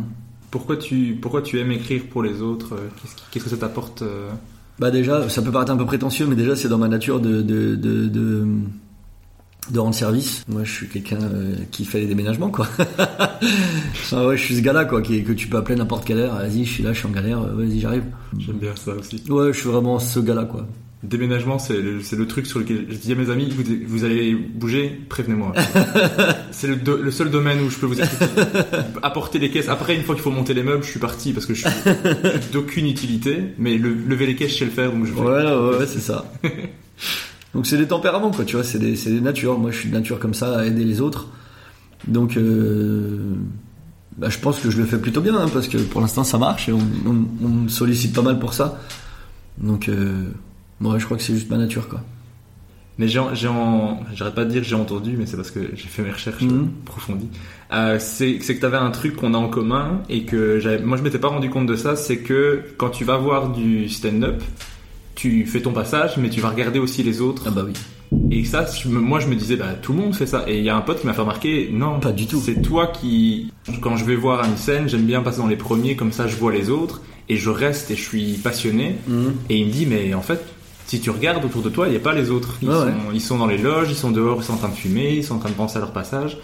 pourquoi 0.50 0.76
tu, 0.78 1.18
pourquoi 1.20 1.42
tu 1.42 1.58
aimes 1.60 1.72
écrire 1.72 2.02
pour 2.10 2.22
les 2.22 2.40
autres 2.40 2.74
euh, 2.76 2.88
Qu'est-ce 3.30 3.44
que 3.44 3.50
ça 3.50 3.58
t'apporte 3.58 4.00
euh? 4.02 4.30
Bah 4.78 4.90
déjà, 4.90 5.28
ça 5.28 5.42
peut 5.42 5.50
paraître 5.50 5.70
un 5.72 5.76
peu 5.76 5.84
prétentieux, 5.86 6.26
mais 6.26 6.34
déjà 6.36 6.56
c'est 6.56 6.68
dans 6.68 6.78
ma 6.78 6.88
nature 6.88 7.20
de 7.20 7.42
de, 7.42 7.76
de, 7.76 8.06
de, 8.06 8.46
de 9.70 9.78
rendre 9.78 9.94
service. 9.94 10.44
Moi, 10.48 10.64
je 10.64 10.72
suis 10.72 10.88
quelqu'un 10.88 11.22
euh, 11.22 11.54
qui 11.70 11.84
fait 11.84 12.00
les 12.00 12.06
déménagements, 12.06 12.50
quoi. 12.50 12.66
Enfin, 13.92 14.26
ouais, 14.26 14.36
je 14.36 14.42
suis 14.42 14.56
ce 14.56 14.60
gars-là, 14.60 14.84
quoi, 14.84 15.02
qui, 15.02 15.22
que 15.24 15.32
tu 15.32 15.48
peux 15.48 15.56
appeler 15.56 15.76
n'importe 15.76 16.04
quelle 16.04 16.18
heure. 16.18 16.34
Vas-y, 16.36 16.64
je 16.64 16.70
suis 16.72 16.82
là, 16.82 16.92
je 16.92 16.98
suis 16.98 17.08
en 17.08 17.10
galère. 17.10 17.40
euh, 17.42 17.54
Vas-y, 17.54 17.80
j'arrive. 17.80 18.04
J'aime 18.38 18.58
bien 18.58 18.74
ça 18.76 18.92
aussi. 18.92 19.22
Ouais, 19.28 19.52
je 19.52 19.58
suis 19.58 19.68
vraiment 19.68 19.98
ce 19.98 20.20
gars-là, 20.20 20.44
quoi. 20.44 20.66
Déménagement, 21.02 21.58
c'est 21.58 21.76
le, 21.76 22.26
truc 22.26 22.46
sur 22.46 22.58
lequel 22.58 22.86
je 22.88 22.96
dis 22.96 23.12
à 23.12 23.14
mes 23.14 23.30
amis, 23.30 23.48
vous, 23.50 23.62
vous 23.86 24.04
allez 24.04 24.34
bouger, 24.34 24.98
prévenez-moi. 25.08 25.52
c'est 26.50 26.68
le, 26.68 27.10
seul 27.10 27.30
domaine 27.30 27.60
où 27.60 27.70
je 27.70 27.76
peux 27.76 27.86
vous 27.86 28.00
apporter 29.02 29.38
les 29.38 29.50
caisses. 29.50 29.68
Après, 29.68 29.94
une 29.94 30.02
fois 30.02 30.14
qu'il 30.14 30.24
faut 30.24 30.30
monter 30.30 30.54
les 30.54 30.62
meubles, 30.62 30.82
je 30.82 30.90
suis 30.90 30.98
parti 30.98 31.32
parce 31.32 31.46
que 31.46 31.54
je 31.54 31.68
suis 31.68 31.70
d'aucune 32.52 32.86
utilité. 32.86 33.38
Mais 33.58 33.76
le, 33.76 33.90
lever 33.92 34.26
les 34.26 34.34
caisses, 34.36 34.52
je 34.52 34.58
sais 34.60 34.64
le 34.64 34.70
faire, 34.70 34.90
donc 34.90 35.04
je 35.06 35.12
vais. 35.12 35.20
Ouais, 35.20 35.44
ouais, 35.44 35.78
ouais, 35.78 35.86
c'est 35.86 36.00
ça. 36.00 36.24
Donc 37.56 37.66
c'est 37.66 37.78
des 37.78 37.88
tempéraments, 37.88 38.30
quoi, 38.30 38.44
tu 38.44 38.54
vois, 38.56 38.64
c'est 38.64 38.78
des, 38.78 38.92
des 38.92 39.20
natures. 39.20 39.58
Moi, 39.58 39.70
je 39.72 39.78
suis 39.78 39.88
de 39.88 39.94
nature 39.94 40.18
comme 40.18 40.34
ça, 40.34 40.58
à 40.58 40.64
aider 40.66 40.84
les 40.84 41.00
autres. 41.00 41.28
Donc, 42.06 42.36
euh, 42.36 43.32
bah, 44.18 44.28
je 44.28 44.38
pense 44.38 44.60
que 44.60 44.70
je 44.70 44.76
le 44.78 44.84
fais 44.84 44.98
plutôt 44.98 45.22
bien, 45.22 45.34
hein, 45.36 45.48
parce 45.52 45.66
que 45.66 45.78
pour 45.78 46.00
l'instant, 46.02 46.22
ça 46.22 46.36
marche 46.38 46.68
et 46.68 46.72
on, 46.72 46.78
on- 47.06 47.24
on 47.44 47.48
me 47.48 47.68
sollicite 47.68 48.14
pas 48.14 48.22
mal 48.22 48.38
pour 48.38 48.52
ça. 48.54 48.78
Donc, 49.58 49.88
euh, 49.88 50.28
ouais, 50.82 51.00
je 51.00 51.04
crois 51.06 51.16
que 51.16 51.22
c'est 51.22 51.32
juste 51.34 51.50
ma 51.50 51.56
nature, 51.56 51.88
quoi. 51.88 52.02
Mais 52.98 53.08
j'ai, 53.08 53.20
j'arrête 53.34 54.34
pas 54.34 54.44
de 54.46 54.50
dire 54.50 54.62
j'ai 54.64 54.74
entendu, 54.74 55.16
mais 55.18 55.26
c'est 55.26 55.36
parce 55.36 55.50
que 55.50 55.60
j'ai 55.74 55.86
fait 55.88 56.02
mes 56.02 56.10
recherches 56.12 56.42
Mhm. 56.42 56.50
euh, 56.52 56.64
approfondies. 56.86 57.28
Euh, 57.72 57.96
c'est, 57.98 58.38
que 58.38 58.52
t'avais 58.60 58.76
un 58.78 58.90
truc 58.90 59.16
qu'on 59.16 59.34
a 59.34 59.38
en 59.38 59.48
commun 59.48 60.00
et 60.08 60.24
que 60.24 60.60
moi 60.82 60.96
je 60.96 61.02
m'étais 61.02 61.18
pas 61.18 61.28
rendu 61.28 61.50
compte 61.50 61.66
de 61.66 61.76
ça, 61.76 61.94
c'est 61.96 62.18
que 62.18 62.62
quand 62.78 62.88
tu 62.90 63.04
vas 63.04 63.16
voir 63.18 63.50
du 63.52 63.88
stand-up, 63.90 64.42
tu 65.16 65.44
fais 65.46 65.60
ton 65.60 65.72
passage, 65.72 66.16
mais 66.18 66.30
tu 66.30 66.40
vas 66.40 66.50
regarder 66.50 66.78
aussi 66.78 67.02
les 67.02 67.20
autres. 67.20 67.42
Ah 67.46 67.50
bah 67.50 67.62
oui. 67.66 67.72
Et 68.30 68.44
ça, 68.44 68.64
moi 68.86 69.18
je 69.18 69.26
me 69.26 69.34
disais, 69.34 69.56
bah 69.56 69.74
tout 69.82 69.92
le 69.92 69.98
monde 69.98 70.14
fait 70.14 70.26
ça. 70.26 70.44
Et 70.46 70.58
il 70.58 70.64
y 70.64 70.68
a 70.70 70.76
un 70.76 70.80
pote 70.82 71.00
qui 71.00 71.06
m'a 71.06 71.12
fait 71.14 71.22
remarquer, 71.22 71.70
non, 71.72 71.98
Pas 71.98 72.12
du 72.12 72.26
tout. 72.26 72.40
C'est 72.40 72.62
toi 72.62 72.86
qui, 72.86 73.52
quand 73.80 73.96
je 73.96 74.04
vais 74.04 74.14
voir 74.14 74.44
une 74.44 74.56
scène, 74.56 74.88
j'aime 74.88 75.02
bien 75.06 75.22
passer 75.22 75.38
dans 75.38 75.48
les 75.48 75.56
premiers, 75.56 75.96
comme 75.96 76.12
ça 76.12 76.28
je 76.28 76.36
vois 76.36 76.52
les 76.52 76.70
autres 76.70 77.00
et 77.28 77.36
je 77.36 77.50
reste 77.50 77.90
et 77.90 77.96
je 77.96 78.02
suis 78.02 78.34
passionné. 78.34 78.96
Mhm. 79.08 79.34
Et 79.50 79.56
il 79.56 79.66
me 79.66 79.72
dit, 79.72 79.86
mais 79.86 80.14
en 80.14 80.22
fait, 80.22 80.40
si 80.86 81.00
tu 81.00 81.10
regardes 81.10 81.44
autour 81.44 81.62
de 81.62 81.68
toi, 81.70 81.88
il 81.88 81.90
n'y 81.90 81.96
a 81.96 82.00
pas 82.00 82.12
les 82.14 82.30
autres. 82.30 82.56
Ils, 82.62 82.68
Ouais, 82.68 82.74
sont, 82.74 82.92
ils 83.12 83.20
sont 83.20 83.38
dans 83.38 83.48
les 83.48 83.58
loges, 83.58 83.88
ils 83.90 83.96
sont 83.96 84.12
dehors, 84.12 84.38
ils 84.40 84.44
sont 84.44 84.52
en 84.52 84.58
train 84.58 84.68
de 84.68 84.74
fumer, 84.74 85.14
ils 85.16 85.24
sont 85.24 85.34
en 85.34 85.38
train 85.38 85.50
de 85.50 85.54
penser 85.54 85.78
à 85.78 85.80
leur 85.80 85.92
passage. 85.92 86.38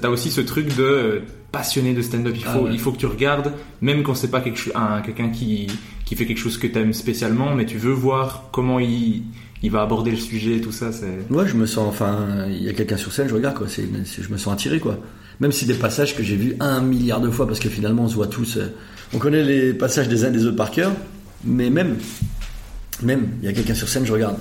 T'as 0.00 0.08
aussi 0.08 0.30
ce 0.30 0.40
truc 0.40 0.74
de 0.76 0.82
euh, 0.82 1.20
passionné 1.50 1.92
de 1.94 2.02
stand-up. 2.02 2.34
Il 2.36 2.42
Ah 2.46 2.52
faut, 2.52 2.60
ouais. 2.64 2.70
il 2.72 2.78
faut 2.78 2.92
que 2.92 2.98
tu 2.98 3.06
regardes, 3.06 3.52
même 3.80 4.02
quand 4.02 4.14
c'est 4.14 4.30
pas 4.30 4.40
quelque 4.40 4.60
quelqu'un 5.04 5.28
qui, 5.30 5.66
qui 6.04 6.16
fait 6.16 6.26
quelque 6.26 6.38
chose 6.38 6.58
que 6.58 6.66
t'aimes 6.66 6.92
spécialement, 6.92 7.54
mais 7.54 7.66
tu 7.66 7.78
veux 7.78 7.92
voir 7.92 8.48
comment 8.52 8.80
il, 8.80 9.22
il 9.62 9.70
va 9.70 9.82
aborder 9.82 10.10
le 10.10 10.16
sujet, 10.16 10.60
tout 10.60 10.72
ça. 10.72 10.92
C'est 10.92 11.30
Moi, 11.30 11.46
je 11.46 11.54
me 11.54 11.66
sens, 11.66 11.86
enfin, 11.88 12.46
il 12.48 12.62
y 12.62 12.68
a 12.68 12.72
quelqu'un 12.72 12.96
sur 12.96 13.12
scène, 13.12 13.28
je 13.28 13.34
regarde, 13.34 13.56
quoi. 13.56 13.68
C'est, 13.68 13.84
je 14.20 14.28
me 14.32 14.36
sens 14.38 14.52
attiré, 14.52 14.80
quoi. 14.80 14.98
Même 15.40 15.52
si 15.52 15.66
des 15.66 15.74
passages 15.74 16.16
que 16.16 16.22
j'ai 16.22 16.36
vus 16.36 16.54
un 16.60 16.80
milliard 16.80 17.20
de 17.20 17.30
fois, 17.30 17.46
parce 17.46 17.58
que 17.60 17.68
finalement, 17.68 18.04
on 18.04 18.08
se 18.08 18.14
voit 18.14 18.28
tous. 18.28 18.56
euh, 18.58 18.68
on 19.14 19.18
connaît 19.18 19.42
les 19.42 19.72
passages 19.74 20.08
des 20.08 20.24
uns 20.24 20.28
et 20.28 20.32
des 20.32 20.46
autres 20.46 20.56
par 20.56 20.70
cœur, 20.70 20.92
mais 21.44 21.68
même, 21.70 21.96
même, 23.02 23.28
il 23.42 23.46
y 23.46 23.48
a 23.48 23.52
quelqu'un 23.52 23.74
sur 23.74 23.88
scène, 23.88 24.06
je 24.06 24.12
regarde. 24.12 24.36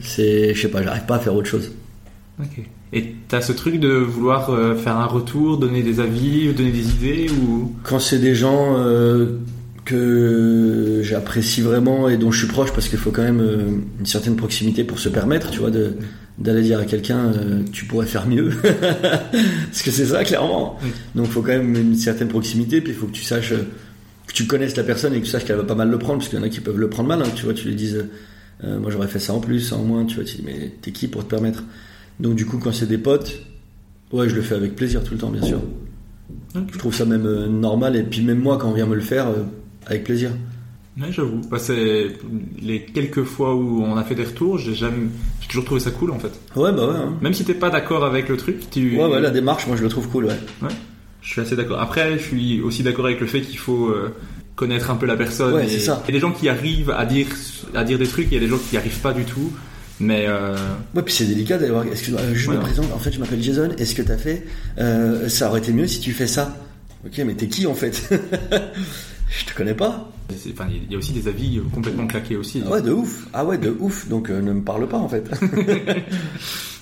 C'est, 0.00 0.54
je 0.54 0.60
sais 0.62 0.68
pas, 0.68 0.82
j'arrive 0.82 1.04
pas 1.04 1.16
à 1.16 1.18
faire 1.20 1.34
autre 1.34 1.48
chose. 1.48 1.70
Ok. 2.40 2.64
Et 2.92 3.14
t'as 3.28 3.40
ce 3.40 3.52
truc 3.52 3.80
de 3.80 3.88
vouloir 3.88 4.50
euh, 4.50 4.76
faire 4.76 4.96
un 4.96 5.06
retour, 5.06 5.58
donner 5.58 5.82
des 5.82 6.00
avis, 6.00 6.52
donner 6.52 6.70
des 6.70 6.90
idées 6.90 7.26
ou? 7.30 7.72
Quand 7.82 7.98
c'est 7.98 8.18
des 8.18 8.36
gens 8.36 8.76
euh, 8.78 9.38
que 9.84 11.00
j'apprécie 11.02 11.60
vraiment 11.60 12.08
et 12.08 12.16
dont 12.16 12.30
je 12.30 12.38
suis 12.38 12.46
proche, 12.46 12.72
parce 12.72 12.88
qu'il 12.88 12.98
faut 12.98 13.10
quand 13.10 13.22
même 13.22 13.40
euh, 13.40 13.66
une 13.98 14.06
certaine 14.06 14.36
proximité 14.36 14.84
pour 14.84 15.00
se 15.00 15.08
permettre, 15.08 15.50
tu 15.50 15.58
vois, 15.58 15.72
de, 15.72 15.94
d'aller 16.38 16.62
dire 16.62 16.78
à 16.78 16.84
quelqu'un, 16.84 17.32
tu 17.72 17.84
pourrais 17.86 18.06
faire 18.06 18.28
mieux. 18.28 18.50
parce 18.62 19.82
que 19.82 19.90
c'est 19.90 20.06
ça, 20.06 20.22
clairement. 20.22 20.78
Donc 21.16 21.26
il 21.26 21.32
faut 21.32 21.42
quand 21.42 21.48
même 21.48 21.74
une 21.74 21.96
certaine 21.96 22.28
proximité, 22.28 22.80
puis 22.80 22.92
il 22.92 22.96
faut 22.96 23.06
que 23.06 23.12
tu 23.12 23.24
saches, 23.24 23.54
que 24.26 24.32
tu 24.32 24.46
connaisses 24.46 24.76
la 24.76 24.84
personne 24.84 25.14
et 25.14 25.20
que 25.20 25.24
tu 25.24 25.30
saches 25.30 25.44
qu'elle 25.44 25.56
va 25.56 25.64
pas 25.64 25.74
mal 25.74 25.90
le 25.90 25.98
prendre, 25.98 26.18
parce 26.18 26.28
qu'il 26.28 26.38
y 26.38 26.42
en 26.42 26.44
a 26.44 26.48
qui 26.48 26.60
peuvent 26.60 26.78
le 26.78 26.88
prendre 26.88 27.08
mal, 27.08 27.22
hein, 27.22 27.32
tu 27.34 27.44
vois, 27.44 27.54
tu 27.54 27.66
lui 27.66 27.74
dises, 27.74 28.04
moi 28.62 28.90
j'aurais 28.92 29.08
fait 29.08 29.18
ça 29.18 29.34
en 29.34 29.40
plus, 29.40 29.60
ça 29.60 29.76
en 29.76 29.82
moins, 29.82 30.04
tu 30.04 30.14
vois, 30.14 30.24
tu 30.24 30.36
dis, 30.36 30.42
mais 30.44 30.72
t'es 30.80 30.92
qui 30.92 31.08
pour 31.08 31.24
te 31.24 31.30
permettre? 31.30 31.64
Donc 32.20 32.34
du 32.36 32.46
coup, 32.46 32.58
quand 32.58 32.72
c'est 32.72 32.86
des 32.86 32.98
potes, 32.98 33.40
ouais, 34.12 34.28
je 34.28 34.34
le 34.34 34.42
fais 34.42 34.54
avec 34.54 34.76
plaisir 34.76 35.02
tout 35.02 35.12
le 35.14 35.18
temps, 35.18 35.30
bien 35.30 35.42
sûr. 35.42 35.60
Je 36.72 36.78
trouve 36.78 36.94
ça 36.94 37.04
même 37.04 37.26
euh, 37.26 37.48
normal, 37.48 37.96
et 37.96 38.02
puis 38.02 38.22
même 38.22 38.38
moi, 38.38 38.56
quand 38.58 38.68
on 38.70 38.74
vient 38.74 38.86
me 38.86 38.94
le 38.94 39.00
faire, 39.00 39.26
euh, 39.28 39.42
avec 39.86 40.04
plaisir. 40.04 40.30
Ouais, 41.00 41.08
j'avoue. 41.10 41.40
Bah, 41.50 41.58
c'est 41.58 42.06
les 42.62 42.84
quelques 42.84 43.24
fois 43.24 43.56
où 43.56 43.82
on 43.82 43.96
a 43.96 44.04
fait 44.04 44.14
des 44.14 44.22
retours, 44.22 44.58
j'ai 44.58 44.74
jamais, 44.74 45.08
j'ai 45.40 45.48
toujours 45.48 45.64
trouvé 45.64 45.80
ça 45.80 45.90
cool 45.90 46.12
en 46.12 46.20
fait. 46.20 46.30
Ouais, 46.54 46.70
bah 46.72 46.86
ouais. 46.88 46.94
hein. 46.96 47.14
Même 47.20 47.34
si 47.34 47.44
t'es 47.44 47.54
pas 47.54 47.68
d'accord 47.70 48.04
avec 48.04 48.28
le 48.28 48.36
truc, 48.36 48.70
tu. 48.70 48.96
Ouais, 48.96 49.06
ouais, 49.06 49.20
la 49.20 49.30
démarche, 49.30 49.66
moi 49.66 49.76
je 49.76 49.82
le 49.82 49.88
trouve 49.88 50.08
cool, 50.08 50.26
ouais. 50.26 50.38
Ouais. 50.62 50.68
Je 51.20 51.30
suis 51.30 51.40
assez 51.40 51.56
d'accord. 51.56 51.80
Après, 51.80 52.16
je 52.18 52.22
suis 52.22 52.60
aussi 52.60 52.84
d'accord 52.84 53.06
avec 53.06 53.18
le 53.20 53.26
fait 53.26 53.40
qu'il 53.40 53.58
faut 53.58 53.88
euh, 53.88 54.14
connaître 54.54 54.92
un 54.92 54.94
peu 54.94 55.06
la 55.06 55.16
personne. 55.16 55.54
Ouais, 55.54 55.66
et- 55.66 55.68
c'est 55.68 55.80
ça. 55.80 56.00
Il 56.04 56.10
y 56.14 56.16
a 56.16 56.20
des 56.20 56.20
gens 56.20 56.30
qui 56.32 56.48
arrivent 56.48 56.90
à 56.92 57.04
dire 57.06 57.26
à 57.74 57.82
dire 57.82 57.98
des 57.98 58.06
trucs, 58.06 58.28
il 58.30 58.34
y 58.34 58.36
a 58.36 58.40
des 58.40 58.46
gens 58.48 58.58
qui 58.58 58.72
n'y 58.76 58.78
arrivent 58.78 59.00
pas 59.00 59.12
du 59.12 59.24
tout. 59.24 59.52
Mais 60.00 60.24
euh, 60.26 60.56
Ouais, 60.94 61.02
puis 61.02 61.14
c'est 61.14 61.24
délicat 61.26 61.56
d'aller 61.58 61.70
voir. 61.70 61.84
Excuse-moi, 61.86 62.20
euh, 62.20 62.32
je 62.34 62.50
Ouais. 62.50 62.56
me 62.56 62.60
présente. 62.60 62.92
En 62.92 62.98
fait, 62.98 63.12
je 63.12 63.20
m'appelle 63.20 63.42
Jason. 63.42 63.70
Est-ce 63.78 63.94
que 63.94 64.02
t'as 64.02 64.16
fait 64.16 64.44
euh, 64.78 65.28
Ça 65.28 65.48
aurait 65.48 65.60
été 65.60 65.72
mieux 65.72 65.86
si 65.86 66.00
tu 66.00 66.12
fais 66.12 66.26
ça? 66.26 66.56
Ok, 67.06 67.18
mais 67.24 67.34
t'es 67.34 67.46
qui 67.48 67.66
en 67.66 67.74
fait? 67.74 68.08
Je 69.36 69.44
te 69.46 69.54
connais 69.56 69.74
pas. 69.74 70.10
enfin, 70.52 70.66
il 70.70 70.90
y 70.92 70.94
a 70.94 70.98
aussi 70.98 71.12
des 71.12 71.26
avis 71.28 71.60
complètement 71.72 72.06
claqués 72.06 72.36
aussi. 72.36 72.62
Ah 72.66 72.70
ouais, 72.70 72.82
de 72.82 72.92
ouf. 72.92 73.26
Ah 73.32 73.44
ouais, 73.44 73.58
de 73.58 73.74
ouf. 73.80 74.08
Donc 74.08 74.30
euh, 74.30 74.40
ne 74.40 74.52
me 74.52 74.62
parle 74.62 74.88
pas 74.88 74.98
en 74.98 75.08
fait. 75.08 75.24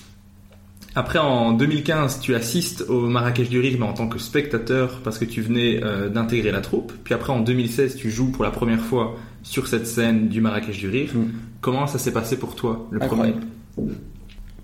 Après, 0.95 1.17
en 1.17 1.53
2015, 1.53 2.19
tu 2.19 2.35
assistes 2.35 2.85
au 2.87 3.07
Marrakech 3.07 3.49
du 3.49 3.59
Rire, 3.59 3.77
mais 3.79 3.85
en 3.85 3.93
tant 3.93 4.07
que 4.07 4.19
spectateur, 4.19 4.99
parce 5.03 5.17
que 5.17 5.25
tu 5.25 5.41
venais 5.41 5.83
euh, 5.83 6.07
d'intégrer 6.07 6.51
la 6.51 6.61
troupe. 6.61 6.93
Puis 7.03 7.15
après, 7.15 7.33
en 7.33 7.39
2016, 7.39 7.95
tu 7.95 8.11
joues 8.11 8.31
pour 8.31 8.43
la 8.43 8.51
première 8.51 8.81
fois 8.81 9.15
sur 9.41 9.67
cette 9.67 9.87
scène 9.87 10.29
du 10.29 10.39
Marrakech 10.39 10.77
du 10.77 10.89
Rire. 10.89 11.09
Mm. 11.15 11.25
Comment 11.61 11.87
ça 11.87 11.97
s'est 11.97 12.13
passé 12.13 12.37
pour 12.37 12.55
toi, 12.55 12.87
le 12.91 13.01
Incroyable. 13.01 13.41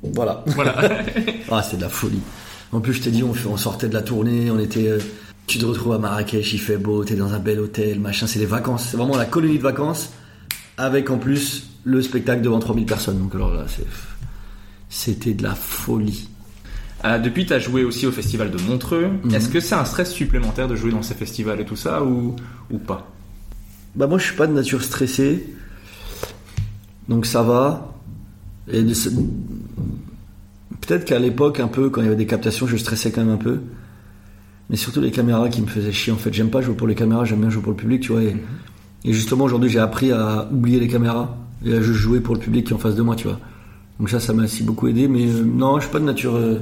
Voilà. 0.04 0.44
premier 0.46 0.70
Voilà. 0.72 1.04
Ah, 1.52 1.64
c'est 1.64 1.78
de 1.78 1.82
la 1.82 1.90
folie. 1.90 2.22
En 2.72 2.80
plus, 2.80 2.94
je 2.94 3.02
t'ai 3.02 3.12
dit, 3.12 3.24
on 3.24 3.58
sortait 3.58 3.90
de 3.90 3.94
la 3.96 4.04
tournée, 4.04 4.52
on 4.52 4.60
était. 4.60 4.88
euh, 4.88 5.00
tu 5.48 5.58
te 5.58 5.66
retrouves 5.66 5.94
à 5.94 5.98
Marrakech, 5.98 6.54
il 6.54 6.60
fait 6.60 6.78
beau, 6.78 7.04
t'es 7.04 7.16
dans 7.16 7.34
un 7.34 7.40
bel 7.40 7.60
hôtel, 7.60 8.00
machin. 8.00 8.28
C'est 8.28 8.38
les 8.38 8.46
vacances. 8.46 8.90
C'est 8.92 8.98
vraiment 8.98 9.18
la 9.18 9.26
colonie 9.26 9.58
de 9.58 9.64
vacances, 9.64 10.12
avec 10.78 11.10
en 11.10 11.18
plus 11.18 11.72
le 11.86 12.04
spectacle 12.04 12.44
devant 12.44 12.60
3000 12.60 12.86
personnes. 12.86 13.18
Donc 13.18 13.34
alors 13.34 13.52
là, 13.56 13.66
c'est. 13.68 13.88
C'était 14.90 15.34
de 15.34 15.44
la 15.44 15.56
folie. 15.56 16.28
Euh, 17.06 17.18
depuis, 17.20 17.46
tu 17.46 17.54
as 17.54 17.60
joué 17.60 17.84
aussi 17.84 18.06
au 18.08 18.12
festival 18.12 18.52
de 18.52 18.58
Montreux. 18.64 19.08
Mhm. 19.24 19.34
Est-ce 19.34 19.48
que 19.50 19.60
c'est 19.60 19.76
un 19.76 19.86
stress 19.86 20.12
supplémentaire 20.12 20.68
de 20.68 20.76
jouer 20.76 20.92
dans 20.92 21.02
ces 21.04 21.14
festivals 21.14 21.60
et 21.62 21.66
tout 21.66 21.76
ça, 21.78 22.04
ou, 22.04 22.36
ou 22.72 22.78
pas? 22.78 23.12
Bah 23.96 24.06
moi 24.08 24.18
je 24.20 24.26
suis 24.26 24.36
pas 24.36 24.46
de 24.48 24.54
nature 24.54 24.84
stressée, 24.84 25.48
donc 27.08 27.26
ça 27.26 27.42
va. 27.42 27.94
Et 28.72 28.84
de 28.84 28.94
ce- 28.94 29.10
peut-être 30.82 31.06
qu'à 31.06 31.18
l'époque 31.20 31.60
un 31.60 31.68
peu 31.68 31.90
quand 31.90 32.02
il 32.02 32.06
y 32.06 32.08
avait 32.08 32.16
des 32.16 32.28
captations 32.28 32.68
je 32.68 32.78
stressais 32.78 33.12
quand 33.12 33.22
même 33.22 33.34
un 33.34 33.38
peu, 33.38 33.62
mais 34.70 34.76
surtout 34.76 35.02
les 35.02 35.10
caméras 35.12 35.50
qui 35.50 35.62
me 35.62 35.68
faisaient 35.68 35.92
chier 35.92 36.14
en 36.14 36.18
fait. 36.18 36.32
J'aime 36.34 36.52
pas 36.52 36.62
jouer 36.62 36.76
pour 36.76 36.88
les 36.88 36.96
caméras, 36.96 37.26
j'aime 37.26 37.40
bien 37.42 37.50
jouer 37.50 37.64
pour 37.64 37.72
le 37.72 37.78
public, 37.78 38.02
tu 38.02 38.12
vois. 38.12 38.22
Et, 38.24 38.36
et 39.06 39.14
justement 39.14 39.46
aujourd'hui 39.46 39.70
j'ai 39.70 39.80
appris 39.80 40.12
à 40.12 40.48
oublier 40.52 40.80
les 40.80 40.88
caméras 40.88 41.36
et 41.66 41.74
à 41.74 41.82
juste 41.82 42.00
jouer 42.00 42.20
pour 42.20 42.36
le 42.36 42.40
public 42.42 42.68
qui 42.68 42.74
est 42.74 42.76
en 42.76 42.80
face 42.80 42.96
de 42.96 43.02
moi, 43.02 43.16
tu 43.16 43.28
vois. 43.28 43.40
Donc 44.00 44.10
ça 44.10 44.20
ça 44.20 44.34
m'a 44.34 44.44
aussi 44.44 44.64
beaucoup 44.64 44.88
aidé, 44.88 45.08
mais 45.08 45.28
euh, 45.28 45.44
non 45.44 45.78
je 45.78 45.84
suis 45.84 45.92
pas 45.92 46.00
de 46.00 46.06
nature. 46.06 46.36
euh, 46.36 46.60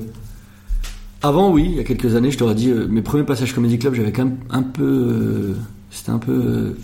Avant 1.22 1.52
oui, 1.52 1.66
il 1.70 1.76
y 1.78 1.80
a 1.80 1.84
quelques 1.84 2.16
années 2.16 2.32
je 2.32 2.38
t'aurais 2.38 2.56
dit 2.56 2.70
euh, 2.72 2.88
mes 2.88 3.02
premiers 3.02 3.24
passages 3.26 3.54
comédie 3.54 3.78
club 3.80 3.94
j'avais 3.94 4.12
quand 4.12 4.32
un 4.50 4.64
peu, 4.64 5.56
c'était 5.92 6.12
un 6.12 6.20
peu 6.20 6.76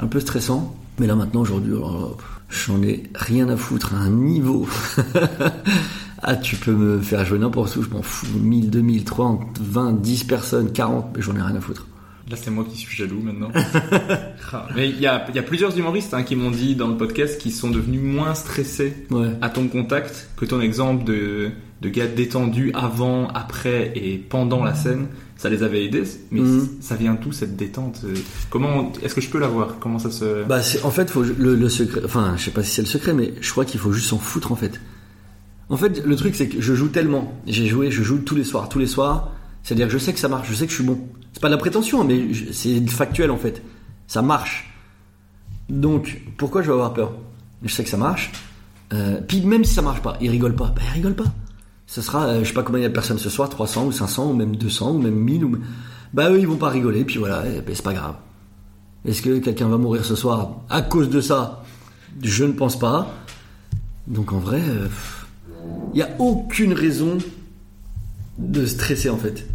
un 0.00 0.06
peu 0.06 0.20
stressant. 0.20 0.74
Mais 0.98 1.06
là 1.06 1.14
maintenant, 1.14 1.42
aujourd'hui, 1.42 1.72
pff, 1.74 2.66
j'en 2.66 2.82
ai 2.82 3.04
rien 3.14 3.48
à 3.48 3.56
foutre 3.56 3.94
à 3.94 3.98
un 3.98 4.10
niveau. 4.10 4.66
ah, 6.22 6.34
tu 6.36 6.56
peux 6.56 6.72
me 6.72 7.00
faire 7.00 7.24
jouer 7.24 7.38
n'importe 7.38 7.76
où, 7.76 7.82
je 7.82 7.90
m'en 7.90 8.02
fous. 8.02 8.26
1000, 8.36 8.70
2000, 8.70 9.04
30, 9.04 9.58
20, 9.60 9.92
10 10.00 10.24
personnes, 10.24 10.72
40, 10.72 11.06
mais 11.14 11.22
j'en 11.22 11.36
ai 11.36 11.42
rien 11.42 11.54
à 11.54 11.60
foutre. 11.60 11.86
Là, 12.30 12.36
c'est 12.36 12.50
moi 12.50 12.64
qui 12.70 12.76
suis 12.76 12.94
jaloux 12.96 13.20
maintenant. 13.20 13.50
Ah, 14.52 14.66
Mais 14.74 14.88
il 14.88 14.98
y 14.98 15.06
a, 15.06 15.26
il 15.28 15.34
y 15.36 15.38
a 15.38 15.42
plusieurs 15.42 15.76
humoristes 15.78 16.14
hein, 16.14 16.22
qui 16.22 16.34
m'ont 16.34 16.50
dit 16.50 16.74
dans 16.74 16.88
le 16.88 16.96
podcast 16.96 17.38
qu'ils 17.38 17.52
sont 17.52 17.70
devenus 17.70 18.00
moins 18.00 18.34
stressés 18.34 18.94
Ouais. 19.10 19.28
à 19.42 19.50
ton 19.50 19.68
contact 19.68 20.30
que 20.36 20.46
ton 20.46 20.60
exemple 20.62 21.04
de, 21.04 21.50
de 21.82 21.88
gars 21.90 22.06
détendu 22.06 22.70
avant, 22.74 23.28
après 23.28 23.92
et 23.94 24.16
pendant 24.16 24.64
la 24.64 24.74
scène. 24.74 25.08
Ça 25.36 25.50
les 25.50 25.62
avait 25.62 25.84
aidés, 25.84 26.02
mais 26.30 26.40
Mhm. 26.40 26.68
ça 26.80 26.96
vient 26.96 27.14
d'où 27.14 27.30
cette 27.30 27.56
détente 27.56 28.00
euh, 28.04 28.14
Comment 28.50 28.92
est-ce 29.02 29.14
que 29.14 29.20
je 29.20 29.28
peux 29.28 29.38
l'avoir 29.38 29.76
Comment 29.80 29.98
ça 29.98 30.10
se 30.10 30.44
Bah, 30.46 30.60
en 30.82 30.90
fait, 30.90 31.10
faut, 31.10 31.22
le, 31.22 31.54
le 31.54 31.68
secret, 31.68 32.00
enfin, 32.04 32.34
je 32.36 32.44
sais 32.44 32.50
pas 32.50 32.62
si 32.64 32.70
c'est 32.72 32.82
le 32.82 32.88
secret, 32.88 33.12
mais 33.12 33.34
je 33.40 33.50
crois 33.52 33.64
qu'il 33.66 33.78
faut 33.78 33.92
juste 33.92 34.08
s'en 34.08 34.18
foutre, 34.18 34.50
en 34.50 34.56
fait. 34.56 34.80
En 35.68 35.76
fait, 35.76 36.04
le 36.04 36.16
truc, 36.16 36.34
c'est 36.34 36.48
que 36.48 36.60
je 36.60 36.74
joue 36.74 36.88
tellement. 36.88 37.34
J'ai 37.46 37.66
joué, 37.66 37.90
je 37.90 38.02
joue 38.02 38.18
tous 38.18 38.34
les 38.34 38.44
soirs, 38.44 38.68
tous 38.70 38.78
les 38.78 38.86
soirs. 38.86 39.32
C'est-à-dire 39.62 39.86
que 39.88 39.92
je 39.92 39.98
sais 39.98 40.12
que 40.14 40.18
ça 40.18 40.28
marche, 40.28 40.48
je 40.48 40.54
sais 40.54 40.64
que 40.64 40.70
je 40.70 40.76
suis 40.76 40.84
bon. 40.84 40.98
C'est 41.32 41.40
pas 41.40 41.48
de 41.48 41.54
la 41.54 41.58
prétention, 41.58 42.04
mais 42.04 42.28
c'est 42.52 42.86
factuel, 42.88 43.30
en 43.30 43.36
fait. 43.36 43.62
Ça 44.06 44.22
marche. 44.22 44.72
Donc, 45.68 46.22
pourquoi 46.36 46.62
je 46.62 46.68
vais 46.68 46.72
avoir 46.72 46.94
peur? 46.94 47.12
Je 47.62 47.72
sais 47.72 47.84
que 47.84 47.90
ça 47.90 47.96
marche. 47.96 48.32
Euh, 48.92 49.20
puis 49.26 49.42
même 49.42 49.64
si 49.64 49.74
ça 49.74 49.82
marche 49.82 50.00
pas, 50.00 50.16
ils 50.20 50.30
rigolent 50.30 50.54
pas. 50.54 50.72
Bah, 50.74 50.82
ils 50.88 50.94
rigolent 50.94 51.14
pas. 51.14 51.32
Ce 51.86 52.00
sera, 52.00 52.26
euh, 52.26 52.40
je 52.40 52.48
sais 52.48 52.54
pas 52.54 52.62
combien 52.62 52.80
il 52.80 52.82
y 52.82 52.86
a 52.86 52.88
de 52.88 52.94
personnes 52.94 53.18
ce 53.18 53.30
soir, 53.30 53.48
300 53.48 53.86
ou 53.86 53.92
500 53.92 54.30
ou 54.30 54.34
même 54.34 54.56
200 54.56 54.92
ou 54.92 54.98
même 54.98 55.14
1000 55.14 55.44
ou... 55.44 55.58
Bah 56.14 56.30
eux, 56.30 56.38
ils 56.38 56.46
vont 56.46 56.56
pas 56.56 56.70
rigoler, 56.70 57.04
puis 57.04 57.18
voilà, 57.18 57.42
bah, 57.42 57.72
c'est 57.74 57.84
pas 57.84 57.92
grave. 57.92 58.14
Est-ce 59.04 59.20
que 59.20 59.38
quelqu'un 59.38 59.68
va 59.68 59.76
mourir 59.76 60.04
ce 60.04 60.14
soir 60.14 60.56
à 60.70 60.80
cause 60.82 61.10
de 61.10 61.20
ça? 61.20 61.64
Je 62.22 62.44
ne 62.44 62.52
pense 62.52 62.78
pas. 62.78 63.14
Donc 64.06 64.32
en 64.32 64.38
vrai, 64.38 64.62
il 65.92 65.96
n'y 65.96 66.02
a 66.02 66.08
aucune 66.18 66.72
raison 66.72 67.18
de 68.38 68.66
stresser 68.66 69.10
en 69.10 69.18
fait. 69.18 69.46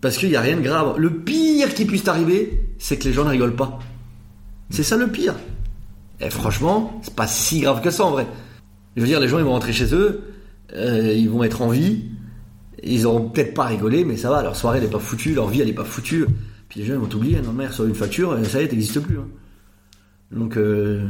Parce 0.00 0.16
qu'il 0.16 0.28
n'y 0.28 0.36
a 0.36 0.40
rien 0.40 0.56
de 0.56 0.62
grave. 0.62 0.96
Le 0.98 1.10
pire 1.12 1.74
qui 1.74 1.84
puisse 1.84 2.04
t'arriver, 2.04 2.68
c'est 2.78 2.98
que 2.98 3.04
les 3.04 3.12
gens 3.12 3.24
ne 3.24 3.30
rigolent 3.30 3.56
pas. 3.56 3.78
C'est 4.70 4.82
ça 4.82 4.96
le 4.96 5.08
pire. 5.08 5.34
Et 6.20 6.30
franchement, 6.30 7.00
c'est 7.02 7.14
pas 7.14 7.26
si 7.26 7.60
grave 7.60 7.80
que 7.80 7.90
ça 7.90 8.04
en 8.04 8.10
vrai. 8.10 8.26
Je 8.96 9.00
veux 9.02 9.06
dire, 9.06 9.20
les 9.20 9.28
gens 9.28 9.38
ils 9.38 9.44
vont 9.44 9.52
rentrer 9.52 9.72
chez 9.72 9.94
eux, 9.94 10.22
euh, 10.74 11.12
ils 11.14 11.30
vont 11.30 11.44
être 11.44 11.62
en 11.62 11.68
vie, 11.68 12.04
ils 12.82 13.06
auront 13.06 13.28
peut-être 13.28 13.54
pas 13.54 13.66
rigolé, 13.66 14.04
mais 14.04 14.16
ça 14.16 14.30
va, 14.30 14.42
leur 14.42 14.56
soirée 14.56 14.78
elle 14.78 14.84
est 14.84 14.90
pas 14.90 14.98
foutue, 14.98 15.34
leur 15.34 15.48
vie 15.48 15.60
elle 15.60 15.68
est 15.68 15.74
pas 15.74 15.84
foutue. 15.84 16.26
Puis 16.68 16.80
les 16.80 16.86
gens 16.86 16.94
ils 16.94 17.00
vont 17.00 17.06
t'oublier, 17.06 17.40
non 17.40 17.52
mais 17.52 17.64
ils 17.64 17.68
reçoivent 17.68 17.88
une 17.88 17.94
facture, 17.94 18.36
et 18.38 18.44
ça 18.44 18.60
y 18.60 18.64
est, 18.64 18.68
t'existes 18.68 19.00
plus. 19.00 19.18
hein. 19.18 19.28
Donc 20.32 20.56
euh, 20.56 21.08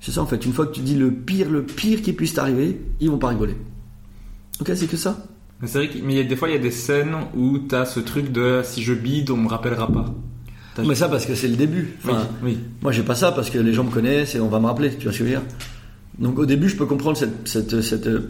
c'est 0.00 0.12
ça 0.12 0.22
en 0.22 0.26
fait, 0.26 0.44
une 0.44 0.52
fois 0.52 0.66
que 0.66 0.72
tu 0.72 0.80
dis 0.80 0.94
le 0.94 1.10
pire, 1.12 1.50
le 1.50 1.64
pire 1.64 2.02
qui 2.02 2.12
puisse 2.12 2.34
t'arriver, 2.34 2.80
ils 3.00 3.10
vont 3.10 3.18
pas 3.18 3.28
rigoler. 3.28 3.56
Ok, 4.60 4.70
c'est 4.74 4.86
que 4.86 4.96
ça 4.98 5.16
Mais 5.62 5.68
c'est 5.68 5.78
vrai 5.78 5.88
que 5.88 5.98
mais 6.02 6.14
il 6.14 6.16
y 6.16 6.20
a 6.20 6.24
des 6.24 6.36
fois 6.36 6.48
il 6.48 6.52
y 6.54 6.58
a 6.58 6.60
des 6.60 6.70
scènes 6.70 7.14
où 7.36 7.58
t'as 7.58 7.84
ce 7.84 8.00
truc 8.00 8.32
de 8.32 8.60
si 8.64 8.82
je 8.82 8.94
bide 8.94 9.30
on 9.30 9.36
me 9.36 9.48
rappellera 9.48 9.86
pas. 9.88 10.14
T'as- 10.74 10.84
Mais 10.84 10.94
ça 10.94 11.08
parce 11.08 11.26
que 11.26 11.34
c'est 11.34 11.48
le 11.48 11.56
début. 11.56 11.96
oui, 12.04 12.10
Enfin, 12.12 12.28
oui. 12.42 12.58
Moi 12.82 12.92
j'ai 12.92 13.02
pas 13.02 13.14
ça 13.14 13.32
parce 13.32 13.50
que 13.50 13.58
les 13.58 13.72
gens 13.74 13.84
me 13.84 13.90
connaissent 13.90 14.34
et 14.34 14.40
on 14.40 14.48
va 14.48 14.58
me 14.60 14.66
rappeler, 14.66 14.90
tu 14.96 15.04
vois 15.04 15.12
ce 15.12 15.18
que 15.18 15.24
je 15.24 15.30
veux 15.30 15.36
dire 15.36 15.42
Donc 16.18 16.38
au 16.38 16.46
début 16.46 16.68
je 16.68 16.76
peux 16.76 16.86
comprendre 16.86 17.16
cette, 17.16 17.46
cette, 17.48 17.80
cette- 17.82 18.06
euh, 18.06 18.26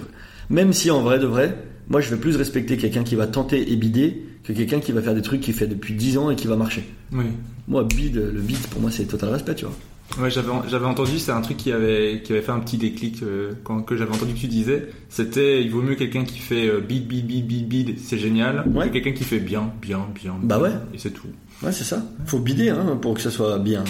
Même 0.49 0.72
si 0.72 0.91
en 0.91 1.03
vrai 1.03 1.18
de 1.18 1.26
vrai, 1.26 1.57
moi 1.89 2.01
je 2.01 2.11
vais 2.11 2.16
plus 2.16 2.35
respecter 2.37 2.76
quelqu'un 2.76 3.05
qui 3.05 3.14
va 3.14 3.26
tenter 3.26 3.70
et 3.72 3.76
bider 3.76 4.24
que 4.43 4.53
quelqu'un 4.53 4.81
qui 4.81 4.91
va 4.93 5.03
faire 5.03 5.14
des 5.14 5.22
trucs 5.22 5.43
qu'il 5.43 5.55
fait 5.55 5.66
depuis 5.68 5.95
10 5.95 6.16
ans 6.18 6.31
et 6.31 6.37
qui 6.37 6.47
va 6.49 6.57
marcher. 6.57 6.85
oui. 7.12 7.26
Moi 7.68 7.85
bide, 7.85 8.16
le 8.16 8.41
bide 8.41 8.59
pour 8.70 8.81
moi 8.81 8.91
c'est 8.91 9.05
total 9.05 9.28
respect, 9.28 9.55
tu 9.55 9.66
vois. 9.66 9.74
Ouais, 10.19 10.29
j'avais 10.31 10.49
j'avais 10.69 10.87
entendu, 10.87 11.19
c'est 11.19 11.31
un 11.31 11.41
truc 11.41 11.57
qui 11.57 11.71
avait 11.73 12.21
qui 12.25 12.33
avait 12.33 12.43
fait 12.43 12.51
un 12.53 12.59
petit 12.59 12.77
déclic 12.79 13.23
euh, 13.23 13.53
quand 13.63 13.83
que 13.83 13.97
j'avais 13.97 14.13
entendu 14.13 14.35
que 14.35 14.39
tu 14.41 14.49
disais. 14.49 14.89
C'était 15.09 15.63
il 15.63 15.71
vaut 15.71 15.83
mieux 15.83 15.95
quelqu'un 15.95 16.25
qui 16.25 16.39
fait 16.39 16.69
euh, 16.69 16.81
bid 16.81 17.07
bid 17.07 17.27
bid 17.27 17.47
bid 17.47 17.69
bid, 17.69 17.99
c'est 17.99 18.19
génial, 18.19 18.65
Ouais. 18.75 18.89
que 18.89 18.95
quelqu'un 18.95 19.13
qui 19.13 19.25
fait 19.25 19.39
bien 19.39 19.71
bien 19.81 20.01
bien. 20.15 20.35
Bah 20.43 20.59
bien, 20.59 20.67
ouais. 20.69 20.75
Et 20.95 20.99
c'est 20.99 21.11
tout. 21.13 21.29
Ouais 21.63 21.71
c'est 21.73 21.85
ça. 21.85 22.03
Faut 22.27 22.41
bider 22.41 22.71
hein, 22.71 22.99
pour 23.01 23.15
que 23.15 23.21
ça 23.21 23.31
soit 23.31 23.59
bien. 23.59 23.85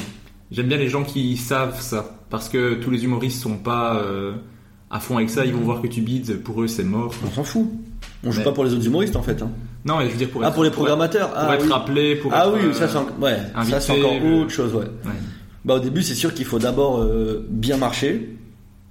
J'aime 0.52 0.66
bien 0.66 0.76
les 0.76 0.88
gens 0.88 1.04
qui 1.04 1.36
savent 1.36 1.80
ça 1.80 2.18
parce 2.28 2.48
que 2.48 2.74
tous 2.74 2.90
les 2.90 3.02
humoristes 3.04 3.40
sont 3.40 3.56
pas 3.56 3.96
euh, 3.96 4.34
à 4.90 5.00
fond 5.00 5.16
avec 5.16 5.30
ça. 5.30 5.46
Ils 5.46 5.52
vont 5.54 5.60
voir 5.62 5.80
que 5.80 5.86
tu 5.86 6.02
bides, 6.02 6.42
pour 6.42 6.62
eux 6.62 6.66
c'est 6.68 6.84
mort. 6.84 7.14
On 7.26 7.30
s'en 7.30 7.44
fout. 7.44 7.66
On 8.24 8.30
joue 8.30 8.38
Mais- 8.40 8.44
pas 8.44 8.52
pour 8.52 8.64
les 8.64 8.74
autres 8.74 8.86
humoristes 8.86 9.16
en 9.16 9.22
fait. 9.22 9.40
Hein. 9.40 9.50
Non, 9.86 9.96
mais 9.98 10.06
je 10.06 10.10
veux 10.10 10.18
dire 10.18 10.28
pour 10.28 10.44
Ah 10.44 10.48
être, 10.48 10.54
pour 10.54 10.64
les 10.64 10.70
programmateurs 10.70 11.30
pour, 11.30 11.38
Ah 11.38 11.54
être 11.54 11.64
oui. 11.64 11.72
rappelé, 11.72 12.16
pour 12.16 12.30
Ah 12.34 12.44
être, 12.46 12.54
oui, 12.54 12.60
euh, 12.66 12.72
ça 12.74 12.86
c'est 12.86 12.98
en- 12.98 13.06
ouais, 13.22 13.38
ça 13.70 13.80
c'est 13.80 13.92
encore 13.92 14.22
autre 14.22 14.50
chose, 14.50 14.74
ouais. 14.74 14.80
ouais. 14.84 15.10
Bah 15.64 15.74
au 15.74 15.80
début 15.80 16.02
c'est 16.02 16.14
sûr 16.14 16.32
qu'il 16.34 16.46
faut 16.46 16.58
d'abord 16.58 17.00
euh, 17.00 17.46
bien 17.50 17.76
marcher. 17.76 18.36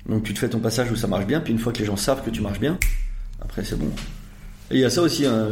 Donc 0.07 0.23
tu 0.23 0.33
te 0.33 0.39
fais 0.39 0.49
ton 0.49 0.59
passage 0.59 0.91
où 0.91 0.95
ça 0.95 1.07
marche 1.07 1.25
bien, 1.25 1.39
puis 1.39 1.53
une 1.53 1.59
fois 1.59 1.73
que 1.73 1.79
les 1.79 1.85
gens 1.85 1.97
savent 1.97 2.23
que 2.23 2.29
tu 2.29 2.41
marches 2.41 2.59
bien, 2.59 2.77
après 3.41 3.63
c'est 3.63 3.77
bon. 3.77 3.91
Et 4.71 4.75
il 4.75 4.79
y 4.79 4.85
a 4.85 4.89
ça 4.89 5.01
aussi, 5.01 5.25
hein, 5.25 5.47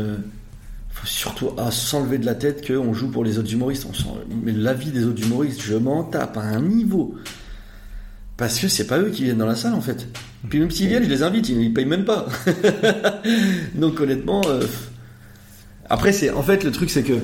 faut 0.97 1.07
surtout 1.07 1.51
à 1.57 1.72
s'enlever 1.72 2.18
de 2.18 2.26
la 2.26 2.36
tête 2.36 2.65
qu'on 2.65 2.93
joue 2.93 3.09
pour 3.11 3.24
les 3.24 3.38
autres 3.38 3.51
humoristes. 3.51 3.86
On 3.89 4.18
Mais 4.43 4.51
la 4.51 4.74
vie 4.74 4.91
des 4.91 5.05
autres 5.05 5.24
humoristes, 5.24 5.61
je 5.61 5.76
m'en 5.76 6.03
tape 6.03 6.38
à 6.38 6.41
un 6.41 6.61
niveau. 6.61 7.15
Parce 8.36 8.59
que 8.59 8.68
c'est 8.68 8.88
pas 8.88 8.99
eux 8.99 9.09
qui 9.09 9.24
viennent 9.24 9.38
dans 9.38 9.47
la 9.47 9.55
salle 9.55 9.74
en 9.74 9.82
fait. 9.82 10.07
Puis 10.49 10.59
même 10.59 10.70
s'ils 10.70 10.88
viennent, 10.88 11.03
je 11.03 11.09
les 11.09 11.24
invite, 11.24 11.49
ils, 11.49 11.59
ils 11.61 11.74
payent 11.74 11.86
même 11.86 12.05
pas. 12.05 12.28
Donc 13.76 13.99
honnêtement, 13.99 14.41
euh, 14.47 14.61
après 15.89 16.11
c'est 16.11 16.30
en 16.30 16.43
fait 16.43 16.63
le 16.63 16.72
truc 16.72 16.89
c'est 16.89 17.03
que 17.03 17.18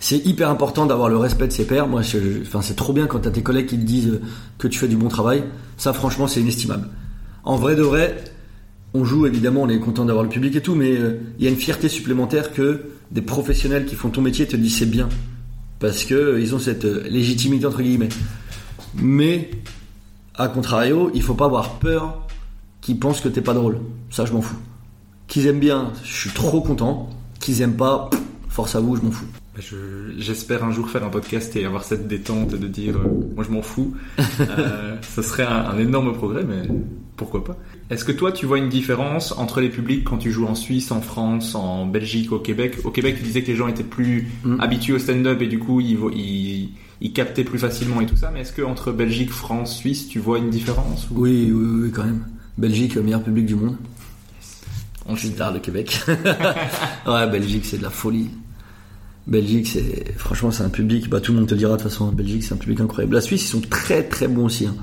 c'est 0.00 0.24
hyper 0.24 0.48
important 0.48 0.86
d'avoir 0.86 1.08
le 1.08 1.16
respect 1.16 1.48
de 1.48 1.52
ses 1.52 1.66
pairs. 1.66 1.88
Moi, 1.88 2.02
enfin, 2.42 2.62
c'est 2.62 2.76
trop 2.76 2.92
bien 2.92 3.06
quand 3.06 3.20
t'as 3.20 3.30
tes 3.30 3.42
collègues 3.42 3.66
qui 3.66 3.78
te 3.78 3.84
disent 3.84 4.08
euh, 4.08 4.22
que 4.56 4.68
tu 4.68 4.78
fais 4.78 4.88
du 4.88 4.96
bon 4.96 5.08
travail. 5.08 5.44
Ça, 5.76 5.92
franchement, 5.92 6.26
c'est 6.26 6.40
inestimable. 6.40 6.88
En 7.44 7.56
vrai 7.56 7.74
de 7.74 7.82
vrai, 7.82 8.22
on 8.94 9.04
joue 9.04 9.26
évidemment, 9.26 9.62
on 9.62 9.68
est 9.68 9.80
content 9.80 10.04
d'avoir 10.04 10.22
le 10.22 10.30
public 10.30 10.54
et 10.54 10.60
tout, 10.60 10.74
mais 10.74 10.96
euh, 10.96 11.20
il 11.38 11.44
y 11.44 11.48
a 11.48 11.50
une 11.50 11.56
fierté 11.56 11.88
supplémentaire 11.88 12.52
que 12.52 12.90
des 13.10 13.22
professionnels 13.22 13.86
qui 13.86 13.96
font 13.96 14.10
ton 14.10 14.20
métier 14.20 14.46
te 14.46 14.56
disent 14.56 14.78
c'est 14.78 14.86
bien. 14.86 15.08
Parce 15.80 16.04
que 16.04 16.14
euh, 16.14 16.40
ils 16.40 16.54
ont 16.54 16.58
cette 16.58 16.84
légitimité 16.84 17.66
entre 17.66 17.82
guillemets. 17.82 18.10
Mais, 18.94 19.50
à 20.36 20.48
contrario, 20.48 21.10
il 21.12 21.22
faut 21.22 21.34
pas 21.34 21.46
avoir 21.46 21.78
peur 21.78 22.26
qu'ils 22.80 22.98
pensent 22.98 23.20
que 23.20 23.28
t'es 23.28 23.42
pas 23.42 23.54
drôle. 23.54 23.80
Ça, 24.10 24.24
je 24.24 24.32
m'en 24.32 24.42
fous. 24.42 24.56
Qu'ils 25.26 25.46
aiment 25.46 25.60
bien, 25.60 25.92
je 26.04 26.12
suis 26.12 26.30
trop 26.30 26.60
content. 26.60 27.10
Qu'ils 27.40 27.62
aiment 27.62 27.76
pas, 27.76 28.08
force 28.48 28.74
à 28.74 28.80
vous, 28.80 28.96
je 28.96 29.02
m'en 29.02 29.10
fous. 29.10 29.26
Bah, 29.58 29.64
je- 29.68 30.12
J'espère 30.20 30.62
un 30.62 30.70
jour 30.70 30.88
faire 30.88 31.02
un 31.04 31.08
podcast 31.08 31.56
et 31.56 31.64
avoir 31.64 31.82
cette 31.82 32.06
détente 32.06 32.50
de 32.54 32.66
dire 32.68 32.96
euh, 32.96 33.08
moi 33.34 33.44
je 33.44 33.50
m'en 33.52 33.62
fous. 33.62 33.92
Euh, 34.40 34.96
ça 35.02 35.22
serait 35.24 35.42
un, 35.42 35.64
un 35.70 35.78
énorme 35.78 36.12
progrès, 36.14 36.44
mais 36.44 36.68
pourquoi 37.16 37.42
pas. 37.42 37.56
Est-ce 37.90 38.04
que 38.04 38.12
toi 38.12 38.30
tu 38.30 38.46
vois 38.46 38.58
une 38.58 38.68
différence 38.68 39.32
entre 39.36 39.60
les 39.60 39.68
publics 39.68 40.04
quand 40.04 40.16
tu 40.18 40.30
joues 40.30 40.46
en 40.46 40.54
Suisse, 40.54 40.92
en 40.92 41.00
France, 41.00 41.56
en 41.56 41.86
Belgique, 41.86 42.30
au 42.30 42.38
Québec? 42.38 42.76
Au 42.84 42.90
Québec, 42.92 43.16
tu 43.18 43.24
disais 43.24 43.42
que 43.42 43.48
les 43.48 43.56
gens 43.56 43.66
étaient 43.66 43.82
plus 43.82 44.28
Mm. 44.44 44.60
habitués 44.60 44.92
au 44.92 44.98
stand-up 45.00 45.42
et 45.42 45.48
du 45.48 45.58
coup 45.58 45.80
ils, 45.80 45.96
vo- 45.96 46.10
ils, 46.14 46.70
ils 47.00 47.12
captaient 47.12 47.42
plus 47.44 47.58
facilement 47.58 48.00
et 48.00 48.06
tout 48.06 48.16
ça. 48.16 48.30
Mais 48.32 48.40
est-ce 48.42 48.52
que 48.52 48.62
entre 48.62 48.92
Belgique, 48.92 49.30
France, 49.30 49.76
Suisse, 49.76 50.06
tu 50.08 50.20
vois 50.20 50.38
une 50.38 50.50
différence 50.50 51.08
ou- 51.10 51.22
Oui, 51.22 51.50
oui, 51.52 51.66
oui, 51.84 51.90
quand 51.92 52.04
même. 52.04 52.24
Belgique, 52.58 52.94
le 52.94 53.02
meilleur 53.02 53.22
public 53.24 53.44
du 53.46 53.56
monde. 53.56 53.76
On 55.06 55.16
Je 55.16 55.28
tard 55.28 55.52
le 55.52 55.58
Québec. 55.60 56.00
ouais, 57.06 57.26
Belgique, 57.30 57.64
c'est 57.64 57.78
de 57.78 57.82
la 57.82 57.90
folie. 57.90 58.30
Belgique, 59.28 59.68
c'est 59.68 60.14
franchement, 60.16 60.50
c'est 60.50 60.62
un 60.64 60.70
public. 60.70 61.08
Bah, 61.10 61.20
tout 61.20 61.32
le 61.32 61.38
monde 61.38 61.48
te 61.48 61.54
dira 61.54 61.76
de 61.76 61.82
toute 61.82 61.90
façon. 61.90 62.08
Belgique, 62.10 62.42
c'est 62.42 62.54
un 62.54 62.56
public 62.56 62.80
incroyable. 62.80 63.14
La 63.14 63.20
Suisse, 63.20 63.44
ils 63.44 63.48
sont 63.50 63.60
très 63.60 64.02
très 64.02 64.26
bons 64.26 64.46
aussi. 64.46 64.66
hein. 64.66 64.74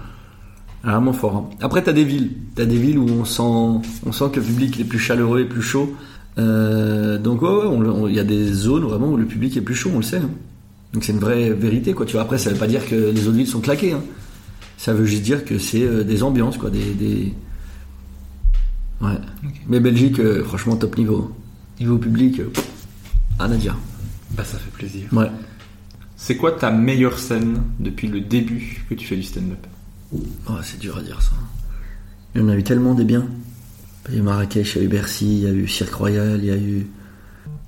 Vraiment 0.83 1.13
fort. 1.13 1.35
hein. 1.35 1.49
Après, 1.61 1.81
t'as 1.83 1.93
des 1.93 2.03
villes. 2.03 2.29
T'as 2.53 2.65
des 2.65 2.77
villes 2.77 2.99
où 2.99 3.07
on 3.09 3.25
sent, 3.25 3.87
on 4.05 4.11
sent 4.11 4.25
que 4.31 4.39
le 4.39 4.45
public 4.45 4.79
est 4.79 4.83
plus 4.83 4.99
chaleureux 4.99 5.39
et 5.41 5.45
plus 5.45 5.63
chaud. 5.63 5.95
Euh, 6.37 7.17
donc 7.17 7.41
ouais, 7.41 8.09
il 8.09 8.15
y 8.15 8.19
a 8.19 8.23
des 8.23 8.53
zones 8.53 8.83
vraiment 8.83 9.07
où 9.09 9.17
le 9.17 9.25
public 9.25 9.57
est 9.57 9.61
plus 9.61 9.73
chaud, 9.75 9.89
on 9.93 9.97
le 9.97 10.03
sait. 10.03 10.17
hein. 10.17 10.29
Donc 10.93 11.03
c'est 11.03 11.11
une 11.13 11.19
vraie 11.19 11.49
vérité, 11.51 11.93
quoi. 11.93 12.05
Tu 12.05 12.13
vois. 12.13 12.21
Après, 12.21 12.37
ça 12.37 12.51
veut 12.51 12.57
pas 12.57 12.67
dire 12.67 12.85
que 12.87 12.93
les 12.95 13.27
autres 13.27 13.37
villes 13.37 13.47
sont 13.47 13.61
claquées. 13.61 13.93
hein. 13.93 14.03
Ça 14.77 14.93
veut 14.93 15.05
juste 15.05 15.23
dire 15.23 15.43
que 15.43 15.57
c'est 15.57 15.81
euh, 15.81 16.03
des 16.03 16.21
ambiances, 16.21 16.57
quoi. 16.57 16.69
Des, 16.69 16.93
des... 16.93 17.33
Ouais. 19.01 19.17
Mais 19.67 19.79
Belgique, 19.79 20.19
euh, 20.19 20.43
franchement, 20.43 20.75
top 20.75 20.97
niveau. 20.97 21.31
Niveau 21.79 21.97
public, 21.97 22.41
rien 23.39 23.51
à 23.51 23.55
dire. 23.55 23.75
Bah 24.35 24.43
ça 24.43 24.57
fait 24.57 24.71
plaisir. 24.71 25.07
Ouais. 25.13 25.29
C'est 26.17 26.37
quoi 26.37 26.51
ta 26.53 26.71
meilleure 26.71 27.19
scène 27.19 27.61
depuis 27.79 28.07
le 28.07 28.21
début 28.21 28.85
que 28.89 28.95
tu 28.95 29.05
fais 29.05 29.15
du 29.15 29.23
stand-up? 29.23 29.65
Oh, 30.47 30.53
c'est 30.63 30.79
dur 30.79 30.97
à 30.97 31.01
dire 31.01 31.21
ça. 31.21 31.31
Il 32.33 32.41
y 32.41 32.43
en 32.43 32.49
a 32.49 32.55
eu 32.55 32.63
tellement 32.63 32.93
des 32.93 33.03
biens. 33.05 33.27
Il 34.07 34.13
y 34.15 34.17
a 34.17 34.19
eu 34.19 34.23
Marrakech, 34.23 34.75
il 34.75 34.79
y 34.79 34.81
a 34.81 34.85
eu 34.85 34.87
Bercy, 34.87 35.25
il 35.25 35.43
y 35.43 35.47
a 35.47 35.51
eu 35.51 35.67
Cirque 35.67 35.93
Royal, 35.93 36.39
il 36.39 36.45
y 36.45 36.51
a 36.51 36.57
eu 36.57 36.87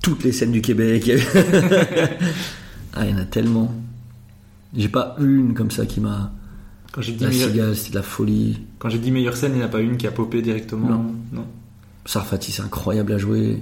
toutes 0.02 0.24
les 0.24 0.32
scènes 0.32 0.52
du 0.52 0.60
Québec. 0.62 1.02
il 1.06 1.08
y 1.08 1.12
a 1.12 1.16
eu- 1.18 1.22
ah, 2.94 3.04
il 3.04 3.10
y 3.10 3.14
en 3.14 3.18
a 3.18 3.24
tellement. 3.24 3.74
J'ai 4.76 4.88
pas 4.88 5.16
une 5.20 5.54
comme 5.54 5.70
ça 5.70 5.86
qui 5.86 6.00
m'a. 6.00 6.32
Quand 6.92 7.00
j'ai 7.02 7.12
dit, 7.12 7.24
La 7.24 7.30
meilleure... 7.30 7.50
cigale, 7.50 7.76
c'était 7.76 7.90
de 7.90 7.94
la 7.96 8.02
folie. 8.02 8.60
Quand 8.78 8.88
j'ai 8.88 8.98
dit 8.98 9.10
meilleure 9.10 9.36
scène, 9.36 9.52
il 9.52 9.58
n'y 9.58 9.62
en 9.62 9.66
a 9.66 9.70
pas 9.70 9.80
une 9.80 9.96
qui 9.96 10.06
a 10.06 10.10
popé 10.10 10.42
directement? 10.42 10.88
Non. 10.88 11.14
non. 11.32 11.46
Sarfati, 12.06 12.52
c'est 12.52 12.62
incroyable 12.62 13.12
à 13.12 13.18
jouer. 13.18 13.58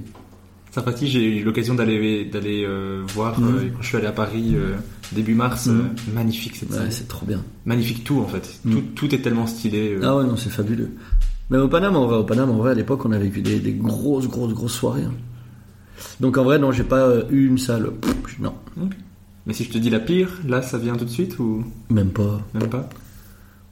Sympathie, 0.77 1.09
j'ai 1.09 1.39
eu 1.41 1.43
l'occasion 1.43 1.75
d'aller 1.75 2.27
d'aller 2.27 2.63
euh, 2.67 3.03
voir 3.09 3.41
Mhm. 3.41 3.49
euh, 3.57 3.61
quand 3.75 3.81
je 3.83 3.87
suis 3.89 3.97
allé 3.97 4.07
à 4.07 4.13
Paris 4.13 4.51
euh, 4.55 4.75
début 5.13 5.35
mars. 5.35 5.69
Euh, 5.69 5.85
magnifique 6.15 6.55
cette 6.57 6.69
Ouais, 6.71 6.91
c'est 6.91 7.09
trop 7.09 7.25
bien. 7.25 7.43
magnifique 7.65 8.05
tout 8.05 8.19
en 8.21 8.27
fait. 8.27 8.61
Mhm. 8.67 8.73
Tout, 8.75 8.83
tout 8.95 9.15
est 9.15 9.21
tellement 9.21 9.47
stylé. 9.47 9.97
Ah 10.03 10.17
ouais, 10.17 10.25
non, 10.25 10.37
c'est 10.37 10.51
fabuleux. 10.51 10.91
Mais 11.49 11.57
au 11.57 11.69
Paname, 11.69 11.97
en 11.97 12.07
vrai, 12.07 12.17
au 12.19 12.25
Paname, 12.25 12.51
en 12.51 12.57
vrai, 12.59 12.73
à 12.73 12.75
l'époque, 12.75 13.07
on 13.07 13.13
a 13.13 13.19
vécu 13.19 13.41
des, 13.41 13.59
des 13.59 13.73
grosses, 13.73 14.29
grosses, 14.29 14.53
grosses 14.53 14.75
soirées. 14.75 15.05
hein. 15.05 15.15
Donc 16.21 16.37
en 16.37 16.45
vrai, 16.45 16.59
non, 16.59 16.73
j'ai 16.73 16.85
pas 16.85 17.11
eu 17.31 17.47
une 17.47 17.57
salle. 17.57 17.91
Pff, 17.93 18.39
Non, 18.39 18.53
Mais 19.47 19.55
si 19.55 19.65
je 19.65 19.71
te 19.71 19.79
dis 19.79 19.89
la 19.89 20.01
pire, 20.01 20.29
là 20.47 20.61
ça 20.61 20.77
vient 20.77 20.97
tout 20.97 21.07
de 21.07 21.11
suite 21.11 21.39
ou? 21.39 21.65
Même 21.89 22.11
pas. 22.11 22.39
même 22.53 22.69
pas? 22.69 22.87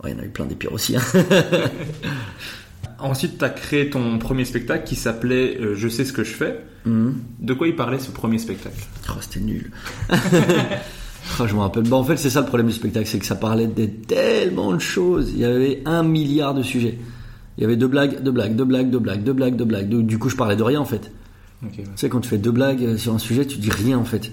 Ouais, 0.02 0.12
il 0.12 0.16
y 0.16 0.18
en 0.18 0.22
a 0.22 0.24
eu 0.24 0.30
plein 0.30 0.46
des 0.46 0.55
pires 0.55 0.72
aussi. 0.72 0.96
hein. 0.96 1.02
Ensuite, 2.98 3.36
tu 3.38 3.44
as 3.44 3.50
créé 3.50 3.90
ton 3.90 4.18
premier 4.18 4.46
spectacle 4.46 4.84
qui 4.86 4.96
s'appelait 4.96 5.59
Je 5.74 5.88
sais 5.88 6.07
ce 6.07 6.12
que 6.14 6.24
je 6.24 6.32
fais. 6.32 6.64
De 6.87 7.55
quoi 7.55 7.66
il 7.66 7.76
parlait 7.76 7.99
ce 7.99 8.11
premier 8.11 8.39
spectacle? 8.39 8.82
Oh, 9.11 9.18
c'était 9.20 9.41
nul. 9.41 9.70
Oh, 11.41 11.47
je 11.47 11.55
me 11.55 11.61
rappelle. 11.61 11.85
Bah, 11.85 11.97
en 11.97 12.05
fait, 12.05 12.16
c'est 12.16 12.30
ça 12.30 12.41
le 12.41 12.47
problème 12.47 12.68
du 12.68 12.74
spectacle, 12.74 13.07
c'est 13.07 13.18
que 13.18 13.26
ça 13.26 13.35
parlait 13.35 13.66
de 13.66 13.87
tellement 13.87 14.72
de 14.72 14.78
choses. 14.78 15.32
Il 15.32 15.41
y 15.41 15.45
avait 15.45 15.82
un 15.85 16.03
milliard 16.03 16.55
de 16.55 16.62
sujets. 16.62 16.99
Il 17.57 17.62
y 17.62 17.64
avait 17.64 17.76
deux 17.76 17.87
blagues, 17.87 18.22
deux 18.22 18.30
blagues, 18.30 18.57
deux 18.57 18.64
blagues, 18.64 18.91
deux 18.91 18.99
blagues, 18.99 19.22
deux 19.22 19.32
blagues, 19.32 19.57
deux 19.57 19.64
blagues. 19.64 19.89
Du 19.89 20.18
coup, 20.18 20.28
je 20.28 20.37
parlais 20.37 20.57
de 20.57 20.62
rien 20.62 20.80
en 20.80 20.85
fait. 20.85 21.11
Ok, 21.64 21.72
ouais. 21.78 21.85
Tu 21.85 21.91
sais, 21.97 22.09
quand 22.09 22.20
tu 22.20 22.28
fais 22.28 22.39
deux 22.39 22.51
blagues 22.51 22.82
euh, 22.82 22.97
sur 22.97 23.14
un 23.14 23.18
sujet, 23.18 23.47
tu 23.47 23.59
dis 23.59 23.70
rien 23.70 23.99
en 23.99 24.05
fait. 24.05 24.30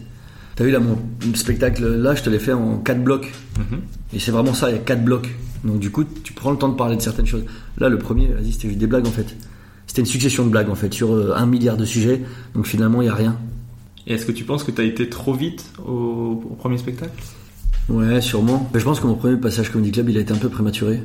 T'as 0.55 0.63
vu 0.63 0.71
là, 0.71 0.79
mon 0.79 0.97
spectacle, 1.33 1.85
là, 1.87 2.13
je 2.13 2.23
te 2.23 2.29
l'ai 2.29 2.39
fait 2.39 2.53
en 2.53 2.77
quatre 2.77 3.03
blocs. 3.03 3.31
Mhm. 3.57 3.81
Et 4.13 4.19
c'est 4.19 4.31
vraiment 4.31 4.53
ça, 4.53 4.69
il 4.69 4.75
y 4.75 4.77
a 4.77 4.81
quatre 4.81 5.03
blocs. 5.03 5.29
Donc 5.63 5.79
du 5.79 5.91
coup, 5.91 6.03
tu 6.03 6.33
prends 6.33 6.51
le 6.51 6.57
temps 6.57 6.69
de 6.69 6.75
parler 6.75 6.97
de 6.97 7.01
certaines 7.01 7.27
choses. 7.27 7.45
Là, 7.77 7.89
le 7.89 7.97
premier, 7.97 8.27
vas-y, 8.27 8.51
c'était 8.51 8.67
juste 8.67 8.79
des 8.79 8.87
blagues 8.87 9.07
en 9.07 9.11
fait. 9.11 9.35
C'était 9.91 10.03
une 10.03 10.07
succession 10.07 10.45
de 10.45 10.49
blagues 10.49 10.69
en 10.69 10.75
fait, 10.75 10.93
sur 10.93 11.11
euh, 11.11 11.33
un 11.35 11.45
milliard 11.45 11.75
de 11.75 11.83
sujets. 11.83 12.21
Donc 12.55 12.65
finalement, 12.65 13.01
il 13.01 13.07
y 13.07 13.09
a 13.09 13.13
rien. 13.13 13.37
Et 14.07 14.13
est-ce 14.13 14.25
que 14.25 14.31
tu 14.31 14.45
penses 14.45 14.63
que 14.63 14.71
tu 14.71 14.79
as 14.79 14.85
été 14.85 15.09
trop 15.09 15.33
vite 15.33 15.65
au, 15.85 16.41
au 16.49 16.55
premier 16.57 16.77
spectacle? 16.77 17.11
Ouais, 17.89 18.21
sûrement. 18.21 18.69
Mais 18.73 18.79
je 18.79 18.85
pense 18.85 19.01
que 19.01 19.07
mon 19.07 19.15
premier 19.15 19.35
passage 19.35 19.69
Comedy 19.69 19.91
Club, 19.91 20.07
il 20.07 20.17
a 20.17 20.21
été 20.21 20.31
un 20.31 20.37
peu 20.37 20.47
prématuré. 20.47 21.03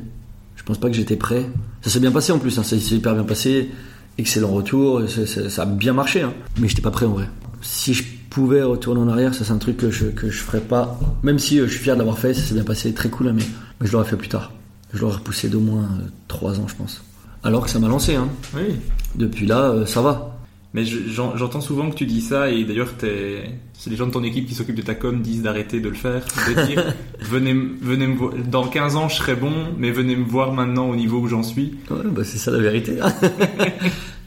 Je 0.54 0.62
pense 0.62 0.78
pas 0.78 0.88
que 0.88 0.94
j'étais 0.94 1.16
prêt. 1.16 1.50
Ça 1.82 1.90
s'est 1.90 1.98
bien 1.98 2.12
passé 2.12 2.30
en 2.30 2.38
plus, 2.38 2.60
hein. 2.60 2.62
ça 2.62 2.78
s'est 2.78 2.94
hyper 2.94 3.14
bien 3.14 3.24
passé. 3.24 3.72
Excellent 4.18 4.50
retour, 4.52 5.02
ça 5.08 5.62
a 5.62 5.66
bien 5.66 5.92
marché. 5.92 6.22
Hein. 6.22 6.32
Mais 6.60 6.68
j'étais 6.68 6.80
pas 6.80 6.92
prêt 6.92 7.06
en 7.06 7.14
vrai. 7.14 7.28
Si 7.62 7.92
je 7.92 8.04
pouvais 8.30 8.62
retourner 8.62 9.00
en 9.00 9.08
arrière, 9.08 9.34
ça 9.34 9.44
c'est 9.44 9.52
un 9.52 9.58
truc 9.58 9.78
que 9.78 9.90
je, 9.90 10.06
que 10.06 10.30
je 10.30 10.38
ferais 10.38 10.60
pas. 10.60 10.96
Même 11.24 11.40
si 11.40 11.58
euh, 11.58 11.66
je 11.66 11.72
suis 11.72 11.80
fier 11.80 11.96
de 11.96 11.98
l'avoir 11.98 12.20
fait, 12.20 12.34
ça 12.34 12.40
s'est 12.40 12.54
bien 12.54 12.62
passé, 12.62 12.94
très 12.94 13.08
cool, 13.08 13.26
hein, 13.26 13.32
mais, 13.34 13.42
mais 13.80 13.88
je 13.88 13.92
l'aurais 13.92 14.08
fait 14.08 14.16
plus 14.16 14.28
tard. 14.28 14.52
Je 14.92 15.00
l'aurais 15.00 15.16
repoussé 15.16 15.48
d'au 15.48 15.58
moins 15.58 15.88
3 16.28 16.60
ans, 16.60 16.68
je 16.68 16.76
pense. 16.76 17.02
Alors 17.46 17.64
que 17.64 17.70
ça 17.70 17.78
m'a 17.78 17.88
lancé. 17.88 18.14
Hein. 18.16 18.28
Oui. 18.54 18.74
Depuis 19.14 19.46
là, 19.46 19.70
euh, 19.70 19.86
ça 19.86 20.02
va. 20.02 20.32
Mais 20.74 20.84
je- 20.84 21.08
j'en- 21.08 21.34
j'entends 21.36 21.62
souvent 21.62 21.88
que 21.90 21.94
tu 21.94 22.04
dis 22.04 22.20
ça 22.20 22.50
et 22.50 22.64
d'ailleurs 22.64 22.88
c'est 22.98 23.44
les 23.90 23.96
gens 23.96 24.06
de 24.06 24.10
ton 24.12 24.22
équipe 24.22 24.46
qui 24.46 24.54
s'occupent 24.54 24.76
de 24.76 24.82
ta 24.82 24.94
com 24.94 25.22
disent 25.22 25.42
d'arrêter 25.42 25.80
de 25.80 25.88
le 25.88 25.94
faire, 25.94 26.22
de 26.48 26.66
dire 26.66 26.94
venez, 27.20 27.54
venez 27.80 28.06
me 28.06 28.14
voir, 28.16 28.32
dans 28.50 28.66
15 28.66 28.96
ans 28.96 29.08
je 29.08 29.16
serai 29.16 29.36
bon, 29.36 29.52
mais 29.78 29.90
venez 29.90 30.16
me 30.16 30.24
voir 30.26 30.52
maintenant 30.52 30.90
au 30.90 30.96
niveau 30.96 31.20
où 31.20 31.28
j'en 31.28 31.42
suis. 31.42 31.76
Ouais, 31.90 31.96
bah 32.10 32.24
c'est 32.24 32.36
ça 32.36 32.50
la 32.50 32.58
vérité. 32.58 32.98
hein. 33.00 33.10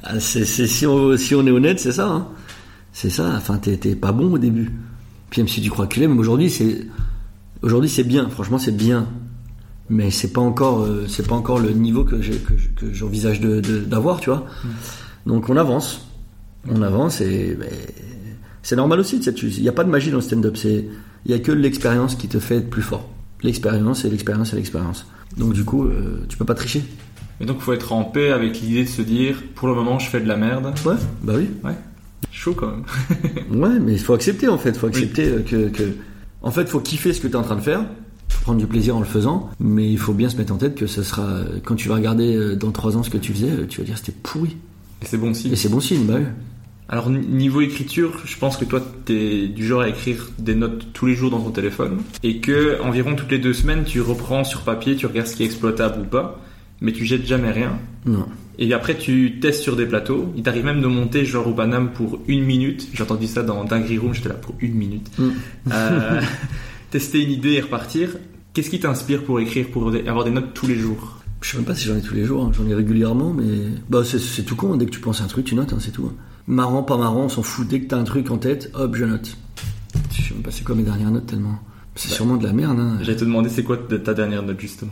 Ah, 0.01 0.20
c'est, 0.20 0.45
c'est- 0.45 0.65
si, 0.65 0.88
on, 0.88 1.17
si 1.17 1.36
on 1.36 1.45
est 1.45 1.51
honnête, 1.51 1.80
c'est 1.80 1.91
ça. 1.91 2.07
hein. 2.07 2.28
C'est 2.93 3.09
ça. 3.09 3.34
Enfin, 3.36 3.57
t'es, 3.57 3.78
pas 3.95 4.13
bon 4.13 4.34
au 4.34 4.38
début. 4.39 4.72
Puis 5.30 5.41
même 5.41 5.47
si 5.49 5.61
tu 5.61 5.70
crois 5.70 5.86
que 5.88 5.93
tu 5.93 5.99
l'es, 5.99 6.07
même 6.07 6.17
aujourd'hui, 6.20 6.49
c'est 6.49 6.88
aujourd'hui 7.61 7.89
c'est 7.89 8.05
bien. 8.05 8.30
Franchement, 8.30 8.57
c'est 8.57 8.76
bien. 8.76 9.07
Mais 9.89 10.11
c'est 10.11 10.31
pas 10.33 10.41
encore, 10.41 10.81
euh, 10.83 11.05
c'est 11.07 11.27
pas 11.27 11.35
encore 11.35 11.59
le 11.59 11.71
niveau 11.71 12.03
que, 12.03 12.15
que, 12.15 12.53
que 12.75 12.93
j'envisage 12.93 13.39
de, 13.41 13.59
de- 13.59 13.79
d'avoir, 13.79 14.19
tu 14.19 14.29
vois. 14.29 14.45
Donc 15.25 15.49
on 15.49 15.57
avance, 15.57 16.07
on 16.67 16.81
avance 16.81 17.21
et 17.21 17.57
c'est 18.61 18.75
normal 18.75 18.99
aussi. 18.99 19.17
Il 19.17 19.61
n'y 19.61 19.69
a 19.69 19.71
pas 19.73 19.83
de 19.83 19.89
magie 19.89 20.11
dans 20.11 20.17
le 20.17 20.21
stand-up. 20.21 20.57
C'est 20.57 20.85
il 21.25 21.31
y 21.31 21.33
a 21.33 21.39
que 21.39 21.51
l'expérience 21.51 22.15
qui 22.15 22.27
te 22.27 22.39
fait 22.39 22.57
être 22.57 22.69
plus 22.69 22.81
fort. 22.81 23.09
L'expérience 23.41 24.05
et 24.05 24.09
l'expérience 24.09 24.53
et 24.53 24.57
l'expérience. 24.57 25.07
Donc 25.37 25.53
du 25.53 25.63
coup, 25.65 25.85
euh, 25.85 26.25
tu 26.29 26.37
peux 26.37 26.45
pas 26.45 26.55
tricher. 26.55 26.83
Et 27.41 27.45
donc 27.45 27.57
il 27.59 27.63
faut 27.63 27.73
être 27.73 27.93
en 27.93 28.03
paix 28.03 28.31
avec 28.31 28.59
l'idée 28.61 28.83
de 28.83 28.89
se 28.89 29.01
dire 29.01 29.41
pour 29.55 29.67
le 29.69 29.73
moment 29.75 29.97
je 29.97 30.09
fais 30.09 30.19
de 30.19 30.27
la 30.27 30.35
merde. 30.37 30.73
Ouais, 30.85 30.95
bah 31.23 31.33
oui. 31.37 31.49
Chaud 32.31 32.53
quand 32.53 32.67
même. 32.67 32.83
Ouais, 33.61 33.79
mais 33.79 33.93
il 33.93 33.99
faut 33.99 34.13
accepter 34.13 34.47
en 34.49 34.57
fait. 34.57 34.69
Il 34.69 34.75
faut 34.79 34.87
accepter 34.87 35.25
euh, 35.29 35.39
que, 35.41 35.69
que. 35.69 35.83
En 36.41 36.51
fait, 36.51 36.61
il 36.61 36.67
faut 36.67 36.79
kiffer 36.79 37.11
ce 37.13 37.19
que 37.21 37.27
tu 37.27 37.33
es 37.33 37.35
en 37.37 37.41
train 37.43 37.55
de 37.55 37.61
faire. 37.61 37.85
Faut 38.30 38.43
prendre 38.43 38.59
du 38.59 38.67
plaisir 38.67 38.95
en 38.95 38.99
le 38.99 39.05
faisant. 39.05 39.49
Mais 39.59 39.89
il 39.89 39.97
faut 39.97 40.13
bien 40.13 40.30
se 40.30 40.38
mettre 40.38 40.53
en 40.53 40.57
tête 40.57 40.75
que 40.75 40.88
ce 40.88 41.03
sera. 41.03 41.41
Quand 41.63 41.75
tu 41.75 41.89
vas 41.89 41.95
regarder 41.95 42.36
euh, 42.36 42.55
dans 42.55 42.71
trois 42.71 42.95
ans 42.97 43.03
ce 43.03 43.09
que 43.09 43.17
tu 43.17 43.34
faisais, 43.34 43.49
euh, 43.49 43.65
tu 43.67 43.82
vas 43.82 43.86
dire 43.86 43.97
c'était 43.97 44.15
pourri. 44.23 44.57
Et 45.01 45.05
c'est 45.05 45.17
bon 45.17 45.34
signe. 45.34 45.51
Et 45.51 45.55
c'est 45.55 45.69
bon 45.69 45.80
signe, 45.80 46.05
bah 46.05 46.15
oui. 46.17 46.25
Alors 46.91 47.11
niveau 47.11 47.61
écriture, 47.61 48.19
je 48.25 48.36
pense 48.36 48.57
que 48.57 48.65
toi 48.65 48.82
t'es 49.05 49.47
du 49.47 49.65
genre 49.65 49.82
à 49.82 49.89
écrire 49.89 50.32
des 50.39 50.55
notes 50.55 50.88
tous 50.91 51.05
les 51.05 51.13
jours 51.13 51.30
dans 51.30 51.39
ton 51.39 51.51
téléphone 51.51 51.99
et 52.23 52.39
que 52.39 52.82
environ 52.82 53.15
toutes 53.15 53.30
les 53.30 53.38
deux 53.38 53.53
semaines 53.53 53.84
tu 53.84 54.01
reprends 54.01 54.43
sur 54.43 54.61
papier, 54.61 54.95
tu 54.95 55.05
regardes 55.05 55.27
ce 55.27 55.36
qui 55.36 55.43
est 55.43 55.45
exploitable 55.45 56.01
ou 56.01 56.05
pas, 56.05 56.41
mais 56.82 56.91
tu 56.91 57.05
jettes 57.05 57.27
jamais 57.27 57.51
rien. 57.51 57.77
Non. 58.07 58.25
Et 58.57 58.73
après 58.73 58.97
tu 58.97 59.39
testes 59.39 59.61
sur 59.61 59.75
des 59.75 59.86
plateaux. 59.86 60.34
Il 60.36 60.41
t'arrive 60.41 60.65
même 60.65 60.82
de 60.82 60.88
monter 60.88 61.25
genre 61.25 61.47
au 61.47 61.53
Paname 61.53 61.91
pour 61.91 62.21
une 62.27 62.43
minute. 62.43 62.88
J'ai 62.91 63.03
entendu 63.03 63.27
ça 63.27 63.43
dans 63.43 63.63
Dinguery 63.65 63.99
Room, 63.99 64.15
j'étais 64.15 64.30
là 64.30 64.36
pour 64.36 64.55
une 64.59 64.73
minute. 64.73 65.11
Mm. 65.19 65.30
Euh, 65.71 66.21
tester 66.91 67.21
une 67.23 67.31
idée 67.31 67.53
et 67.53 67.61
repartir. 67.61 68.17
Qu'est-ce 68.53 68.69
qui 68.69 68.79
t'inspire 68.79 69.23
pour 69.23 69.39
écrire, 69.39 69.67
pour 69.71 69.87
avoir 70.07 70.23
des 70.25 70.31
notes 70.31 70.53
tous 70.53 70.67
les 70.67 70.75
jours? 70.75 71.17
Je 71.41 71.49
sais 71.51 71.57
même 71.57 71.65
pas 71.65 71.75
si 71.75 71.85
j'en 71.87 71.95
ai 71.95 72.01
tous 72.01 72.15
les 72.15 72.25
jours, 72.25 72.43
hein. 72.43 72.51
j'en 72.53 72.67
ai 72.67 72.73
régulièrement, 72.75 73.31
mais. 73.31 73.67
Bah 73.89 74.03
c'est, 74.03 74.19
c'est 74.19 74.43
tout 74.43 74.55
con, 74.55 74.75
dès 74.75 74.85
que 74.85 74.91
tu 74.91 74.99
penses 74.99 75.21
à 75.21 75.23
un 75.23 75.27
truc, 75.27 75.45
tu 75.45 75.55
notes, 75.55 75.71
hein, 75.71 75.77
c'est 75.79 75.91
tout. 75.91 76.05
hein. 76.07 76.15
Marrant, 76.47 76.83
pas 76.83 76.97
marrant, 76.97 77.25
on 77.25 77.29
s'en 77.29 77.43
fout. 77.43 77.67
Dès 77.67 77.79
que 77.79 77.87
t'as 77.87 77.97
un 77.97 78.03
truc 78.03 78.29
en 78.31 78.37
tête, 78.37 78.71
hop, 78.73 78.95
je 78.95 79.05
note. 79.05 79.37
Je 80.11 80.21
sais 80.21 80.33
même 80.33 80.43
pas 80.43 80.51
c'est 80.51 80.63
quoi 80.65 80.75
mes 80.75 80.83
dernières 80.83 81.11
notes 81.11 81.27
tellement. 81.27 81.59
C'est 81.95 82.09
Bah, 82.09 82.15
sûrement 82.15 82.37
de 82.37 82.45
la 82.45 82.53
merde, 82.53 82.79
hein. 82.79 82.97
J'allais 83.01 83.15
te 83.17 83.23
demander 83.25 83.49
c'est 83.49 83.63
quoi 83.63 83.77
ta 83.77 83.97
ta 83.99 84.13
dernière 84.13 84.43
note 84.43 84.59
justement. 84.59 84.91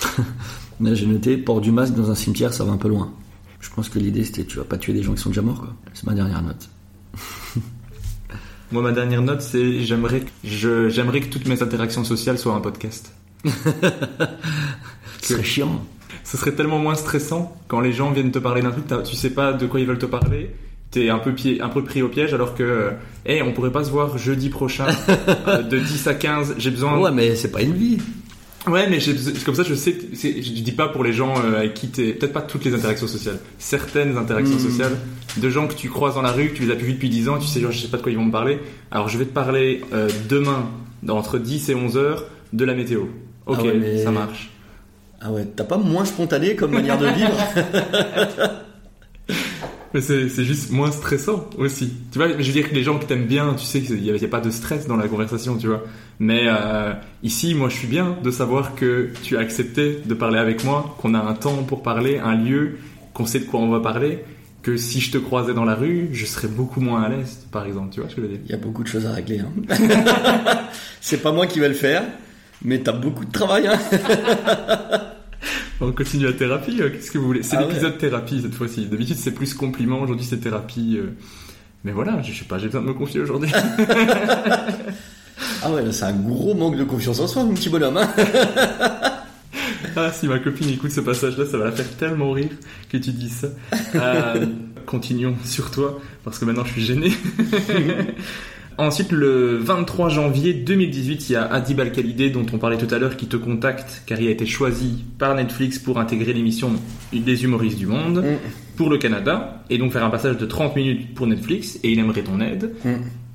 Là, 0.80 0.94
j'ai 0.94 1.06
noté 1.06 1.36
port 1.36 1.60
du 1.60 1.70
masque 1.70 1.94
dans 1.94 2.10
un 2.10 2.14
cimetière, 2.14 2.52
ça 2.52 2.64
va 2.64 2.72
un 2.72 2.76
peu 2.76 2.88
loin. 2.88 3.12
Je 3.60 3.70
pense 3.70 3.88
que 3.88 3.98
l'idée 4.00 4.24
c'était 4.24 4.44
tu 4.44 4.58
vas 4.58 4.64
pas 4.64 4.76
tuer 4.76 4.92
des 4.92 5.02
gens 5.02 5.14
qui 5.14 5.22
sont 5.22 5.30
déjà 5.30 5.42
morts, 5.42 5.60
quoi. 5.60 5.74
C'est 5.94 6.04
ma 6.06 6.14
dernière 6.14 6.42
note. 6.42 6.68
Moi, 8.72 8.80
ma 8.80 8.92
dernière 8.92 9.20
note, 9.20 9.42
c'est 9.42 9.80
j'aimerais 9.82 10.20
que, 10.20 10.30
je, 10.44 10.88
j'aimerais 10.88 11.20
que 11.20 11.26
toutes 11.26 11.46
mes 11.46 11.62
interactions 11.62 12.04
sociales 12.04 12.38
soient 12.38 12.54
un 12.54 12.60
podcast. 12.60 13.12
Ce 15.20 15.34
serait 15.34 15.44
chiant. 15.44 15.84
Ce 16.24 16.38
serait 16.38 16.52
tellement 16.52 16.78
moins 16.78 16.94
stressant 16.94 17.54
quand 17.68 17.80
les 17.80 17.92
gens 17.92 18.10
viennent 18.12 18.30
te 18.30 18.38
parler 18.38 18.62
d'un 18.62 18.70
truc, 18.70 18.86
tu 19.04 19.14
sais 19.14 19.30
pas 19.30 19.52
de 19.52 19.66
quoi 19.66 19.78
ils 19.78 19.86
veulent 19.86 19.98
te 19.98 20.06
parler. 20.06 20.54
T'es 20.90 21.10
un 21.10 21.18
peu, 21.18 21.32
pied, 21.34 21.60
un 21.60 21.68
peu 21.68 21.84
pris 21.84 22.00
au 22.00 22.08
piège 22.08 22.32
alors 22.32 22.54
que, 22.54 22.92
eh, 23.26 23.42
on 23.42 23.52
pourrait 23.52 23.72
pas 23.72 23.84
se 23.84 23.90
voir 23.90 24.16
jeudi 24.16 24.48
prochain 24.48 24.86
euh, 25.48 25.62
de 25.62 25.78
10 25.78 26.06
à 26.06 26.14
15. 26.14 26.54
J'ai 26.56 26.70
besoin. 26.70 26.98
Ouais, 26.98 27.10
mais 27.10 27.34
c'est 27.34 27.52
pas 27.52 27.60
une 27.60 27.74
vie. 27.74 27.98
Ouais, 28.68 28.88
mais 28.88 29.00
j'ai- 29.00 29.16
comme 29.44 29.56
ça, 29.56 29.64
je 29.64 29.74
sais. 29.74 29.92
que 29.92 30.06
Je 30.14 30.40
dis 30.62 30.72
pas 30.72 30.88
pour 30.88 31.02
les 31.02 31.12
gens 31.12 31.34
euh, 31.44 31.58
avec 31.58 31.74
qui 31.74 31.88
t'es. 31.88 32.12
Peut-être 32.12 32.32
pas 32.32 32.42
toutes 32.42 32.64
les 32.64 32.74
interactions 32.74 33.08
sociales. 33.08 33.38
Certaines 33.58 34.16
interactions 34.16 34.56
Mm. 34.56 34.60
sociales 34.70 34.96
de 35.36 35.50
gens 35.50 35.66
que 35.66 35.74
tu 35.74 35.88
croises 35.90 36.14
dans 36.14 36.22
la 36.22 36.30
rue, 36.30 36.50
que 36.50 36.56
tu 36.58 36.64
les 36.64 36.72
as 36.72 36.76
plus 36.76 36.86
vus 36.86 36.92
depuis 36.94 37.08
10 37.08 37.28
ans, 37.28 37.38
tu 37.38 37.48
sais, 37.48 37.60
genre, 37.60 37.72
je 37.72 37.80
sais 37.80 37.88
pas 37.88 37.96
de 37.96 38.02
quoi 38.02 38.12
ils 38.12 38.18
vont 38.18 38.24
me 38.26 38.30
parler. 38.32 38.60
Alors, 38.92 39.08
je 39.08 39.18
vais 39.18 39.24
te 39.24 39.32
parler 39.32 39.82
euh, 39.92 40.08
demain, 40.28 40.68
dans- 41.02 41.18
entre 41.18 41.38
10 41.38 41.68
et 41.70 41.74
11 41.74 41.96
heures, 41.96 42.24
de 42.52 42.64
la 42.64 42.74
météo. 42.74 43.00
Ok, 43.46 43.56
Ah 43.58 43.62
ouais, 43.64 43.74
mais- 43.74 44.04
ça 44.04 44.10
marche. 44.12 44.50
Ah 45.20 45.30
ouais, 45.32 45.44
t'as 45.56 45.64
pas 45.64 45.76
moins 45.78 46.04
spontané 46.04 46.54
comme 46.54 46.72
manière 46.72 46.98
de 46.98 47.06
vivre? 47.06 47.32
Mais 49.94 50.00
c'est 50.00 50.44
juste 50.44 50.70
moins 50.70 50.90
stressant 50.90 51.48
aussi. 51.58 51.92
Tu 52.10 52.18
vois, 52.18 52.28
je 52.28 52.46
veux 52.46 52.52
dire 52.52 52.68
que 52.68 52.74
les 52.74 52.82
gens 52.82 52.98
que 52.98 53.04
t'aimes 53.04 53.26
bien, 53.26 53.54
tu 53.54 53.64
sais 53.64 53.80
qu'il 53.82 54.00
n'y 54.00 54.10
a, 54.10 54.14
a 54.14 54.28
pas 54.28 54.40
de 54.40 54.50
stress 54.50 54.86
dans 54.86 54.96
la 54.96 55.06
conversation, 55.06 55.56
tu 55.56 55.66
vois. 55.66 55.82
Mais 56.18 56.44
euh, 56.46 56.92
ici, 57.22 57.54
moi, 57.54 57.68
je 57.68 57.76
suis 57.76 57.88
bien 57.88 58.16
de 58.22 58.30
savoir 58.30 58.74
que 58.74 59.10
tu 59.22 59.36
as 59.36 59.40
accepté 59.40 59.98
de 60.04 60.14
parler 60.14 60.38
avec 60.38 60.64
moi, 60.64 60.96
qu'on 61.00 61.14
a 61.14 61.18
un 61.18 61.34
temps 61.34 61.62
pour 61.64 61.82
parler, 61.82 62.18
un 62.18 62.36
lieu, 62.36 62.78
qu'on 63.12 63.26
sait 63.26 63.40
de 63.40 63.44
quoi 63.44 63.60
on 63.60 63.68
va 63.68 63.80
parler. 63.80 64.20
Que 64.62 64.76
si 64.76 65.00
je 65.00 65.10
te 65.10 65.18
croisais 65.18 65.54
dans 65.54 65.64
la 65.64 65.74
rue, 65.74 66.10
je 66.12 66.24
serais 66.24 66.48
beaucoup 66.48 66.80
moins 66.80 67.02
à 67.02 67.08
l'aise, 67.08 67.46
par 67.50 67.66
exemple. 67.66 67.88
Tu 67.92 68.00
vois 68.00 68.08
ce 68.08 68.14
que 68.14 68.22
je 68.22 68.26
veux 68.28 68.32
dire? 68.32 68.42
Il 68.44 68.50
y 68.52 68.54
a 68.54 68.58
beaucoup 68.58 68.84
de 68.84 68.88
choses 68.88 69.06
à 69.06 69.12
régler. 69.12 69.40
Hein. 69.40 69.50
c'est 71.00 71.20
pas 71.20 71.32
moi 71.32 71.46
qui 71.48 71.58
vais 71.58 71.68
le 71.68 71.74
faire, 71.74 72.04
mais 72.62 72.78
t'as 72.78 72.92
beaucoup 72.92 73.24
de 73.24 73.32
travail. 73.32 73.66
Hein. 73.66 73.78
On 75.80 75.92
continue 75.92 76.24
la 76.24 76.32
thérapie. 76.32 76.80
euh, 76.80 76.90
Qu'est-ce 76.90 77.10
que 77.10 77.18
vous 77.18 77.26
voulez? 77.26 77.42
C'est 77.42 77.56
Ah 77.56 77.62
l'épisode 77.62 77.98
thérapie 77.98 78.40
cette 78.42 78.54
fois-ci. 78.54 78.86
D'habitude, 78.86 79.16
c'est 79.16 79.32
plus 79.32 79.54
compliment. 79.54 80.00
Aujourd'hui, 80.00 80.26
c'est 80.28 80.38
thérapie. 80.38 80.96
euh. 80.98 81.10
Mais 81.84 81.92
voilà, 81.92 82.22
je 82.22 82.32
sais 82.32 82.44
pas, 82.44 82.58
j'ai 82.58 82.66
besoin 82.66 82.82
de 82.82 82.86
me 82.86 82.94
confier 82.94 83.20
aujourd'hui. 83.20 83.50
Ah 85.64 85.70
ouais, 85.72 85.82
c'est 85.92 86.04
un 86.04 86.12
gros 86.12 86.54
manque 86.54 86.76
de 86.76 86.84
confiance 86.84 87.18
en 87.20 87.26
soi, 87.26 87.42
mon 87.44 87.54
petit 87.54 87.68
bonhomme. 87.68 87.96
Hein. 87.96 88.08
Ah, 89.96 90.10
si 90.12 90.26
ma 90.28 90.38
copine 90.38 90.68
écoute 90.70 90.90
ce 90.90 91.00
passage-là, 91.00 91.46
ça 91.46 91.56
va 91.58 91.64
la 91.66 91.72
faire 91.72 91.88
tellement 91.96 92.30
rire 92.32 92.50
que 92.90 92.96
tu 92.96 93.10
dis 93.10 93.28
ça. 93.28 93.48
Euh, 93.94 94.46
continuons 94.86 95.34
sur 95.44 95.70
toi, 95.70 96.00
parce 96.24 96.38
que 96.38 96.44
maintenant 96.44 96.64
je 96.64 96.72
suis 96.72 96.82
gêné. 96.84 97.12
Ensuite, 98.82 99.12
le 99.12 99.58
23 99.58 100.08
janvier 100.08 100.54
2018, 100.54 101.28
il 101.28 101.32
y 101.34 101.36
a 101.36 101.44
Adib 101.44 101.78
Al-Khalidé, 101.78 102.30
dont 102.30 102.44
on 102.52 102.58
parlait 102.58 102.76
tout 102.76 102.92
à 102.92 102.98
l'heure, 102.98 103.16
qui 103.16 103.28
te 103.28 103.36
contacte, 103.36 104.02
car 104.06 104.20
il 104.20 104.26
a 104.26 104.30
été 104.32 104.44
choisi 104.44 105.04
par 105.20 105.36
Netflix 105.36 105.78
pour 105.78 106.00
intégrer 106.00 106.32
l'émission 106.32 106.72
des 107.12 107.44
humoristes 107.44 107.78
du 107.78 107.86
monde 107.86 108.24
pour 108.76 108.90
le 108.90 108.98
Canada, 108.98 109.62
et 109.70 109.78
donc 109.78 109.92
faire 109.92 110.04
un 110.04 110.10
passage 110.10 110.36
de 110.36 110.46
30 110.46 110.74
minutes 110.74 111.14
pour 111.14 111.28
Netflix, 111.28 111.78
et 111.84 111.92
il 111.92 111.98
aimerait 112.00 112.24
ton 112.24 112.40
aide, 112.40 112.74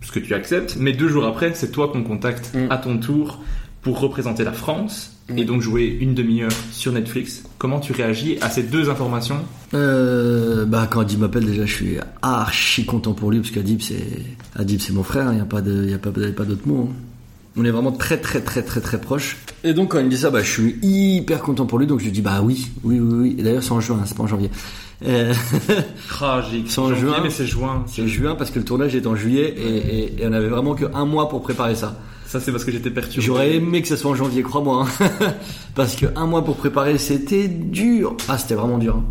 ce 0.02 0.12
que 0.12 0.20
tu 0.20 0.34
acceptes, 0.34 0.76
mais 0.82 0.92
deux 0.92 1.08
jours 1.08 1.26
après, 1.26 1.54
c'est 1.54 1.72
toi 1.72 1.88
qu'on 1.88 2.04
contacte 2.04 2.52
à 2.70 2.78
ton 2.78 2.98
tour 2.98 3.40
pour 3.82 4.02
représenter 4.02 4.44
la 4.44 4.52
France, 4.52 5.17
et 5.36 5.44
donc 5.44 5.62
jouer 5.62 5.98
une 6.00 6.14
demi-heure 6.14 6.52
sur 6.72 6.92
Netflix. 6.94 7.44
Comment 7.58 7.80
tu 7.80 7.92
réagis 7.92 8.38
à 8.42 8.50
ces 8.50 8.64
deux 8.64 8.90
informations? 8.90 9.40
Euh, 9.74 10.66
bah 10.66 10.88
quand 10.90 11.02
Adib 11.02 11.20
m'appelle 11.20 11.46
déjà 11.46 11.66
je 11.66 11.74
suis 11.74 11.98
archi 12.22 12.86
content 12.86 13.14
pour 13.14 13.32
lui 13.32 13.40
parce 13.40 13.52
qu'Adib 13.52 13.82
c'est 13.82 14.06
Adib 14.56 14.80
c'est 14.80 14.94
mon 14.94 15.04
frère, 15.04 15.32
il 15.32 15.36
n'y 15.36 15.42
a 15.42 15.46
pas 15.46 15.62
de 15.62 15.86
y 15.90 15.94
a 15.94 15.98
pas, 15.98 16.12
y 16.18 16.26
a 16.26 16.32
pas 16.32 16.46
d'autre 16.46 16.66
mot. 16.68 16.90
hein. 16.92 16.96
On 17.60 17.66
est 17.66 17.72
vraiment 17.72 17.92
très 17.92 18.18
très 18.18 18.40
très 18.42 18.62
très 18.62 18.80
très 18.82 19.02
proches. 19.02 19.38
Et 19.64 19.74
donc 19.74 19.90
quand 19.92 20.00
il 20.00 20.06
me 20.06 20.10
dit 20.12 20.18
ça, 20.18 20.30
bah 20.30 20.44
je 20.44 20.50
suis 20.52 20.78
hyper 20.84 21.40
content 21.42 21.66
pour 21.66 21.80
lui 21.80 21.88
donc 21.88 22.00
je 22.00 22.06
lui 22.06 22.12
dis 22.12 22.22
bah 22.22 22.42
oui 22.44 22.68
oui 22.84 23.00
oui 23.00 23.16
oui. 23.20 23.36
Et 23.40 23.44
d'ailleurs 23.44 23.64
c'est 23.64 23.72
en 23.74 23.82
juin, 23.82 23.98
hein, 24.00 24.04
c'est 24.06 24.16
pas 24.16 24.24
en 24.24 24.28
janvier. 24.28 24.50
Euh, 25.06 25.34
Tragique. 26.08 26.68
C'est 26.70 26.80
en 26.80 26.90
Janvier, 26.90 27.02
juin. 27.10 27.18
mais 27.24 27.30
c'est 27.30 27.46
juin. 27.46 27.84
c'est 27.88 28.08
juin 28.08 28.36
parce 28.36 28.50
que 28.52 28.60
le 28.60 28.66
tournage 28.66 28.96
est 28.96 29.06
en 29.08 29.16
juillet 29.16 29.54
et, 29.58 29.78
et- 30.00 30.22
et 30.24 30.28
on 30.28 30.34
avait 30.34 30.48
vraiment 30.50 30.74
que 30.76 30.86
un 30.94 31.06
mois 31.06 31.30
pour 31.30 31.42
préparer 31.42 31.76
ça. 31.76 32.00
Ça, 32.28 32.42
c'est 32.42 32.52
parce 32.52 32.66
que 32.66 32.72
j'étais 32.72 32.90
perturbé. 32.90 33.26
J'aurais 33.26 33.56
aimé 33.56 33.82
que 33.82 33.88
ça 33.88 33.96
soit 33.96 34.12
en 34.12 34.16
janvier, 34.16 34.44
crois-moi. 34.44 34.86
hein. 35.00 35.10
Parce 35.76 35.96
que 35.96 36.08
un 36.18 36.26
mois 36.28 36.44
pour 36.44 36.58
préparer, 36.58 36.98
c'était 36.98 37.48
dur. 37.48 38.18
Ah, 38.28 38.38
c'était 38.38 38.56
vraiment 38.56 38.78
dur. 38.78 38.98
hein. 38.98 39.06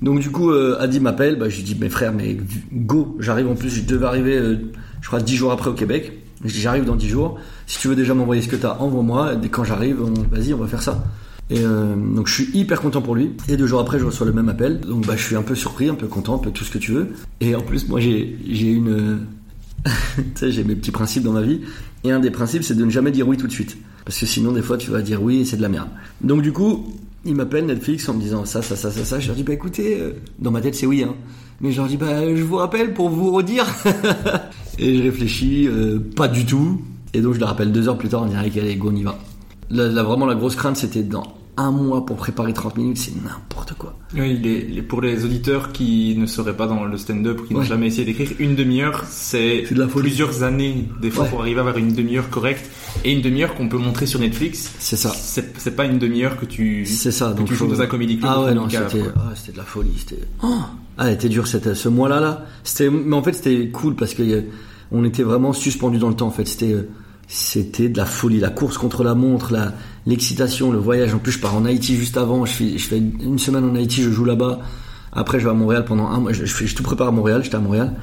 Donc 0.00 0.20
du 0.20 0.30
coup, 0.30 0.50
euh, 0.50 0.78
Adi 0.80 1.00
m'appelle. 1.00 1.36
Bah, 1.38 1.50
je 1.50 1.56
lui 1.56 1.62
dis, 1.64 1.74
mes 1.74 1.90
frères, 1.90 2.14
mais 2.14 2.38
go. 2.72 3.14
J'arrive 3.20 3.48
en 3.48 3.54
plus. 3.54 3.68
Je 3.68 3.82
devais 3.82 4.06
arriver, 4.06 4.38
euh, 4.38 4.56
je 5.02 5.06
crois, 5.08 5.20
10 5.20 5.36
jours 5.36 5.52
après 5.52 5.68
au 5.68 5.74
Québec. 5.74 6.12
J'arrive 6.42 6.86
dans 6.86 6.96
10 6.96 7.08
jours. 7.10 7.38
Si 7.66 7.78
tu 7.78 7.88
veux 7.88 7.96
déjà 7.96 8.14
m'envoyer 8.14 8.40
ce 8.40 8.48
que 8.48 8.56
t'as, 8.56 8.78
envoie-moi. 8.78 9.34
Et 9.44 9.48
quand 9.50 9.64
j'arrive, 9.64 9.98
vas-y, 10.32 10.54
on 10.54 10.58
va 10.58 10.66
faire 10.66 10.82
ça. 10.82 11.04
Et 11.50 11.58
euh, 11.62 11.94
donc 12.14 12.28
je 12.28 12.32
suis 12.32 12.50
hyper 12.54 12.80
content 12.80 13.02
pour 13.02 13.14
lui. 13.14 13.32
Et 13.48 13.58
deux 13.58 13.66
jours 13.66 13.80
après, 13.80 13.98
je 13.98 14.04
reçois 14.06 14.26
le 14.26 14.32
même 14.32 14.48
appel. 14.48 14.80
Donc 14.80 15.06
bah, 15.06 15.14
je 15.14 15.22
suis 15.22 15.36
un 15.36 15.42
peu 15.42 15.54
surpris, 15.54 15.90
un 15.90 15.94
peu 15.94 16.06
content, 16.06 16.36
un 16.36 16.38
peu 16.38 16.50
tout 16.52 16.64
ce 16.64 16.70
que 16.70 16.78
tu 16.78 16.92
veux. 16.92 17.08
Et 17.42 17.54
en 17.54 17.60
plus, 17.60 17.86
moi, 17.86 18.00
j'ai 18.00 18.38
une 18.48 19.18
tu 19.84 20.22
sais, 20.34 20.50
j'ai 20.52 20.64
mes 20.64 20.74
petits 20.74 20.90
principes 20.90 21.22
dans 21.22 21.32
ma 21.32 21.42
vie. 21.42 21.60
Et 22.04 22.10
un 22.10 22.20
des 22.20 22.30
principes, 22.30 22.64
c'est 22.64 22.74
de 22.74 22.84
ne 22.84 22.90
jamais 22.90 23.10
dire 23.10 23.28
oui 23.28 23.36
tout 23.36 23.46
de 23.46 23.52
suite. 23.52 23.76
Parce 24.04 24.18
que 24.18 24.26
sinon, 24.26 24.52
des 24.52 24.62
fois, 24.62 24.78
tu 24.78 24.90
vas 24.90 25.02
dire 25.02 25.22
oui 25.22 25.40
et 25.40 25.44
c'est 25.44 25.56
de 25.56 25.62
la 25.62 25.68
merde. 25.68 25.88
Donc, 26.22 26.42
du 26.42 26.52
coup, 26.52 26.94
il 27.24 27.34
m'appelle 27.34 27.66
Netflix 27.66 28.08
en 28.08 28.14
me 28.14 28.20
disant 28.20 28.44
ça, 28.44 28.62
ça, 28.62 28.76
ça, 28.76 28.90
ça, 28.90 29.04
ça. 29.04 29.20
Je 29.20 29.26
leur 29.26 29.36
dis, 29.36 29.42
bah 29.42 29.52
écoutez, 29.52 30.00
euh, 30.00 30.12
dans 30.38 30.50
ma 30.50 30.60
tête, 30.60 30.74
c'est 30.74 30.86
oui, 30.86 31.02
hein. 31.02 31.14
Mais 31.60 31.72
je 31.72 31.76
leur 31.76 31.88
dis, 31.88 31.98
bah 31.98 32.34
je 32.34 32.42
vous 32.42 32.56
rappelle 32.56 32.94
pour 32.94 33.10
vous 33.10 33.32
redire. 33.32 33.66
et 34.78 34.96
je 34.96 35.02
réfléchis, 35.02 35.66
euh, 35.68 35.98
pas 36.16 36.28
du 36.28 36.46
tout. 36.46 36.80
Et 37.12 37.20
donc, 37.20 37.34
je 37.34 37.38
le 37.38 37.44
rappelle 37.44 37.72
deux 37.72 37.88
heures 37.88 37.98
plus 37.98 38.08
tard, 38.08 38.22
on 38.22 38.26
dirait 38.26 38.50
allez, 38.60 38.76
go, 38.76 38.90
on 38.90 38.96
y 38.96 39.02
va. 39.02 39.18
Vraiment, 39.70 40.26
la 40.26 40.34
grosse 40.34 40.56
crainte, 40.56 40.76
c'était 40.76 41.02
dans 41.02 41.39
un 41.60 41.70
mois 41.70 42.04
pour 42.06 42.16
préparer 42.16 42.52
30 42.52 42.76
minutes, 42.76 42.98
c'est 42.98 43.14
n'importe 43.22 43.74
quoi. 43.74 43.96
Oui, 44.14 44.36
les- 44.38 44.62
les- 44.62 44.82
pour 44.82 45.00
les 45.00 45.24
auditeurs 45.24 45.72
qui 45.72 46.16
ne 46.18 46.26
seraient 46.26 46.56
pas 46.56 46.66
dans 46.66 46.84
le 46.84 46.96
stand-up 46.96 47.40
qui 47.46 47.54
n'ont 47.54 47.60
Ouais. 47.60 47.66
jamais 47.66 47.86
essayé 47.88 48.04
d'écrire, 48.04 48.30
une 48.38 48.54
demi-heure, 48.56 49.04
c'est 49.08 49.64
de 49.70 49.84
plusieurs 49.86 50.42
années, 50.42 50.88
des 51.00 51.10
fois, 51.10 51.24
Ouais. 51.24 51.30
pour 51.30 51.40
arriver 51.42 51.58
à 51.58 51.60
avoir 51.60 51.76
une 51.78 51.92
demi-heure 51.92 52.28
correcte. 52.30 52.68
Et 53.04 53.12
une 53.12 53.22
demi-heure 53.22 53.54
qu'on 53.54 53.68
peut 53.68 53.78
montrer 53.78 54.06
sur 54.06 54.18
Netflix. 54.20 54.72
C'est 54.78 54.96
ça. 54.96 55.10
C'est 55.14 55.76
pas 55.76 55.84
une 55.86 55.98
demi-heure 55.98 56.38
que 56.38 56.44
tu, 56.46 56.84
ça. 56.86 57.30
que 57.32 57.38
Donc 57.38 57.46
tu 57.48 57.54
joues 57.54 57.68
dans 57.68 57.80
un 57.80 57.86
comédie 57.86 58.18
club. 58.18 58.30
Ah 58.34 58.42
ouais, 58.44 58.54
non, 58.54 58.68
c'était, 58.68 59.04
ah, 59.16 59.30
c'était 59.34 59.52
de 59.52 59.58
la 59.58 59.64
folie. 59.64 59.92
C'était, 59.98 60.22
oh 60.42 60.58
ah, 60.98 61.10
était 61.10 61.28
dur 61.28 61.46
cette, 61.46 61.74
ce 61.74 61.88
mois-là, 61.88 62.20
là. 62.20 62.44
C'était, 62.64 62.90
mais 62.90 63.14
en 63.16 63.22
fait, 63.22 63.32
c'était 63.34 63.68
cool 63.68 63.94
parce 63.94 64.12
que 64.14 64.22
euh, 64.22 64.42
on 64.92 65.04
était 65.04 65.22
vraiment 65.22 65.52
suspendu 65.52 65.98
dans 65.98 66.08
le 66.08 66.16
temps. 66.16 66.26
En 66.26 66.30
fait, 66.32 66.46
c'était, 66.48 66.72
euh, 66.74 66.88
c'était 67.32 67.88
de 67.88 67.96
la 67.96 68.04
folie. 68.04 68.40
La 68.40 68.50
course 68.50 68.76
contre 68.76 69.04
la 69.04 69.14
montre, 69.14 69.54
l'excitation, 70.04 70.72
le 70.72 70.78
voyage. 70.78 71.14
En 71.14 71.18
plus, 71.18 71.32
je 71.32 71.38
pars 71.38 71.54
en 71.54 71.64
Haïti 71.64 71.96
juste 71.96 72.16
avant. 72.16 72.44
Je 72.44 72.52
fais, 72.52 72.98
une 72.98 73.38
semaine 73.38 73.64
en 73.64 73.74
Haïti, 73.76 74.02
je 74.02 74.10
joue 74.10 74.24
là-bas. 74.24 74.58
Après, 75.12 75.38
je 75.38 75.44
vais 75.44 75.50
à 75.50 75.54
Montréal 75.54 75.84
pendant 75.84 76.08
un 76.08 76.18
mois. 76.18 76.32
Je, 76.32 76.44
je, 76.44 76.66
je 76.66 76.74
tout 76.74 76.82
prépare 76.82 77.08
à 77.08 77.12
Montréal. 77.12 77.44
J'étais 77.44 77.56
à 77.56 77.60
Montréal. 77.60 77.94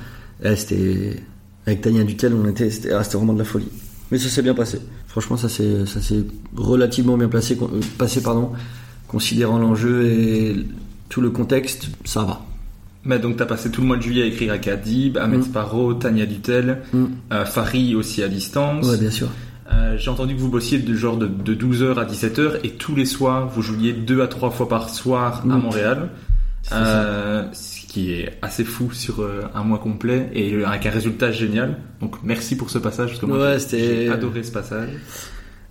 Et 0.43 0.55
c'était, 0.55 1.23
avec 1.65 1.81
Tania 1.81 2.05
Dutel, 2.05 2.33
on 2.33 2.47
était, 2.47 2.69
c'était, 2.69 2.93
ah, 2.93 3.03
c'était 3.03 3.17
vraiment 3.17 3.33
de 3.33 3.39
la 3.39 3.45
folie. 3.45 3.67
Mais 4.11 4.17
ça 4.17 4.29
s'est 4.29 4.41
bien 4.41 4.53
passé. 4.53 4.79
Franchement, 5.07 5.35
ça 5.35 5.49
s'est, 5.49 5.85
ça 5.85 6.01
s'est 6.01 6.23
relativement 6.55 7.17
bien 7.17 7.27
placé, 7.27 7.57
euh, 7.61 7.81
passé, 7.97 8.21
pardon, 8.21 8.53
considérant 9.09 9.57
l'enjeu 9.59 10.05
et 10.05 10.65
tout 11.09 11.19
le 11.19 11.31
contexte, 11.31 11.89
ça 12.05 12.23
va. 12.23 12.46
Mais 13.07 13.17
donc, 13.19 13.37
t'as 13.37 13.45
passé 13.45 13.71
tout 13.71 13.81
le 13.81 13.87
mois 13.87 13.97
de 13.97 14.01
juillet 14.03 14.23
à 14.23 14.25
écrire 14.25 14.53
à 14.53 14.57
Kadib, 14.59 15.17
Ahmed 15.17 15.39
Mm. 15.39 15.43
Sparrow, 15.43 15.93
Tania 15.95 16.25
Dutel, 16.25 16.81
Mm. 16.93 17.05
euh, 17.31 17.45
Fari 17.45 17.95
aussi 17.95 18.21
à 18.21 18.27
distance. 18.27 18.85
Ouais, 18.87 18.97
bien 18.97 19.09
sûr. 19.09 19.29
Euh, 19.73 19.97
J'ai 19.97 20.09
entendu 20.09 20.35
que 20.35 20.39
vous 20.39 20.49
bossiez 20.49 20.77
de 20.79 20.93
genre 20.93 21.17
de, 21.17 21.27
de 21.27 21.53
12h 21.55 21.97
à 21.97 22.05
17h 22.05 22.59
et 22.63 22.69
tous 22.71 22.95
les 22.95 23.05
soirs 23.05 23.47
vous 23.49 23.61
jouiez 23.61 23.91
deux 23.93 24.21
à 24.21 24.27
trois 24.27 24.49
fois 24.51 24.69
par 24.69 24.89
soir 24.89 25.41
à 25.43 25.45
Mm. 25.57 25.61
Montréal. 25.61 26.09
Euh, 26.73 27.45
ce 27.53 27.85
qui 27.87 28.11
est 28.11 28.37
assez 28.41 28.65
fou 28.65 28.91
sur 28.91 29.21
euh, 29.21 29.43
un 29.55 29.63
mois 29.63 29.77
complet 29.79 30.29
et 30.33 30.63
avec 30.65 30.85
un 30.85 30.89
résultat 30.89 31.31
génial. 31.31 31.77
Donc 32.01 32.15
merci 32.23 32.57
pour 32.57 32.69
ce 32.69 32.77
passage 32.77 33.09
parce 33.09 33.21
que 33.21 33.25
moi 33.25 33.37
Ouais, 33.39 33.57
j'ai 33.71 34.09
adoré 34.09 34.43
ce 34.43 34.51
passage. 34.51 34.89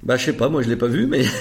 Bah, 0.02 0.16
je 0.16 0.24
sais 0.24 0.32
pas, 0.32 0.48
moi 0.48 0.62
je 0.62 0.68
l'ai 0.70 0.76
pas 0.76 0.86
vu, 0.86 1.06
mais. 1.06 1.24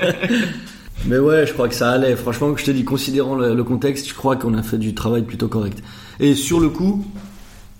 mais 1.06 1.18
ouais, 1.18 1.46
je 1.46 1.52
crois 1.52 1.68
que 1.68 1.74
ça 1.74 1.90
allait. 1.90 2.16
Franchement, 2.16 2.56
je 2.56 2.64
te 2.64 2.70
dis, 2.70 2.84
considérant 2.84 3.34
le, 3.34 3.54
le 3.54 3.64
contexte, 3.64 4.08
je 4.08 4.14
crois 4.14 4.36
qu'on 4.36 4.54
a 4.54 4.62
fait 4.62 4.78
du 4.78 4.94
travail 4.94 5.22
plutôt 5.22 5.48
correct. 5.48 5.82
Et 6.20 6.34
sur 6.34 6.60
le 6.60 6.68
coup, 6.68 7.04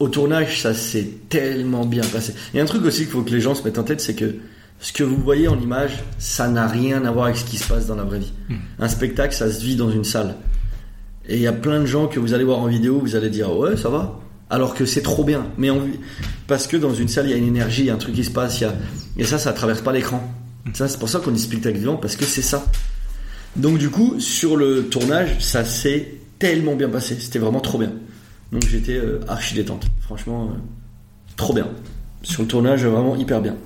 au 0.01 0.09
tournage, 0.09 0.60
ça 0.60 0.74
s'est 0.74 1.09
tellement 1.28 1.86
bien 1.86 2.02
passé. 2.02 2.34
Il 2.52 2.56
y 2.56 2.60
a 2.60 2.62
un 2.62 2.66
truc 2.66 2.84
aussi 2.84 3.02
qu'il 3.02 3.12
faut 3.12 3.22
que 3.22 3.30
les 3.30 3.40
gens 3.40 3.55
se 3.55 3.62
mettent 3.62 3.78
en 3.78 3.84
tête, 3.84 4.01
c'est 4.01 4.14
que 4.14 4.34
ce 4.80 4.93
que 4.93 5.05
vous 5.05 5.16
voyez 5.16 5.47
en 5.47 5.60
image, 5.60 6.02
ça 6.18 6.48
n'a 6.48 6.66
rien 6.66 7.05
à 7.05 7.12
voir 7.12 7.26
avec 7.26 7.36
ce 7.36 7.44
qui 7.44 7.56
se 7.56 7.68
passe 7.68 7.86
dans 7.86 7.94
la 7.94 8.02
vraie 8.02 8.18
vie. 8.18 8.32
Un 8.80 8.89
spectacle, 8.89 9.32
ça 9.32 9.51
se 9.51 9.64
vit 9.64 9.76
dans 9.76 9.90
une 9.93 10.02
salle. 10.02 10.34
Et 11.28 11.36
il 11.36 11.43
y 11.43 11.47
a 11.47 11.52
plein 11.52 11.78
de 11.78 11.86
gens 11.86 12.09
que 12.09 12.18
vous 12.18 12.34
allez 12.34 12.43
voir 12.43 12.59
en 12.59 12.66
vidéo, 12.66 12.98
vous 12.98 13.14
allez 13.14 13.30
dire 13.30 13.56
ouais, 13.56 13.76
ça 13.76 13.89
va. 13.89 14.18
Alors 14.51 14.74
que 14.74 14.84
c'est 14.84 15.02
trop 15.02 15.22
bien. 15.22 15.47
Mais 15.56 15.68
parce 16.48 16.66
que 16.66 16.76
dans 16.76 16.93
une 16.93 17.06
salle, 17.06 17.26
il 17.26 17.30
y 17.30 17.34
a 17.34 17.36
une 17.36 17.47
énergie, 17.47 17.82
il 17.82 17.86
y 17.86 17.90
a 17.90 17.94
un 17.94 17.98
truc 17.98 18.16
qui 18.16 18.24
se 18.24 18.30
passe, 18.32 18.60
il 18.60 18.64
y 18.64 18.66
a... 18.66 18.74
et 19.16 19.24
ça, 19.24 19.39
ça 19.39 19.52
traverse 19.52 19.82
pas 19.82 19.93
l'écran. 19.93 20.20
Ça, 20.74 20.89
c'est 20.89 20.98
pour 20.98 21.09
ça 21.09 21.20
qu'on 21.20 21.30
dit 21.30 21.40
spectacle 21.40 21.78
vivant, 21.78 21.97
parce 21.97 22.16
que 22.16 22.24
c'est 22.24 22.43
ça. 22.43 22.64
Donc 23.56 23.78
du 23.78 23.90
coup, 23.90 24.18
sur 24.18 24.56
le 24.56 24.84
tournage, 24.84 25.36
ça 25.40 25.64
s'est 25.64 26.14
tellement 26.38 26.74
bien 26.74 26.88
passé. 26.88 27.16
C'était 27.18 27.38
vraiment 27.38 27.60
trop 27.60 27.78
bien. 27.78 27.92
Donc 28.50 28.66
j'étais 28.66 28.96
euh, 28.96 29.20
archi 29.28 29.54
détente. 29.54 29.86
Franchement, 30.00 30.50
euh, 30.50 30.58
trop 31.36 31.54
bien. 31.54 31.68
Sur 32.22 32.42
le 32.42 32.48
tournage, 32.48 32.84
vraiment 32.84 33.16
hyper 33.16 33.40
bien. 33.40 33.56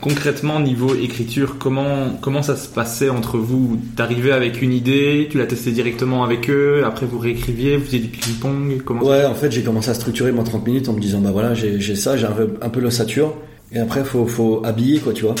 Concrètement, 0.00 0.58
niveau 0.58 0.94
écriture, 0.94 1.58
comment, 1.58 2.10
comment 2.20 2.42
ça 2.42 2.56
se 2.56 2.68
passait 2.68 3.08
entre 3.08 3.38
vous? 3.38 3.80
T'arrivais 3.94 4.32
avec 4.32 4.60
une 4.62 4.72
idée, 4.72 5.28
tu 5.30 5.38
la 5.38 5.46
testais 5.46 5.70
directement 5.70 6.24
avec 6.24 6.50
eux, 6.50 6.82
après 6.84 7.06
vous 7.06 7.18
réécriviez, 7.18 7.76
vous 7.76 7.84
faisiez 7.84 8.00
du 8.00 8.08
ping-pong 8.08 8.82
comment 8.84 9.02
Ouais, 9.04 9.24
en 9.24 9.34
fait, 9.34 9.52
j'ai 9.52 9.62
commencé 9.62 9.90
à 9.90 9.94
structurer 9.94 10.32
mon 10.32 10.42
30 10.42 10.66
minutes 10.66 10.88
en 10.88 10.92
me 10.94 11.00
disant, 11.00 11.20
bah 11.20 11.30
voilà, 11.30 11.54
j'ai 11.54 11.94
ça, 11.94 12.16
j'ai 12.16 12.26
un 12.26 12.32
peu, 12.32 12.54
un 12.62 12.68
peu 12.68 12.80
l'ossature, 12.80 13.34
et 13.70 13.78
après, 13.78 14.04
faut, 14.04 14.26
faut 14.26 14.62
habiller, 14.64 14.98
quoi, 14.98 15.12
tu 15.12 15.22
vois. 15.24 15.34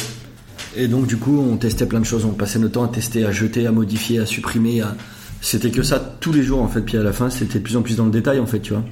Et 0.76 0.88
donc, 0.88 1.06
du 1.06 1.16
coup, 1.16 1.38
on 1.38 1.56
testait 1.56 1.86
plein 1.86 2.00
de 2.00 2.06
choses, 2.06 2.24
on 2.24 2.30
passait 2.30 2.58
notre 2.58 2.74
temps 2.74 2.84
à 2.84 2.88
tester, 2.88 3.24
à 3.24 3.32
jeter, 3.32 3.66
à 3.66 3.72
modifier, 3.72 4.18
à 4.18 4.26
supprimer, 4.26 4.80
à... 4.80 4.96
C'était 5.40 5.70
que 5.70 5.82
ça 5.82 5.98
tous 6.20 6.32
les 6.32 6.42
jours, 6.42 6.62
en 6.62 6.68
fait, 6.68 6.82
puis 6.82 6.96
à 6.96 7.02
la 7.02 7.12
fin, 7.12 7.28
c'était 7.28 7.58
de 7.58 7.64
plus 7.64 7.76
en 7.76 7.82
plus 7.82 7.96
dans 7.96 8.04
le 8.04 8.10
détail, 8.10 8.38
en 8.38 8.46
fait, 8.46 8.60
tu 8.60 8.72
vois. 8.72 8.84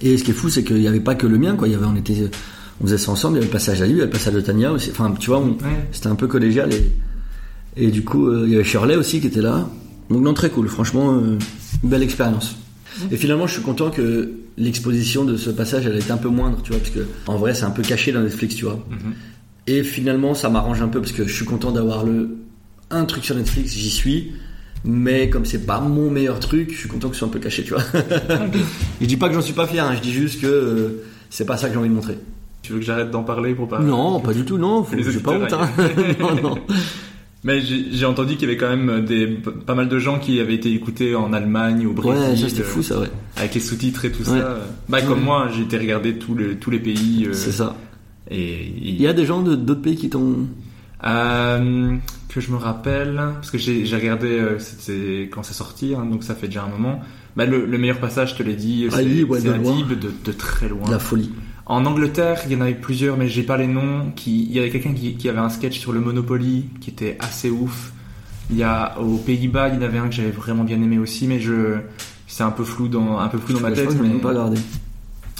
Et 0.00 0.16
ce 0.16 0.24
qui 0.24 0.30
est 0.30 0.34
fou, 0.34 0.48
c'est 0.48 0.64
qu'il 0.64 0.76
n'y 0.76 0.88
avait 0.88 1.00
pas 1.00 1.14
que 1.14 1.26
le 1.26 1.36
mien, 1.36 1.56
quoi, 1.56 1.68
il 1.68 1.72
y 1.72 1.74
avait, 1.74 1.84
on 1.84 1.96
était, 1.96 2.30
on 2.80 2.84
faisait 2.84 2.96
ça 2.96 3.10
ensemble, 3.10 3.34
il 3.34 3.38
y 3.38 3.40
avait 3.40 3.48
le 3.48 3.52
passage 3.52 3.82
à 3.82 3.86
lui, 3.86 3.94
il 3.94 3.96
y 3.96 4.00
avait 4.00 4.06
le 4.06 4.12
passage 4.12 4.34
de 4.34 4.40
Tania 4.40 4.72
aussi, 4.72 4.90
enfin, 4.92 5.12
tu 5.18 5.30
vois, 5.30 5.44
c'était 5.92 6.06
un 6.06 6.14
peu 6.14 6.26
collégial, 6.26 6.72
et, 6.72 6.92
et 7.76 7.90
du 7.90 8.02
coup, 8.02 8.28
euh, 8.28 8.44
il 8.46 8.52
y 8.52 8.54
avait 8.54 8.64
Shirley 8.64 8.96
aussi 8.96 9.20
qui 9.20 9.26
était 9.26 9.42
là. 9.42 9.68
Donc, 10.08 10.22
non, 10.22 10.32
très 10.32 10.48
cool, 10.48 10.68
franchement, 10.68 11.16
euh, 11.16 11.38
belle 11.82 12.02
expérience. 12.02 12.56
Et 13.10 13.16
finalement, 13.16 13.46
je 13.46 13.54
suis 13.54 13.62
content 13.62 13.90
que 13.90 14.30
l'exposition 14.58 15.24
de 15.24 15.36
ce 15.36 15.50
passage, 15.50 15.86
elle 15.86 15.96
était 15.96 16.12
un 16.12 16.16
peu 16.18 16.28
moindre, 16.28 16.60
tu 16.62 16.70
vois, 16.72 16.80
parce 16.80 16.90
que 16.90 17.06
en 17.26 17.36
vrai, 17.36 17.52
c'est 17.54 17.64
un 17.64 17.70
peu 17.70 17.82
caché 17.82 18.12
dans 18.12 18.20
Netflix, 18.20 18.54
tu 18.54 18.64
vois. 18.64 18.84
Et 19.66 19.82
finalement, 19.82 20.34
ça 20.34 20.48
m'arrange 20.48 20.82
un 20.82 20.88
peu 20.88 21.00
parce 21.00 21.12
que 21.12 21.26
je 21.26 21.32
suis 21.34 21.44
content 21.44 21.70
d'avoir 21.70 22.04
le 22.04 22.36
un 22.90 23.04
truc 23.04 23.24
sur 23.24 23.36
Netflix, 23.36 23.72
j'y 23.74 23.90
suis. 23.90 24.32
Mais 24.84 25.28
comme 25.28 25.44
c'est 25.44 25.66
pas 25.66 25.80
mon 25.80 26.10
meilleur 26.10 26.40
truc, 26.40 26.72
je 26.72 26.78
suis 26.78 26.88
content 26.88 27.08
que 27.08 27.14
ce 27.14 27.20
soit 27.20 27.28
un 27.28 27.30
peu 27.30 27.38
caché, 27.38 27.62
tu 27.62 27.74
vois. 27.74 27.82
je 29.00 29.06
dis 29.06 29.16
pas 29.18 29.28
que 29.28 29.34
j'en 29.34 29.42
suis 29.42 29.52
pas 29.52 29.66
fier, 29.66 29.84
hein, 29.84 29.92
je 29.96 30.00
dis 30.00 30.12
juste 30.12 30.40
que 30.40 30.46
euh, 30.46 31.02
c'est 31.28 31.44
pas 31.44 31.56
ça 31.58 31.68
que 31.68 31.74
j'ai 31.74 31.78
envie 31.78 31.90
de 31.90 31.94
montrer. 31.94 32.18
Tu 32.62 32.72
veux 32.72 32.78
que 32.78 32.84
j'arrête 32.84 33.10
d'en 33.10 33.22
parler 33.22 33.54
pour 33.54 33.68
pas 33.68 33.78
Non, 33.80 34.20
pas 34.20 34.32
du 34.32 34.44
tout, 34.44 34.56
non, 34.58 34.82
faut, 34.82 34.96
j'ai 34.98 35.20
pas 35.20 35.32
honte. 35.32 35.52
Hein. 35.52 35.68
non, 36.20 36.34
non. 36.34 36.58
Mais 37.44 37.60
j'ai 37.62 38.04
entendu 38.04 38.34
qu'il 38.36 38.42
y 38.42 38.50
avait 38.52 38.58
quand 38.58 38.74
même 38.74 39.04
des, 39.04 39.26
pas 39.66 39.74
mal 39.74 39.88
de 39.88 39.98
gens 39.98 40.18
qui 40.18 40.40
avaient 40.40 40.54
été 40.54 40.72
écoutés 40.72 41.14
en 41.14 41.32
Allemagne, 41.32 41.86
au 41.86 41.92
Brésil. 41.92 42.42
Ouais, 42.44 42.48
c'était 42.50 42.62
euh, 42.62 42.64
fou, 42.64 42.82
ça, 42.82 42.98
ouais. 43.00 43.10
Avec 43.36 43.54
les 43.54 43.60
sous-titres 43.60 44.04
et 44.04 44.12
tout 44.12 44.28
Ouais. 44.30 44.40
ça. 44.40 44.58
Bah, 44.90 45.00
comme 45.02 45.18
Ouais. 45.20 45.24
moi, 45.24 45.48
j'ai 45.54 45.62
été 45.62 45.78
regarder 45.78 46.14
tous 46.16 46.34
les, 46.34 46.56
tous 46.56 46.70
les 46.70 46.80
pays. 46.80 47.26
euh, 47.26 47.32
C'est 47.32 47.52
ça. 47.52 47.76
Et, 48.30 48.72
Il 48.82 49.00
y 49.00 49.06
a 49.06 49.12
des 49.12 49.26
gens 49.26 49.42
de- 49.42 49.56
d'autres 49.56 49.82
pays 49.82 49.96
qui 49.96 50.08
t'ont. 50.10 50.46
Euh, 51.04 51.96
que 52.28 52.40
je 52.40 52.50
me 52.52 52.56
rappelle, 52.56 53.16
parce 53.34 53.50
que 53.50 53.58
j'ai 53.58 53.84
regardé 53.96 54.28
euh, 54.28 54.58
c'était 54.58 55.28
quand 55.32 55.42
c'est 55.42 55.54
sorti, 55.54 55.94
hein, 55.94 56.04
donc 56.04 56.22
ça 56.22 56.34
fait 56.34 56.46
déjà 56.46 56.62
un 56.64 56.68
moment. 56.68 57.00
Bah, 57.36 57.46
le, 57.46 57.64
le 57.64 57.78
meilleur 57.78 57.98
passage, 57.98 58.32
je 58.32 58.36
te 58.36 58.42
l'ai 58.42 58.54
dit, 58.54 58.86
c'est 58.90 58.98
Ali, 58.98 59.24
ouais, 59.24 59.40
c'est 59.40 59.48
de 59.48 59.94
de, 59.94 60.12
de 60.24 60.32
très 60.32 60.68
loin. 60.68 60.88
La 60.90 60.98
folie. 60.98 61.32
En 61.66 61.86
Angleterre, 61.86 62.40
il 62.46 62.52
y 62.52 62.56
en 62.56 62.60
avait 62.60 62.74
plusieurs, 62.74 63.16
mais 63.16 63.28
j'ai 63.28 63.42
pas 63.44 63.56
les 63.56 63.66
noms. 63.68 64.10
Qui, 64.16 64.44
il 64.44 64.52
y 64.52 64.58
avait 64.58 64.70
quelqu'un 64.70 64.92
qui, 64.92 65.14
qui 65.14 65.28
avait 65.28 65.38
un 65.38 65.48
sketch 65.48 65.78
sur 65.78 65.92
le 65.92 66.00
Monopoly 66.00 66.66
qui 66.80 66.90
était 66.90 67.16
assez 67.20 67.48
ouf. 67.50 67.92
Il 68.50 68.56
y 68.56 68.64
a 68.64 68.98
aux 69.00 69.16
Pays-Bas, 69.16 69.68
il 69.68 69.76
y 69.76 69.78
en 69.78 69.82
avait 69.82 69.98
un 69.98 70.08
que 70.08 70.14
j'avais 70.14 70.30
vraiment 70.32 70.64
bien 70.64 70.82
aimé 70.82 70.98
aussi, 70.98 71.26
mais 71.28 71.38
je 71.40 71.76
c'est 72.26 72.42
un 72.42 72.50
peu 72.50 72.64
flou 72.64 72.88
dans 72.88 73.18
un 73.18 73.28
peu 73.28 73.38
flou 73.38 73.54
dans 73.54 73.60
ma 73.60 73.70
tête. 73.72 73.86
que 73.88 73.92
je 73.96 74.02
mais- 74.02 74.18
pas 74.20 74.30
regardé. 74.30 74.58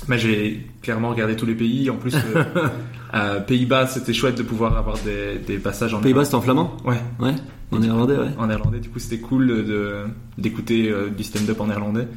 Bah, 0.09 0.16
j'ai 0.16 0.66
clairement 0.82 1.10
regardé 1.10 1.36
tous 1.36 1.47
les 1.47 1.55
pays. 1.55 1.90
En 1.90 1.97
plus, 1.97 2.14
euh, 2.14 2.44
euh, 3.14 3.40
Pays-Bas, 3.40 3.86
c'était 3.86 4.12
chouette 4.12 4.36
de 4.36 4.43
pouvoir 4.43 4.77
avoir 4.77 4.97
des, 4.98 5.39
des 5.39 5.59
passages 5.59 5.94
en 5.94 6.01
Pays-Bas, 6.01 6.24
c'était 6.24 6.36
en 6.36 6.40
flamand 6.43 6.77
Ouais. 6.85 6.97
Ouais, 7.18 7.35
en 7.70 7.78
néerlandais, 7.78 8.16
ouais. 8.16 8.31
En 8.39 8.47
néerlandais, 8.47 8.81
du 8.81 8.89
coup, 8.89 8.98
c'était 8.98 9.18
cool 9.20 9.47
de 9.48 10.05
d'écouter 10.39 10.90
euh, 10.90 11.09
du 11.10 11.22
stand-up 11.22 11.60
en 11.60 11.66
néerlandais, 11.66 12.09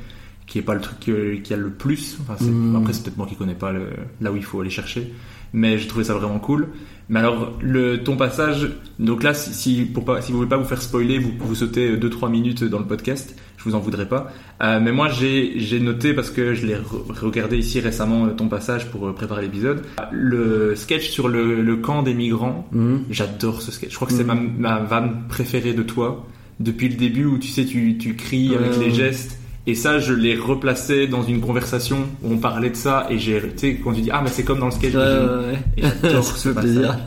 qui 0.47 0.60
est 0.60 0.64
pas 0.64 0.73
le 0.73 0.81
truc 0.81 1.10
euh, 1.10 1.38
qui 1.43 1.53
a 1.53 1.57
le 1.57 1.69
plus. 1.69 2.18
Enfin, 2.22 2.35
c'est- 2.39 2.49
Mm. 2.49 2.76
Après, 2.77 2.93
c'est 2.93 3.03
peut-être 3.03 3.18
moi 3.18 3.27
qui 3.27 3.35
connais 3.35 3.53
pas 3.55 3.72
le, 3.72 3.88
là 4.22 4.31
où 4.31 4.35
il 4.35 4.43
faut 4.43 4.60
aller 4.61 4.69
chercher, 4.69 5.14
mais 5.54 5.78
j'ai 5.78 5.88
trouvé 5.88 6.04
ça 6.04 6.14
vraiment 6.16 6.40
cool. 6.40 6.68
Mais 7.10 7.20
alors, 7.20 7.54
le 7.62 7.98
ton 8.04 8.16
passage, 8.16 8.70
donc 8.98 9.24
là, 9.24 9.34
si, 9.34 9.54
si 9.54 9.82
pour 9.86 10.06
pas, 10.06 10.22
si 10.22 10.32
vous 10.32 10.38
voulez 10.40 10.50
pas 10.50 10.58
vous 10.58 10.64
faire 10.66 10.82
spoiler, 10.82 11.20
vous, 11.20 11.32
vous 11.38 11.56
sautez 11.56 11.96
2-3 11.98 12.32
minutes 12.32 12.64
dans 12.64 12.80
le 12.80 12.86
podcast. 12.86 13.36
Je 13.58 13.66
vous 13.70 13.76
en 13.76 13.80
voudrais 13.80 14.08
pas. 14.08 14.32
Euh, 14.62 14.80
mais 14.82 14.92
moi, 14.92 15.08
j'ai 15.10 15.80
noté 15.80 16.14
parce 16.14 16.30
que 16.32 16.54
je 16.54 16.66
l'ai 16.66 16.76
re- 16.76 17.12
regardé 17.22 17.58
ici 17.58 17.80
récemment 17.80 18.26
euh, 18.26 18.30
ton 18.32 18.48
passage 18.50 18.90
pour 18.92 19.08
euh, 19.08 19.14
préparer 19.14 19.42
l'épisode. 19.44 19.84
Le 20.12 20.76
sketch 20.76 21.10
sur 21.10 21.28
le, 21.30 21.62
le 21.62 21.76
camp 21.78 22.04
des 22.04 22.14
migrants. 22.14 22.68
Mhm. 22.72 23.04
J'adore 23.10 23.62
ce 23.62 23.72
sketch. 23.72 23.92
Je 23.92 23.96
crois 23.96 24.08
que 24.08 24.14
c'est 24.14 24.24
Mhm. 24.26 24.56
ma, 24.60 24.80
ma 24.80 24.80
vanne 24.80 25.24
préférée 25.30 25.74
de 25.74 25.84
toi 25.84 26.26
depuis 26.60 26.88
le 26.90 26.96
début 26.96 27.26
où 27.26 27.38
tu 27.38 27.48
sais 27.50 27.66
tu, 27.66 27.98
tu 27.98 28.16
cries 28.16 28.54
avec 28.56 28.78
les 28.80 28.92
gestes. 28.92 29.40
Et 29.65 29.76
ça, 29.76 29.98
je 29.99 30.14
l'ai 30.14 30.35
replacé 30.35 31.07
dans 31.07 31.23
une 31.23 31.40
conversation 31.40 31.99
où 32.22 32.34
on 32.34 32.38
parlait 32.38 32.69
de 32.69 32.76
ça 32.76 33.07
et 33.10 33.18
j'ai, 33.18 33.40
tu 33.41 33.48
sais, 33.56 33.76
quand 33.81 33.94
tu 33.94 34.02
dis 34.02 34.11
ah 34.11 34.22
mais 34.22 34.30
c'est 34.30 34.44
comme 34.44 34.60
dans 34.60 34.65
le 34.65 34.72
sketch. 34.72 34.94
Ouais, 34.94 35.57
j'adore 35.77 36.23
ce 36.38 36.49
plaisir. 36.49 36.98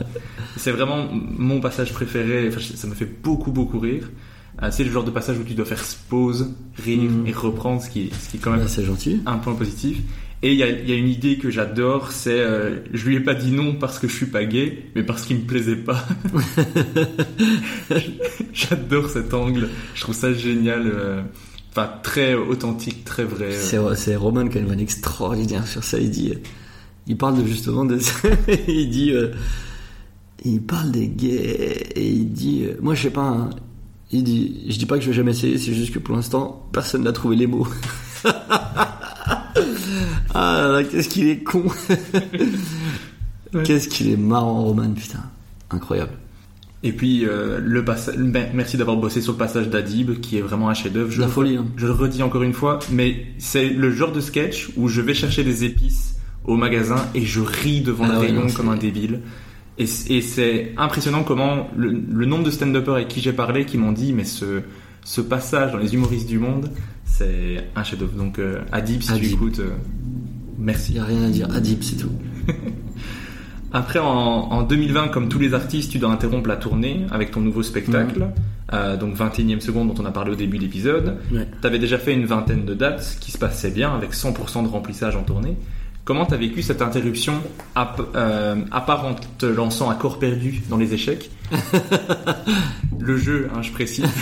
C'est 0.55 0.71
vraiment 0.71 1.07
mon 1.11 1.59
passage 1.59 1.93
préféré. 1.93 2.47
Enfin, 2.47 2.59
ça 2.75 2.87
me 2.87 2.95
fait 2.95 3.05
beaucoup 3.23 3.51
beaucoup 3.51 3.77
rire. 3.79 4.09
Euh, 4.63 4.69
c'est 4.71 4.83
le 4.83 4.89
genre 4.91 5.03
de 5.03 5.11
passage 5.11 5.37
où 5.37 5.43
tu 5.43 5.53
dois 5.53 5.65
faire 5.65 5.83
pause, 6.09 6.51
rire 6.83 7.03
Mhm. 7.03 7.27
et 7.27 7.31
reprendre, 7.31 7.79
ce 7.79 7.91
qui, 7.91 8.09
ce 8.19 8.29
qui 8.29 8.37
est 8.37 8.39
quand 8.39 8.49
même 8.49 8.61
Ouais, 8.61 8.67
c'est 8.67 8.83
gentil. 8.85 9.21
un 9.27 9.37
point 9.37 9.53
positif. 9.53 9.99
Et 10.41 10.51
il 10.53 10.57
y 10.57 10.63
a, 10.63 10.69
il 10.69 10.89
y 10.89 10.93
a 10.93 10.95
une 10.95 11.09
idée 11.09 11.37
que 11.37 11.51
j'adore, 11.51 12.11
c'est 12.11 12.39
euh, 12.39 12.77
je 12.93 13.07
lui 13.07 13.15
ai 13.17 13.19
pas 13.19 13.35
dit 13.35 13.51
non 13.51 13.73
parce 13.75 13.99
que 13.99 14.07
je 14.07 14.13
suis 14.15 14.25
pas 14.27 14.45
gay, 14.45 14.85
mais 14.95 15.03
parce 15.03 15.25
qu'il 15.25 15.37
me 15.37 15.41
plaisait 15.45 15.75
pas. 15.75 16.03
j'adore 18.53 19.09
cet 19.09 19.33
angle, 19.33 19.69
je 19.95 20.01
trouve 20.01 20.15
ça 20.15 20.33
génial, 20.33 20.87
euh, 20.87 21.21
enfin 21.77 21.91
très 22.01 22.33
authentique, 22.33 23.05
très 23.05 23.23
vrai. 23.23 23.55
euh. 23.55 23.95
C'est, 23.95 24.15
Roman 24.15 24.47
qui 24.47 24.57
a 24.57 24.61
une 24.61 24.67
vanne 24.67 24.79
extraordinaire 24.79 25.67
sur 25.67 25.83
ça. 25.83 25.99
Il 25.99 26.09
dit, 26.09 26.31
euh, 26.31 26.39
il 27.05 27.17
parle 27.17 27.41
de, 27.41 27.47
justement 27.47 27.85
de 27.85 27.99
ça. 27.99 28.13
il 28.67 28.89
dit, 28.89 29.11
euh, 29.11 29.31
il 30.43 30.61
parle 30.61 30.91
des 30.91 31.07
gays 31.07 31.87
et 31.95 32.09
il 32.09 32.31
dit, 32.31 32.63
euh, 32.65 32.77
moi 32.81 32.95
je 32.95 33.03
sais 33.03 33.09
pas, 33.11 33.27
hein, 33.27 33.49
il 34.11 34.23
dit, 34.23 34.65
je 34.69 34.77
dis 34.77 34.85
pas 34.85 34.95
que 34.95 35.01
je 35.01 35.09
vais 35.09 35.15
jamais 35.15 35.31
essayer, 35.31 35.57
c'est 35.57 35.73
juste 35.73 35.93
que 35.93 35.99
pour 35.99 36.15
l'instant 36.15 36.67
personne 36.71 37.03
n'a 37.03 37.11
trouvé 37.11 37.35
les 37.35 37.47
mots. 37.47 37.67
ah 38.23 39.43
là 40.33 40.67
là, 40.71 40.83
qu'est-ce 40.83 41.09
qu'il 41.09 41.27
est 41.27 41.43
con. 41.43 41.65
Qu'est-ce 43.63 43.87
qu'il 43.87 44.11
est 44.11 44.17
marrant, 44.17 44.65
Roman, 44.65 44.91
putain. 44.91 45.23
Incroyable. 45.69 46.11
Et 46.83 46.91
puis 46.91 47.25
euh, 47.25 47.59
le 47.59 47.83
passage, 47.83 48.15
ben, 48.17 48.49
merci 48.53 48.77
d'avoir 48.77 48.97
bossé 48.97 49.21
sur 49.21 49.33
le 49.33 49.37
passage 49.37 49.69
d'Adib, 49.69 50.19
qui 50.19 50.37
est 50.37 50.41
vraiment 50.41 50.69
un 50.69 50.73
chef-d'œuvre. 50.73 51.11
Je 51.11 51.21
La 51.21 51.27
folie, 51.27 51.57
hein. 51.57 51.65
Je 51.75 51.87
le 51.87 51.91
redis 51.91 52.21
encore 52.21 52.43
une 52.43 52.53
fois, 52.53 52.79
mais 52.91 53.27
c'est 53.39 53.69
le 53.69 53.91
genre 53.91 54.11
de 54.11 54.21
sketch 54.21 54.69
où 54.77 54.87
je 54.87 55.01
vais 55.01 55.13
chercher 55.13 55.43
des 55.43 55.63
épices 55.63 56.15
au 56.45 56.55
magasin 56.55 57.07
et 57.15 57.21
je 57.21 57.41
ris 57.41 57.81
devant 57.81 58.05
Ah 58.07 58.13
le 58.13 58.19
rayon 58.19 58.47
comme 58.55 58.69
un 58.69 58.77
débile. 58.77 59.21
Et, 59.79 59.85
c'est 59.85 60.73
impressionnant 60.77 61.23
comment 61.23 61.69
le, 61.75 61.91
le 61.91 62.25
nombre 62.25 62.43
de 62.43 62.51
stand-uppers 62.51 62.95
avec 62.95 63.09
qui 63.09 63.21
j'ai 63.21 63.33
parlé 63.33 63.65
qui 63.65 63.77
m'ont 63.77 63.91
dit 63.91 64.11
mais 64.11 64.23
ce, 64.23 64.61
ce 65.07 65.21
passage 65.21 65.71
dans 65.71 65.77
les 65.77 65.93
humoristes 65.93 66.27
du 66.27 66.37
monde, 66.37 66.69
c'est 67.05 67.69
un 67.75 67.83
chef-d'œuvre. 67.83 68.17
Donc 68.17 68.39
euh, 68.39 68.61
Adib, 68.73 69.01
si 69.01 69.13
tu 69.13 69.25
écoutes, 69.27 69.59
euh, 69.59 69.71
merci. 70.57 70.91
Il 70.91 70.97
y 70.97 70.99
a 70.99 71.05
rien 71.05 71.23
à 71.23 71.29
dire. 71.29 71.49
Adib, 71.49 71.81
c'est 71.81 71.95
tout. 71.95 72.11
Après, 73.73 73.99
en, 73.99 74.05
en 74.07 74.63
2020, 74.63 75.09
comme 75.09 75.27
tous 75.29 75.39
les 75.39 75.53
artistes, 75.53 75.91
tu 75.91 75.99
dois 75.99 76.09
interrompre 76.09 76.47
la 76.47 76.55
tournée 76.55 77.05
avec 77.11 77.31
ton 77.31 77.41
nouveau 77.41 77.63
spectacle, 77.63 78.27
euh, 78.73 78.95
donc 78.97 79.15
21e 79.15 79.59
seconde 79.59 79.93
dont 79.93 80.01
on 80.01 80.05
a 80.05 80.11
parlé 80.11 80.31
au 80.31 80.35
début 80.35 80.57
de 80.57 80.63
l'épisode. 80.63 81.17
Ouais. 81.31 81.47
Tu 81.61 81.67
avais 81.67 81.79
déjà 81.79 81.97
fait 81.97 82.13
une 82.13 82.25
vingtaine 82.25 82.65
de 82.65 82.73
dates 82.73 83.17
qui 83.19 83.31
se 83.31 83.37
passaient 83.37 83.71
bien 83.71 83.93
avec 83.93 84.13
100% 84.13 84.63
de 84.63 84.67
remplissage 84.67 85.15
en 85.15 85.23
tournée. 85.23 85.57
Comment 86.05 86.25
tu 86.25 86.33
as 86.33 86.37
vécu 86.37 86.61
cette 86.61 86.81
interruption 86.81 87.33
euh, 88.15 88.55
en 88.71 89.15
te 89.37 89.45
lançant 89.45 89.89
à 89.89 89.95
corps 89.95 90.19
perdu 90.19 90.61
dans 90.69 90.77
les 90.77 90.93
échecs? 90.93 91.29
Le 92.99 93.17
jeu, 93.17 93.49
hein, 93.53 93.61
je 93.61 93.71
précise. 93.71 94.05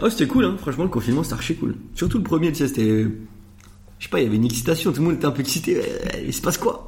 Oh, 0.00 0.10
c'était 0.10 0.26
cool, 0.26 0.44
hein. 0.44 0.56
franchement, 0.58 0.84
le 0.84 0.90
confinement, 0.90 1.22
c'était 1.22 1.34
archi 1.34 1.54
cool. 1.56 1.76
Surtout 1.94 2.18
le 2.18 2.24
premier, 2.24 2.52
tu 2.52 2.58
sais, 2.58 2.68
c'était. 2.68 3.06
Je 4.04 4.08
sais 4.08 4.10
pas, 4.10 4.20
il 4.20 4.24
y 4.24 4.26
avait 4.26 4.36
une 4.36 4.44
excitation, 4.44 4.92
tout 4.92 5.00
le 5.00 5.06
monde 5.06 5.14
était 5.14 5.24
un 5.24 5.30
peu 5.30 5.40
excité. 5.40 5.80
Il 6.26 6.34
se 6.34 6.42
passe 6.42 6.58
quoi? 6.58 6.84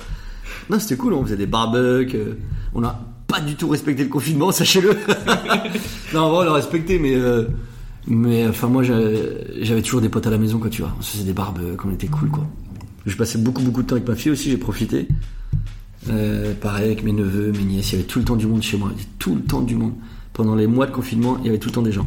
Non, 0.69 0.79
c'était 0.79 0.97
cool, 0.99 1.15
on 1.15 1.25
faisait 1.25 1.39
des 1.39 1.47
barbecues. 1.47 2.15
euh, 2.15 2.35
On 2.75 2.85
a 2.85 3.01
pas 3.27 3.41
du 3.41 3.55
tout 3.55 3.69
respecté 3.69 4.03
le 4.03 4.11
confinement, 4.11 4.51
sachez-le. 4.53 4.91
non, 6.15 6.27
on 6.27 6.43
l'a 6.43 6.53
respecté, 6.53 6.99
mais. 6.99 7.15
euh, 7.15 7.45
Mais 8.07 8.47
enfin, 8.47 8.67
moi, 8.69 8.83
j'avais 8.83 9.81
toujours 9.81 10.03
des 10.03 10.11
potes 10.11 10.27
à 10.27 10.31
la 10.31 10.37
maison, 10.37 10.59
quoi, 10.59 10.69
tu 10.69 10.83
vois. 10.83 10.95
On 10.99 11.01
se 11.01 11.13
faisait 11.13 11.25
des 11.25 11.33
barbecues, 11.33 11.87
on 11.87 11.91
était 11.95 12.07
cool, 12.07 12.29
quoi. 12.29 12.47
Je 13.07 13.17
passais 13.17 13.39
beaucoup, 13.39 13.63
beaucoup 13.63 13.81
de 13.83 13.87
temps 13.87 13.95
avec 13.97 14.07
ma 14.07 14.15
fille 14.15 14.33
aussi, 14.33 14.51
j'ai 14.51 14.59
profité. 14.59 15.09
Euh, 16.11 16.53
pareil 16.61 16.85
avec 16.85 17.03
mes 17.03 17.13
neveux, 17.13 17.51
mes 17.51 17.65
nièces, 17.65 17.93
il 17.93 17.95
y 17.95 17.99
avait 18.01 18.07
tout 18.07 18.19
le 18.19 18.27
temps 18.27 18.37
du 18.37 18.47
monde 18.47 18.61
chez 18.63 18.77
moi, 18.77 18.91
tout 19.19 19.35
le 19.37 19.41
temps 19.41 19.63
du 19.63 19.75
monde. 19.75 19.95
Pendant 20.35 20.55
les 20.55 20.67
mois 20.67 20.85
de 20.85 20.93
confinement, 20.93 21.39
il 21.41 21.47
y 21.47 21.49
avait 21.49 21.59
tout 21.59 21.71
le 21.71 21.75
temps 21.75 21.83
des 21.83 21.93
gens. 21.93 22.07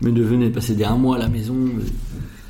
Mes 0.00 0.12
neveux 0.12 0.28
venaient 0.36 0.50
passer 0.50 0.76
des 0.76 0.84
un 0.84 0.96
mois 0.96 1.16
à 1.16 1.18
la 1.18 1.28
maison. 1.28 1.56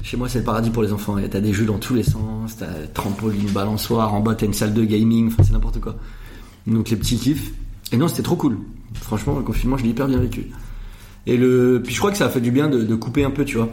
Chez 0.04 0.18
moi, 0.18 0.28
c'est 0.28 0.38
le 0.40 0.44
paradis 0.44 0.68
pour 0.68 0.82
les 0.82 0.92
enfants. 0.92 1.16
T'as 1.30 1.40
des 1.40 1.54
jeux 1.54 1.64
dans 1.64 1.78
tous 1.78 1.94
les 1.94 2.02
sens, 2.02 2.56
t'as 2.58 2.66
trampoline, 2.92 3.48
balançoire, 3.50 4.12
en 4.12 4.20
bas 4.20 4.34
t'as 4.34 4.44
une 4.44 4.52
salle 4.52 4.74
de 4.74 4.84
gaming, 4.84 5.28
enfin 5.28 5.42
c'est 5.42 5.52
n'importe 5.54 5.80
quoi. 5.80 5.96
Donc 6.66 6.90
les 6.90 6.96
petits 6.96 7.16
kiffs. 7.16 7.52
Et 7.90 7.96
non, 7.96 8.06
c'était 8.06 8.22
trop 8.22 8.36
cool. 8.36 8.58
Franchement, 9.00 9.36
le 9.38 9.42
confinement, 9.42 9.78
je 9.78 9.84
l'ai 9.84 9.90
hyper 9.90 10.06
bien 10.06 10.18
vécu. 10.18 10.50
Et 11.26 11.38
le, 11.38 11.80
puis 11.82 11.94
je 11.94 11.98
crois 11.98 12.10
que 12.10 12.18
ça 12.18 12.26
a 12.26 12.28
fait 12.28 12.42
du 12.42 12.50
bien 12.50 12.68
de, 12.68 12.82
de 12.82 12.94
couper 12.94 13.24
un 13.24 13.30
peu, 13.30 13.46
tu 13.46 13.56
vois. 13.56 13.70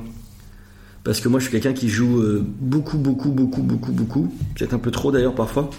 Parce 1.04 1.20
que 1.20 1.28
moi, 1.28 1.40
je 1.42 1.46
suis 1.46 1.52
quelqu'un 1.52 1.74
qui 1.74 1.90
joue 1.90 2.22
euh, 2.22 2.46
beaucoup, 2.62 2.98
beaucoup, 2.98 3.32
beaucoup, 3.32 3.62
beaucoup, 3.62 3.92
beaucoup. 3.92 4.34
Peut-être 4.56 4.74
un 4.74 4.80
peu 4.80 4.92
trop 4.92 5.12
d'ailleurs 5.12 5.36
parfois. 5.36 5.70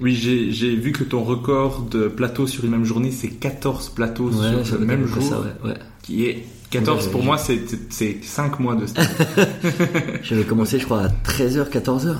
Oui, 0.00 0.14
j'ai 0.14 0.74
vu 0.76 0.92
que 0.92 1.04
ton 1.04 1.22
record 1.22 1.82
de 1.90 2.08
plateaux 2.08 2.46
sur 2.46 2.64
une 2.64 2.72
même 2.72 2.84
journée, 2.84 3.10
c'est 3.12 3.28
14 3.28 3.90
plateaux 3.90 4.30
Ouais, 4.30 4.64
sur 4.64 4.78
le 4.78 4.84
même 4.84 5.06
jour. 5.06 5.22
ça, 5.22 5.40
ouais, 5.40 5.70
ouais. 5.70 5.76
Qui 6.02 6.24
est 6.26 6.44
14 6.72 7.06
Ouais, 7.06 7.12
pour 7.12 7.22
moi, 7.22 7.38
c'est 7.38 7.60
c'est 7.90 8.24
5 8.24 8.58
mois 8.58 8.74
de 8.74 8.86
stage. 8.86 9.06
J'avais 10.22 10.44
commencé, 10.44 10.78
je 10.78 10.86
crois, 10.86 11.02
à 11.02 11.08
13h, 11.08 11.68
14h. 11.70 12.16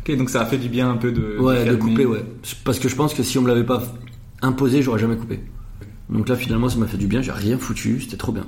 ok, 0.00 0.16
donc 0.16 0.30
ça 0.30 0.40
a 0.40 0.46
fait 0.46 0.56
du 0.56 0.68
bien 0.68 0.90
un 0.90 0.96
peu 0.96 1.12
de. 1.12 1.36
Ouais, 1.38 1.64
de 1.64 1.76
couper, 1.76 2.06
ouais. 2.06 2.24
Parce 2.64 2.78
que 2.78 2.88
je 2.88 2.96
pense 2.96 3.12
que 3.12 3.22
si 3.22 3.38
on 3.38 3.42
me 3.42 3.48
l'avait 3.48 3.64
pas 3.64 3.82
imposé, 4.40 4.82
j'aurais 4.82 4.98
jamais 4.98 5.16
coupé. 5.16 5.40
Donc 6.08 6.28
là, 6.28 6.36
finalement, 6.36 6.68
ça 6.68 6.78
m'a 6.78 6.86
fait 6.86 6.96
du 6.96 7.06
bien. 7.06 7.20
J'ai 7.20 7.32
rien 7.32 7.58
foutu. 7.58 8.00
C'était 8.00 8.16
trop 8.16 8.32
bien. 8.32 8.46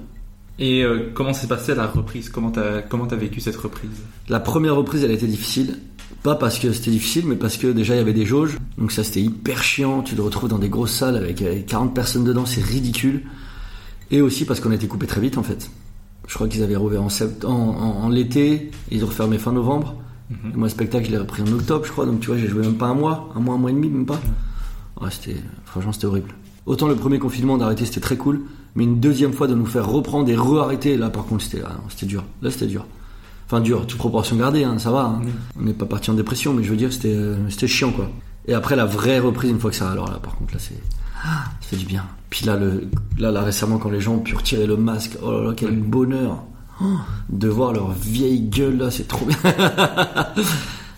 Et 0.59 0.82
euh, 0.82 1.10
comment 1.14 1.35
s'est 1.35 1.47
passée 1.47 1.74
la 1.74 1.86
reprise? 1.86 2.31
Comment 2.31 2.51
t'as 2.51 2.81
comment 2.81 3.06
t'as 3.06 3.16
vécu 3.16 3.40
cette 3.40 3.56
reprise? 3.56 3.90
La 4.28 4.40
première 4.40 4.77
reprise, 4.77 5.05
elle 5.05 5.10
a 5.10 5.14
été 5.14 5.27
difficile. 5.27 5.78
Pas 6.23 6.35
parce 6.35 6.59
que 6.59 6.73
c'était 6.73 6.90
difficile, 6.90 7.24
mais 7.27 7.36
parce 7.36 7.59
que 7.59 7.66
déjà 7.68 7.94
il 7.94 7.98
y 7.98 8.01
avait 8.01 8.14
des 8.14 8.24
jauges. 8.24 8.56
Donc 8.78 8.93
ça 8.93 9.05
c'était 9.05 9.20
hyper 9.20 9.62
chiant. 9.62 10.02
Tu 10.02 10.14
te 10.14 10.23
retrouves 10.23 10.48
dans 10.48 10.59
des 10.59 10.70
grosses 10.70 10.94
salles 10.94 11.16
avec 11.16 11.43
euh, 11.43 11.60
40 11.66 11.94
personnes 11.94 12.24
dedans, 12.24 12.47
c'est 12.47 12.64
ridicule. 12.64 13.24
Et 14.10 14.20
aussi 14.22 14.44
parce 14.44 14.60
qu'on 14.60 14.70
a 14.70 14.74
été 14.74 14.86
coupé 14.86 15.06
très 15.06 15.20
vite 15.20 15.38
en 15.38 15.42
fait. 15.42 15.70
Je 16.28 16.34
crois 16.34 16.48
qu'ils 16.48 16.62
avaient 16.62 16.76
rouvert 16.76 17.02
en, 17.02 17.08
sept- 17.08 17.44
en, 17.44 17.50
en- 17.52 18.02
en 18.04 18.08
l'été, 18.08 18.70
ils 18.90 19.04
ont 19.04 19.08
refermé 19.08 19.38
fin 19.38 19.52
novembre. 19.52 19.94
Mhm. 20.30 20.36
Et 20.54 20.56
moi, 20.56 20.66
le 20.66 20.70
spectacle, 20.70 21.06
je 21.06 21.10
l'ai 21.12 21.18
repris 21.18 21.42
en 21.42 21.52
octobre, 21.52 21.84
je 21.84 21.92
crois. 21.92 22.06
Donc 22.06 22.20
tu 22.20 22.26
vois, 22.28 22.36
j'ai 22.38 22.48
joué 22.48 22.62
même 22.62 22.74
pas 22.76 22.86
un 22.86 22.94
mois, 22.94 23.30
un 23.36 23.40
mois, 23.40 23.54
un 23.54 23.58
mois 23.58 23.70
et 23.70 23.74
demi, 23.74 23.88
même 23.88 24.06
pas. 24.06 24.20
Ouais, 25.00 25.08
c'était, 25.10 25.36
franchement, 25.66 25.92
c'était 25.92 26.06
horrible. 26.06 26.30
Autant 26.66 26.88
le 26.88 26.96
premier 26.96 27.18
confinement 27.20 27.58
d'arrêter, 27.58 27.84
c'était 27.84 28.00
très 28.00 28.16
cool, 28.16 28.42
mais 28.74 28.82
une 28.84 28.98
deuxième 28.98 29.32
fois 29.32 29.46
de 29.46 29.54
nous 29.54 29.66
faire 29.66 29.86
reprendre 29.88 30.28
et 30.28 30.34
re-arrêter, 30.36 30.96
là, 30.96 31.10
par 31.10 31.26
contre, 31.26 31.44
c'était, 31.44 31.62
ah 31.64 31.76
c'était 31.90 32.06
dur. 32.06 32.24
Là, 32.42 32.50
c'était 32.50 32.66
dur. 32.66 32.86
Enfin, 33.46 33.60
dur, 33.60 33.86
toute 33.86 33.98
proportion 33.98 34.34
gardée, 34.36 34.64
hein, 34.64 34.78
ça 34.80 34.90
va. 34.90 35.04
hein. 35.04 35.20
On 35.60 35.62
n'est 35.62 35.72
pas 35.72 35.86
parti 35.86 36.10
en 36.10 36.14
dépression, 36.14 36.52
mais 36.52 36.64
je 36.64 36.70
veux 36.70 36.76
dire, 36.76 36.92
c'était, 36.92 37.14
euh, 37.14 37.36
c'était 37.48 37.68
chiant, 37.68 37.92
quoi. 37.92 38.10
Et 38.48 38.54
après, 38.54 38.74
la 38.74 38.84
vraie 38.84 39.20
reprise, 39.20 39.50
une 39.50 39.60
fois 39.60 39.70
que 39.70 39.76
ça, 39.76 39.90
alors 39.92 40.10
là, 40.10 40.18
par 40.20 40.34
contre, 40.34 40.54
là, 40.54 40.60
c'est, 40.60 40.74
ah, 41.24 41.44
ça 41.60 41.68
fait 41.68 41.76
du 41.76 41.86
bien. 41.86 42.05
Puis 42.30 42.44
là, 42.47 42.56
le, 42.56 42.88
là, 43.18 43.30
là, 43.30 43.43
récemment, 43.43 43.78
quand 43.78 43.90
les 43.90 44.01
gens 44.01 44.14
ont 44.14 44.20
pu 44.20 44.34
retirer 44.34 44.66
le 44.66 44.76
masque, 44.76 45.16
oh 45.22 45.30
là 45.30 45.48
là, 45.48 45.52
quel 45.56 45.76
bonheur. 45.76 46.43
Oh, 46.80 46.84
de 47.30 47.48
voir 47.48 47.72
leur 47.72 47.93
vieille 47.93 48.40
gueule, 48.40 48.76
là, 48.76 48.90
c'est 48.90 49.09
trop 49.09 49.24
bien. 49.24 49.36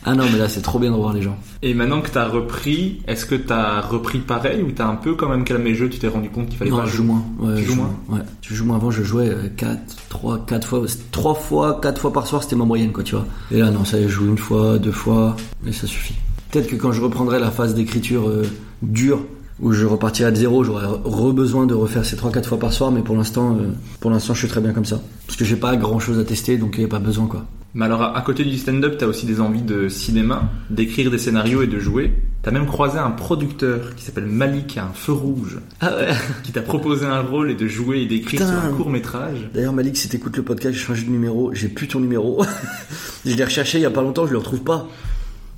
ah 0.04 0.14
non, 0.14 0.24
mais 0.32 0.38
là, 0.38 0.48
c'est 0.48 0.62
trop 0.62 0.80
bien 0.80 0.90
de 0.90 0.96
voir 0.96 1.12
les 1.12 1.22
gens. 1.22 1.36
Et 1.62 1.72
maintenant 1.72 2.00
que 2.00 2.10
t'as 2.10 2.26
repris, 2.26 3.00
est-ce 3.06 3.26
que 3.26 3.36
t'as 3.36 3.80
repris 3.80 4.18
pareil 4.18 4.62
ou 4.62 4.72
t'as 4.72 4.88
un 4.88 4.96
peu 4.96 5.14
quand 5.14 5.28
même 5.28 5.44
calmé 5.44 5.70
le 5.70 5.76
jeu 5.76 5.88
Tu 5.88 6.00
t'es 6.00 6.08
rendu 6.08 6.30
compte 6.30 6.48
qu'il 6.48 6.56
fallait 6.58 6.70
Non, 6.72 6.78
pas 6.78 6.86
je 6.86 6.96
joue 6.96 7.04
moins. 7.04 7.22
Ouais, 7.38 7.54
Tu 7.54 7.60
je 7.60 7.66
joues 7.66 7.74
joue 7.74 7.76
moins? 7.76 7.94
Ouais. 8.08 8.24
Je 8.42 8.54
joue 8.54 8.64
moins. 8.64 8.76
Avant, 8.76 8.90
je 8.90 9.04
jouais 9.04 9.30
4, 9.56 9.78
3, 10.08 10.46
4 10.46 10.66
fois. 10.66 10.82
3 11.12 11.34
fois, 11.34 11.78
4 11.80 12.00
fois 12.00 12.12
par 12.12 12.26
soir, 12.26 12.42
c'était 12.42 12.56
ma 12.56 12.64
moyenne, 12.64 12.90
quoi, 12.90 13.04
tu 13.04 13.14
vois. 13.14 13.26
Et 13.52 13.58
là, 13.58 13.70
non, 13.70 13.84
ça 13.84 13.98
y 13.98 14.02
est, 14.02 14.08
je 14.08 14.14
joue 14.14 14.26
une 14.26 14.38
fois, 14.38 14.78
deux 14.78 14.90
fois, 14.90 15.36
et 15.64 15.72
ça 15.72 15.86
suffit. 15.86 16.14
Peut-être 16.50 16.66
que 16.68 16.76
quand 16.76 16.90
je 16.90 17.02
reprendrai 17.02 17.38
la 17.38 17.52
phase 17.52 17.74
d'écriture 17.74 18.28
euh, 18.28 18.42
dure, 18.82 19.20
où 19.60 19.72
je 19.72 19.84
repartirai 19.86 20.30
de 20.30 20.36
zéro, 20.36 20.62
j'aurai 20.64 20.86
re-besoin 20.86 21.66
de 21.66 21.74
refaire 21.74 22.04
ces 22.04 22.16
3-4 22.16 22.44
fois 22.44 22.58
par 22.58 22.72
soir, 22.72 22.90
mais 22.92 23.02
pour 23.02 23.16
l'instant, 23.16 23.56
euh, 23.56 23.68
pour 24.00 24.10
l'instant, 24.10 24.34
je 24.34 24.40
suis 24.40 24.48
très 24.48 24.60
bien 24.60 24.72
comme 24.72 24.84
ça. 24.84 25.00
Parce 25.26 25.36
que 25.36 25.44
j'ai 25.44 25.56
pas 25.56 25.76
grand 25.76 25.98
chose 25.98 26.18
à 26.18 26.24
tester, 26.24 26.58
donc 26.58 26.74
il 26.76 26.80
n'y 26.80 26.84
a 26.84 26.88
pas 26.88 27.00
besoin, 27.00 27.26
quoi. 27.26 27.44
Mais 27.74 27.84
alors, 27.84 28.02
à 28.02 28.20
côté 28.22 28.44
du 28.44 28.56
stand-up, 28.56 28.96
t'as 28.98 29.06
aussi 29.06 29.26
des 29.26 29.40
envies 29.40 29.62
de 29.62 29.88
cinéma, 29.88 30.50
d'écrire 30.70 31.10
des 31.10 31.18
scénarios 31.18 31.62
et 31.62 31.66
de 31.66 31.78
jouer. 31.78 32.14
T'as 32.42 32.50
même 32.50 32.66
croisé 32.66 32.98
un 32.98 33.10
producteur 33.10 33.94
qui 33.94 34.04
s'appelle 34.04 34.26
Malik, 34.26 34.78
un 34.78 34.90
feu 34.94 35.12
rouge, 35.12 35.58
Ah 35.80 35.94
ouais. 35.94 36.08
qui 36.44 36.52
t'a 36.52 36.62
proposé 36.62 37.04
un 37.04 37.20
rôle 37.20 37.50
et 37.50 37.54
de 37.54 37.66
jouer 37.66 38.00
et 38.00 38.06
d'écrire 38.06 38.40
sur 38.46 38.56
un 38.56 38.70
court 38.70 38.88
métrage. 38.88 39.50
D'ailleurs, 39.52 39.74
Malik, 39.74 39.96
si 39.96 40.08
t'écoutes 40.08 40.36
le 40.36 40.44
podcast, 40.44 40.74
j'ai 40.74 40.80
changé 40.82 41.04
de 41.04 41.10
numéro, 41.10 41.52
j'ai 41.52 41.68
plus 41.68 41.88
ton 41.88 42.00
numéro. 42.00 42.42
je 43.26 43.34
l'ai 43.34 43.44
recherché 43.44 43.78
il 43.78 43.82
y 43.82 43.86
a 43.86 43.90
pas 43.90 44.02
longtemps, 44.02 44.26
je 44.26 44.32
le 44.32 44.38
retrouve 44.38 44.62
pas. 44.62 44.88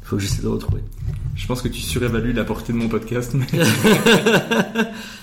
Faut 0.03 0.17
que 0.17 0.23
j'essaie 0.23 0.39
de 0.39 0.49
le 0.49 0.55
retrouver. 0.55 0.83
Je 1.41 1.47
pense 1.47 1.63
que 1.63 1.69
tu 1.69 1.81
surévalues 1.81 2.33
la 2.35 2.45
portée 2.45 2.73
de 2.73 2.79
mon 2.79 2.89
podcast, 2.89 3.35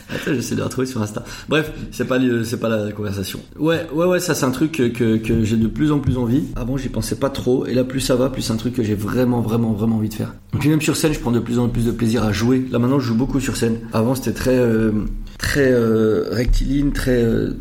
Attends, 0.09 0.33
j'essaie 0.33 0.55
de 0.55 0.59
la 0.59 0.65
retrouver 0.65 0.87
sur 0.87 1.01
Insta. 1.01 1.23
Bref, 1.49 1.71
c'est 1.91 2.05
pas 2.07 2.17
le- 2.17 2.43
c'est 2.43 2.59
pas 2.59 2.69
la 2.69 2.91
conversation. 2.91 3.39
Ouais, 3.59 3.85
ouais, 3.93 4.05
ouais, 4.05 4.19
ça 4.19 4.33
c'est 4.33 4.45
un 4.45 4.51
truc 4.51 4.71
que, 4.71 5.17
que, 5.17 5.43
j'ai 5.43 5.57
de 5.57 5.67
plus 5.67 5.91
en 5.91 5.99
plus 5.99 6.17
envie. 6.17 6.45
Avant, 6.55 6.75
j'y 6.77 6.89
pensais 6.89 7.15
pas 7.17 7.29
trop, 7.29 7.65
et 7.65 7.73
là, 7.73 7.83
plus 7.83 7.99
ça 7.99 8.15
va, 8.15 8.29
plus 8.29 8.41
c'est 8.41 8.53
un 8.53 8.57
truc 8.57 8.73
que 8.73 8.83
j'ai 8.83 8.95
vraiment, 8.95 9.41
vraiment, 9.41 9.73
vraiment 9.73 9.97
envie 9.97 10.09
de 10.09 10.13
faire. 10.13 10.33
Puis 10.59 10.69
même 10.69 10.81
sur 10.81 10.95
scène, 10.95 11.13
je 11.13 11.19
prends 11.19 11.31
de 11.31 11.39
plus 11.39 11.59
en 11.59 11.67
plus 11.69 11.85
de 11.85 11.91
plaisir 11.91 12.23
à 12.23 12.31
jouer. 12.31 12.65
Là 12.71 12.79
maintenant, 12.79 12.99
je 12.99 13.07
joue 13.07 13.15
beaucoup 13.15 13.39
sur 13.39 13.55
scène. 13.57 13.79
Avant, 13.93 14.15
c'était 14.15 14.33
très, 14.33 14.57
euh, 14.57 14.91
très 15.37 15.71
euh, 15.71 16.25
rectiligne, 16.31 16.91
très, 16.91 17.21
euh, 17.23 17.51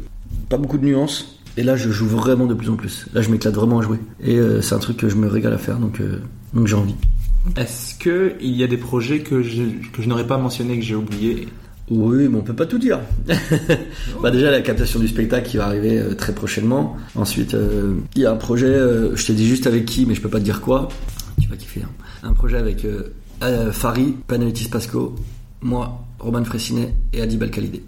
pas 0.48 0.56
beaucoup 0.56 0.78
de 0.78 0.84
nuances. 0.84 1.32
Et 1.58 1.62
là, 1.62 1.74
je 1.74 1.90
joue 1.90 2.06
vraiment 2.06 2.46
de 2.46 2.54
plus 2.54 2.68
en 2.70 2.76
plus. 2.76 3.06
Là, 3.14 3.22
je 3.22 3.30
m'éclate 3.30 3.54
vraiment 3.54 3.78
à 3.80 3.82
jouer. 3.82 3.98
Et 4.22 4.36
euh, 4.38 4.60
c'est 4.62 4.74
un 4.74 4.78
truc 4.78 4.98
que 4.98 5.08
je 5.08 5.16
me 5.16 5.26
régale 5.26 5.54
à 5.54 5.58
faire, 5.58 5.78
donc, 5.78 6.00
euh, 6.00 6.18
donc 6.54 6.66
j'ai 6.68 6.74
envie. 6.74 6.94
Est-ce 7.56 7.94
que 7.98 8.34
il 8.40 8.56
y 8.56 8.62
a 8.62 8.66
des 8.66 8.76
projets 8.76 9.20
que 9.20 9.42
je, 9.42 9.62
que 9.92 10.02
je 10.02 10.08
n'aurais 10.08 10.26
pas 10.26 10.38
mentionné 10.38 10.76
que 10.78 10.84
j'ai 10.84 10.94
oublié 10.94 11.48
Oui, 11.90 12.28
mais 12.28 12.36
on 12.38 12.42
peut 12.42 12.54
pas 12.54 12.66
tout 12.66 12.78
dire. 12.78 13.00
bah 14.22 14.30
déjà 14.30 14.50
la 14.50 14.60
captation 14.60 14.98
du 15.00 15.08
spectacle 15.08 15.48
qui 15.48 15.56
va 15.56 15.66
arriver 15.66 15.98
euh, 15.98 16.14
très 16.14 16.34
prochainement. 16.34 16.96
Ensuite, 17.14 17.54
euh, 17.54 17.94
il 18.14 18.22
y 18.22 18.26
a 18.26 18.32
un 18.32 18.36
projet. 18.36 18.66
euh, 18.66 19.14
je 19.16 19.26
t'ai 19.26 19.34
dit 19.34 19.46
juste 19.46 19.66
avec 19.66 19.84
qui, 19.86 20.06
mais 20.06 20.14
je 20.14 20.20
peux 20.20 20.28
pas 20.28 20.38
te 20.40 20.44
dire 20.44 20.60
quoi. 20.60 20.88
Tu 21.40 21.48
vas 21.48 21.56
kiffer. 21.56 21.82
hein. 21.82 21.88
Un 22.22 22.32
projet 22.32 22.56
avec 22.58 22.84
Fari, 23.72 24.16
Panayotis 24.26 24.68
Pasco, 24.68 25.14
moi, 25.60 26.02
Roman 26.18 26.44
Fressinet 26.44 26.94
et 27.12 27.20
Adi 27.22 27.36
Balkalidé. 27.36 27.82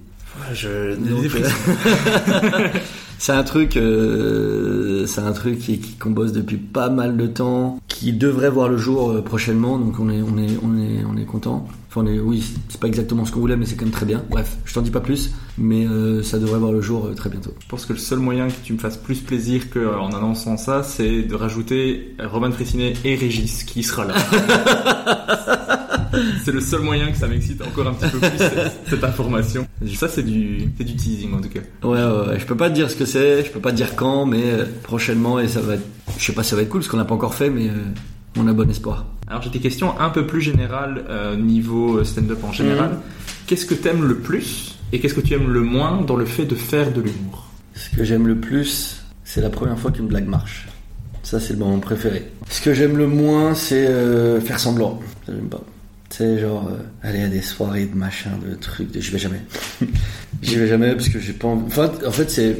Je... 0.53 0.95
C'est 3.21 3.33
un 3.33 3.43
truc, 3.43 3.77
euh, 3.77 5.05
c'est 5.09 5.21
un 5.23 5.33
truc 5.33 5.59
qui, 5.59 5.81
qui- 5.81 5.95
qu'on 5.97 6.11
bosse 6.11 6.31
depuis 6.31 6.57
pas 6.57 6.89
mal 6.89 7.17
de 7.17 7.27
temps, 7.27 7.81
qui 7.89 8.13
devrait 8.13 8.49
voir 8.49 8.69
le 8.69 8.77
jour 8.77 9.11
euh, 9.11 9.23
prochainement. 9.23 9.77
Donc 9.77 9.99
on 9.99 10.09
est, 10.09 10.23
on 10.23 10.39
est, 10.39 10.57
on 10.63 10.79
est, 10.79 11.05
on 11.05 11.17
est 11.17 11.25
content. 11.25 11.67
Enfin, 11.91 12.03
on 12.03 12.07
est, 12.07 12.21
oui, 12.21 12.45
c'est 12.69 12.79
pas 12.81 12.87
exactement 12.87 13.25
ce 13.25 13.33
qu'on 13.33 13.41
voulait, 13.41 13.57
mais 13.57 13.67
c'est 13.67 13.75
quand 13.75 13.87
même 13.87 13.93
très 13.93 14.07
bien. 14.07 14.23
Bref, 14.31 14.57
je 14.65 14.73
t'en 14.73 14.83
dis 14.83 14.93
pas 14.93 15.01
plus, 15.01 15.33
mais 15.59 15.85
euh, 15.85 16.23
ça 16.23 16.39
devrait 16.39 16.61
voir 16.61 16.71
le 16.71 16.81
jour 16.81 17.07
euh, 17.07 17.15
très 17.15 17.29
bientôt. 17.29 17.53
Je 17.59 17.67
pense 17.67 17.87
que 17.87 17.93
le 17.93 17.99
seul 17.99 18.21
moyen 18.21 18.47
que 18.47 18.53
tu 18.63 18.73
me 18.73 18.79
fasses 18.79 18.97
plus 18.99 19.19
plaisir 19.19 19.69
qu'en 19.69 20.11
annonçant 20.13 20.57
ça, 20.57 20.85
c'est 20.85 21.23
de 21.23 21.35
rajouter 21.35 22.15
Roman 22.23 22.53
Fressinet 22.53 22.93
et 23.05 23.17
Régis 23.17 23.65
qui 23.65 23.83
sera 23.83 24.05
là. 24.05 24.15
c'est 26.45 26.53
le 26.53 26.61
seul 26.61 26.81
moyen 26.81 27.11
que 27.11 27.17
ça 27.19 27.27
m'excite 27.27 27.61
encore 27.63 27.87
un 27.87 27.95
petit 27.95 28.11
peu 28.11 28.19
plus 28.19 28.39
cette, 28.39 28.73
cette 28.89 29.05
information. 29.05 29.67
Ça 29.95 30.09
c'est 30.09 30.23
du, 30.23 30.69
c'est 30.77 30.85
du 30.85 30.97
teasing 30.97 31.35
en 31.35 31.41
tout 31.41 31.49
cas. 31.49 31.61
Ouais, 31.83 32.03
ouais, 32.03 32.29
ouais, 32.29 32.39
je 32.39 32.47
peux 32.47 32.57
pas 32.57 32.71
te 32.71 32.75
dire 32.75 32.91
ce 32.91 32.97
que 32.97 33.05
c'est, 33.05 33.45
je 33.45 33.51
peux 33.51 33.61
pas 33.61 33.71
te 33.71 33.77
dire 33.77 33.97
quand, 33.97 34.27
mais 34.27 34.43
euh, 34.45 34.65
prochainement 34.83 35.39
et 35.39 35.49
ça 35.49 35.61
va 35.61 35.75
être, 35.75 35.87
je 36.19 36.25
sais 36.25 36.33
pas, 36.33 36.43
si 36.43 36.51
ça 36.51 36.57
va 36.57 36.63
être 36.63 36.69
cool 36.69 36.81
parce 36.81 36.91
qu'on 36.91 36.97
n'a 36.97 37.05
pas 37.05 37.15
encore 37.15 37.35
fait, 37.35 37.51
mais 37.51 37.69
euh, 37.69 37.75
on 38.39 38.47
a 38.47 38.53
bon 38.53 38.69
espoir. 38.71 39.07
Alors 39.27 39.43
j'ai 39.43 39.51
des 39.51 39.61
questions 39.61 39.99
un 40.01 40.11
peu 40.11 40.27
plus 40.27 40.41
générales 40.41 41.05
euh, 41.09 41.37
niveau 41.37 42.03
stand-up 42.05 42.43
en 42.45 42.53
général. 42.53 42.99
Qu'est-ce 43.47 43.67
que 43.67 43.75
t'aimes 43.75 44.05
le 44.05 44.17
plus 44.17 44.77
et 44.93 45.01
qu'est-ce 45.01 45.15
que 45.15 45.21
tu 45.21 45.35
aimes 45.35 45.51
le 45.51 45.61
moins 45.61 46.03
dans 46.03 46.17
le 46.17 46.25
fait 46.25 46.45
de 46.45 46.55
faire 46.55 46.93
de 46.93 47.01
l'humour? 47.01 47.49
Ce 47.75 47.95
que 47.95 48.05
j'aime 48.05 48.27
le 48.27 48.37
plus, 48.37 49.03
c'est 49.25 49.41
la 49.41 49.51
première 49.51 49.79
fois 49.79 49.91
qu'une 49.91 50.09
blague 50.09 50.27
marche. 50.27 50.67
Ça, 51.23 51.39
c'est 51.39 51.53
le 51.53 51.59
moment 51.59 51.79
préféré. 51.79 52.31
Ce 52.49 52.63
que 52.63 52.73
j'aime 52.73 52.97
le 52.97 53.07
moins, 53.07 53.55
c'est 53.55 53.87
euh, 53.87 54.41
faire 54.41 54.59
semblant. 54.59 54.99
Ça, 55.27 55.33
j'aime 55.35 55.49
pas. 55.49 55.61
C'est 56.11 56.39
genre, 56.39 56.69
euh, 56.73 57.07
aller 57.07 57.23
à 57.23 57.29
des 57.29 57.43
soirées 57.43 57.87
de 57.87 57.95
machin, 57.97 58.31
de 58.49 58.55
trucs, 58.55 58.91
de... 58.93 59.01
j'y 59.01 59.11
vais 59.11 59.19
jamais. 59.19 59.41
j'y 60.43 60.57
vais 60.57 60.67
jamais 60.69 60.93
parce 60.95 61.09
que 61.09 61.19
j'ai 61.19 61.33
pas 61.33 61.49
envie. 61.49 61.65
Enfin, 61.67 61.91
en 62.07 62.11
fait, 62.13 62.31
c'est. 62.31 62.57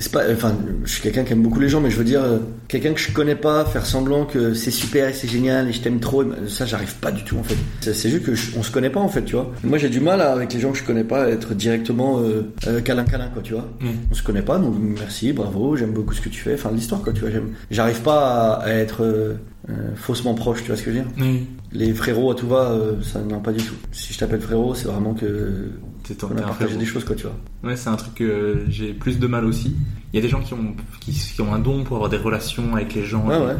C'est 0.00 0.12
pas, 0.12 0.22
enfin, 0.32 0.56
je 0.84 0.92
suis 0.92 1.02
quelqu'un 1.02 1.24
qui 1.24 1.32
aime 1.32 1.42
beaucoup 1.42 1.58
les 1.58 1.68
gens, 1.68 1.80
mais 1.80 1.90
je 1.90 1.96
veux 1.96 2.04
dire, 2.04 2.22
euh, 2.22 2.38
quelqu'un 2.68 2.92
que 2.92 3.00
je 3.00 3.10
connais 3.10 3.34
pas, 3.34 3.64
faire 3.64 3.84
semblant 3.84 4.26
que 4.26 4.54
c'est 4.54 4.70
super 4.70 5.08
et 5.08 5.12
c'est 5.12 5.26
génial 5.26 5.68
et 5.68 5.72
je 5.72 5.80
t'aime 5.80 5.98
trop, 5.98 6.22
ben, 6.22 6.36
ça 6.46 6.66
j'arrive 6.66 6.94
pas 7.00 7.10
du 7.10 7.24
tout 7.24 7.36
en 7.36 7.42
fait. 7.42 7.56
C'est 7.80 8.08
juste 8.08 8.22
que 8.22 8.32
je- 8.32 8.52
on 8.56 8.62
se 8.62 8.70
connaît 8.70 8.90
pas 8.90 9.00
en 9.00 9.08
fait, 9.08 9.24
tu 9.24 9.34
vois. 9.34 9.52
Moi 9.64 9.76
j'ai 9.76 9.88
du 9.88 9.98
mal 9.98 10.20
à, 10.20 10.30
avec 10.30 10.52
les 10.54 10.60
gens 10.60 10.70
que 10.70 10.78
je 10.78 10.84
connais 10.84 11.02
pas 11.02 11.24
à 11.24 11.28
être 11.30 11.52
directement 11.52 12.20
euh, 12.20 12.42
euh, 12.68 12.80
câlin 12.80 13.02
câlin 13.02 13.26
quoi, 13.34 13.42
tu 13.42 13.54
vois. 13.54 13.68
On 14.12 14.14
se 14.14 14.22
connaît 14.22 14.42
pas, 14.42 14.58
donc 14.58 14.76
merci, 14.78 15.32
bravo, 15.32 15.74
j'aime 15.76 15.90
beaucoup 15.90 16.14
ce 16.14 16.20
que 16.20 16.28
tu 16.28 16.42
fais, 16.42 16.54
enfin 16.54 16.70
l'histoire 16.72 17.02
quoi, 17.02 17.12
tu 17.12 17.22
vois. 17.22 17.30
J'aime, 17.32 17.48
j'arrive 17.72 18.00
pas 18.02 18.52
à, 18.60 18.66
à 18.66 18.70
être 18.70 19.36
euh, 19.68 19.72
euh, 19.72 19.94
faussement 19.96 20.34
proche, 20.34 20.60
tu 20.62 20.68
vois 20.68 20.76
ce 20.76 20.82
que 20.82 20.90
je 20.92 20.98
veux 20.98 21.02
dire. 21.04 21.12
Oui. 21.20 21.46
Les 21.72 21.92
frérots 21.92 22.30
à 22.30 22.34
tout 22.34 22.48
va, 22.48 22.70
euh, 22.70 23.02
ça 23.02 23.20
non 23.20 23.40
pas 23.40 23.52
du 23.52 23.62
tout. 23.62 23.74
Si 23.92 24.12
je 24.12 24.18
t'appelle 24.18 24.40
frérot, 24.40 24.74
c'est 24.74 24.88
vraiment 24.88 25.14
que 25.14 25.70
T'es 26.04 26.14
on 26.24 26.28
a 26.36 26.40
un 26.40 26.42
partagé 26.42 26.76
des 26.76 26.86
choses 26.86 27.04
quoi, 27.04 27.14
tu 27.14 27.24
vois. 27.24 27.36
Ouais, 27.62 27.76
c'est 27.76 27.90
un 27.90 27.96
truc 27.96 28.14
que 28.14 28.62
j'ai 28.70 28.94
plus 28.94 29.18
de 29.18 29.26
mal 29.26 29.44
aussi. 29.44 29.76
Il 30.12 30.16
y 30.16 30.18
a 30.18 30.22
des 30.22 30.28
gens 30.30 30.40
qui 30.40 30.54
ont, 30.54 30.74
qui, 31.00 31.12
qui 31.12 31.40
ont 31.42 31.52
un 31.52 31.58
don 31.58 31.84
pour 31.84 31.96
avoir 31.96 32.08
des 32.08 32.16
relations 32.16 32.74
avec 32.74 32.94
les 32.94 33.04
gens. 33.04 33.26
Ouais, 33.26 33.36
et, 33.36 33.40
ouais. 33.40 33.56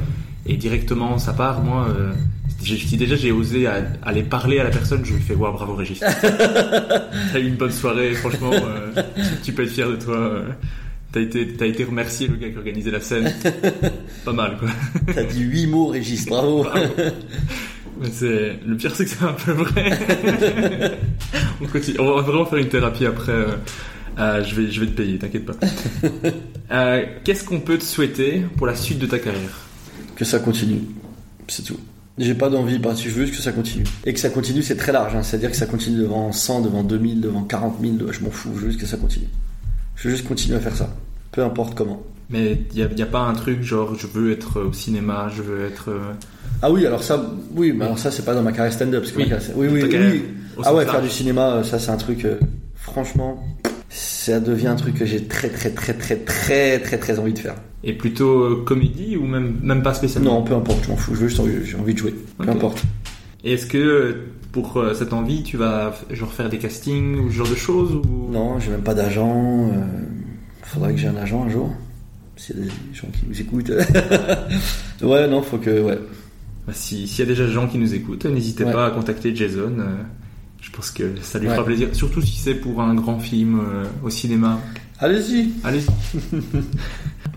et 0.46 0.56
directement, 0.56 1.18
ça 1.18 1.34
part. 1.34 1.62
Moi, 1.62 1.86
euh, 1.90 2.12
si 2.62 2.96
déjà 2.96 3.16
j'ai 3.16 3.32
osé 3.32 3.66
à- 3.66 3.84
aller 4.02 4.22
parler 4.22 4.58
à 4.60 4.64
la 4.64 4.70
personne, 4.70 5.04
je 5.04 5.12
lui 5.12 5.20
fais 5.20 5.34
Waouh, 5.34 5.52
bravo 5.52 5.74
Régis. 5.74 6.00
T'as 7.30 7.38
eu 7.38 7.46
une 7.48 7.56
bonne 7.56 7.70
soirée, 7.72 8.14
franchement, 8.14 8.50
euh, 8.54 9.02
tu 9.44 9.52
peux 9.52 9.64
être 9.64 9.70
fier 9.70 9.90
de 9.90 9.96
toi. 9.96 10.42
T'as 11.12 11.20
été, 11.20 11.48
t'as 11.54 11.66
été 11.66 11.84
remercié 11.84 12.28
le 12.28 12.36
gars 12.36 12.50
qui 12.50 12.56
organisait 12.58 12.90
la 12.90 13.00
scène. 13.00 13.32
Pas 14.24 14.32
mal, 14.32 14.58
quoi. 14.58 14.68
T'as 15.14 15.24
dit 15.24 15.40
huit 15.42 15.66
mots, 15.66 15.86
Régis, 15.88 16.26
bravo. 16.28 16.66
Mais 18.00 18.08
c'est 18.12 18.58
le 18.66 18.76
pire, 18.76 18.94
c'est 18.94 19.04
que 19.04 19.10
c'est 19.10 19.24
un 19.24 19.32
peu 19.32 19.52
vrai. 19.52 20.92
on, 21.62 21.66
continue. 21.66 21.98
on 22.00 22.14
va 22.14 22.20
vraiment 22.22 22.44
faire 22.44 22.58
une 22.58 22.68
thérapie 22.68 23.06
après. 23.06 23.32
euh, 23.32 23.56
Euh, 24.18 24.42
je, 24.44 24.54
vais, 24.54 24.70
je 24.70 24.80
vais 24.80 24.86
te 24.86 24.92
payer, 24.96 25.16
t'inquiète 25.18 25.46
pas. 25.46 25.54
Euh, 26.72 27.04
Qu'est-ce 27.24 27.44
qu'on 27.44 27.60
peut 27.60 27.78
te 27.78 27.84
souhaiter 27.84 28.42
pour 28.56 28.66
la 28.66 28.74
suite 28.74 28.98
de 28.98 29.06
ta 29.06 29.18
carrière? 29.18 29.66
Que 30.16 30.24
ça 30.24 30.40
continue. 30.40 30.80
C'est 31.46 31.62
tout. 31.64 31.78
J'ai 32.18 32.34
pas 32.34 32.50
d'envie 32.50 32.80
que 32.80 32.88
je 32.96 33.08
veux 33.10 33.24
juste 33.26 33.36
que 33.36 33.42
ça 33.42 33.52
continue. 33.52 33.84
Et 34.04 34.12
que 34.12 34.18
ça 34.18 34.28
continue, 34.28 34.62
c'est 34.62 34.76
très 34.76 34.90
large. 34.90 35.14
hein. 35.14 35.22
C'est-à-dire 35.22 35.50
que 35.52 35.56
ça 35.56 35.66
continue 35.66 35.98
devant 35.98 36.32
100, 36.32 36.62
devant 36.62 36.82
2000, 36.82 37.20
devant 37.20 37.42
40 37.44 37.76
000. 37.80 37.94
Je 38.12 38.20
m'en 38.20 38.30
fous. 38.30 38.50
Je 38.56 38.60
veux 38.60 38.68
juste 38.70 38.80
que 38.80 38.86
ça 38.86 38.96
continue. 38.96 39.28
Je 39.98 40.08
veux 40.08 40.14
juste 40.14 40.26
continuer 40.28 40.56
à 40.56 40.60
faire 40.60 40.76
ça. 40.76 40.88
Peu 41.32 41.42
importe 41.42 41.74
comment. 41.76 42.02
Mais 42.30 42.58
il 42.74 42.88
n'y 42.94 43.02
a, 43.02 43.06
pas 43.06 43.20
un 43.20 43.32
truc 43.34 43.62
genre 43.62 43.94
je 43.98 44.06
veux 44.06 44.30
être 44.32 44.60
au 44.60 44.72
cinéma, 44.72 45.30
je 45.34 45.42
veux 45.42 45.64
être. 45.64 45.90
euh, 45.90 46.12
Ah 46.62 46.70
oui, 46.70 46.86
alors 46.86 47.02
ça, 47.02 47.24
oui, 47.54 47.72
mais 47.74 47.84
alors 47.86 47.98
ça, 47.98 48.10
c'est 48.10 48.24
pas 48.24 48.34
dans 48.34 48.42
ma 48.42 48.52
carrière 48.52 48.72
stand-up. 48.72 49.04
Oui. 49.16 49.28
carrière- 49.28 49.40
oui, 49.56 49.66
oui, 49.72 50.22
Ah 50.62 50.74
ouais, 50.74 50.84
faire 50.84 51.02
du 51.02 51.08
cinéma, 51.10 51.54
euh, 51.54 51.62
ça, 51.64 51.78
c'est 51.78 51.90
un 51.90 51.96
truc, 51.96 52.24
euh, 52.26 52.36
franchement, 52.74 53.42
ça 53.88 54.40
devient 54.40 54.68
un 54.68 54.76
truc 54.76 54.94
que 54.98 55.06
j'ai 55.06 55.24
très, 55.24 55.48
très, 55.48 55.70
très, 55.70 55.94
très, 55.94 56.16
très, 56.16 56.78
très, 56.80 56.98
très 56.98 57.18
envie 57.18 57.32
de 57.32 57.38
faire. 57.38 57.54
Et 57.82 57.94
plutôt 57.94 58.42
euh, 58.42 58.62
comédie 58.66 59.16
ou 59.16 59.24
même, 59.24 59.58
même 59.62 59.82
pas 59.82 59.94
spécialement? 59.94 60.34
Non, 60.34 60.42
peu 60.42 60.54
importe, 60.54 60.84
je 60.84 60.90
m'en 60.90 60.96
fous, 60.96 61.14
je 61.14 61.20
veux 61.20 61.28
juste 61.28 61.40
envie- 61.40 61.64
j'ai 61.64 61.76
envie 61.76 61.94
de 61.94 61.98
jouer. 61.98 62.14
Peu 62.38 62.48
importe. 62.50 62.82
Et 63.42 63.54
est-ce 63.54 63.66
que 63.66 63.78
euh, 63.78 64.12
pour 64.52 64.76
euh, 64.78 64.94
cette 64.94 65.12
envie, 65.12 65.42
tu 65.42 65.56
vas 65.56 65.94
genre 66.10 66.32
faire 66.32 66.48
des 66.48 66.58
castings 66.58 67.16
ou 67.18 67.30
ce 67.30 67.36
genre 67.36 67.48
de 67.48 67.54
choses 67.54 67.92
ou... 67.94 68.28
Non, 68.32 68.58
j'ai 68.58 68.70
même 68.70 68.82
pas 68.82 68.94
d'agent. 68.94 69.70
euh, 69.72 69.74
faudrait 70.62 70.92
que 70.92 70.98
j'ai 70.98 71.08
un 71.08 71.16
agent 71.16 71.44
un 71.44 71.48
jour. 71.48 71.70
S'il 72.36 72.56
y 72.58 72.62
a 72.62 72.64
des 72.64 72.70
gens 72.94 73.08
qui 73.12 73.26
nous 73.28 73.40
écoutent. 73.40 73.70
ouais, 75.02 75.28
non, 75.28 75.42
faut 75.42 75.58
que, 75.58 75.80
ouais. 75.82 75.98
Bah, 76.66 76.72
si- 76.74 77.08
S'il 77.08 77.20
y 77.20 77.22
a 77.22 77.26
déjà 77.26 77.46
des 77.46 77.52
gens 77.52 77.66
qui 77.66 77.78
nous 77.78 77.94
écoutent, 77.94 78.26
n'hésitez 78.26 78.64
Ouais. 78.64 78.72
pas 78.72 78.86
à 78.86 78.90
contacter 78.90 79.34
Jason. 79.34 79.72
euh, 79.78 79.96
je 80.60 80.70
pense 80.70 80.90
que 80.90 81.14
ça 81.22 81.38
lui 81.38 81.46
Ouais. 81.48 81.54
fera 81.54 81.64
plaisir. 81.64 81.88
Surtout 81.92 82.20
si 82.22 82.36
c'est 82.38 82.54
pour 82.54 82.80
un 82.80 82.94
grand 82.94 83.18
film 83.18 83.60
euh, 83.60 83.84
au 84.02 84.10
cinéma. 84.10 84.60
Allez-y. 85.00 85.50
Allez. 85.64 85.80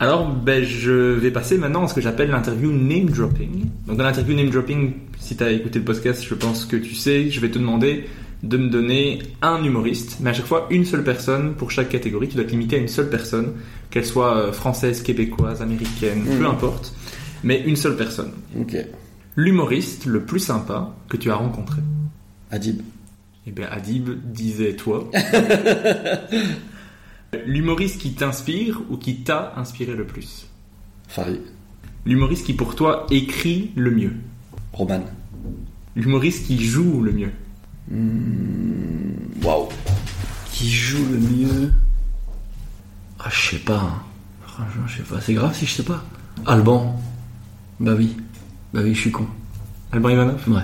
Alors, 0.02 0.28
ben, 0.34 0.64
je 0.64 0.92
vais 0.92 1.30
passer 1.30 1.58
maintenant 1.60 1.84
à 1.86 1.88
ce 1.88 1.94
que 1.94 2.02
j'appelle 2.02 2.32
l'interview 2.32 2.72
name 2.72 3.06
dropping. 3.12 3.66
Donc, 3.88 3.98
dans 3.98 4.04
l'interview 4.04 4.36
name 4.36 4.50
dropping, 4.50 4.94
si 5.20 5.38
tu 5.38 5.44
as 5.44 5.52
écouté 5.52 5.78
le 5.78 5.86
podcast, 5.86 6.26
je 6.28 6.34
pense 6.34 6.66
que 6.66 6.76
tu 6.76 6.96
sais, 6.96 7.30
je 7.30 7.40
vais 7.40 7.50
te 7.52 7.60
demander 7.60 8.06
de 8.42 8.58
me 8.58 8.68
donner 8.70 9.20
un 9.44 9.64
humoriste, 9.64 10.18
mais 10.20 10.32
à 10.32 10.34
chaque 10.34 10.48
fois 10.48 10.66
une 10.72 10.86
seule 10.86 11.04
personne 11.04 11.54
pour 11.54 11.70
chaque 11.70 11.90
catégorie. 11.90 12.28
Tu 12.28 12.36
dois 12.36 12.46
te 12.46 12.50
limiter 12.50 12.78
à 12.78 12.80
une 12.80 12.88
seule 12.88 13.10
personne, 13.10 13.54
qu'elle 13.92 14.06
soit 14.06 14.36
euh, 14.38 14.52
française, 14.52 15.04
québécoise, 15.04 15.62
américaine, 15.62 16.24
peu 16.26 16.32
Mhm. 16.40 16.46
importe, 16.46 16.94
mais 17.44 17.62
une 17.62 17.76
seule 17.76 17.96
personne. 17.96 18.32
Ok. 18.60 18.76
L'humoriste 19.36 20.08
le 20.08 20.22
plus 20.24 20.40
sympa 20.40 20.96
que 21.10 21.16
tu 21.18 21.30
as 21.30 21.36
rencontré. 21.36 21.82
Adib. 22.50 22.82
Eh 23.46 23.52
bien, 23.52 23.68
Adib 23.72 24.10
disait 24.26 24.74
toi. 24.76 25.08
L'humoriste 27.46 28.00
qui 28.02 28.14
t'inspire 28.14 28.82
ou 28.90 28.98
qui 28.98 29.22
t'a 29.24 29.54
inspiré 29.56 29.94
le 29.96 30.06
plus 30.06 30.48
Farid. 31.08 31.42
L'humoriste 32.06 32.46
qui 32.46 32.54
pour 32.54 32.76
toi 32.76 33.06
écrit 33.10 33.72
le 33.76 33.92
mieux 33.92 34.14
Roman. 34.74 35.06
L'humoriste 35.96 36.48
qui 36.48 36.64
joue 36.64 37.02
le 37.02 37.12
mieux 37.12 37.32
Hmm, 37.90 39.44
Waouh. 39.44 39.68
Qui 40.52 40.70
joue 40.70 41.06
le 41.12 41.18
mieux 41.20 41.72
Ah, 43.20 43.30
je 43.30 43.50
sais 43.52 43.58
pas. 43.60 43.80
hein. 43.80 44.04
Franchement, 44.46 44.88
je 44.88 44.98
sais 44.98 45.04
pas. 45.04 45.22
C'est 45.22 45.34
grave 45.34 45.56
si 45.56 45.66
je 45.66 45.72
sais 45.72 45.84
pas. 45.84 46.04
Alban. 46.46 47.02
Bah 47.80 47.94
oui. 47.98 48.16
Bah 48.74 48.82
oui, 48.84 48.94
je 48.94 49.00
suis 49.00 49.12
con. 49.12 49.26
Alban 49.92 50.10
Ivanov 50.10 50.48
Ouais. 50.50 50.62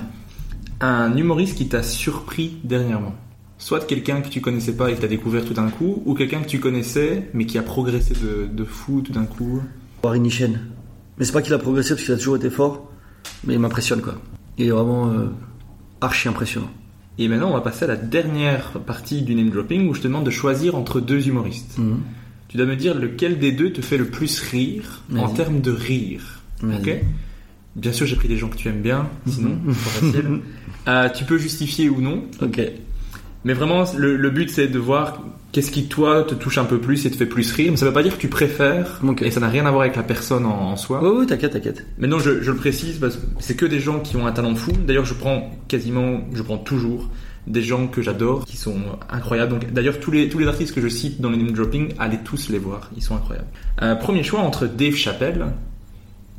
Un 0.81 1.15
humoriste 1.17 1.57
qui 1.57 1.67
t'a 1.69 1.81
surpris 1.83 2.57
dernièrement 2.63 3.15
Soit 3.57 3.85
quelqu'un 3.87 4.21
que 4.21 4.29
tu 4.29 4.39
connaissais 4.41 4.73
pas 4.73 4.91
et 4.91 4.95
que 4.95 5.01
t'as 5.01 5.07
découvert 5.07 5.43
tout 5.43 5.53
d'un 5.53 5.69
coup, 5.69 6.03
ou 6.05 6.13
quelqu'un 6.13 6.41
que 6.41 6.47
tu 6.47 6.59
connaissais 6.59 7.29
mais 7.33 7.45
qui 7.45 7.57
a 7.57 7.63
progressé 7.63 8.13
de, 8.13 8.47
de 8.51 8.63
fou 8.63 9.01
tout 9.01 9.11
d'un 9.13 9.25
coup. 9.25 9.61
Henri 10.03 10.19
Nichen. 10.19 10.59
Mais 11.17 11.25
c'est 11.25 11.31
pas 11.31 11.41
qu'il 11.41 11.53
a 11.53 11.57
progressé 11.57 11.95
parce 11.95 12.03
qu'il 12.03 12.13
a 12.13 12.17
toujours 12.17 12.35
été 12.35 12.49
fort, 12.49 12.91
mais 13.45 13.53
il 13.53 13.59
m'impressionne 13.59 14.01
quoi. 14.01 14.15
Il 14.57 14.67
est 14.67 14.71
vraiment 14.71 15.09
euh, 15.09 15.27
archi 16.01 16.27
impressionnant. 16.27 16.69
Et 17.19 17.27
maintenant, 17.27 17.49
on 17.49 17.53
va 17.53 17.61
passer 17.61 17.85
à 17.85 17.87
la 17.87 17.95
dernière 17.95 18.73
partie 18.85 19.23
du 19.23 19.33
name 19.33 19.49
dropping 19.49 19.89
où 19.89 19.95
je 19.95 20.01
te 20.01 20.07
demande 20.07 20.25
de 20.25 20.29
choisir 20.31 20.75
entre 20.75 20.99
deux 20.99 21.27
humoristes. 21.27 21.79
Mhm. 21.79 21.99
Tu 22.47 22.57
dois 22.57 22.67
me 22.67 22.75
dire 22.75 22.95
lequel 22.95 23.39
des 23.39 23.51
deux 23.51 23.73
te 23.73 23.81
fait 23.81 23.97
le 23.97 24.05
plus 24.05 24.39
rire 24.39 25.03
en 25.17 25.27
termes 25.29 25.61
de 25.61 25.71
rire. 25.71 26.43
Ok? 26.63 26.89
Bien 27.75 27.91
sûr, 27.91 28.05
j'ai 28.05 28.15
pris 28.15 28.27
des 28.27 28.37
gens 28.37 28.47
que 28.49 28.55
tu 28.55 28.67
aimes 28.69 28.81
bien, 28.81 29.09
sinon, 29.27 29.57
c'est 29.67 29.73
pas 29.73 30.07
facile. 30.11 30.41
Euh, 30.87 31.09
tu 31.09 31.25
peux 31.25 31.37
justifier 31.37 31.89
ou 31.89 31.99
non, 31.99 32.23
Ok. 32.41 32.61
Mais 33.47 33.53
vraiment, 33.53 33.85
le, 33.97 34.15
le 34.17 34.29
but 34.29 34.49
c'est 34.49 34.67
de 34.67 34.77
voir 34.79 35.21
qu'est-ce 35.53 35.71
qui, 35.71 35.87
toi, 35.87 36.23
te 36.23 36.35
touche 36.35 36.57
un 36.57 36.65
peu 36.65 36.79
plus 36.79 37.05
et 37.05 37.11
te 37.11 37.15
fait 37.15 37.25
plus 37.25 37.51
rire. 37.53 37.71
Mais 37.71 37.77
ça 37.77 37.85
veut 37.85 37.93
pas 37.93 38.03
dire 38.03 38.15
que 38.15 38.21
tu 38.21 38.27
préfères, 38.27 38.99
Ok. 39.03 39.21
et 39.21 39.31
ça 39.31 39.39
n'a 39.39 39.47
rien 39.49 39.65
à 39.65 39.71
voir 39.71 39.81
avec 39.83 39.95
la 39.95 40.03
personne 40.03 40.45
en, 40.45 40.71
en 40.71 40.75
soi. 40.75 41.01
Ouais, 41.01 41.19
ouais, 41.19 41.25
t'inquiète, 41.25 41.53
t'inquiète. 41.53 41.85
Mais 41.97 42.07
non, 42.07 42.19
je, 42.19 42.41
je 42.43 42.51
le 42.51 42.57
précise 42.57 42.97
parce 42.99 43.15
que 43.15 43.21
c'est 43.39 43.55
que 43.55 43.65
des 43.65 43.79
gens 43.79 43.99
qui 44.01 44.17
ont 44.17 44.27
un 44.27 44.31
talent 44.33 44.53
fou. 44.55 44.71
D'ailleurs, 44.85 45.05
je 45.05 45.13
prends 45.13 45.49
quasiment, 45.67 46.19
je 46.33 46.43
prends 46.43 46.57
toujours 46.57 47.09
des 47.47 47.61
gens 47.61 47.87
que 47.87 48.01
j'adore, 48.01 48.43
qui 48.45 48.57
sont 48.57 48.75
incroyables. 49.09 49.53
Donc, 49.53 49.71
d'ailleurs, 49.71 49.99
tous 50.01 50.11
les 50.11 50.27
tous 50.27 50.37
les 50.39 50.47
artistes 50.47 50.75
que 50.75 50.81
je 50.81 50.89
cite 50.89 51.21
dans 51.21 51.29
les 51.29 51.37
name 51.37 51.53
dropping, 51.53 51.93
allez 51.97 52.19
tous 52.25 52.49
les 52.49 52.59
voir, 52.59 52.89
ils 52.97 53.01
sont 53.01 53.15
incroyables. 53.15 53.47
Euh, 53.81 53.95
premier 53.95 54.21
choix 54.23 54.41
entre 54.41 54.67
Dave 54.67 54.95
Chappelle 54.95 55.45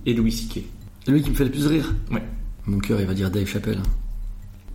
et 0.05 0.13
Louis 0.13 0.33
C.K. 0.33 0.63
Lui 1.11 1.23
qui 1.23 1.31
me 1.31 1.35
fait 1.35 1.45
le 1.45 1.51
plus 1.51 1.67
rire. 1.67 1.95
Ouais. 2.13 2.23
Mon 2.67 2.79
cœur, 2.79 3.01
il 3.01 3.07
va 3.07 3.15
dire 3.15 3.31
Dave 3.31 3.47
Chappelle. 3.47 3.79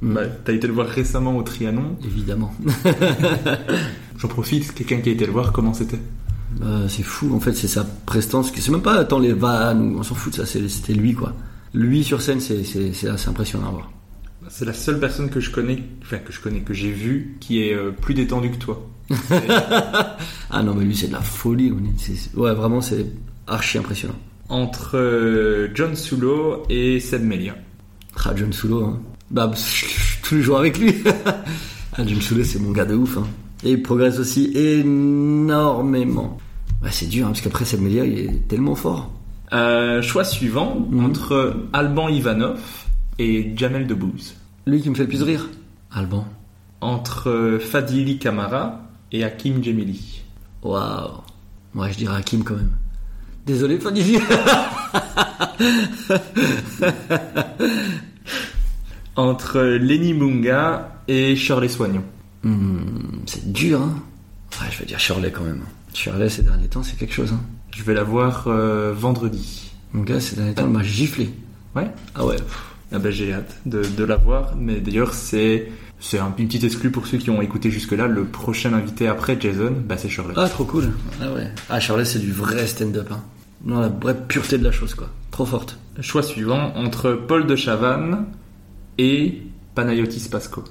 Mm. 0.03 0.13
Bah, 0.13 0.21
t'as 0.43 0.53
été 0.53 0.67
le 0.67 0.73
voir 0.73 0.87
récemment 0.87 1.35
au 1.37 1.43
Trianon. 1.43 1.95
Évidemment. 2.03 2.53
J'en 4.17 4.27
profite, 4.27 4.73
quelqu'un 4.73 4.97
qui 4.99 5.09
a 5.09 5.11
été 5.13 5.25
le 5.25 5.31
voir, 5.31 5.51
comment 5.51 5.73
c'était? 5.73 5.99
Bah, 6.59 6.81
c'est 6.87 7.03
fou, 7.03 7.33
en 7.33 7.39
fait, 7.39 7.53
c'est 7.53 7.67
sa 7.67 7.83
prestance. 7.83 8.51
C'est 8.55 8.71
même 8.71 8.81
pas 8.81 9.03
tant 9.05 9.19
les 9.19 9.33
vannes, 9.33 9.95
on 9.97 10.03
s'en 10.03 10.15
fout 10.15 10.37
de 10.37 10.45
ça, 10.45 10.59
c'était 10.67 10.93
lui, 10.93 11.13
quoi. 11.13 11.33
Lui 11.73 12.03
sur 12.03 12.21
scène, 12.21 12.39
c'est 12.39 13.07
assez 13.07 13.27
impressionnant 13.29 13.67
à 13.69 13.71
voir. 13.71 13.91
C'est 14.49 14.65
la 14.65 14.73
seule 14.73 14.99
personne 14.99 15.29
que 15.29 15.39
je 15.39 15.49
connais, 15.49 15.81
enfin 16.01 16.17
que 16.17 16.31
je 16.33 16.39
connais, 16.41 16.59
que 16.59 16.73
j'ai 16.73 16.91
vue, 16.91 17.37
qui 17.39 17.63
est 17.63 17.73
euh, 17.73 17.91
plus 17.91 18.13
détendue 18.13 18.51
que 18.51 18.57
toi. 18.57 18.85
Ah 20.51 20.61
non, 20.63 20.75
mais 20.75 20.85
lui, 20.85 20.95
c'est 20.95 21.07
de 21.07 21.13
la 21.13 21.21
folie. 21.21 21.67
est- 22.07 22.35
Ouais, 22.35 22.53
vraiment, 22.53 22.81
c'est 22.81 23.05
archi 23.47 23.77
impressionnant. 23.77 24.15
Entre 24.49 24.97
euh, 24.97 25.69
John 25.73 25.95
Sulo 25.95 26.63
et 26.69 26.99
Seb 26.99 27.23
Melia. 27.23 27.55
Ah, 28.23 28.33
John 28.35 28.53
Sulo, 28.53 28.83
hein. 28.83 29.01
Bah, 29.31 29.51
je 29.53 29.59
suis 29.59 30.21
tous 30.21 30.35
les 30.35 30.41
jours 30.41 30.57
avec 30.59 30.77
lui. 30.77 30.93
ah, 31.93 32.03
John 32.05 32.21
Sulo, 32.21 32.43
c'est 32.43 32.59
mon 32.59 32.71
gars 32.71 32.85
de 32.85 32.95
ouf, 32.95 33.17
hein. 33.17 33.27
Et 33.63 33.71
il 33.71 33.81
progresse 33.81 34.19
aussi 34.19 34.51
énormément. 34.55 36.37
Ouais, 36.83 36.89
c'est 36.91 37.07
dur, 37.07 37.25
hein, 37.25 37.29
parce 37.29 37.41
qu'après, 37.41 37.65
Seb 37.65 37.81
Melia, 37.81 38.05
il 38.05 38.19
est 38.19 38.47
tellement 38.47 38.75
fort. 38.75 39.09
Euh, 39.53 40.01
choix 40.01 40.23
suivant 40.25 40.85
Mhm. 40.89 41.05
entre 41.05 41.55
Alban 41.73 42.09
Ivanov 42.09 42.59
et 43.19 43.53
Jamel 43.55 43.87
Debbouze. 43.87 44.35
Lui 44.65 44.81
qui 44.81 44.89
me 44.89 44.95
fait 44.95 45.03
le 45.03 45.09
plus 45.09 45.21
rire. 45.23 45.49
Alban. 45.91 46.25
Entre 46.81 47.29
euh, 47.29 47.59
Fadili 47.59 48.17
Kamara 48.19 48.81
et 49.11 49.23
Hakim 49.23 49.63
Djemili. 49.63 50.23
Waouh. 50.63 51.21
Moi, 51.73 51.89
je 51.91 51.97
dirais 51.97 52.17
Hakim 52.17 52.43
quand 52.43 52.55
même. 52.55 52.71
Désolé, 53.45 53.79
Fadili. 53.79 54.17
Entre 59.15 59.61
Lenny 59.61 60.13
Munga 60.13 60.89
et 61.07 61.35
Shirley 61.35 61.67
Soignon. 61.69 62.03
Hmm, 62.43 62.79
c'est 63.25 63.51
dur, 63.51 63.81
hein. 63.81 63.95
Ouais, 64.61 64.67
je 64.71 64.79
vais 64.79 64.85
dire 64.85 64.99
Shirley 64.99 65.31
quand 65.31 65.43
même. 65.43 65.61
Shirley, 65.93 66.29
ces 66.29 66.43
derniers 66.43 66.67
temps, 66.67 66.83
c'est 66.83 66.97
quelque 66.97 67.13
chose, 67.13 67.31
hein. 67.33 67.41
Je 67.71 67.83
vais 67.83 67.93
la 67.93 68.03
voir 68.03 68.45
euh, 68.47 68.93
vendredi. 68.95 69.71
Mon 69.93 70.03
gars, 70.03 70.19
ces 70.19 70.35
derniers 70.35 70.53
temps, 70.53 70.65
il 70.65 70.71
m'a 70.73 70.83
giflé. 70.83 71.29
Ouais? 71.75 71.89
Ah 72.15 72.25
ouais. 72.25 72.35
Ah 72.91 72.99
ben, 72.99 73.11
J'ai 73.11 73.33
hâte 73.33 73.55
de, 73.65 73.83
de 73.83 74.03
la 74.03 74.15
voir. 74.15 74.53
Mais 74.57 74.79
d'ailleurs, 74.79 75.13
c'est 75.13 75.71
c'est 75.99 76.19
un, 76.19 76.33
une 76.37 76.47
petite 76.47 76.63
exclue 76.65 76.91
pour 76.91 77.07
ceux 77.07 77.17
qui 77.17 77.29
ont 77.29 77.41
écouté 77.41 77.71
jusque-là. 77.71 78.07
Le 78.07 78.25
prochain 78.25 78.73
invité 78.73 79.07
après 79.07 79.37
Jason, 79.39 79.73
bah, 79.87 79.95
c'est 79.97 80.09
Shirley. 80.09 80.33
Ah, 80.37 80.49
trop 80.49 80.65
cool. 80.65 80.91
Ah 81.21 81.31
ouais. 81.31 81.49
Ah, 81.69 81.79
Shirley, 81.79 82.05
c'est 82.05 82.19
du 82.19 82.31
vrai 82.31 82.67
stand-up, 82.67 83.07
hein. 83.11 83.21
Non, 83.65 83.79
la 83.79 83.87
vraie 83.87 84.17
pureté 84.27 84.57
de 84.57 84.63
la 84.63 84.71
chose, 84.71 84.93
quoi. 84.93 85.09
Trop 85.31 85.45
forte. 85.45 85.79
Choix 86.01 86.21
suivant 86.21 86.73
entre 86.75 87.13
Paul 87.13 87.47
de 87.47 87.55
Chavannes 87.55 88.25
et 88.97 89.41
Panayotis 89.75 90.27
Pasco. 90.29 90.63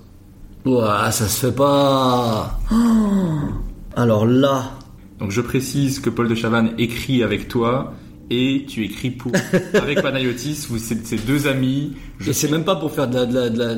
Ouah, 0.64 1.10
ça 1.10 1.26
se 1.28 1.46
fait 1.46 1.52
pas. 1.54 2.58
Oh. 2.72 2.74
Alors 3.96 4.26
là, 4.26 4.72
Donc 5.18 5.30
je 5.30 5.40
précise 5.40 6.00
que 6.00 6.08
Paul 6.10 6.28
de 6.28 6.34
Chavannes 6.34 6.72
écrit 6.78 7.22
avec 7.22 7.48
toi 7.48 7.94
et 8.30 8.64
tu 8.68 8.84
écris 8.84 9.10
pour 9.10 9.32
avec 9.74 10.00
Panayotis. 10.02 10.66
Vous 10.70 10.78
c'est 10.78 11.26
deux 11.26 11.46
amis. 11.46 11.94
Je 12.18 12.30
et 12.30 12.32
c'est 12.32 12.50
même 12.50 12.64
pas 12.64 12.76
pour 12.76 12.92
faire 12.92 13.08
de 13.08 13.14
la, 13.16 13.26
de 13.26 13.34
la, 13.34 13.48
de 13.50 13.58
la- 13.58 13.74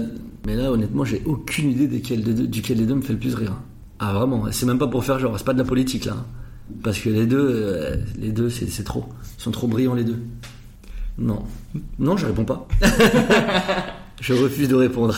Mais 0.46 0.54
là, 0.56 0.70
honnêtement, 0.70 1.04
j'ai 1.04 1.22
aucune 1.24 1.70
idée 1.72 1.88
desquels 1.88 2.22
des 2.22 2.34
deux- 2.34 2.46
duquel 2.46 2.76
des 2.78 2.86
deux 2.86 2.94
me 2.94 3.02
fait 3.02 3.14
le 3.14 3.18
plus 3.18 3.34
rire. 3.34 3.54
Ah, 3.98 4.12
vraiment. 4.12 4.44
C'est 4.52 4.66
même 4.66 4.78
pas 4.78 4.86
pour 4.88 5.04
faire 5.04 5.18
genre, 5.18 5.36
c'est 5.38 5.44
pas 5.46 5.54
de 5.54 5.58
la 5.58 5.64
politique, 5.64 6.04
là. 6.04 6.16
Parce 6.82 6.98
que 6.98 7.08
les 7.10 7.26
deux, 7.26 7.46
euh, 7.50 7.96
les 8.18 8.30
deux, 8.32 8.50
c'est 8.50 8.68
c'est 8.68 8.84
trop. 8.84 9.04
Ils 9.38 9.42
sont 9.42 9.50
trop 9.50 9.66
brillants, 9.66 9.94
les 9.94 10.04
deux. 10.04 10.18
Non. 11.18 11.42
Non, 11.98 12.16
je 12.16 12.26
réponds 12.26 12.44
pas. 12.44 12.66
je 14.20 14.32
refuse 14.34 14.68
de 14.68 14.74
répondre. 14.74 15.16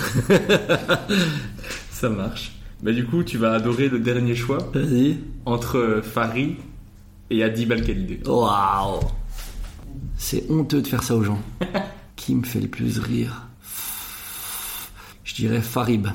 Ça 1.91 2.09
marche. 2.11 2.53
Bah 2.83 2.93
du 2.93 3.07
coup, 3.07 3.23
tu 3.25 3.39
vas 3.39 3.53
adorer 3.53 3.89
le 3.89 3.99
dernier 4.01 4.35
choix 4.35 4.59
Vas-y. 4.75 5.19
entre 5.47 5.79
euh, 5.79 6.03
Farid 6.03 6.57
et 7.31 7.43
Adib 7.43 7.73
Al-Khalidé. 7.73 8.21
Waouh 8.27 9.01
C'est 10.17 10.51
honteux 10.51 10.83
de 10.83 10.87
faire 10.87 11.03
ça 11.03 11.17
aux 11.17 11.23
gens. 11.25 11.41
Qui 12.17 12.35
me 12.35 12.45
fait 12.45 12.61
le 12.61 12.69
plus 12.69 12.99
rire? 12.99 13.47
Je 15.25 15.35
dirais 15.35 15.63
Farib. 15.63 16.09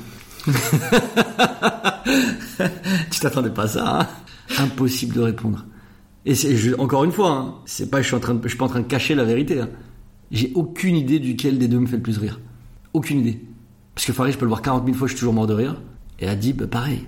tu 3.11 3.19
t'attendais 3.19 3.49
pas 3.51 3.63
à 3.63 3.67
ça, 3.67 3.99
hein? 4.01 4.07
Impossible 4.57 5.15
de 5.15 5.21
répondre. 5.21 5.65
Et 6.25 6.35
je- 6.35 6.75
encore 6.77 7.03
une 7.03 7.11
fois, 7.11 7.31
hein, 7.31 7.55
c'est 7.65 7.89
pas 7.89 8.01
je 8.01 8.07
suis 8.07 8.15
en 8.15 8.19
train 8.19 8.33
de, 8.35 8.41
je 8.43 8.49
suis 8.49 8.57
pas 8.57 8.65
en 8.65 8.69
train 8.69 8.81
de 8.81 8.87
cacher 8.87 9.15
la 9.15 9.23
vérité. 9.23 9.59
hein. 9.61 9.69
J'ai 10.31 10.51
aucune 10.55 10.95
idée 10.95 11.19
duquel 11.19 11.57
des 11.57 11.67
deux 11.67 11.79
me 11.79 11.87
fait 11.87 11.97
le 11.97 12.01
plus 12.03 12.17
rire. 12.17 12.39
Aucune 12.93 13.19
idée. 13.19 13.39
Parce 13.95 14.05
que 14.05 14.13
Farid, 14.13 14.33
je 14.33 14.37
peux 14.37 14.45
le 14.45 14.49
voir 14.49 14.61
40 14.61 14.85
000 14.85 14.97
fois, 14.97 15.07
je 15.07 15.13
suis 15.13 15.19
toujours 15.19 15.33
mort 15.33 15.47
de 15.47 15.53
rire. 15.53 15.75
Et 16.19 16.27
Adib, 16.27 16.63
pareil. 16.65 17.07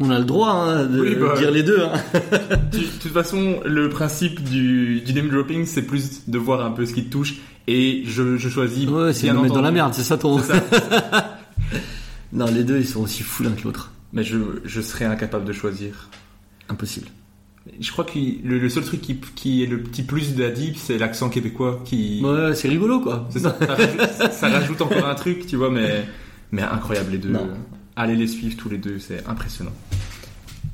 On 0.00 0.08
a 0.08 0.18
le 0.18 0.24
droit 0.24 0.50
hein, 0.52 0.86
de 0.86 1.00
Oui, 1.00 1.14
bah, 1.16 1.34
dire 1.36 1.50
les 1.50 1.62
deux. 1.62 1.82
hein. 1.82 1.92
De 2.72 2.78
toute 3.00 3.12
façon, 3.12 3.60
le 3.66 3.90
principe 3.90 4.42
du, 4.42 5.02
du 5.02 5.12
name 5.12 5.28
dropping, 5.28 5.66
c'est 5.66 5.82
plus 5.82 6.28
de 6.28 6.38
voir 6.38 6.64
un 6.64 6.70
peu 6.70 6.86
ce 6.86 6.94
qui 6.94 7.04
te 7.04 7.10
touche. 7.10 7.34
Et 7.66 8.02
je, 8.06 8.38
je 8.38 8.48
choisis. 8.48 8.88
Ouais, 8.88 9.12
c'est 9.12 9.24
bien 9.24 9.34
nous 9.34 9.42
mettre 9.42 9.54
dans 9.54 9.60
la 9.60 9.70
merde, 9.70 9.92
c'est 9.92 10.02
ça 10.02 10.16
ton. 10.16 10.38
Ça. 10.38 10.54
non, 12.32 12.46
les 12.46 12.64
deux, 12.64 12.78
ils 12.78 12.86
sont 12.86 13.02
aussi 13.02 13.22
fous 13.22 13.42
l'un 13.42 13.50
que 13.52 13.64
l'autre. 13.64 13.92
Mais 14.14 14.24
je, 14.24 14.38
je 14.64 14.80
serais 14.80 15.04
incapable 15.04 15.44
de 15.44 15.52
choisir. 15.52 16.08
Impossible. 16.70 17.08
Je 17.80 17.90
crois 17.92 18.04
que 18.04 18.18
le, 18.18 18.58
le 18.58 18.68
seul 18.68 18.84
truc 18.84 19.00
qui, 19.00 19.16
qui 19.34 19.62
est 19.62 19.66
le 19.66 19.82
petit 19.82 20.02
plus 20.02 20.34
d'Adib, 20.34 20.74
c'est 20.76 20.98
l'accent 20.98 21.30
québécois 21.30 21.80
qui. 21.84 22.20
Ouais, 22.22 22.54
c'est 22.54 22.68
rigolo, 22.68 23.00
quoi. 23.00 23.26
Ça, 23.30 23.56
ça, 23.58 23.74
rajoute, 23.74 24.32
ça 24.32 24.48
rajoute 24.48 24.82
encore 24.82 25.06
un 25.06 25.14
truc, 25.14 25.46
tu 25.46 25.56
vois, 25.56 25.70
mais, 25.70 26.04
mais 26.52 26.62
incroyable 26.62 27.12
les 27.12 27.18
deux. 27.18 27.30
Non. 27.30 27.48
Allez 27.96 28.16
les 28.16 28.26
suivre 28.26 28.56
tous 28.56 28.68
les 28.68 28.76
deux, 28.76 28.98
c'est 28.98 29.26
impressionnant. 29.26 29.72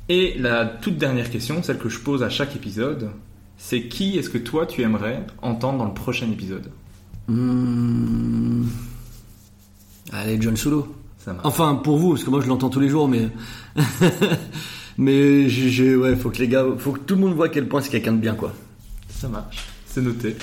Et 0.09 0.35
la 0.37 0.65
toute 0.65 0.97
dernière 0.97 1.29
question, 1.29 1.63
celle 1.63 1.77
que 1.77 1.89
je 1.89 1.99
pose 1.99 2.23
à 2.23 2.29
chaque 2.29 2.55
épisode, 2.55 3.09
c'est 3.57 3.83
qui 3.83 4.17
est-ce 4.17 4.29
que 4.29 4.37
toi 4.37 4.65
tu 4.65 4.81
aimerais 4.81 5.25
entendre 5.41 5.79
dans 5.79 5.85
le 5.85 5.93
prochain 5.93 6.29
épisode? 6.31 6.69
Hmm. 7.27 8.65
Allez, 10.11 10.37
John 10.41 10.55
Solo. 10.55 10.95
Ça 11.17 11.33
marche. 11.33 11.45
Enfin, 11.45 11.75
pour 11.75 11.97
vous, 11.97 12.11
parce 12.11 12.23
que 12.23 12.29
moi 12.29 12.41
je 12.41 12.47
l'entends 12.47 12.69
tous 12.69 12.79
les 12.79 12.89
jours, 12.89 13.07
mais. 13.07 13.29
mais 14.97 15.47
j'ai, 15.49 15.95
ouais, 15.95 16.15
faut 16.15 16.29
que 16.29 16.39
les 16.39 16.47
gars, 16.47 16.65
faut 16.77 16.91
que 16.91 16.99
tout 16.99 17.15
le 17.15 17.21
monde 17.21 17.33
voit 17.35 17.47
à 17.47 17.49
quel 17.49 17.67
point 17.67 17.81
c'est 17.81 17.89
quelqu'un 17.89 18.13
de 18.13 18.17
bien, 18.21 18.33
quoi. 18.35 18.53
Ça 19.09 19.27
marche, 19.27 19.57
c'est 19.85 20.01
noté. 20.01 20.35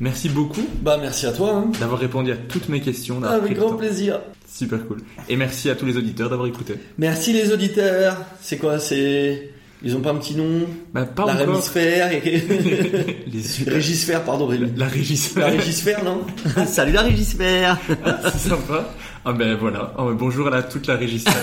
Merci 0.00 0.30
beaucoup 0.30 0.66
Bah, 0.82 0.96
merci 1.00 1.26
à 1.26 1.32
toi. 1.32 1.56
hein. 1.56 1.72
d'avoir 1.78 2.00
répondu 2.00 2.32
à 2.32 2.36
toutes 2.36 2.68
mes 2.70 2.80
questions. 2.80 3.22
Avec 3.22 3.54
grand 3.54 3.74
plaisir. 3.74 4.20
Super 4.50 4.86
cool. 4.86 4.98
Et 5.28 5.36
merci 5.36 5.68
à 5.68 5.74
tous 5.74 5.84
les 5.86 5.96
auditeurs 5.96 6.30
d'avoir 6.30 6.48
écouté. 6.48 6.74
Merci 6.98 7.32
les 7.34 7.52
auditeurs. 7.52 8.16
C'est 8.40 8.56
quoi 8.56 8.78
C'est. 8.78 9.50
Ils 9.82 9.96
ont 9.96 10.00
pas 10.00 10.10
un 10.10 10.16
petit 10.16 10.34
nom? 10.34 10.66
Bah, 10.92 11.04
pas 11.06 11.24
La 11.26 11.34
encore. 11.34 11.46
Rémisphère 11.48 12.12
et... 12.12 12.20
Les 13.32 13.42
super- 13.42 13.72
Régisphère, 13.74 14.22
pardon, 14.24 14.46
Rémi. 14.46 14.70
La 14.76 14.86
régie. 14.86 15.18
La 15.36 15.46
Régisphère, 15.46 16.04
non? 16.04 16.20
Salut 16.66 16.92
la 16.92 17.00
Régisphère 17.02 17.78
C'est 18.32 18.48
sympa. 18.50 18.92
Ah 19.24 19.32
ben 19.34 19.54
voilà. 19.54 19.92
Ben, 19.98 20.12
bonjour 20.14 20.46
à 20.46 20.50
la- 20.50 20.62
toute 20.62 20.86
la 20.86 20.96
régisphère. 20.96 21.34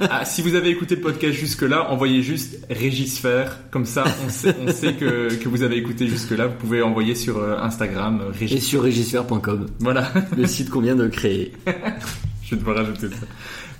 ah, 0.10 0.24
si 0.26 0.42
vous 0.42 0.54
avez 0.54 0.68
écouté 0.68 0.96
le 0.96 1.00
podcast 1.00 1.32
jusque-là, 1.32 1.90
envoyez 1.90 2.22
juste 2.22 2.66
régisphère. 2.70 3.58
Comme 3.70 3.86
ça, 3.86 4.04
on 4.26 4.28
sait, 4.28 4.54
on 4.60 4.70
sait 4.70 4.94
que, 4.94 5.34
que 5.34 5.48
vous 5.48 5.62
avez 5.62 5.76
écouté 5.78 6.08
jusque-là. 6.08 6.46
Vous 6.48 6.56
pouvez 6.56 6.82
envoyer 6.82 7.14
sur 7.14 7.38
euh, 7.38 7.56
Instagram 7.58 8.20
euh, 8.22 8.32
Et 8.34 8.38
régis. 8.40 8.64
sur 8.66 8.82
régisphère.com, 8.82 9.66
Voilà. 9.80 10.12
le 10.36 10.46
site 10.46 10.68
qu'on 10.68 10.80
vient 10.80 10.96
de 10.96 11.08
créer. 11.08 11.52
Je 12.44 12.50
vais 12.50 12.56
devoir 12.58 12.76
rajouter 12.76 13.08
ça. 13.08 13.26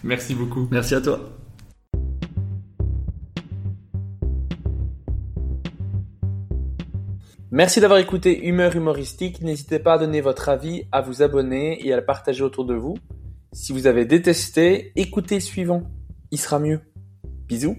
Merci 0.03 0.35
beaucoup. 0.35 0.67
Merci 0.71 0.95
à 0.95 1.01
toi. 1.03 1.21
Merci 7.51 7.81
d'avoir 7.81 7.99
écouté 8.01 8.47
Humeur 8.47 8.75
humoristique. 8.77 9.41
N'hésitez 9.41 9.79
pas 9.79 9.95
à 9.95 9.99
donner 9.99 10.21
votre 10.21 10.49
avis, 10.49 10.85
à 10.93 11.01
vous 11.01 11.23
abonner 11.23 11.87
et 11.87 11.93
à 11.93 11.97
le 11.97 12.05
partager 12.05 12.43
autour 12.43 12.65
de 12.65 12.75
vous. 12.75 12.97
Si 13.59 13.73
vous 13.73 13.87
avez 13.87 14.05
détesté, 14.05 14.93
écoutez 14.97 15.37
le 15.37 15.41
suivant. 15.41 15.85
Il 16.31 16.39
sera 16.39 16.59
mieux. 16.59 16.83
Bisous. 17.49 17.79